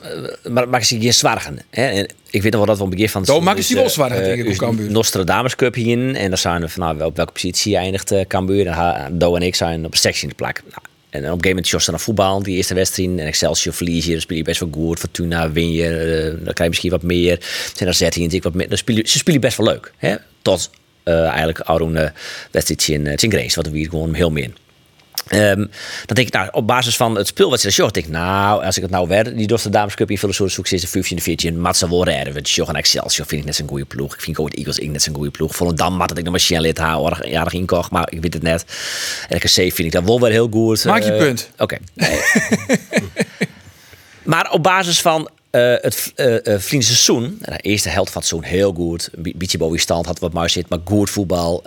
maar 0.49 0.69
maak 0.69 0.81
je 0.81 0.99
geen 0.99 1.13
zwargen. 1.13 1.59
Hè? 1.69 1.87
En 1.87 2.13
ik 2.29 2.41
weet 2.41 2.51
nog 2.51 2.65
wel 2.65 2.65
dat 2.65 2.77
we 2.77 2.83
op 2.83 2.89
het 2.89 2.95
begin 2.95 3.09
van 3.09 3.25
seizoen 3.25 3.45
maken 3.45 3.63
ze 3.63 3.73
wel 3.73 3.83
dus, 3.83 3.93
zwargen, 3.93 4.23
eh, 4.23 4.33
ik, 4.33 4.39
op 4.39 4.45
dus 4.45 4.57
Cambuur. 4.57 4.91
Nostradamus 4.91 5.55
Cup 5.55 5.73
hierin. 5.73 6.15
En 6.15 6.29
dan 6.29 6.37
zijn 6.37 6.61
we 6.61 6.69
van 6.69 6.81
nou, 6.81 7.03
op 7.03 7.15
welke 7.15 7.31
positie 7.31 7.77
eindigt 7.77 8.11
eh, 8.11 8.25
Cambuur. 8.27 8.67
En 8.67 9.17
Do 9.17 9.35
en 9.35 9.41
ik 9.41 9.55
zijn 9.55 9.85
op 9.85 9.91
een 9.91 9.97
sectie 9.97 10.23
in 10.23 10.29
de 10.29 10.35
plak. 10.35 10.61
Nou, 10.69 10.81
en 11.09 11.19
op 11.19 11.25
een 11.25 11.29
gegeven 11.29 11.49
moment 11.49 11.69
Jos 11.69 11.87
naar 11.87 11.99
voetbal, 11.99 12.43
die 12.43 12.55
eerste 12.55 12.73
wedstrijd. 12.73 13.09
En 13.09 13.19
Excelsior 13.19 13.73
verlies 13.73 14.05
je, 14.05 14.11
dan 14.11 14.21
speel 14.21 14.37
je 14.37 14.43
best 14.43 14.59
wel 14.59 14.69
goed. 14.71 14.99
Fortuna 14.99 15.51
win 15.51 15.71
je, 15.71 15.87
eh, 15.87 16.45
dan 16.45 16.53
krijg 16.53 16.57
je 16.57 16.67
misschien 16.67 16.91
wat 16.91 17.03
meer. 17.03 17.39
Dan 17.77 17.93
zet 17.93 18.13
je 18.13 18.19
natuurlijk 18.19 18.43
wat 18.43 18.53
meer. 18.53 18.69
Dan 18.69 18.77
speel 18.77 18.95
je, 18.95 19.03
ze 19.07 19.17
spelen 19.17 19.41
best 19.41 19.57
wel 19.57 19.67
leuk. 19.67 19.93
Hè? 19.97 20.15
Tot 20.41 20.69
eh, 21.03 21.27
eigenlijk 21.27 21.59
Arun 21.59 21.95
uh, 21.95 22.09
wedstrijdje 22.51 22.93
in, 22.93 23.05
uh, 23.05 23.13
in 23.15 23.31
Grace, 23.31 23.55
wat 23.55 23.71
we 23.71 23.83
gewoon 23.89 24.13
heel 24.13 24.31
min. 24.31 24.55
Um, 25.33 25.69
dan 26.05 26.15
denk 26.15 26.27
ik, 26.27 26.33
nou, 26.33 26.47
op 26.51 26.67
basis 26.67 26.95
van 26.95 27.15
het 27.15 27.27
spel 27.27 27.49
wat 27.49 27.59
ze 27.59 27.71
short, 27.71 27.93
denk 27.93 28.05
ik, 28.05 28.11
nou, 28.11 28.63
als 28.65 28.75
ik 28.75 28.81
het 28.81 28.91
nou 28.91 29.07
werd, 29.07 29.37
die 29.37 29.47
Doster 29.47 29.71
Dames 29.71 29.95
Cup 29.95 30.11
in 30.11 30.17
veel 30.17 30.33
soort 30.33 30.51
succes, 30.51 30.81
de 30.81 30.87
15 30.87 31.15
de 31.15 31.23
14, 31.23 31.59
Matza 31.59 31.87
worden, 31.87 32.33
want 32.33 32.47
Sjoggen 32.47 32.75
Excelsior 32.75 33.27
vind 33.27 33.41
ik 33.41 33.47
net 33.47 33.55
zo'n 33.55 33.67
goede 33.67 33.85
ploeg. 33.85 34.13
Ik 34.13 34.21
vind 34.21 34.37
ook 34.37 34.51
de 34.51 34.57
Eagles 34.57 34.79
ik 34.79 34.89
net 34.89 35.01
zo'n 35.01 35.15
goede 35.15 35.31
ploeg. 35.31 35.55
Volendam 35.55 35.99
had 35.99 36.09
dat 36.09 36.17
ik 36.17 36.23
nog 36.23 36.31
maar 36.31 36.41
Shell 36.41 36.59
lid 36.59 36.77
haar, 36.77 37.27
jaren 37.27 37.51
inkocht, 37.51 37.91
maar 37.91 38.11
ik 38.11 38.21
weet 38.21 38.33
het 38.33 38.43
net. 38.43 38.65
RKC 39.29 39.49
vind 39.49 39.79
ik 39.79 39.91
dat 39.91 40.03
wel 40.03 40.19
weer 40.19 40.31
heel 40.31 40.47
goed. 40.51 40.85
Maak 40.85 41.03
je 41.03 41.11
Uh, 41.11 41.17
punt. 41.17 41.49
Oké. 41.57 41.77
Nee. 41.93 42.19
maar 44.23 44.51
op 44.51 44.63
basis 44.63 45.01
van 45.01 45.29
uh, 45.51 45.75
het 45.81 46.13
uh, 46.15 46.33
uh, 46.43 46.59
seizoen, 46.59 47.37
de 47.41 47.57
eerste 47.57 47.89
helft 47.89 48.11
van 48.11 48.21
het 48.21 48.29
seizoen 48.29 48.51
heel 48.51 48.73
goed. 48.73 49.09
Een 49.13 49.33
beetje 49.35 49.57
boven 49.57 49.79
stand, 49.79 50.05
had 50.05 50.19
wat 50.19 50.33
maar 50.33 50.49
zit, 50.49 50.69
maar 50.69 50.79
goed 50.83 51.09
voetbal. 51.09 51.61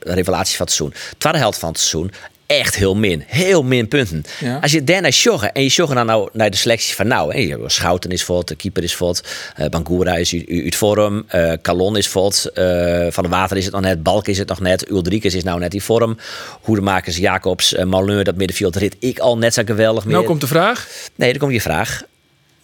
revelatie 0.00 0.56
van 0.56 0.66
het 0.66 0.74
seizoen. 0.74 0.94
Tweede 1.18 1.38
helft 1.38 1.58
van 1.58 1.68
het 1.68 1.78
seizoen 1.78 2.10
echt 2.46 2.74
heel 2.74 2.94
min. 2.94 3.22
Heel 3.26 3.62
min 3.62 3.88
punten. 3.88 4.24
Ja. 4.40 4.58
Als 4.62 4.72
je 4.72 4.84
daarna 4.84 5.08
joggen 5.08 5.52
en 5.52 5.62
je 5.62 5.68
joggen 5.68 5.96
dan 5.96 6.06
nou 6.06 6.28
naar 6.32 6.50
de 6.50 6.56
selectie 6.56 6.94
van 6.94 7.06
nou, 7.06 7.32
hè, 7.32 7.38
je 7.38 7.62
Schouten 7.66 8.10
is 8.10 8.24
vod, 8.24 8.48
de 8.48 8.54
keeper 8.54 8.82
is 8.82 8.94
vod, 8.94 9.22
uh, 9.60 9.66
Bangura 9.66 10.16
is 10.16 10.44
uit 10.48 10.76
vorm, 10.76 11.26
uh, 11.34 11.52
Calon 11.62 11.96
is 11.96 12.08
vod, 12.08 12.50
uh, 12.54 13.06
Van 13.10 13.22
de 13.22 13.30
Water 13.30 13.56
is 13.56 13.64
het 13.64 13.72
nog 13.72 13.82
net, 13.82 14.02
Balk 14.02 14.28
is 14.28 14.38
het 14.38 14.48
nog 14.48 14.60
net, 14.60 14.90
Ulrikes 14.90 15.34
is 15.34 15.44
nou 15.44 15.58
net 15.58 15.74
in 15.74 15.80
vorm, 15.80 16.18
Hoedemakers, 16.60 17.16
Jacobs, 17.16 17.72
uh, 17.72 17.84
Malheur, 17.84 18.24
dat 18.24 18.36
middenveld 18.36 18.76
rit 18.76 18.96
ik 18.98 19.18
al 19.18 19.38
net 19.38 19.54
zo 19.54 19.62
geweldig 19.64 20.04
meer. 20.04 20.14
Nou 20.14 20.26
komt 20.26 20.40
de 20.40 20.46
vraag. 20.46 20.88
Nee, 21.14 21.30
dan 21.30 21.38
komt 21.40 21.52
je 21.52 21.60
vraag. 21.60 22.02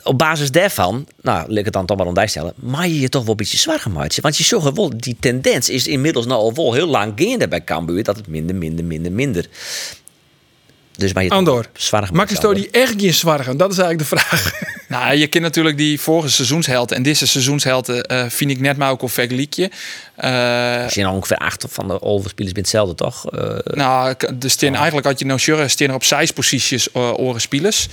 Op 0.05 0.19
basis 0.19 0.51
daarvan, 0.51 1.07
nou, 1.21 1.47
wil 1.47 1.57
ik 1.57 1.65
het 1.65 1.73
dan 1.73 1.87
toch 1.87 1.97
maar 1.97 2.07
om 2.07 2.29
stellen, 2.29 2.53
maar 2.57 2.89
je 2.89 3.01
je 3.01 3.09
toch 3.09 3.23
wel 3.23 3.31
een 3.31 3.37
beetje 3.37 3.59
zwaar 3.59 3.81
gemaakt. 3.81 4.21
Want 4.21 4.37
je 4.37 4.45
zag 4.45 4.71
wel, 4.71 4.93
die 4.97 5.17
tendens 5.21 5.69
is 5.69 5.87
inmiddels 5.87 6.27
nou 6.27 6.41
al 6.41 6.55
wel 6.55 6.73
heel 6.73 6.87
lang 6.87 7.13
gaande 7.17 7.49
bij 7.49 7.65
Cambuur, 7.65 8.03
dat 8.03 8.17
het 8.17 8.27
minder, 8.27 8.57
minder, 8.57 8.85
minder, 8.85 9.13
minder. 9.13 9.49
Dus 10.97 11.13
maar 11.13 11.25
je 11.25 11.31
Andor, 11.31 11.67
zwaar 11.73 12.09
Maak 12.13 12.31
je 12.31 12.55
die 12.55 12.71
echt 12.71 12.95
geen 12.97 13.15
zwargen? 13.15 13.57
Dat 13.57 13.73
is 13.73 13.79
eigenlijk 13.79 14.11
de 14.11 14.17
vraag. 14.17 14.71
Nou, 14.93 15.15
je 15.17 15.27
kent 15.27 15.45
natuurlijk 15.45 15.77
die 15.77 16.01
vorige 16.01 16.29
seizoenshelden. 16.29 16.97
En 16.97 17.03
deze 17.03 17.27
seizoenshelden 17.27 18.05
eh 18.05 18.25
vind 18.29 18.51
ik 18.51 18.61
net 18.61 18.77
maar 18.77 18.91
ook 18.91 19.03
een 19.03 19.09
vergelijkje. 19.09 19.71
Eh, 20.17 20.83
Er 20.83 20.91
zijn 20.91 21.07
al 21.07 21.15
ongeveer 21.15 21.37
acht 21.37 21.65
van 21.69 21.89
de 21.89 22.03
overspelers 22.03 22.53
bij 22.53 22.63
hetzelfde, 22.63 22.95
toch? 22.95 23.31
Eh, 23.31 23.57
Nou, 23.65 24.15
er 24.41 24.51
staan 24.51 24.75
eigenlijk 24.75 25.07
had 25.07 25.19
je 25.19 25.25
nou 25.25 25.39
sure, 25.39 25.63
er 25.77 25.95
op 25.95 26.05
zes 26.05 26.31
posities 26.31 26.89
uh, 26.97 27.19
oren 27.19 27.41
spelers. 27.41 27.89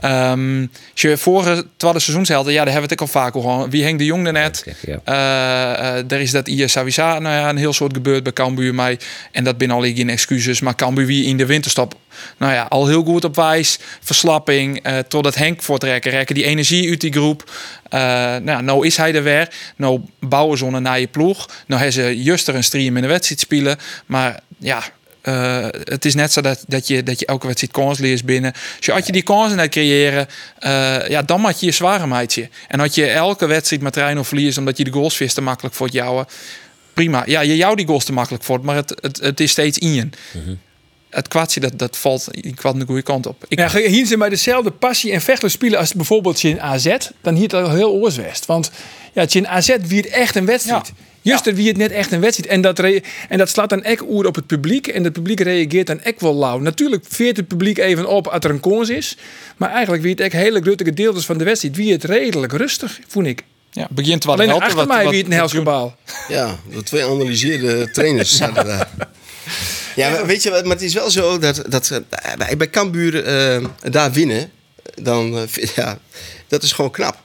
Ehm 0.00 0.66
als 0.92 1.00
je 1.00 1.16
vorige 1.16 1.66
tweede 1.76 1.98
seizoenshelden, 1.98 2.52
ja, 2.52 2.64
daar 2.64 2.72
hebben 2.72 2.88
we 2.88 2.94
het 2.94 3.02
ook 3.02 3.14
al 3.14 3.20
vaak 3.20 3.36
over. 3.36 3.50
gehad. 3.50 3.70
Wie 3.70 3.82
Henk 3.84 3.98
de 3.98 4.04
Jong 4.04 4.30
net? 4.32 4.64
Eh, 5.04 6.12
er 6.12 6.20
is 6.20 6.30
dat 6.30 6.46
hier 6.46 6.68
sowieso 6.68 7.02
nou 7.02 7.34
ja, 7.34 7.48
een 7.48 7.56
heel 7.56 7.72
soort 7.72 7.92
gebeurd 7.92 8.22
bij 8.22 8.32
Cambuur 8.32 8.74
mij. 8.74 8.98
En 9.32 9.44
dat 9.44 9.58
ben 9.58 9.70
al 9.70 9.82
geen 9.82 10.08
excuses. 10.08 10.60
Maar 10.60 10.74
Cambuur 10.74 11.06
wie 11.06 11.24
in 11.24 11.36
de 11.36 11.46
winterstop, 11.46 11.94
nou 12.38 12.52
ja, 12.52 12.66
al 12.68 12.86
heel 12.86 13.04
goed 13.04 13.24
op 13.24 13.36
wijs. 13.36 13.78
Verslapping, 14.00 14.84
totdat 15.08 15.34
Henk 15.34 15.62
voortrekken. 15.62 16.10
Rekken 16.10 16.34
die 16.34 16.39
energie 16.44 16.90
uit 16.90 17.00
die 17.00 17.12
groep. 17.12 17.50
Eh, 17.88 18.00
nou, 18.36 18.62
nou 18.62 18.86
is 18.86 18.96
hij 18.96 19.14
er 19.14 19.22
weer. 19.22 19.48
Nou 19.76 20.00
bouwen 20.18 20.58
ze 20.58 20.70
naar 20.70 21.00
je 21.00 21.06
ploeg. 21.06 21.48
Nou 21.66 21.82
hebben 21.82 22.02
ze 22.02 22.22
juist 22.22 22.48
er 22.48 22.54
een 22.54 22.64
stream 22.64 22.96
in 22.96 23.02
de 23.02 23.08
wedstrijd 23.08 23.40
spelen. 23.40 23.78
Maar 24.06 24.40
ja, 24.58 24.82
eh, 25.20 25.66
het 25.84 26.04
is 26.04 26.14
net 26.14 26.32
zo 26.32 26.40
dat, 26.40 26.64
dat, 26.66 26.86
je, 26.86 27.02
dat 27.02 27.20
je 27.20 27.26
elke 27.26 27.46
wedstrijd 27.46 27.72
kans 27.72 27.98
leest 27.98 28.24
binnen. 28.24 28.52
Dus 28.78 28.90
als 28.90 29.06
je 29.06 29.12
die 29.12 29.22
kansen 29.22 29.56
net 29.56 29.70
creëren, 29.70 30.26
eh, 30.58 31.08
ja, 31.08 31.22
dan 31.22 31.40
maak 31.40 31.54
je 31.54 31.66
je 31.66 31.72
zware 31.72 32.06
meidje. 32.06 32.48
En 32.68 32.80
had 32.80 32.94
je 32.94 33.06
elke 33.06 33.46
wedstrijd 33.46 33.82
met 33.82 33.92
trein 33.92 34.18
of 34.18 34.28
verlies 34.28 34.58
omdat 34.58 34.76
je 34.76 34.84
de 34.84 34.92
goals 34.92 35.16
vist 35.16 35.34
te 35.34 35.40
makkelijk 35.40 35.74
voor 35.74 35.86
het 35.86 35.94
jouwen. 35.94 36.26
Prima. 36.94 37.22
Ja, 37.26 37.40
je 37.40 37.56
jou 37.56 37.76
die 37.76 37.86
goals 37.86 38.04
te 38.04 38.12
makkelijk 38.12 38.44
voor, 38.44 38.60
maar 38.62 38.76
het, 38.76 38.98
het, 39.00 39.20
het 39.20 39.40
is 39.40 39.50
steeds 39.50 39.78
in 39.78 39.94
je. 39.94 40.08
Het 41.10 41.28
kwartje 41.28 41.60
dat, 41.60 41.78
dat 41.78 41.96
valt 41.96 42.28
in 42.30 42.54
kwad 42.54 42.78
de 42.78 42.86
goede 42.86 43.02
kant 43.02 43.26
op. 43.26 43.44
Ik, 43.48 43.58
Ja, 43.58 43.70
hier 43.70 44.06
zijn 44.06 44.18
bij 44.18 44.28
dezelfde 44.28 44.70
passie 44.70 45.12
en 45.12 45.20
vechtelen 45.20 45.50
spelen 45.50 45.78
als 45.78 45.94
bijvoorbeeld 45.94 46.42
in 46.42 46.60
AZ, 46.60 46.96
dan 47.20 47.34
hier 47.34 47.42
het 47.42 47.54
al 47.54 47.70
heel 47.70 47.90
oorswest. 47.92 48.46
Want 48.46 48.70
ja, 49.12 49.26
in 49.30 49.48
AZ 49.48 49.76
wie 49.86 50.02
het 50.02 50.10
echt 50.10 50.36
een 50.36 50.46
wedstrijd. 50.46 50.86
Ja. 50.86 51.04
Juist 51.22 51.46
er 51.46 51.54
wie 51.54 51.68
het 51.68 51.76
net 51.76 51.90
echt 51.90 52.12
een 52.12 52.20
wedstrijd. 52.20 52.50
En 52.52 52.60
dat, 52.60 52.78
en 53.28 53.38
dat 53.38 53.48
slaat 53.48 53.68
dan 53.68 53.82
ek 53.82 54.02
oer 54.08 54.26
op 54.26 54.34
het 54.34 54.46
publiek. 54.46 54.86
En 54.86 55.04
het 55.04 55.12
publiek 55.12 55.40
reageert 55.40 55.86
dan 55.86 56.00
ek 56.00 56.20
wel 56.20 56.34
lauw. 56.34 56.58
Natuurlijk 56.58 57.04
veert 57.08 57.36
het 57.36 57.48
publiek 57.48 57.78
even 57.78 58.06
op 58.06 58.26
als 58.26 58.44
er 58.44 58.50
een 58.50 58.60
kans 58.60 58.88
is. 58.88 59.16
Maar 59.56 59.70
eigenlijk 59.70 60.02
wie 60.02 60.10
het 60.10 60.20
ek 60.20 60.32
hele 60.32 60.60
grote 60.60 60.84
gedeeltes 60.84 61.24
van 61.24 61.38
de 61.38 61.44
wedstrijd. 61.44 61.76
Wie 61.76 61.92
het 61.92 62.04
redelijk 62.04 62.52
rustig, 62.52 63.00
vond 63.06 63.26
ik. 63.26 63.44
ja, 63.70 63.86
begint 63.90 64.24
wel 64.24 64.34
Alleen 64.34 64.50
achter 64.50 64.86
mij 64.86 65.08
wie 65.08 65.22
het 65.24 65.32
een 65.32 65.48
gebaal. 65.48 65.96
Ja, 66.28 66.58
de 66.70 66.82
twee 66.82 67.04
analyseerde 67.04 67.90
trainers 67.90 68.36
zaten 68.36 68.66
daar. 68.66 68.88
Ja, 69.96 70.10
maar 70.10 70.26
weet 70.26 70.42
je 70.42 70.50
wat, 70.50 70.62
maar 70.64 70.72
het 70.76 70.84
is 70.84 70.94
wel 70.94 71.10
zo 71.10 71.38
dat, 71.38 71.62
dat 71.68 71.90
eh, 71.90 71.98
bij, 72.38 72.56
bij 72.56 72.70
Cambuur 72.70 73.24
eh, 73.24 73.64
daar 73.90 74.12
winnen, 74.12 74.50
dan, 75.02 75.36
eh, 75.38 75.64
ja, 75.76 75.98
dat 76.48 76.62
is 76.62 76.72
gewoon 76.72 76.90
knap. 76.90 77.16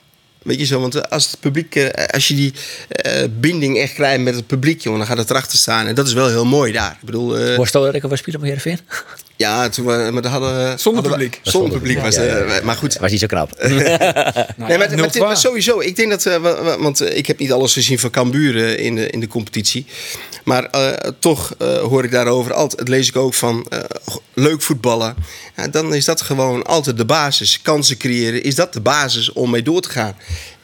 Weet 0.43 0.59
je 0.59 0.65
zo, 0.65 0.79
want 0.79 1.09
als 1.09 1.31
het 1.31 1.39
publiek, 1.39 1.91
als 2.13 2.27
je 2.27 2.35
die 2.35 2.53
eh, 2.89 3.23
binding 3.39 3.77
echt 3.79 3.93
krijgt 3.93 4.23
met 4.23 4.35
het 4.35 4.47
publiek, 4.47 4.81
jongen, 4.81 4.99
dan 4.99 5.07
gaat 5.07 5.17
het 5.17 5.29
erachter 5.29 5.57
staan. 5.57 5.87
En 5.87 5.95
dat 5.95 6.07
is 6.07 6.13
wel 6.13 6.27
heel 6.27 6.45
mooi 6.45 6.71
daar. 6.71 6.91
Ik 6.99 7.05
bedoel, 7.05 7.37
eh, 7.37 7.57
Was 7.57 7.71
dat 7.71 7.95
ook 7.95 8.01
wel 8.01 8.17
spelen 8.17 8.39
op 8.39 8.45
Heerenveen? 8.45 8.79
ja, 9.35 9.69
toen 9.69 9.85
we, 9.85 10.09
maar 10.11 10.21
dat 10.21 10.31
hadden 10.31 10.55
we- 10.55 10.77
Zonder 10.77 11.01
hadden 11.01 11.19
publiek. 11.29 11.39
Zonder 11.43 11.71
publiek 11.79 11.99
was 11.99 12.15
het, 12.15 12.63
maar 12.63 12.75
goed. 12.75 12.97
Was 12.97 13.11
niet 13.11 13.19
zo 13.19 13.27
knap. 13.27 13.51
Nee, 13.57 14.77
maar, 14.77 14.77
maar, 14.77 15.09
maar 15.19 15.37
sowieso, 15.37 15.79
ik 15.79 15.95
denk 15.95 16.09
dat, 16.09 16.25
eh, 16.25 16.37
wa- 16.37 16.63
wa- 16.63 16.79
want 16.79 17.01
ik 17.15 17.25
heb 17.25 17.39
niet 17.39 17.51
alles 17.51 17.73
gezien 17.73 17.99
van 17.99 18.09
Cambuur 18.09 18.57
eh, 18.77 18.85
in 18.85 18.95
de, 18.95 19.09
in 19.09 19.19
de 19.19 19.27
competitie. 19.27 19.85
Maar 20.45 20.63
eh, 20.63 21.11
toch 21.19 21.55
eh, 21.57 21.77
hoor 21.77 22.03
ik 22.03 22.11
daarover 22.11 22.53
altijd, 22.53 22.79
het 22.79 22.89
lees 22.89 23.07
ik 23.07 23.15
ook 23.15 23.33
van 23.33 23.65
eh, 23.69 23.79
leuk 24.33 24.61
voetballen. 24.61 25.15
Ja, 25.55 25.67
dan 25.67 25.93
is 25.93 26.05
dat 26.05 26.21
gewoon 26.21 26.63
altijd 26.63 26.97
de 26.97 27.05
basis. 27.05 27.61
Kansen 27.61 27.97
creëren, 27.97 28.43
is 28.43 28.55
dat 28.55 28.73
de 28.73 28.81
basis 28.81 29.33
om 29.33 29.49
mee 29.49 29.61
door 29.61 29.81
te 29.81 29.89
gaan. 29.89 30.15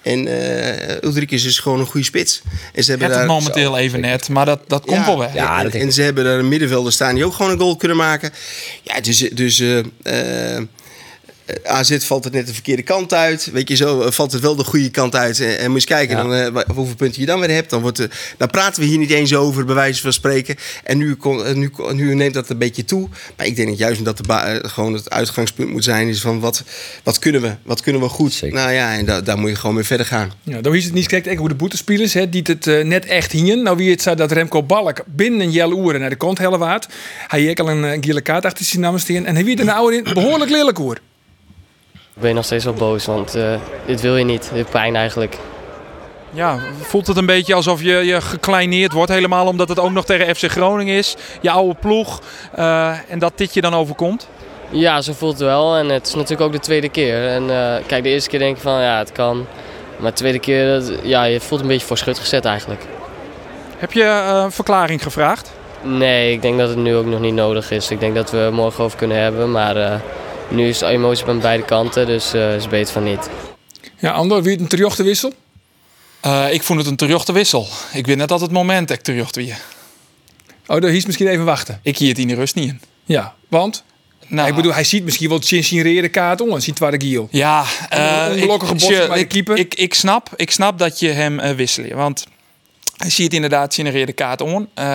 En 0.02 0.28
eh 0.28 1.04
Ulrich 1.04 1.30
is 1.30 1.44
dus 1.44 1.60
gewoon 1.60 1.80
een 1.80 1.86
goede 1.86 2.06
spits. 2.06 2.42
En 2.74 2.84
ze 2.84 2.90
hebben 2.90 3.10
het 3.10 3.18
daar 3.18 3.28
momenteel 3.28 3.78
even 3.78 4.00
net, 4.00 4.30
maar 4.30 4.46
dat, 4.46 4.60
dat 4.68 4.86
komt 4.86 5.06
wel 5.06 5.18
weg. 5.18 5.34
Ja, 5.34 5.66
en, 5.66 5.94
ze 5.94 6.02
hebben 6.02 6.24
daar 6.24 6.40
een 6.40 6.48
middenvelder 6.48 6.92
staan 6.92 7.16
die 7.16 7.26
ook 7.26 7.34
gewoon 7.34 7.52
een 7.52 7.60
goal 7.60 7.76
kunnen 7.76 7.98
maken. 7.98 8.32
Ja, 8.82 9.02
dus, 9.02 9.18
dus 9.18 9.64
AZ 11.64 11.98
valt 12.06 12.24
het 12.24 12.34
net 12.34 12.48
de 12.48 12.54
verkeerde 12.54 12.82
kant 12.82 13.14
uit. 13.14 13.50
Weet 13.54 13.68
je 13.70 13.76
zo, 13.76 14.02
eh, 14.02 14.12
valt 14.12 14.32
het 14.32 14.42
wel 14.42 14.56
de 14.56 14.64
goede 14.64 14.90
kant 14.90 15.16
uit. 15.16 15.40
En, 15.40 15.48
en 15.48 15.72
moet 15.72 15.84
je 15.84 15.96
eens 15.96 16.08
kijken 16.08 16.18
Ja. 16.18 16.24
dan, 16.24 16.34
eh, 16.34 16.48
wa- 16.52 16.66
hoeveel 16.76 16.96
punten 16.96 17.20
je 17.22 17.28
dan 17.28 17.40
weer 17.40 17.50
hebt. 17.52 17.70
Dan, 17.70 17.82
wordt, 17.82 18.00
eh, 18.00 18.08
dan 18.38 18.50
praten 18.50 18.82
we 18.82 18.88
hier 18.88 18.98
niet 18.98 19.10
eens 19.10 19.36
over, 19.36 19.66
bij 19.66 19.76
wijze 19.76 20.02
van 20.02 20.14
spreken. 20.14 20.56
En 20.84 20.98
nu, 20.98 21.16
kon- 21.16 21.46
eh, 21.46 21.54
nu, 21.54 21.72
nu 21.94 22.16
neemt 22.16 22.34
dat 22.34 22.50
een 22.50 22.58
beetje 22.58 22.86
toe. 22.86 23.10
Maar 23.38 23.46
ik 23.46 23.56
denk 23.56 23.68
dat 23.68 23.78
juist 23.78 24.06
dat 24.06 24.18
de 24.18 24.34
eh, 24.34 24.70
gewoon 24.70 24.94
het 24.94 25.10
uitgangspunt 25.10 25.70
moet 25.72 25.84
zijn... 25.84 26.08
is 26.08 26.22
van 26.22 26.40
wat, 26.40 26.64
wat, 27.04 27.20
kunnen, 27.20 27.42
we, 27.42 27.52
wat 27.64 27.82
kunnen 27.82 28.02
we 28.02 28.08
goed? 28.08 28.34
Zeker. 28.34 28.56
Nou 28.58 28.72
ja, 28.72 28.94
en 28.98 29.06
da- 29.06 29.22
daar 29.22 29.38
moet 29.38 29.50
je 29.50 29.56
gewoon 29.56 29.76
mee 29.76 29.84
verder 29.84 30.06
gaan. 30.06 30.32
Ja, 30.44 30.62
dan 30.62 30.76
is 30.76 30.84
het 30.84 30.94
niet 30.94 31.08
kijkt 31.08 31.28
ook 31.30 31.38
hoe 31.38 31.48
de 31.50 31.56
boetespelers, 31.56 32.14
hè, 32.14 32.30
die 32.30 32.42
het 32.46 32.68
eh, 32.68 32.84
net 32.84 33.06
echt 33.06 33.32
hingen. 33.32 33.62
Nou, 33.64 33.78
wie 33.78 33.90
het 33.92 34.02
zei 34.02 34.16
dat 34.16 34.32
Remco 34.32 34.64
Balk 34.64 35.04
binnen 35.08 35.40
een 35.40 35.52
jelle 35.52 35.76
uren 35.78 36.00
naar 36.00 36.10
de 36.10 36.16
kant 36.16 36.38
hellewaard. 36.38 36.88
Hij 37.28 37.42
heeft 37.42 37.60
al 37.60 37.70
een 37.70 37.86
eh, 37.86 37.98
gele 38.02 38.22
kaart 38.22 38.46
achter 38.46 38.66
zijn. 38.66 39.26
En 39.26 39.36
hij 39.36 39.44
wie 39.46 39.58
er 39.58 39.66
nou 39.66 39.96
in 39.96 40.04
behoorlijk 40.14 40.52
lelijk 40.52 40.80
oer. 42.16 42.22
ben 42.22 42.30
je 42.30 42.36
nog 42.36 42.46
steeds 42.46 42.64
wel 42.66 42.74
boos, 42.74 43.06
want 43.06 43.36
eh, 43.36 43.54
dit 43.86 44.02
wil 44.02 44.18
je 44.18 44.24
niet. 44.26 44.50
Dit 44.54 44.70
pijn 44.70 44.96
eigenlijk. 44.96 45.38
Ja, 46.34 46.60
voelt 46.82 47.08
het 47.08 47.18
een 47.18 47.26
beetje 47.26 47.54
alsof 47.54 47.82
je, 47.82 47.94
je 47.96 48.22
gekleineerd 48.22 48.92
wordt. 48.92 49.12
Helemaal 49.12 49.48
omdat 49.48 49.70
het 49.70 49.80
ook 49.80 49.92
nog 49.92 50.06
tegen 50.06 50.36
FC 50.36 50.44
Groningen 50.52 50.96
is. 50.98 51.16
Je 51.42 51.52
oude 51.52 51.76
ploeg. 51.80 52.22
eh, 52.56 52.94
en 53.10 53.20
dat 53.20 53.32
dit 53.36 53.54
je 53.54 53.62
dan 53.62 53.74
overkomt. 53.74 54.28
Ja, 54.70 55.02
zo 55.02 55.14
voelt 55.14 55.32
het 55.34 55.42
wel. 55.42 55.76
En 55.76 55.90
het 55.90 56.08
is 56.08 56.14
natuurlijk 56.14 56.42
ook 56.42 56.52
de 56.52 56.60
tweede 56.60 56.90
keer. 56.90 57.28
En 57.28 57.50
eh, 57.50 57.84
kijk, 57.88 58.04
de 58.04 58.10
eerste 58.10 58.30
keer 58.30 58.40
denk 58.40 58.56
je 58.56 58.62
van 58.62 58.82
ja, 58.82 58.98
het 58.98 59.12
kan. 59.12 59.46
Maar 59.98 60.10
de 60.12 60.18
tweede 60.18 60.40
keer, 60.40 60.68
dat- 60.68 60.92
ja, 61.04 61.24
je 61.24 61.40
voelt 61.40 61.62
een 61.62 61.68
beetje 61.68 61.88
voor 61.88 61.98
schut 61.98 62.20
gezet 62.20 62.46
eigenlijk. 62.46 62.82
Heb 63.78 63.92
je 63.92 64.04
een 64.04 64.52
verklaring 64.52 65.04
gevraagd? 65.04 65.52
Nee, 65.82 66.32
ik 66.32 66.42
denk 66.42 66.58
dat 66.58 66.70
het 66.70 66.78
nu 66.78 66.96
ook 66.96 67.06
nog 67.06 67.20
niet 67.20 67.34
nodig 67.34 67.72
is. 67.72 67.92
Ik 67.92 68.00
denk 68.00 68.16
dat 68.16 68.32
we 68.32 68.38
er 68.38 68.54
morgen 68.54 68.84
over 68.84 68.98
kunnen 68.98 69.18
hebben. 69.18 69.52
Maar 69.52 70.02
nu 70.52 70.68
is 70.68 70.78
de 70.78 70.86
emotie 70.86 71.26
aan 71.26 71.40
beide 71.40 71.64
kanten, 71.66 72.06
dus 72.06 72.34
eh 72.34 72.56
is 72.56 72.68
beter 72.68 72.94
van 72.94 73.04
niet. 73.04 73.30
Ja, 73.98 74.12
Andor, 74.12 74.42
wie 74.44 74.52
het 74.52 74.62
een 74.62 74.68
terjochte 74.68 75.04
wissel? 75.04 75.34
Eh, 76.22 76.54
ik 76.54 76.64
vond 76.64 76.80
het 76.80 76.88
een 76.88 76.96
terjochte 76.96 77.32
wissel. 77.34 77.68
Ik 77.94 78.06
weet 78.06 78.18
net 78.18 78.32
altijd 78.32 78.50
het 78.50 78.60
moment 78.60 78.88
dat 78.88 78.98
ik 78.98 79.04
terjocht 79.04 79.36
weer. 79.36 79.58
Oh, 80.68 80.82
daar 80.82 80.92
hies 80.92 81.06
misschien 81.06 81.28
even 81.28 81.46
wachten. 81.46 81.80
Ik 81.84 81.98
hier 81.98 82.10
het 82.10 82.18
in 82.20 82.28
de 82.28 82.36
rust 82.36 82.56
niet 82.56 82.68
in. 82.68 82.82
Ja, 83.06 83.34
want? 83.48 83.84
Nou, 84.28 84.50
Ik 84.50 84.56
bedoel, 84.56 84.74
hij 84.74 84.84
ziet 84.84 85.04
misschien 85.04 85.30
wel 85.30 85.40
rode 85.84 86.10
kaart 86.10 86.42
om. 86.42 86.60
Zien 86.60 86.74
tweede 86.74 87.06
giel. 87.06 87.28
Ja, 87.32 87.66
Een 87.90 87.98
eh, 88.00 88.34
ongelukkige 88.34 88.72
botsing 88.72 88.98
je- 89.02 89.08
bij 89.08 89.18
de 89.18 89.26
keeper. 89.26 89.58
Ik, 89.58 89.76
ik, 89.76 89.94
snap, 89.94 90.30
ik 90.36 90.52
snap 90.52 90.80
dat 90.80 91.00
je 91.00 91.10
hem 91.10 91.40
eh 91.40 91.56
wisselt. 91.56 91.92
Want 91.92 92.26
hij 93.02 93.10
ziet 93.10 93.34
inderdaad 93.34 93.74
genereerde 93.74 94.14
kaart 94.14 94.42
om. 94.42 94.70
Eh, 94.74 94.86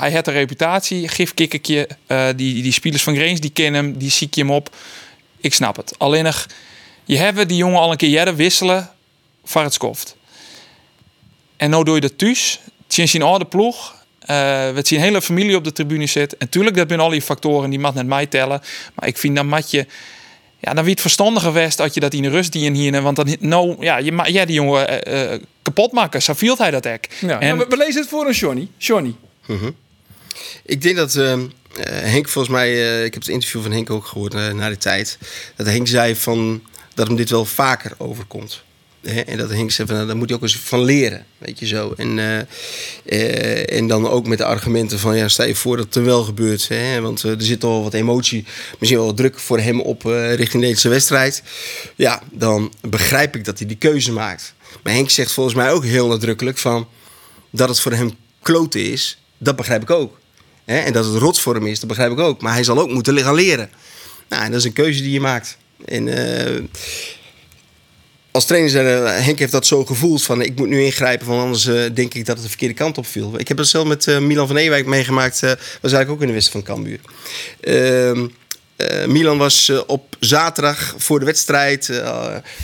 hij 0.00 0.10
heeft 0.10 0.26
een 0.26 0.32
reputatie. 0.32 1.08
Gif 1.08 1.34
kikkertje. 1.34 1.88
eh 2.06 2.26
die, 2.36 2.62
die 2.62 2.72
spelers 2.72 3.02
van 3.02 3.14
Greens, 3.14 3.40
die 3.40 3.50
kennen 3.50 3.84
hem. 3.84 3.98
Die 3.98 4.10
zie 4.10 4.28
je 4.30 4.40
hem 4.40 4.50
op. 4.50 4.76
Ik 5.40 5.54
snap 5.54 5.76
het. 5.76 5.94
Alleen 5.98 6.24
nog, 6.24 6.46
je 7.04 7.16
hebt 7.16 7.48
die 7.48 7.56
jongen 7.56 7.80
al 7.80 7.90
een 7.90 7.96
keer 7.96 8.08
jaren 8.08 8.36
wisselen 8.36 8.90
voor 9.44 9.62
het 9.62 9.72
skoft. 9.72 10.16
En 11.56 11.70
nou 11.70 11.84
doe 11.84 11.94
je 11.94 12.00
dat 12.00 12.18
thuis. 12.18 12.60
Je 12.88 13.08
een 13.12 13.22
oude 13.22 13.44
ploeg. 13.44 13.94
eh 14.20 14.36
we 14.70 14.80
zien 14.82 15.00
hele 15.00 15.22
familie 15.22 15.56
op 15.56 15.64
de 15.64 15.72
tribune 15.72 16.06
zit. 16.06 16.36
En 16.36 16.48
tuurlijk, 16.48 16.76
dat 16.76 16.88
zijn 16.88 17.00
al 17.00 17.10
die 17.10 17.22
factoren 17.22 17.70
die 17.70 17.78
mag 17.78 17.94
net 17.94 18.06
mij 18.06 18.26
tellen. 18.26 18.62
Maar 18.94 19.08
ik 19.08 19.18
vind 19.18 19.36
dan 19.36 19.46
mat 19.46 19.70
je... 19.70 19.86
Ja, 20.66 20.74
dan 20.74 20.82
wie 20.84 20.92
het 20.92 21.00
verstandiger 21.00 21.48
geweest 21.52 21.76
dat 21.78 21.94
je 21.94 22.00
dat 22.00 22.12
in 22.14 22.22
de 22.22 22.28
rust 22.28 22.52
die 22.52 22.70
hier. 22.70 23.02
Want 23.02 23.16
dan, 23.16 23.36
nou, 23.40 23.76
ja, 23.80 23.96
je 23.98 24.12
ma- 24.12 24.26
ja, 24.26 24.44
die 24.44 24.54
jongen 24.54 25.02
eh, 25.02 25.32
eh, 25.34 25.40
kapot 25.62 25.92
maken. 25.92 26.22
Zo 26.22 26.32
viel 26.34 26.54
hij 26.58 26.70
dat 26.70 26.86
ek. 26.86 27.08
Ja. 27.20 27.40
En- 27.40 27.46
Ja, 27.46 27.56
we, 27.56 27.66
we 27.68 27.76
lezen 27.76 28.00
het 28.00 28.10
voor 28.10 28.26
een 28.26 28.32
Johnny. 28.32 28.68
Johnny. 28.78 29.14
Ik 30.64 30.82
denk 30.82 30.96
dat 30.96 31.14
eh, 31.14 31.32
eh, 31.32 31.40
Henk 31.84 32.28
volgens 32.28 32.54
mij, 32.54 32.68
eh, 32.72 33.04
ik 33.04 33.12
heb 33.14 33.22
het 33.22 33.32
interview 33.32 33.62
van 33.62 33.72
Henk 33.72 33.90
ook 33.90 34.06
gehoord 34.06 34.34
eh, 34.34 34.52
na 34.52 34.68
de 34.68 34.76
tijd, 34.78 35.18
dat 35.56 35.66
Henk 35.66 35.88
zei 35.88 36.16
van, 36.16 36.62
dat 36.94 37.06
hem 37.06 37.16
dit 37.16 37.30
wel 37.30 37.44
vaker 37.44 37.92
overkomt. 37.96 38.62
Hè? 39.08 39.20
En 39.20 39.36
dat 39.36 39.50
Henk 39.50 39.70
zei 39.70 39.86
van, 39.86 39.96
nou, 39.96 40.08
daar 40.08 40.16
moet 40.16 40.28
hij 40.28 40.36
ook 40.36 40.42
eens 40.42 40.58
van 40.58 40.84
leren, 40.84 41.26
weet 41.38 41.58
je 41.58 41.66
zo. 41.66 41.94
En, 41.96 42.18
eh, 42.18 42.38
eh, 43.04 43.78
en 43.78 43.86
dan 43.86 44.08
ook 44.08 44.26
met 44.26 44.38
de 44.38 44.44
argumenten 44.44 44.98
van, 44.98 45.16
ja, 45.16 45.28
stel 45.28 45.46
je 45.46 45.54
voor 45.54 45.76
dat 45.76 45.84
het 45.84 45.94
er 45.94 46.04
wel 46.04 46.22
gebeurt. 46.22 46.68
Hè? 46.68 47.00
Want 47.00 47.24
eh, 47.24 47.30
er 47.30 47.42
zit 47.42 47.64
al 47.64 47.82
wat 47.82 47.94
emotie, 47.94 48.44
misschien 48.78 48.98
wel 48.98 49.06
wat 49.06 49.16
druk 49.16 49.38
voor 49.38 49.60
hem 49.60 49.80
op 49.80 50.02
richting 50.34 50.62
deze 50.62 50.88
wedstrijd. 50.88 51.42
Ja, 51.96 52.22
dan 52.32 52.72
begrijp 52.80 53.36
ik 53.36 53.44
dat 53.44 53.58
hij 53.58 53.66
die 53.66 53.76
keuze 53.76 54.12
maakt. 54.12 54.54
Maar 54.82 54.92
Henk 54.92 55.10
zegt 55.10 55.32
volgens 55.32 55.54
mij 55.54 55.72
ook 55.72 55.84
heel 55.84 56.08
nadrukkelijk 56.08 56.58
van, 56.58 56.88
dat 57.50 57.68
het 57.68 57.80
voor 57.80 57.92
hem 57.92 58.10
kloten 58.42 58.84
is, 58.92 59.18
dat 59.38 59.56
begrijp 59.56 59.82
ik 59.82 59.90
ook. 59.90 60.18
Hè? 60.64 60.78
En 60.78 60.92
dat 60.92 61.04
het 61.04 61.14
rot 61.14 61.40
voor 61.40 61.54
hem 61.54 61.66
is, 61.66 61.78
dat 61.78 61.88
begrijp 61.88 62.12
ik 62.12 62.18
ook. 62.18 62.40
Maar 62.40 62.52
hij 62.52 62.64
zal 62.64 62.78
ook 62.78 62.90
moeten 62.90 63.18
gaan 63.18 63.34
leren. 63.34 63.70
Nou, 64.28 64.42
en 64.44 64.50
dat 64.50 64.60
is 64.60 64.66
een 64.66 64.72
keuze 64.72 65.02
die 65.02 65.12
je 65.12 65.20
maakt. 65.20 65.56
En 65.84 66.08
als 68.36 68.44
trainer 68.46 68.70
zei 68.70 69.08
Henk 69.08 69.38
heeft 69.38 69.52
dat 69.52 69.66
zo 69.66 69.84
gevoeld 69.84 70.22
van 70.22 70.40
ik 70.40 70.56
moet 70.56 70.68
nu 70.68 70.82
ingrijpen, 70.82 71.26
want 71.26 71.40
anders 71.40 71.66
eh, 71.66 71.94
denk 71.94 72.14
ik 72.14 72.26
dat 72.26 72.34
het 72.34 72.42
de 72.42 72.48
verkeerde 72.48 72.74
kant 72.74 72.98
op 72.98 73.06
viel. 73.06 73.38
Ik 73.38 73.48
heb 73.48 73.56
dat 73.56 73.66
zelf 73.66 73.86
met 73.86 74.06
eh, 74.06 74.18
Milan 74.18 74.46
van 74.46 74.56
Ewijk 74.56 74.86
meegemaakt, 74.86 75.42
eh 75.42 75.50
was 75.50 75.92
eigenlijk 75.92 76.10
ook 76.10 76.20
in 76.20 76.26
de 76.26 76.32
wedstrijd 76.32 76.66
van 76.66 76.74
Cambuur. 76.74 77.00
Ehm, 77.60 78.26
Eh, 78.76 79.06
Milan 79.06 79.38
was 79.38 79.72
op 79.86 80.16
zaterdag 80.20 80.94
voor 80.96 81.18
de 81.18 81.24
wedstrijd. 81.24 81.88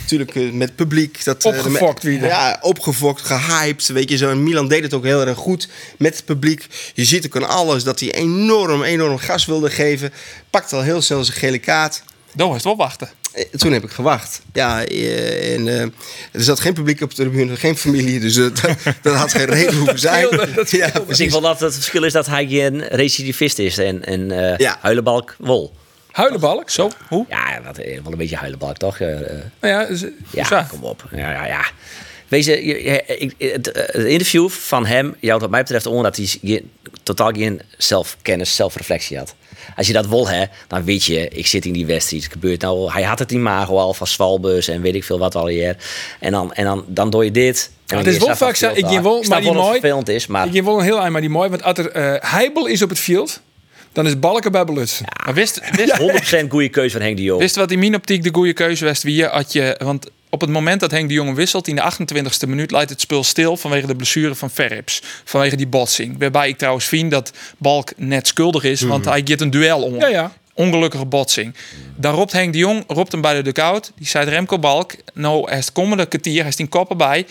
natuurlijk 0.01 0.53
met 0.53 0.75
publiek. 0.75 1.23
Dat, 1.23 1.43
Opgefokt 1.45 2.03
weer. 2.03 2.23
Ja, 2.23 2.57
opgefokt, 2.61 3.21
gehyped. 3.21 3.87
Weet 3.87 4.09
je 4.09 4.17
zo. 4.17 4.29
En 4.29 4.43
Milan 4.43 4.67
deed 4.67 4.83
het 4.83 4.93
ook 4.93 5.03
heel 5.03 5.27
erg 5.27 5.37
goed 5.37 5.69
met 5.97 6.15
het 6.15 6.25
publiek. 6.25 6.67
Je 6.93 7.05
ziet 7.05 7.25
ook 7.25 7.35
aan 7.35 7.49
alles 7.49 7.83
dat 7.83 7.99
hij 7.99 8.13
enorm, 8.13 8.83
enorm 8.83 9.17
gas 9.17 9.45
wilde 9.45 9.69
geven. 9.69 10.13
Pakte 10.49 10.75
al 10.75 10.81
heel 10.81 11.01
snel 11.01 11.23
zijn 11.23 11.37
gele 11.37 11.59
kaart. 11.59 12.03
Dan 12.33 12.47
was 12.47 12.55
het 12.55 12.65
wel 12.65 12.75
wachten. 12.75 13.09
Toen 13.57 13.71
heb 13.71 13.83
ik 13.83 13.89
gewacht. 13.91 14.41
Ja, 14.53 14.83
eh, 14.85 15.53
en, 15.53 15.67
eh, 15.67 15.81
er 16.31 16.43
zat 16.43 16.59
geen 16.59 16.73
publiek 16.73 17.01
op 17.01 17.09
de 17.09 17.15
tribune, 17.15 17.55
geen 17.55 17.77
familie. 17.77 18.19
Dus 18.19 18.35
eh, 18.37 18.43
dat, 18.43 18.75
dat 19.01 19.15
had 19.15 19.31
geen 19.31 19.45
reden 19.45 19.75
hoeven 19.75 19.99
zijn. 19.99 20.27
Ja, 20.69 20.85
Ik 20.95 21.05
precies. 21.05 21.31
wel 21.31 21.41
dat 21.41 21.59
het 21.59 21.73
verschil 21.73 22.03
is 22.03 22.13
dat 22.13 22.25
hij 22.25 22.47
geen 22.47 22.87
recidivist 22.87 23.59
is 23.59 23.77
en, 23.77 24.05
en 24.05 24.31
eh 24.51 24.57
Ja. 24.57 24.77
huilenbalk 24.81 25.35
wol. 25.39 25.73
Huilenbalk. 26.11 26.69
Zo, 26.69 26.91
hoe? 27.07 27.25
Ja, 27.29 27.59
dat 27.59 27.77
wel 27.77 28.11
een 28.11 28.17
beetje 28.17 28.35
huilenbalk, 28.35 28.77
toch? 28.77 28.99
Nou 28.99 29.17
ja, 29.61 29.87
ja, 30.31 30.45
zo. 30.45 30.61
kom 30.69 30.83
op. 30.83 31.03
Ja, 31.11 31.31
ja, 31.31 31.45
ja. 31.45 31.65
Wees, 32.27 32.45
je, 32.45 32.65
je- 32.65 33.03
ik- 33.05 33.35
het, 33.37 33.65
het 33.73 34.05
interview 34.05 34.49
van 34.49 34.85
hem 34.85 35.15
jouwt 35.19 35.41
wat 35.41 35.49
mij 35.49 35.61
betreft 35.61 35.85
om 35.85 36.03
dat 36.03 36.15
hij 36.15 36.63
totaal 37.03 37.31
geen 37.31 37.61
zelfkennis, 37.77 38.55
zelfreflectie 38.55 39.17
had. 39.17 39.35
Als 39.75 39.87
je 39.87 39.93
dat 39.93 40.07
wil, 40.07 40.27
hè, 40.27 40.43
dan 40.67 40.83
weet 40.83 41.03
je, 41.03 41.27
ik 41.27 41.47
zit 41.47 41.65
in 41.65 41.73
die 41.73 41.85
wedstrijd. 41.85 42.23
Het 42.23 42.31
gebeurt 42.31 42.61
nou, 42.61 42.91
hij 42.91 43.03
had 43.03 43.19
het 43.19 43.31
imago 43.31 43.77
al 43.77 43.93
van 43.93 44.07
Swalbus 44.07 44.67
en 44.67 44.81
weet 44.81 44.95
ik 44.95 45.03
veel 45.03 45.19
wat 45.19 45.35
al 45.35 45.47
hier. 45.47 45.77
En 46.19 46.31
dan, 46.31 46.53
en 46.53 46.63
dan, 46.65 46.83
dan 46.87 47.09
doe 47.09 47.23
je 47.23 47.31
dit. 47.31 47.71
En 47.87 47.97
het 47.97 48.07
is 48.07 48.17
wel 48.17 48.35
vaak 48.35 48.55
zo, 48.55 48.69
ik 48.73 48.85
ging 48.85 49.01
wel, 49.01 49.23
maar 49.27 49.41
die 49.41 49.51
mooi- 49.51 49.79
is, 50.15 50.27
maar 50.27 50.45
Ik 50.45 50.51
geef 50.51 50.63
wel 50.63 50.77
een 50.77 50.83
heel 50.83 50.99
eind, 50.99 51.11
maar 51.11 51.21
die 51.21 51.29
mooi. 51.29 51.49
Want 51.49 51.63
als 51.63 51.77
er 51.77 51.91
eh 51.91 52.31
Heibel 52.31 52.65
is 52.65 52.81
op 52.81 52.89
het 52.89 52.99
veld, 52.99 53.41
dan 53.93 54.05
is 54.05 54.19
Balken 54.19 54.51
bij 54.51 54.65
Belutsen. 54.65 55.05
Maar 55.25 55.33
wist, 55.33 55.61
wist, 55.75 56.43
100% 56.43 56.47
goede 56.49 56.69
keuze 56.69 56.91
van 56.97 57.01
Henk 57.01 57.17
de 57.17 57.23
Jong. 57.23 57.39
wist 57.41 57.55
wat 57.55 57.71
in 57.71 57.79
mijn 57.79 57.95
optiek 57.95 58.23
de 58.23 58.29
goede 58.33 58.53
keuze 58.53 58.85
was? 58.85 59.03
Wie 59.03 59.25
had 59.25 59.53
je, 59.53 59.79
want 59.83 60.09
op 60.29 60.41
het 60.41 60.49
moment 60.49 60.79
dat 60.79 60.91
Henk 60.91 61.07
de 61.07 61.13
Jonge 61.13 61.33
wisselt 61.33 61.67
in 61.67 61.75
de 61.75 61.91
28e 61.93 62.47
minuut 62.47 62.71
leidt 62.71 62.89
het 62.89 63.01
spel 63.01 63.23
stil 63.23 63.57
vanwege 63.57 63.87
de 63.87 63.95
blessure 63.95 64.35
van 64.35 64.49
Verrips. 64.49 65.01
Vanwege 65.23 65.55
die 65.55 65.67
botsing. 65.67 66.15
Waarbij 66.19 66.47
ik 66.47 66.57
trouwens 66.57 66.85
vind 66.85 67.11
dat 67.11 67.31
Balk 67.57 67.91
net 67.97 68.27
schuldig 68.27 68.63
is, 68.63 68.81
want 68.81 69.05
hij 69.05 69.21
geeft 69.25 69.41
een 69.41 69.49
duel 69.49 69.81
om. 69.81 69.95
Ja, 69.95 70.07
ja. 70.07 70.31
Ongelukkige 70.53 71.05
botsing. 71.05 71.55
Daar 71.95 72.13
roept 72.13 72.31
Henk 72.31 72.53
de 72.53 72.59
Jong, 72.59 72.83
roept 72.87 73.11
hem 73.11 73.21
bij 73.21 73.33
de 73.33 73.41
dugout. 73.41 73.91
Die 73.95 74.07
zei 74.07 74.29
Remco 74.29 74.59
Balk, 74.59 74.95
nou 75.13 75.49
hij 75.49 75.57
is 75.57 75.65
het 75.65 75.73
komende 75.73 76.05
kwartier, 76.05 76.39
hij 76.39 76.49
is 76.49 76.55
tien 76.55 76.69
koppen 76.69 76.97
bij. 76.97 77.25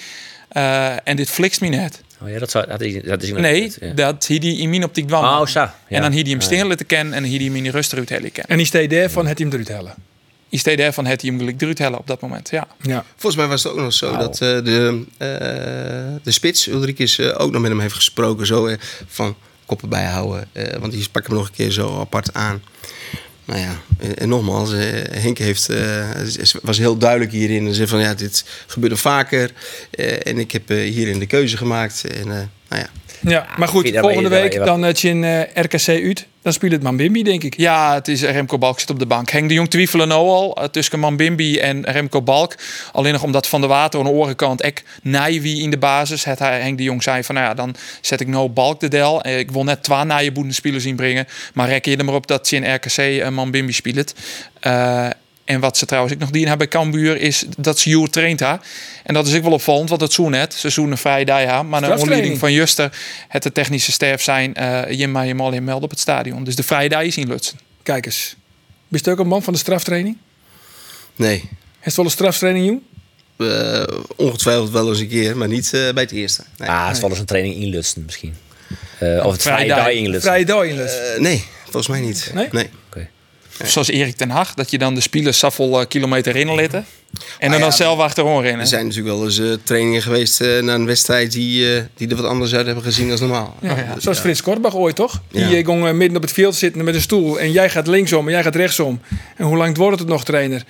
Eh, 0.49 1.09
en 1.09 1.17
dit 1.17 1.31
flixt 1.31 1.61
me 1.61 1.69
net. 1.69 2.01
Oh 2.25 2.31
ja, 2.31 2.39
dat, 2.39 2.51
zou, 2.51 2.67
dat, 2.67 2.81
is, 2.81 3.03
dat 3.03 3.23
is 3.23 3.31
Nee, 3.33 3.73
ja. 3.81 3.93
dat 3.93 4.27
hij 4.27 4.39
die 4.39 4.59
in 4.59 4.71
mijn 4.71 4.85
optiek 4.85 5.07
dwang. 5.07 5.25
Oh, 5.25 5.47
zo. 5.47 5.61
Ja. 5.61 5.75
En 5.89 6.03
dan 6.03 6.13
hier 6.13 6.25
die 6.25 6.33
hem 6.33 6.41
Ja. 6.43 6.47
steen 6.47 6.67
laten 6.67 6.87
kennen 6.87 7.15
en 7.15 7.25
hier 7.25 7.39
die 7.39 7.49
hem 7.49 7.57
in 7.57 7.63
de 7.65 7.71
rust 7.71 7.93
eruit 7.93 8.09
hellen 8.09 8.33
kennen. 8.33 8.51
En 8.51 8.57
die 8.57 8.67
steed 8.67 8.91
daarvan 8.91 9.27
het 9.27 9.39
hij 9.39 9.47
hem 9.47 9.59
eruit 9.61 9.77
hellen. 9.77 9.95
Is 10.49 10.61
steeds 10.61 10.95
van 10.95 11.07
het 11.07 11.21
hij 11.21 11.31
hem 11.31 11.39
gelijk 11.39 11.61
eruit 11.63 11.79
hellen 11.79 11.99
op 11.99 12.07
dat 12.07 12.21
moment. 12.21 12.51
Ja. 12.51 12.67
Ja. 12.83 13.05
Volgens 13.11 13.37
mij 13.37 13.47
was 13.47 13.63
het 13.63 13.73
ook 13.73 13.79
nog 13.79 13.93
zo 13.93 14.17
dat 14.17 14.33
eh, 14.33 14.39
de, 14.39 15.05
eh, 15.19 15.29
de 16.23 16.31
spits, 16.31 16.67
Ulrikes, 16.67 17.19
eh, 17.19 17.41
ook 17.41 17.51
nog 17.53 17.61
met 17.61 17.71
hem 17.71 17.81
heeft 17.81 17.95
gesproken. 17.95 18.47
Zo 18.47 18.77
van 19.07 19.37
koppen 19.67 19.89
bijhouden. 19.89 20.49
eh, 20.53 20.77
want 20.79 20.93
die 20.93 21.03
sprak 21.03 21.27
hem 21.27 21.37
nog 21.37 21.47
een 21.47 21.53
keer 21.55 21.71
zo 21.71 22.01
apart 22.01 22.35
aan. 22.35 22.63
Nou 23.45 23.61
ja, 23.61 23.81
en, 24.15 24.29
nogmaals, 24.29 24.73
eh, 24.73 24.81
Henk 25.11 25.39
heeft, 25.39 25.69
eh, 25.69 26.11
was 26.63 26.79
heel 26.79 26.97
duidelijk 26.97 27.33
hierin. 27.33 27.65
Hij 27.65 27.75
zei 27.75 27.89
van 27.89 28.01
ja, 28.01 28.15
dit 28.15 28.45
gebeurt 28.67 28.93
er 28.93 28.99
vaker. 28.99 29.51
Eh, 29.91 30.27
en 30.27 30.39
ik 30.39 30.53
heb 30.53 30.71
eh, 30.71 30.77
hierin 30.77 31.19
de 31.19 31.27
keuze 31.27 31.57
gemaakt. 31.57 32.05
En 32.05 32.31
eh, 32.31 32.37
nou 32.69 32.83
ja, 32.83 32.89
Ja, 33.21 33.47
maar 33.57 33.69
goed, 33.69 33.91
volgende 33.95 34.29
week 34.29 34.65
dan 34.65 34.83
het 34.83 35.01
je 35.01 35.09
in 35.09 35.25
eh, 35.25 35.41
RKC 35.63 35.89
uit. 35.89 36.27
Dan 36.43 36.53
speelt 36.53 36.73
het 36.73 36.83
Mambimbi, 36.83 37.23
denk 37.23 37.43
ik. 37.43 37.57
ja, 37.57 37.95
het 37.95 38.09
is 38.09 38.23
Remco 38.23 38.59
Balk 38.59 38.81
zit 38.81 38.91
op 38.91 38.99
de 38.99 39.07
bank. 39.07 39.31
Henk 39.31 39.49
de 39.49 39.55
Jong 39.55 39.71
twijfelen 39.71 40.09
nou 40.09 40.29
al 40.29 40.57
eh, 40.57 40.65
tussen 40.65 40.99
Mambimbi 40.99 41.59
en 41.59 41.85
Remco 41.85 42.23
Balk. 42.23 42.55
Alleen 42.93 43.13
nog 43.13 43.23
omdat 43.23 43.47
Van 43.49 43.61
der 43.61 43.69
Water 43.71 43.99
aan 44.01 44.07
de 44.07 44.13
orenkant 44.13 44.61
ek 44.61 44.83
naai 45.03 45.41
wie 45.41 45.63
in 45.63 45.71
de 45.71 45.79
basis. 45.79 46.25
Het 46.25 46.39
Henk 46.39 46.77
de 46.77 46.83
Jong 46.83 47.03
zei 47.03 47.25
van 47.25 47.35
nou 47.35 47.47
ja, 47.47 47.55
dan 47.55 47.75
zet 48.01 48.21
ik 48.21 48.27
nou 48.27 48.49
Balk 48.49 48.81
de 48.81 48.89
del. 48.89 49.23
Eh, 49.23 49.39
Ik 49.39 49.51
wil 49.51 49.65
net 49.65 49.83
twee 49.83 50.05
naaie 50.05 50.33
boedenspelers 50.33 50.85
inbrengen. 50.85 51.27
Maar 51.55 51.69
rek 51.69 51.85
je 51.85 51.97
er 51.97 52.05
maar 52.05 52.15
op 52.15 52.27
dat 52.27 52.49
ze 52.49 52.57
in 52.57 52.75
RKC 52.75 52.97
en 52.97 53.35
Mambimbi 53.35 53.73
speelt. 53.73 54.15
Eh, 54.61 55.07
en 55.45 55.61
wat 55.61 55.79
ze 55.79 55.87
trouwens 55.87 56.15
ook 56.15 56.21
nog 56.21 56.31
die 56.31 56.49
hebben 56.49 56.69
bij 56.71 56.81
Cambuur 56.81 57.21
is 57.21 57.45
dat 57.59 57.79
ze 57.79 57.91
Joer 57.91 58.11
traint 58.11 58.41
ha. 58.41 58.61
En 59.05 59.15
dat 59.15 59.27
is 59.27 59.35
ook 59.37 59.43
wel 59.43 59.53
opvallend, 59.53 59.89
want 59.89 60.01
dat 60.01 60.13
zo 60.13 60.29
net. 60.29 60.55
Ze 60.55 60.71
zoen 60.71 60.91
een 60.91 60.99
vrije 60.99 61.25
dag 61.25 61.45
ha. 61.45 61.45
Maar 61.45 61.53
naar 61.53 61.63
Straftraining. 61.63 62.01
onderleiding 62.01 62.39
van 62.39 62.53
Juster, 62.53 62.99
het 63.29 63.43
de 63.43 63.53
technische 63.53 63.93
staf 63.93 64.23
zijn, 64.23 64.55
eh 64.55 64.91
je 64.91 65.09
mag 65.09 65.27
je 65.27 65.35
al 65.37 65.53
in 65.53 65.65
melden 65.65 65.85
op 65.85 65.91
het 65.91 66.01
stadion. 66.01 66.45
Dus 66.45 66.57
de 66.57 66.63
vrije 66.63 66.89
dag 66.89 67.03
is 67.03 67.17
in 67.17 67.29
Lutsen. 67.29 67.59
Kijk 67.83 68.07
eens. 68.07 68.37
Ben 68.89 69.01
je 69.05 69.11
ook 69.11 69.19
een 69.19 69.27
man 69.27 69.43
van 69.43 69.53
de 69.53 69.59
straftraining? 69.59 70.17
nee. 71.17 71.49
Heeft 71.81 71.97
wel 71.97 72.05
een 72.05 72.11
straftraining, 72.11 72.67
jong? 72.67 72.81
Eh, 73.37 73.83
ongetwijfeld 74.17 74.71
wel 74.71 74.89
eens 74.89 74.99
een 75.01 75.09
keer, 75.09 75.37
maar 75.37 75.49
niet 75.49 75.65
eh, 75.65 75.93
bij 75.93 76.03
het 76.03 76.13
eerste. 76.13 76.43
Nee. 76.57 76.69
Ah, 76.69 76.87
het 76.87 76.95
is 76.95 77.01
wel 77.01 77.11
eens 77.11 77.19
een 77.19 77.27
training 77.27 77.55
in 77.55 77.69
Lutsen 77.69 78.03
misschien. 78.05 78.35
Eh, 78.99 79.27
of 79.27 79.33
het 79.33 79.43
vrije 79.43 79.57
Vrijdag. 79.57 79.79
dag 79.79 79.95
in 79.95 80.03
Lutsen. 80.09 80.31
Vrije 80.31 80.45
dag 80.45 80.65
in 80.65 80.77
les. 80.77 80.99
Eh, 80.99 81.21
nee, 81.21 81.45
volgens 81.63 81.89
mij 81.89 82.01
niet. 82.01 82.31
Nee? 82.35 82.49
nee. 82.53 82.71
Of 83.61 83.71
zoals 83.71 83.89
Erik 83.89 84.17
ten 84.17 84.31
Hag, 84.31 84.55
dat 84.55 84.71
je 84.71 84.79
dan 84.79 84.95
de 84.95 85.01
spelers 85.01 85.39
zoveel 85.39 85.81
eh, 85.81 85.87
kilometer 85.89 86.37
in 86.37 86.55
litten. 86.55 86.79
En 86.79 86.85
dan, 87.39 87.51
Ah, 87.51 87.57
ja, 87.57 87.63
dan 87.63 87.73
zelf 87.73 87.99
achterom 87.99 88.37
Er 88.37 88.43
rennen. 88.43 88.67
zijn 88.67 88.87
natuurlijk 88.87 89.15
wel 89.17 89.25
eens 89.25 89.39
eh, 89.39 89.47
trainingen 89.63 90.03
geweest 90.03 90.41
eh, 90.41 90.63
na 90.63 90.75
een 90.75 90.87
wedstrijd 90.87 91.33
die, 91.33 91.77
eh, 91.77 91.83
die 91.95 92.09
er 92.09 92.17
wat 92.17 92.25
anders 92.25 92.55
uit 92.55 92.67
hebben 92.67 92.85
gezien 92.85 93.09
dan 93.09 93.19
normaal. 93.21 93.57
Ja, 93.61 93.95
Zoals 93.99 94.19
Frits 94.19 94.43
Kortbach 94.43 94.75
ooit, 94.75 94.95
toch? 94.97 95.23
Die 95.31 95.41
Ja. 95.49 95.63
ging 95.65 95.93
midden 95.93 96.17
op 96.17 96.23
het 96.23 96.33
veld 96.33 96.55
zitten 96.55 96.85
met 96.85 96.95
een 96.95 97.01
stoel. 97.01 97.41
En 97.41 97.53
jij 97.53 97.71
gaat 97.71 97.87
linksom 97.87 98.27
en 98.27 98.33
jij 98.33 98.43
gaat 98.43 98.55
rechtsom. 98.57 99.01
En 99.37 99.45
hoe 99.45 99.57
lang 99.57 99.77
wordt 99.77 99.99
het 99.99 100.09
nog, 100.09 100.25
trainer? 100.25 100.65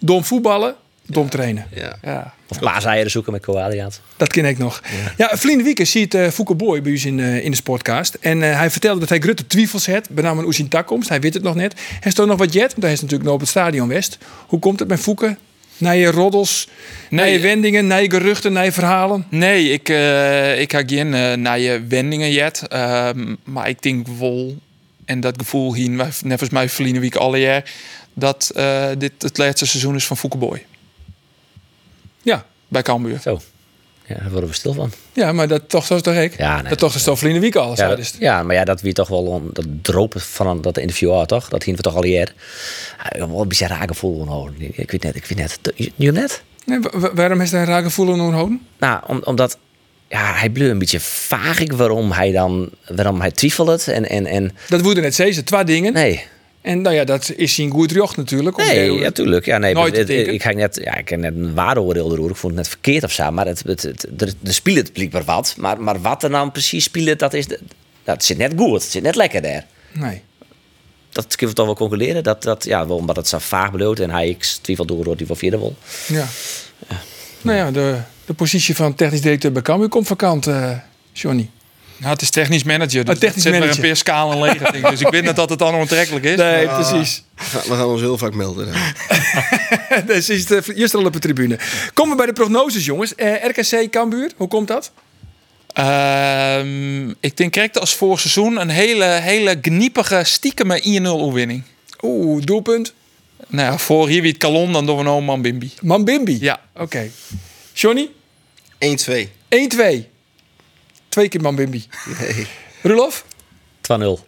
Dom 0.00 0.24
voetballen, 0.24 0.74
dom 1.06 1.28
trainen. 1.30 1.66
Ja. 2.02 2.34
Ja. 2.48 2.56
Of 2.56 2.58
paaseieren 2.58 3.10
zoeken 3.10 3.32
met 3.32 3.42
Coadiaat. 3.42 4.00
Dat 4.16 4.32
ken 4.32 4.44
ik 4.44 4.58
nog. 4.58 4.82
Ja, 5.16 5.30
Vlien 5.36 5.62
Wieke 5.62 5.84
ziet 5.84 6.14
uh, 6.14 6.28
Fouke 6.28 6.54
Boy 6.54 6.82
bij 6.82 6.92
in, 6.92 7.20
eh, 7.20 7.44
in 7.44 7.50
de 7.50 7.56
sportcast. 7.56 8.14
En 8.14 8.42
eh, 8.42 8.58
hij 8.58 8.70
vertelde 8.70 9.00
dat 9.00 9.08
hij 9.08 9.18
grote 9.18 9.46
twijfels 9.46 9.86
had, 9.86 10.10
met 10.10 10.24
name 10.24 10.52
zijn 10.52 10.68
takkomst. 10.68 11.08
Hij 11.08 11.20
weet 11.20 11.34
het 11.34 11.42
nog 11.42 11.54
net. 11.54 11.74
Hij 11.76 11.98
is 12.04 12.14
toch 12.14 12.26
nog 12.26 12.38
wat 12.38 12.52
jet, 12.52 12.70
want 12.70 12.82
hij 12.82 12.92
is 12.92 13.00
natuurlijk 13.00 13.24
nog 13.24 13.34
op 13.34 13.40
het 13.40 13.48
stadion 13.48 13.88
West. 13.88 14.18
Hoe 14.46 14.58
komt 14.58 14.78
het 14.78 14.88
met 14.88 15.00
Fouke? 15.00 15.36
Naar 15.78 15.96
je 15.96 16.06
roddels, 16.06 16.68
naar 17.10 17.28
je 17.28 17.38
wendingen, 17.38 17.86
naar 17.86 18.02
je 18.02 18.10
geruchten, 18.10 18.52
naar 18.52 18.64
je 18.64 18.72
verhalen? 18.72 19.26
Nee, 19.28 19.70
ik, 19.70 19.88
eh, 19.88 20.60
ik 20.60 20.72
ga 20.72 20.82
geen 20.86 21.14
eh, 21.14 21.32
naar 21.32 21.58
je 21.58 21.84
wendingen 21.88 22.32
jet. 22.32 22.62
Ehm, 22.68 23.34
maar 23.44 23.68
ik 23.68 23.82
denk 23.82 24.06
wel, 24.18 24.56
en 25.04 25.20
dat 25.20 25.34
gevoel 25.38 25.74
hier, 25.74 25.90
net 25.90 26.14
volgens 26.22 26.50
mij 26.50 26.68
verliezen 26.68 27.00
week 27.00 27.16
alle 27.16 27.38
jaar, 27.38 27.72
dat 28.14 28.50
eh, 28.54 28.88
dit 28.98 29.12
het 29.18 29.38
laatste 29.38 29.66
seizoen 29.66 29.94
is 29.94 30.06
van 30.06 30.16
Foukeboy 30.16 30.64
Ja. 32.32 32.44
bij 32.68 32.82
Cambuur. 32.82 33.18
Zo. 33.20 33.40
Ja, 34.06 34.14
daar 34.14 34.30
worden 34.30 34.48
we 34.48 34.54
stil 34.54 34.72
van. 34.72 34.90
Ja, 35.12 35.32
maar 35.32 35.48
dat 35.48 35.68
toch 35.68 35.86
zo 35.86 36.00
toch 36.00 36.14
ik? 36.14 36.38
Ja, 36.38 36.54
nee, 36.60 36.68
dat 36.68 36.78
toch 36.78 36.94
is 36.94 37.02
toch 37.02 37.18
Vlien 37.18 37.40
Wieke 37.40 37.58
al. 37.58 37.76
Ja, 37.76 37.88
dat- 37.88 37.96
dus. 37.96 38.14
ja, 38.18 38.42
maar 38.42 38.54
ja, 38.54 38.64
dat 38.64 38.80
wie 38.80 38.92
toch 38.92 39.08
wel 39.08 39.22
on- 39.24 39.50
dat 39.52 39.66
dropen 39.82 40.20
van 40.20 40.60
dat 40.60 40.78
interview 40.78 41.12
had, 41.12 41.28
toch? 41.28 41.48
Dat 41.48 41.62
hier 41.62 41.76
we 41.76 41.82
toch 41.82 41.94
al 41.94 42.02
hier. 42.04 42.34
Ja, 43.18 43.28
wel 43.28 43.40
een 43.40 43.48
beetje 43.48 43.66
raar 43.66 43.88
gevoel 43.88 44.26
houden. 44.28 44.54
Ik 44.58 44.90
weet 44.90 45.02
net, 45.02 45.16
ik 45.16 45.24
weet 45.24 45.38
net. 45.38 45.58
Je 45.96 46.12
net? 46.12 46.42
Nee, 46.64 46.80
wa- 46.80 46.98
wa- 46.98 47.14
waarom 47.14 47.40
is 47.40 47.50
hij 47.50 47.60
een 47.60 47.66
raar 47.66 47.82
gevoel 47.82 48.12
aan 48.12 48.32
houden? 48.32 48.66
Nou, 48.78 49.00
om, 49.06 49.20
omdat 49.24 49.58
ja, 50.08 50.32
hij 50.34 50.50
bleef 50.50 50.70
een 50.70 50.78
beetje 50.78 51.00
vaag 51.00 51.60
ik 51.60 51.72
waarom 51.72 52.12
hij 52.12 52.32
dan 52.32 52.70
waarom 52.88 53.20
hij 53.20 53.30
twijfelt 53.30 53.88
en 53.88 54.08
en 54.08 54.26
en 54.26 54.56
Dat 54.68 54.80
woede 54.80 55.00
net 55.00 55.14
zeggen, 55.14 55.44
twee 55.44 55.64
dingen. 55.64 55.92
nee. 55.92 56.24
En 56.66 56.80
nou 56.80 56.94
ja, 56.94 57.04
dat 57.04 57.32
is 57.36 57.54
zijn 57.54 57.70
goed 57.70 57.90
jocht 57.90 58.16
natuurlijk. 58.16 58.56
Nee, 58.56 58.92
ja, 58.92 59.10
tuurlijk. 59.10 59.44
Ja, 59.46 59.58
nee, 59.58 59.74
Nooit 59.74 59.96
het- 59.96 60.08
ik 60.08 60.42
ga 60.42 60.50
net, 60.52 60.78
ja, 60.84 60.94
ik 60.94 61.08
heb 61.08 61.18
net 61.20 61.34
een 61.34 61.54
waardeoordeel 61.54 62.12
erover. 62.12 62.30
Ik 62.30 62.36
vond 62.36 62.52
het 62.52 62.62
net 62.62 62.68
verkeerd 62.68 63.04
of 63.04 63.12
zo, 63.12 63.30
maar 63.30 63.46
het, 63.46 63.62
het, 63.66 63.82
het, 63.82 64.06
er, 64.18 64.32
er 64.44 64.54
speelt 64.54 64.76
het 64.76 64.92
blijkbaar 64.92 65.24
wat. 65.24 65.54
Maar, 65.56 65.80
maar 65.80 66.00
wat 66.00 66.22
er 66.22 66.30
nou 66.30 66.50
precies 66.50 66.84
speelt, 66.84 67.18
dat 67.18 67.34
is, 67.34 67.46
de, 67.46 67.60
dat 68.04 68.24
zit 68.24 68.38
net 68.38 68.52
goed. 68.56 68.72
Het 68.82 68.90
zit 68.90 69.02
net 69.02 69.14
lekker 69.16 69.42
daar. 69.42 69.66
Nee. 69.92 70.22
Dat 71.10 71.26
kunnen 71.36 71.48
we 71.48 71.54
toch 71.62 71.66
wel 71.66 71.88
concluderen. 71.88 72.22
Dat, 72.22 72.42
dat, 72.42 72.64
ja, 72.64 72.86
wel 72.86 72.96
omdat 72.96 73.16
het 73.16 73.28
zo 73.28 73.38
vaag 73.38 73.70
beloot 73.70 73.98
en 73.98 74.10
hij 74.10 74.36
twijfel 74.62 74.84
door 74.86 75.04
hij 75.16 75.26
wel 75.26 75.36
vierde 75.36 75.58
wil. 75.58 75.74
Ja. 76.08 76.26
Nou 77.42 77.56
ja, 77.56 77.70
de, 77.70 77.96
de 78.24 78.34
positie 78.34 78.74
van 78.76 78.94
technisch 78.94 79.20
directeur 79.20 79.52
bij 79.52 79.62
Cambuur 79.62 79.88
komt 79.88 80.06
vakant, 80.06 80.46
eh 80.46 80.70
Johnny. 81.12 81.50
Nou, 81.96 82.12
het 82.12 82.22
is 82.22 82.30
technisch 82.30 82.62
manager. 82.62 83.04
Dus 83.04 83.14
Oh, 83.14 83.20
technisch 83.20 83.34
het 83.34 83.42
zit 83.42 83.52
manager. 83.52 83.74
maar 83.76 83.84
een 83.84 83.88
paar 83.90 83.96
skalen 83.96 84.40
leeg. 84.40 84.90
Dus 84.90 85.00
ik 85.00 85.08
weet 85.08 85.24
net 85.24 85.36
dat 85.36 85.50
het 85.50 85.58
dan 85.58 85.74
onaantrekkelijk 85.74 86.24
is. 86.24 86.36
Nee, 86.36 86.66
Maar- 86.66 86.80
precies. 86.88 87.22
We 87.68 87.74
gaan 87.74 87.86
ons 87.86 88.00
heel 88.00 88.18
vaak 88.18 88.34
melden. 88.34 88.68
dus 90.06 90.28
is 90.30 90.48
het 90.48 90.68
eerst 90.74 90.94
al 90.94 91.04
op 91.04 91.12
de 91.12 91.18
tribune. 91.18 91.58
Komen 91.94 92.10
we 92.10 92.16
bij 92.16 92.26
de 92.26 92.32
prognoses, 92.32 92.84
jongens. 92.84 93.14
Eh, 93.14 93.44
RKC 93.44 93.90
Cambuur, 93.90 94.30
hoe 94.36 94.48
komt 94.48 94.68
dat? 94.68 94.92
Ehm, 95.72 97.08
ik 97.20 97.36
denk 97.36 97.52
correct 97.52 97.80
als 97.80 97.94
vorig 97.94 98.20
seizoen 98.20 98.60
een 98.60 98.68
hele, 98.68 99.04
hele 99.04 99.58
gniepige, 99.62 100.20
stiekeme 100.24 100.80
1-0 100.84 101.06
overwinning. 101.20 101.62
Oeh, 102.02 102.42
doelpunt. 102.44 102.92
Nou 103.48 103.72
ja, 103.72 103.78
voor 103.78 104.08
hier 104.08 104.22
wie 104.22 104.30
het 104.30 104.40
kalon, 104.40 104.72
dan 104.72 104.86
doen 104.86 104.96
we 104.96 105.02
nou 105.02 105.22
man 105.22 105.42
Bimbi. 105.42 105.72
Mambimbi. 105.82 106.38
Ja. 106.40 106.60
Oké. 106.76 107.10
Johnny? 107.72 108.08
1-2. 108.78 109.30
1-2. 109.48 110.08
Twee 111.16 111.28
keer 111.28 111.40
Mambimbi. 111.40 111.84
Nee. 112.20 112.46
Rulof? 112.82 113.24
2-0. 113.82 114.20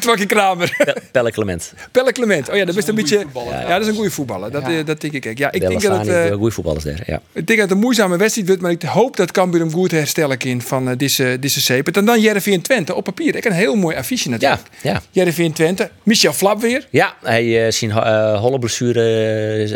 Twakkie 0.00 0.26
Kramer. 0.26 0.74
Pe- 0.84 0.96
Pelle 1.12 1.30
Clement. 1.30 1.72
Pelle 1.92 2.12
Clement. 2.12 2.48
Oh 2.50 2.56
ja, 2.56 2.64
dat 2.64 2.76
is 2.76 2.86
een 2.86 2.94
beetje. 2.94 3.20
voetballer. 3.20 3.52
Ja, 3.52 3.68
dat 3.68 3.80
is 3.80 3.86
een 3.86 3.94
goede 3.94 4.10
voetballer. 4.10 4.50
Dat, 4.50 4.62
eh, 4.68 4.84
dat 4.84 5.00
denk 5.00 5.12
ik 5.12 5.26
ook. 5.26 5.38
Ja, 5.38 5.52
ik 5.52 5.60
denk 5.60 5.82
dat 5.82 5.92
het. 5.92 6.04
staan 6.06 6.16
eh, 6.16 6.32
goede 6.32 6.50
voetballers 6.54 6.84
daar. 6.84 7.02
Ja. 7.06 7.20
Ik 7.32 7.46
denk 7.46 7.58
dat 7.58 7.68
het 7.68 7.70
een 7.70 7.78
moeizame 7.78 8.16
wedstrijd 8.16 8.46
wordt, 8.46 8.62
maar 8.62 8.70
ik 8.70 8.82
hoop 8.82 9.16
dat 9.16 9.30
Cambuur 9.30 9.60
hem 9.60 9.72
goed 9.72 9.90
herstellen 9.90 10.38
kan 10.38 10.60
van 10.62 10.88
eh, 10.90 10.96
deze, 10.96 11.36
deze 11.40 11.60
zeep. 11.60 11.88
En 11.96 12.04
dan 12.04 12.20
Jereveen 12.20 12.62
Twente 12.62 12.94
op 12.94 13.04
papier. 13.04 13.36
Ik 13.36 13.44
een 13.44 13.52
heel 13.52 13.74
mooi 13.74 13.96
affiche 13.96 14.28
Ja, 14.28 14.34
natuurlijk. 14.34 14.68
ja. 14.82 15.02
Jereveen 15.10 15.52
Twente. 15.52 15.90
Michel 16.02 16.32
Flap 16.32 16.60
weer. 16.60 16.86
Ja, 16.90 17.14
hij 17.22 17.66
uh, 17.66 17.70
zien 17.70 17.90
uh, 17.90 18.40
holle 18.40 18.58
blessure. 18.58 19.00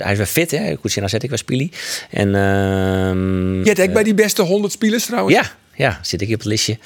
hij 0.03 0.13
is 0.13 0.17
weer 0.17 0.27
fit, 0.27 0.51
hè? 0.51 0.75
Goed 0.81 0.91
zien, 0.93 1.01
dan 1.01 1.09
zet 1.11 1.23
ik 1.23 1.29
weer 1.29 1.39
spili. 1.39 1.71
En 2.11 2.35
ehm, 2.35 3.59
Je 3.63 3.69
hebt 3.69 3.81
ook 3.81 3.93
bij 3.93 4.03
die 4.03 4.15
beste 4.15 4.43
100 4.43 4.73
spelers 4.73 5.07
trouwens. 5.07 5.37
ja, 5.37 5.43
ja, 5.79 5.99
zit 6.03 6.21
ik 6.21 6.27
hier 6.27 6.37
op 6.37 6.43
het 6.43 6.51
listje. 6.51 6.79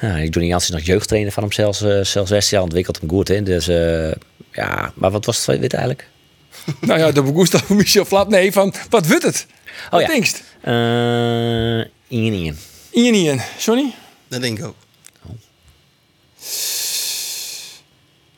Nou, 0.00 0.18
Johnny 0.18 0.46
Jans 0.46 0.64
is 0.64 0.70
nog 0.70 0.82
jeugdtrainer 0.82 1.32
van 1.32 1.42
hem 1.42 1.52
zelfs, 1.52 1.82
uh, 1.82 2.04
zelfs 2.04 2.30
West. 2.30 2.50
Ja, 2.50 2.62
ontwikkelt 2.62 3.00
hem 3.00 3.08
goed, 3.08 3.28
hè? 3.28 3.42
Dus 3.42 3.68
uh, 3.68 4.12
ja, 4.52 4.92
maar 4.94 5.10
wat 5.10 5.24
was 5.24 5.46
het 5.46 5.60
wit 5.60 5.72
eigenlijk? 5.72 6.08
nou 6.80 6.98
ja, 6.98 7.12
de 7.12 7.22
begoest 7.22 7.56
van 7.58 7.76
Michel 7.76 8.04
Flap. 8.04 8.28
Nee, 8.28 8.52
van 8.52 8.74
wat 8.90 9.06
wordt 9.06 9.22
het? 9.22 9.46
Oh 9.84 9.90
wat 9.90 10.00
ja. 10.00 10.06
denkst? 10.06 10.42
Uh, 10.64 11.78
Ian. 12.08 12.56
Ian 12.90 13.14
Ian. 13.14 13.40
Johnny? 13.58 13.94
Dat 14.28 14.40
denk 14.40 14.58
ik 14.58 14.64
ook. 14.64 14.76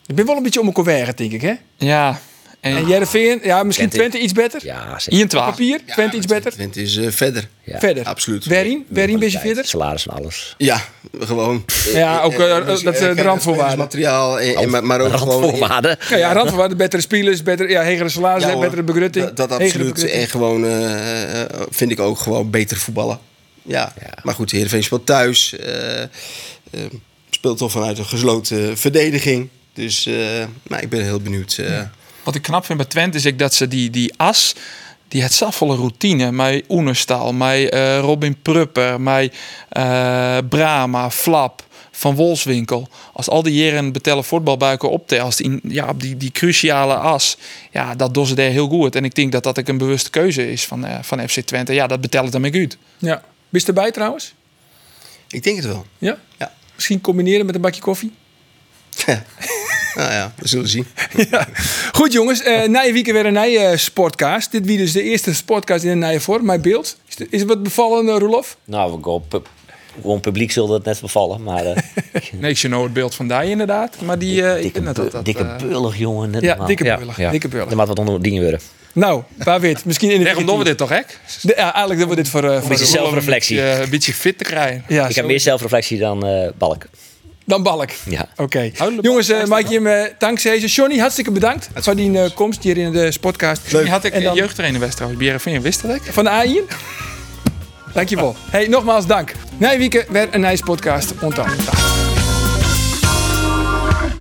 Ik 0.07 0.15
ben 0.15 0.27
wel 0.27 0.37
een 0.37 0.43
beetje 0.43 0.61
om 0.61 0.67
elkaar 0.67 1.17
denk 1.17 1.33
ik, 1.33 1.43
hè? 1.43 1.55
Ja. 1.77 2.21
En, 2.67 2.77
en 2.77 2.87
Jereveen, 2.87 3.41
ja, 3.43 3.63
misschien 3.63 3.89
Twente. 3.89 4.09
Twente 4.09 4.25
iets 4.25 4.33
beter? 4.33 4.61
Ja, 4.65 4.99
zeker. 4.99 5.27
Papier, 5.27 5.81
Twente 5.87 6.17
iets 6.17 6.27
beter? 6.27 6.53
Twente 6.53 6.83
is 6.83 6.97
uh, 6.97 7.11
verder. 7.11 7.49
Ja. 7.63 7.79
Verder? 7.79 8.05
Absoluut. 8.05 8.45
Werin? 8.45 8.85
Werin 8.89 9.19
ben 9.19 9.31
je 9.31 9.39
verder? 9.39 9.65
Salaris 9.65 10.07
en 10.07 10.15
alles. 10.15 10.55
Ja, 10.59 10.81
gewoon. 11.19 11.65
Ja, 11.93 12.21
ook 12.21 12.33
uh, 12.33 12.67
dat 12.67 12.79
eh, 12.83 13.15
de 13.15 13.23
randvoorwaarden. 13.23 13.79
materiaal, 13.79 14.41
en, 14.41 14.57
en, 14.57 14.71
maar, 14.71 14.85
maar 14.85 15.01
ook 15.01 15.17
gewoon... 15.17 15.41
Randvoorwaarden. 15.43 15.99
Ja, 16.09 16.17
ja, 16.17 16.33
randvoorwaarden, 16.33 16.77
betere 16.77 17.03
spelers, 17.03 17.43
betere, 17.43 17.69
ja, 17.69 17.83
hegere 17.83 18.09
salaris, 18.09 18.45
Ja, 18.45 18.59
betere 18.59 18.83
begrutting. 18.83 19.25
Dat, 19.25 19.37
dat 19.37 19.61
absoluut. 19.61 20.05
En 20.11 20.29
gewoon 20.29 20.65
eh, 20.65 21.41
eh, 21.43 21.51
vind 21.71 21.91
ik 21.91 22.01
ook 22.01 22.19
gewoon 22.19 22.51
beter 22.51 22.77
voetballen. 22.77 23.19
Ja, 23.63 23.93
maar 24.23 24.35
goed, 24.35 24.51
Heerenveen 24.51 24.83
speelt 24.83 25.07
thuis. 25.07 25.59
eh, 25.59 26.03
eh, 26.03 26.09
speelt 27.31 27.59
toch 27.59 27.71
vanuit 27.71 27.99
een 27.99 28.07
gesloten 28.07 28.79
verdediging. 28.79 29.49
Dus 29.73 30.07
eh, 30.07 30.15
nou, 30.63 30.83
ik 30.83 30.89
ben 30.89 31.03
heel 31.03 31.21
benieuwd. 31.21 31.61
Wat 32.27 32.35
ik 32.35 32.43
knap 32.43 32.65
vind 32.65 32.79
bij 32.79 32.87
Twente 32.87 33.17
is 33.17 33.25
ik 33.25 33.39
dat 33.39 33.55
ze 33.55 33.69
die, 33.69 33.91
die 33.91 34.15
as, 34.17 34.55
die 35.09 35.23
het 35.23 35.33
zafvolle 35.33 35.77
routine, 35.77 36.33
met 36.33 36.65
Oenerstal, 36.69 37.33
met 37.33 37.69
eh, 37.69 37.99
Robin 37.99 38.43
Prupper, 38.43 39.01
met 39.01 39.35
eh, 39.69 40.39
Brama, 40.49 41.11
Flap, 41.11 41.65
Van 41.91 42.15
Wolfswinkel. 42.15 42.89
Als 43.13 43.29
al 43.29 43.43
die 43.43 43.65
jaren 43.65 43.93
betellen 43.93 44.25
voetbalbuiken 44.25 44.91
optelt, 44.91 45.41
in, 45.41 45.61
ja, 45.69 45.89
op 45.89 46.01
die, 46.01 46.17
die 46.17 46.31
cruciale 46.31 46.95
as, 46.95 47.37
ja, 47.71 47.95
dat 47.95 48.15
doen 48.15 48.27
ze 48.27 48.35
daar 48.35 48.51
heel 48.51 48.69
goed. 48.69 48.97
En 48.97 49.05
ik 49.05 49.15
denk 49.15 49.33
dat 49.33 49.43
dat 49.43 49.59
ook 49.59 49.69
een 49.69 49.79
bewuste 49.79 50.11
keuze 50.11 50.53
is 50.53 50.65
van, 50.65 50.85
eh, 50.85 50.99
van 51.03 51.29
FC 51.29 51.41
Twente. 51.41 51.73
Ja, 51.73 51.87
dat 51.87 52.01
betelt 52.01 52.33
het 52.33 52.43
dan 52.43 52.61
goed. 52.61 52.77
Ja. 52.99 53.23
Ben 53.49 53.61
je 53.61 53.67
erbij 53.67 53.91
trouwens? 53.91 54.35
Ik 55.29 55.43
denk 55.43 55.57
het 55.57 55.67
wel. 55.67 55.87
Ja? 55.99 56.19
Ja. 56.39 56.53
Misschien 56.75 57.01
combineren 57.01 57.47
met 57.47 57.55
een 57.55 57.61
bakje 57.61 57.81
koffie? 57.81 58.13
nou 59.97 60.13
ja, 60.13 60.33
we 60.37 60.49
zullen 60.49 60.69
zien. 60.69 60.87
ja. 61.31 61.49
Goed 61.93 62.13
jongens, 62.13 62.47
uh, 62.47 62.65
na 62.65 62.81
je 62.81 62.93
weekend 62.93 63.17
weer 63.17 63.27
een 63.27 63.49
nieuwe 63.49 63.77
sportcast. 63.77 64.51
Dit 64.53 64.67
wie 64.67 64.79
dus 64.79 64.93
de 64.93 65.03
eerste 65.03 65.35
sportcast 65.35 65.85
in 65.85 65.91
een 65.91 65.99
nieuwe 65.99 66.21
vorm. 66.21 66.45
Mijn 66.45 66.61
beeld. 66.61 66.97
Is, 67.09 67.19
het, 67.19 67.29
is 67.31 67.41
het 67.41 67.49
wat 67.49 67.63
bevallen, 67.63 68.07
uh, 68.07 68.17
Roelof? 68.19 68.57
Nou, 68.65 68.93
we 68.93 69.41
gewoon 70.01 70.21
publiek 70.21 70.53
zullen 70.53 70.71
het 70.71 70.85
net 70.85 71.01
bevallen. 71.01 71.43
Maar, 71.43 71.65
uh, 71.65 71.77
nee, 72.41 72.51
ik 72.51 72.63
nou 72.69 72.85
het 72.85 72.93
beeld 72.93 73.15
van 73.15 73.29
die 73.29 73.51
inderdaad. 73.51 74.01
Maar 74.01 74.19
die... 74.19 74.41
Uh, 74.41 74.53
dikke, 74.53 74.79
ik 74.79 74.85
dat, 74.85 75.13
dat, 75.13 75.25
dikke 75.25 75.57
jongen. 75.97 76.31
Net 76.31 76.43
ja, 76.43 76.49
normaal. 76.49 76.67
dikke 76.67 76.85
beullig. 76.85 77.17
Ja, 77.17 77.31
dikke 77.31 77.49
beullig. 77.49 77.71
Er 77.71 77.77
moet 77.77 77.87
wat 77.87 77.99
onder 77.99 78.23
dingen 78.23 78.43
worden. 78.43 78.61
Nou, 78.93 79.23
waar 79.37 79.61
weet. 79.61 79.85
Misschien 79.85 80.11
in 80.11 80.19
de 80.19 80.25
Daarom 80.25 80.47
doen 80.47 80.59
we 80.59 80.65
dit 80.65 80.77
toch, 80.77 80.89
hè? 80.89 81.01
De, 81.43 81.53
ja, 81.57 81.73
eigenlijk 81.73 82.01
doen 82.01 82.09
we 82.09 82.17
dit 82.17 82.29
voor... 82.29 82.45
Uh, 82.45 82.55
een 82.55 82.69
beetje 82.69 82.85
zelfreflectie. 82.85 83.61
Een 83.61 83.67
beetje, 83.67 83.83
een 83.83 83.91
beetje 83.91 84.15
fit 84.15 84.39
te 84.39 84.45
krijgen. 84.45 84.85
Ja, 84.89 85.09
ik 85.09 85.15
heb 85.15 85.27
meer 85.27 85.41
zelfreflectie 85.41 85.99
dan 85.99 86.27
uh, 86.27 86.49
Balk. 86.59 86.87
Dan 87.47 87.63
Balk. 87.63 87.91
Ja. 88.05 88.29
Oké. 88.37 88.43
Okay. 88.43 88.73
Jongens, 89.01 89.31
uh, 89.31 89.45
maak 89.45 89.69
je 89.69 89.81
hem 89.81 90.15
dankzij 90.19 90.61
ze. 90.61 90.67
Johnny, 90.67 90.99
hartstikke 90.99 91.31
bedankt 91.31 91.69
voor 91.75 91.97
die 91.97 92.11
uh, 92.11 92.25
komst 92.35 92.63
hier 92.63 92.77
in 92.77 92.93
de 92.93 93.13
podcast. 93.21 93.71
Die 93.71 93.91
had 93.91 94.05
ik 94.05 94.13
en 94.13 94.23
dan... 94.23 94.35
jeugdtrainer 94.35 94.81
West 94.81 94.97
trouwens. 94.97 95.25
BRFN, 95.25 95.61
wist 95.61 95.83
dat 95.83 95.95
ik? 95.97 96.03
Van 96.03 96.25
de 96.25 96.31
AIN? 96.31 96.65
Dankjewel. 97.93 98.37
Hey, 98.51 98.67
nogmaals 98.67 99.07
dank. 99.07 99.33
Na 99.57 99.79
weekend 99.79 100.09
weer 100.09 100.29
een 100.31 100.41
nice 100.41 100.63
podcast. 100.63 101.13
Onthoud. 101.21 102.16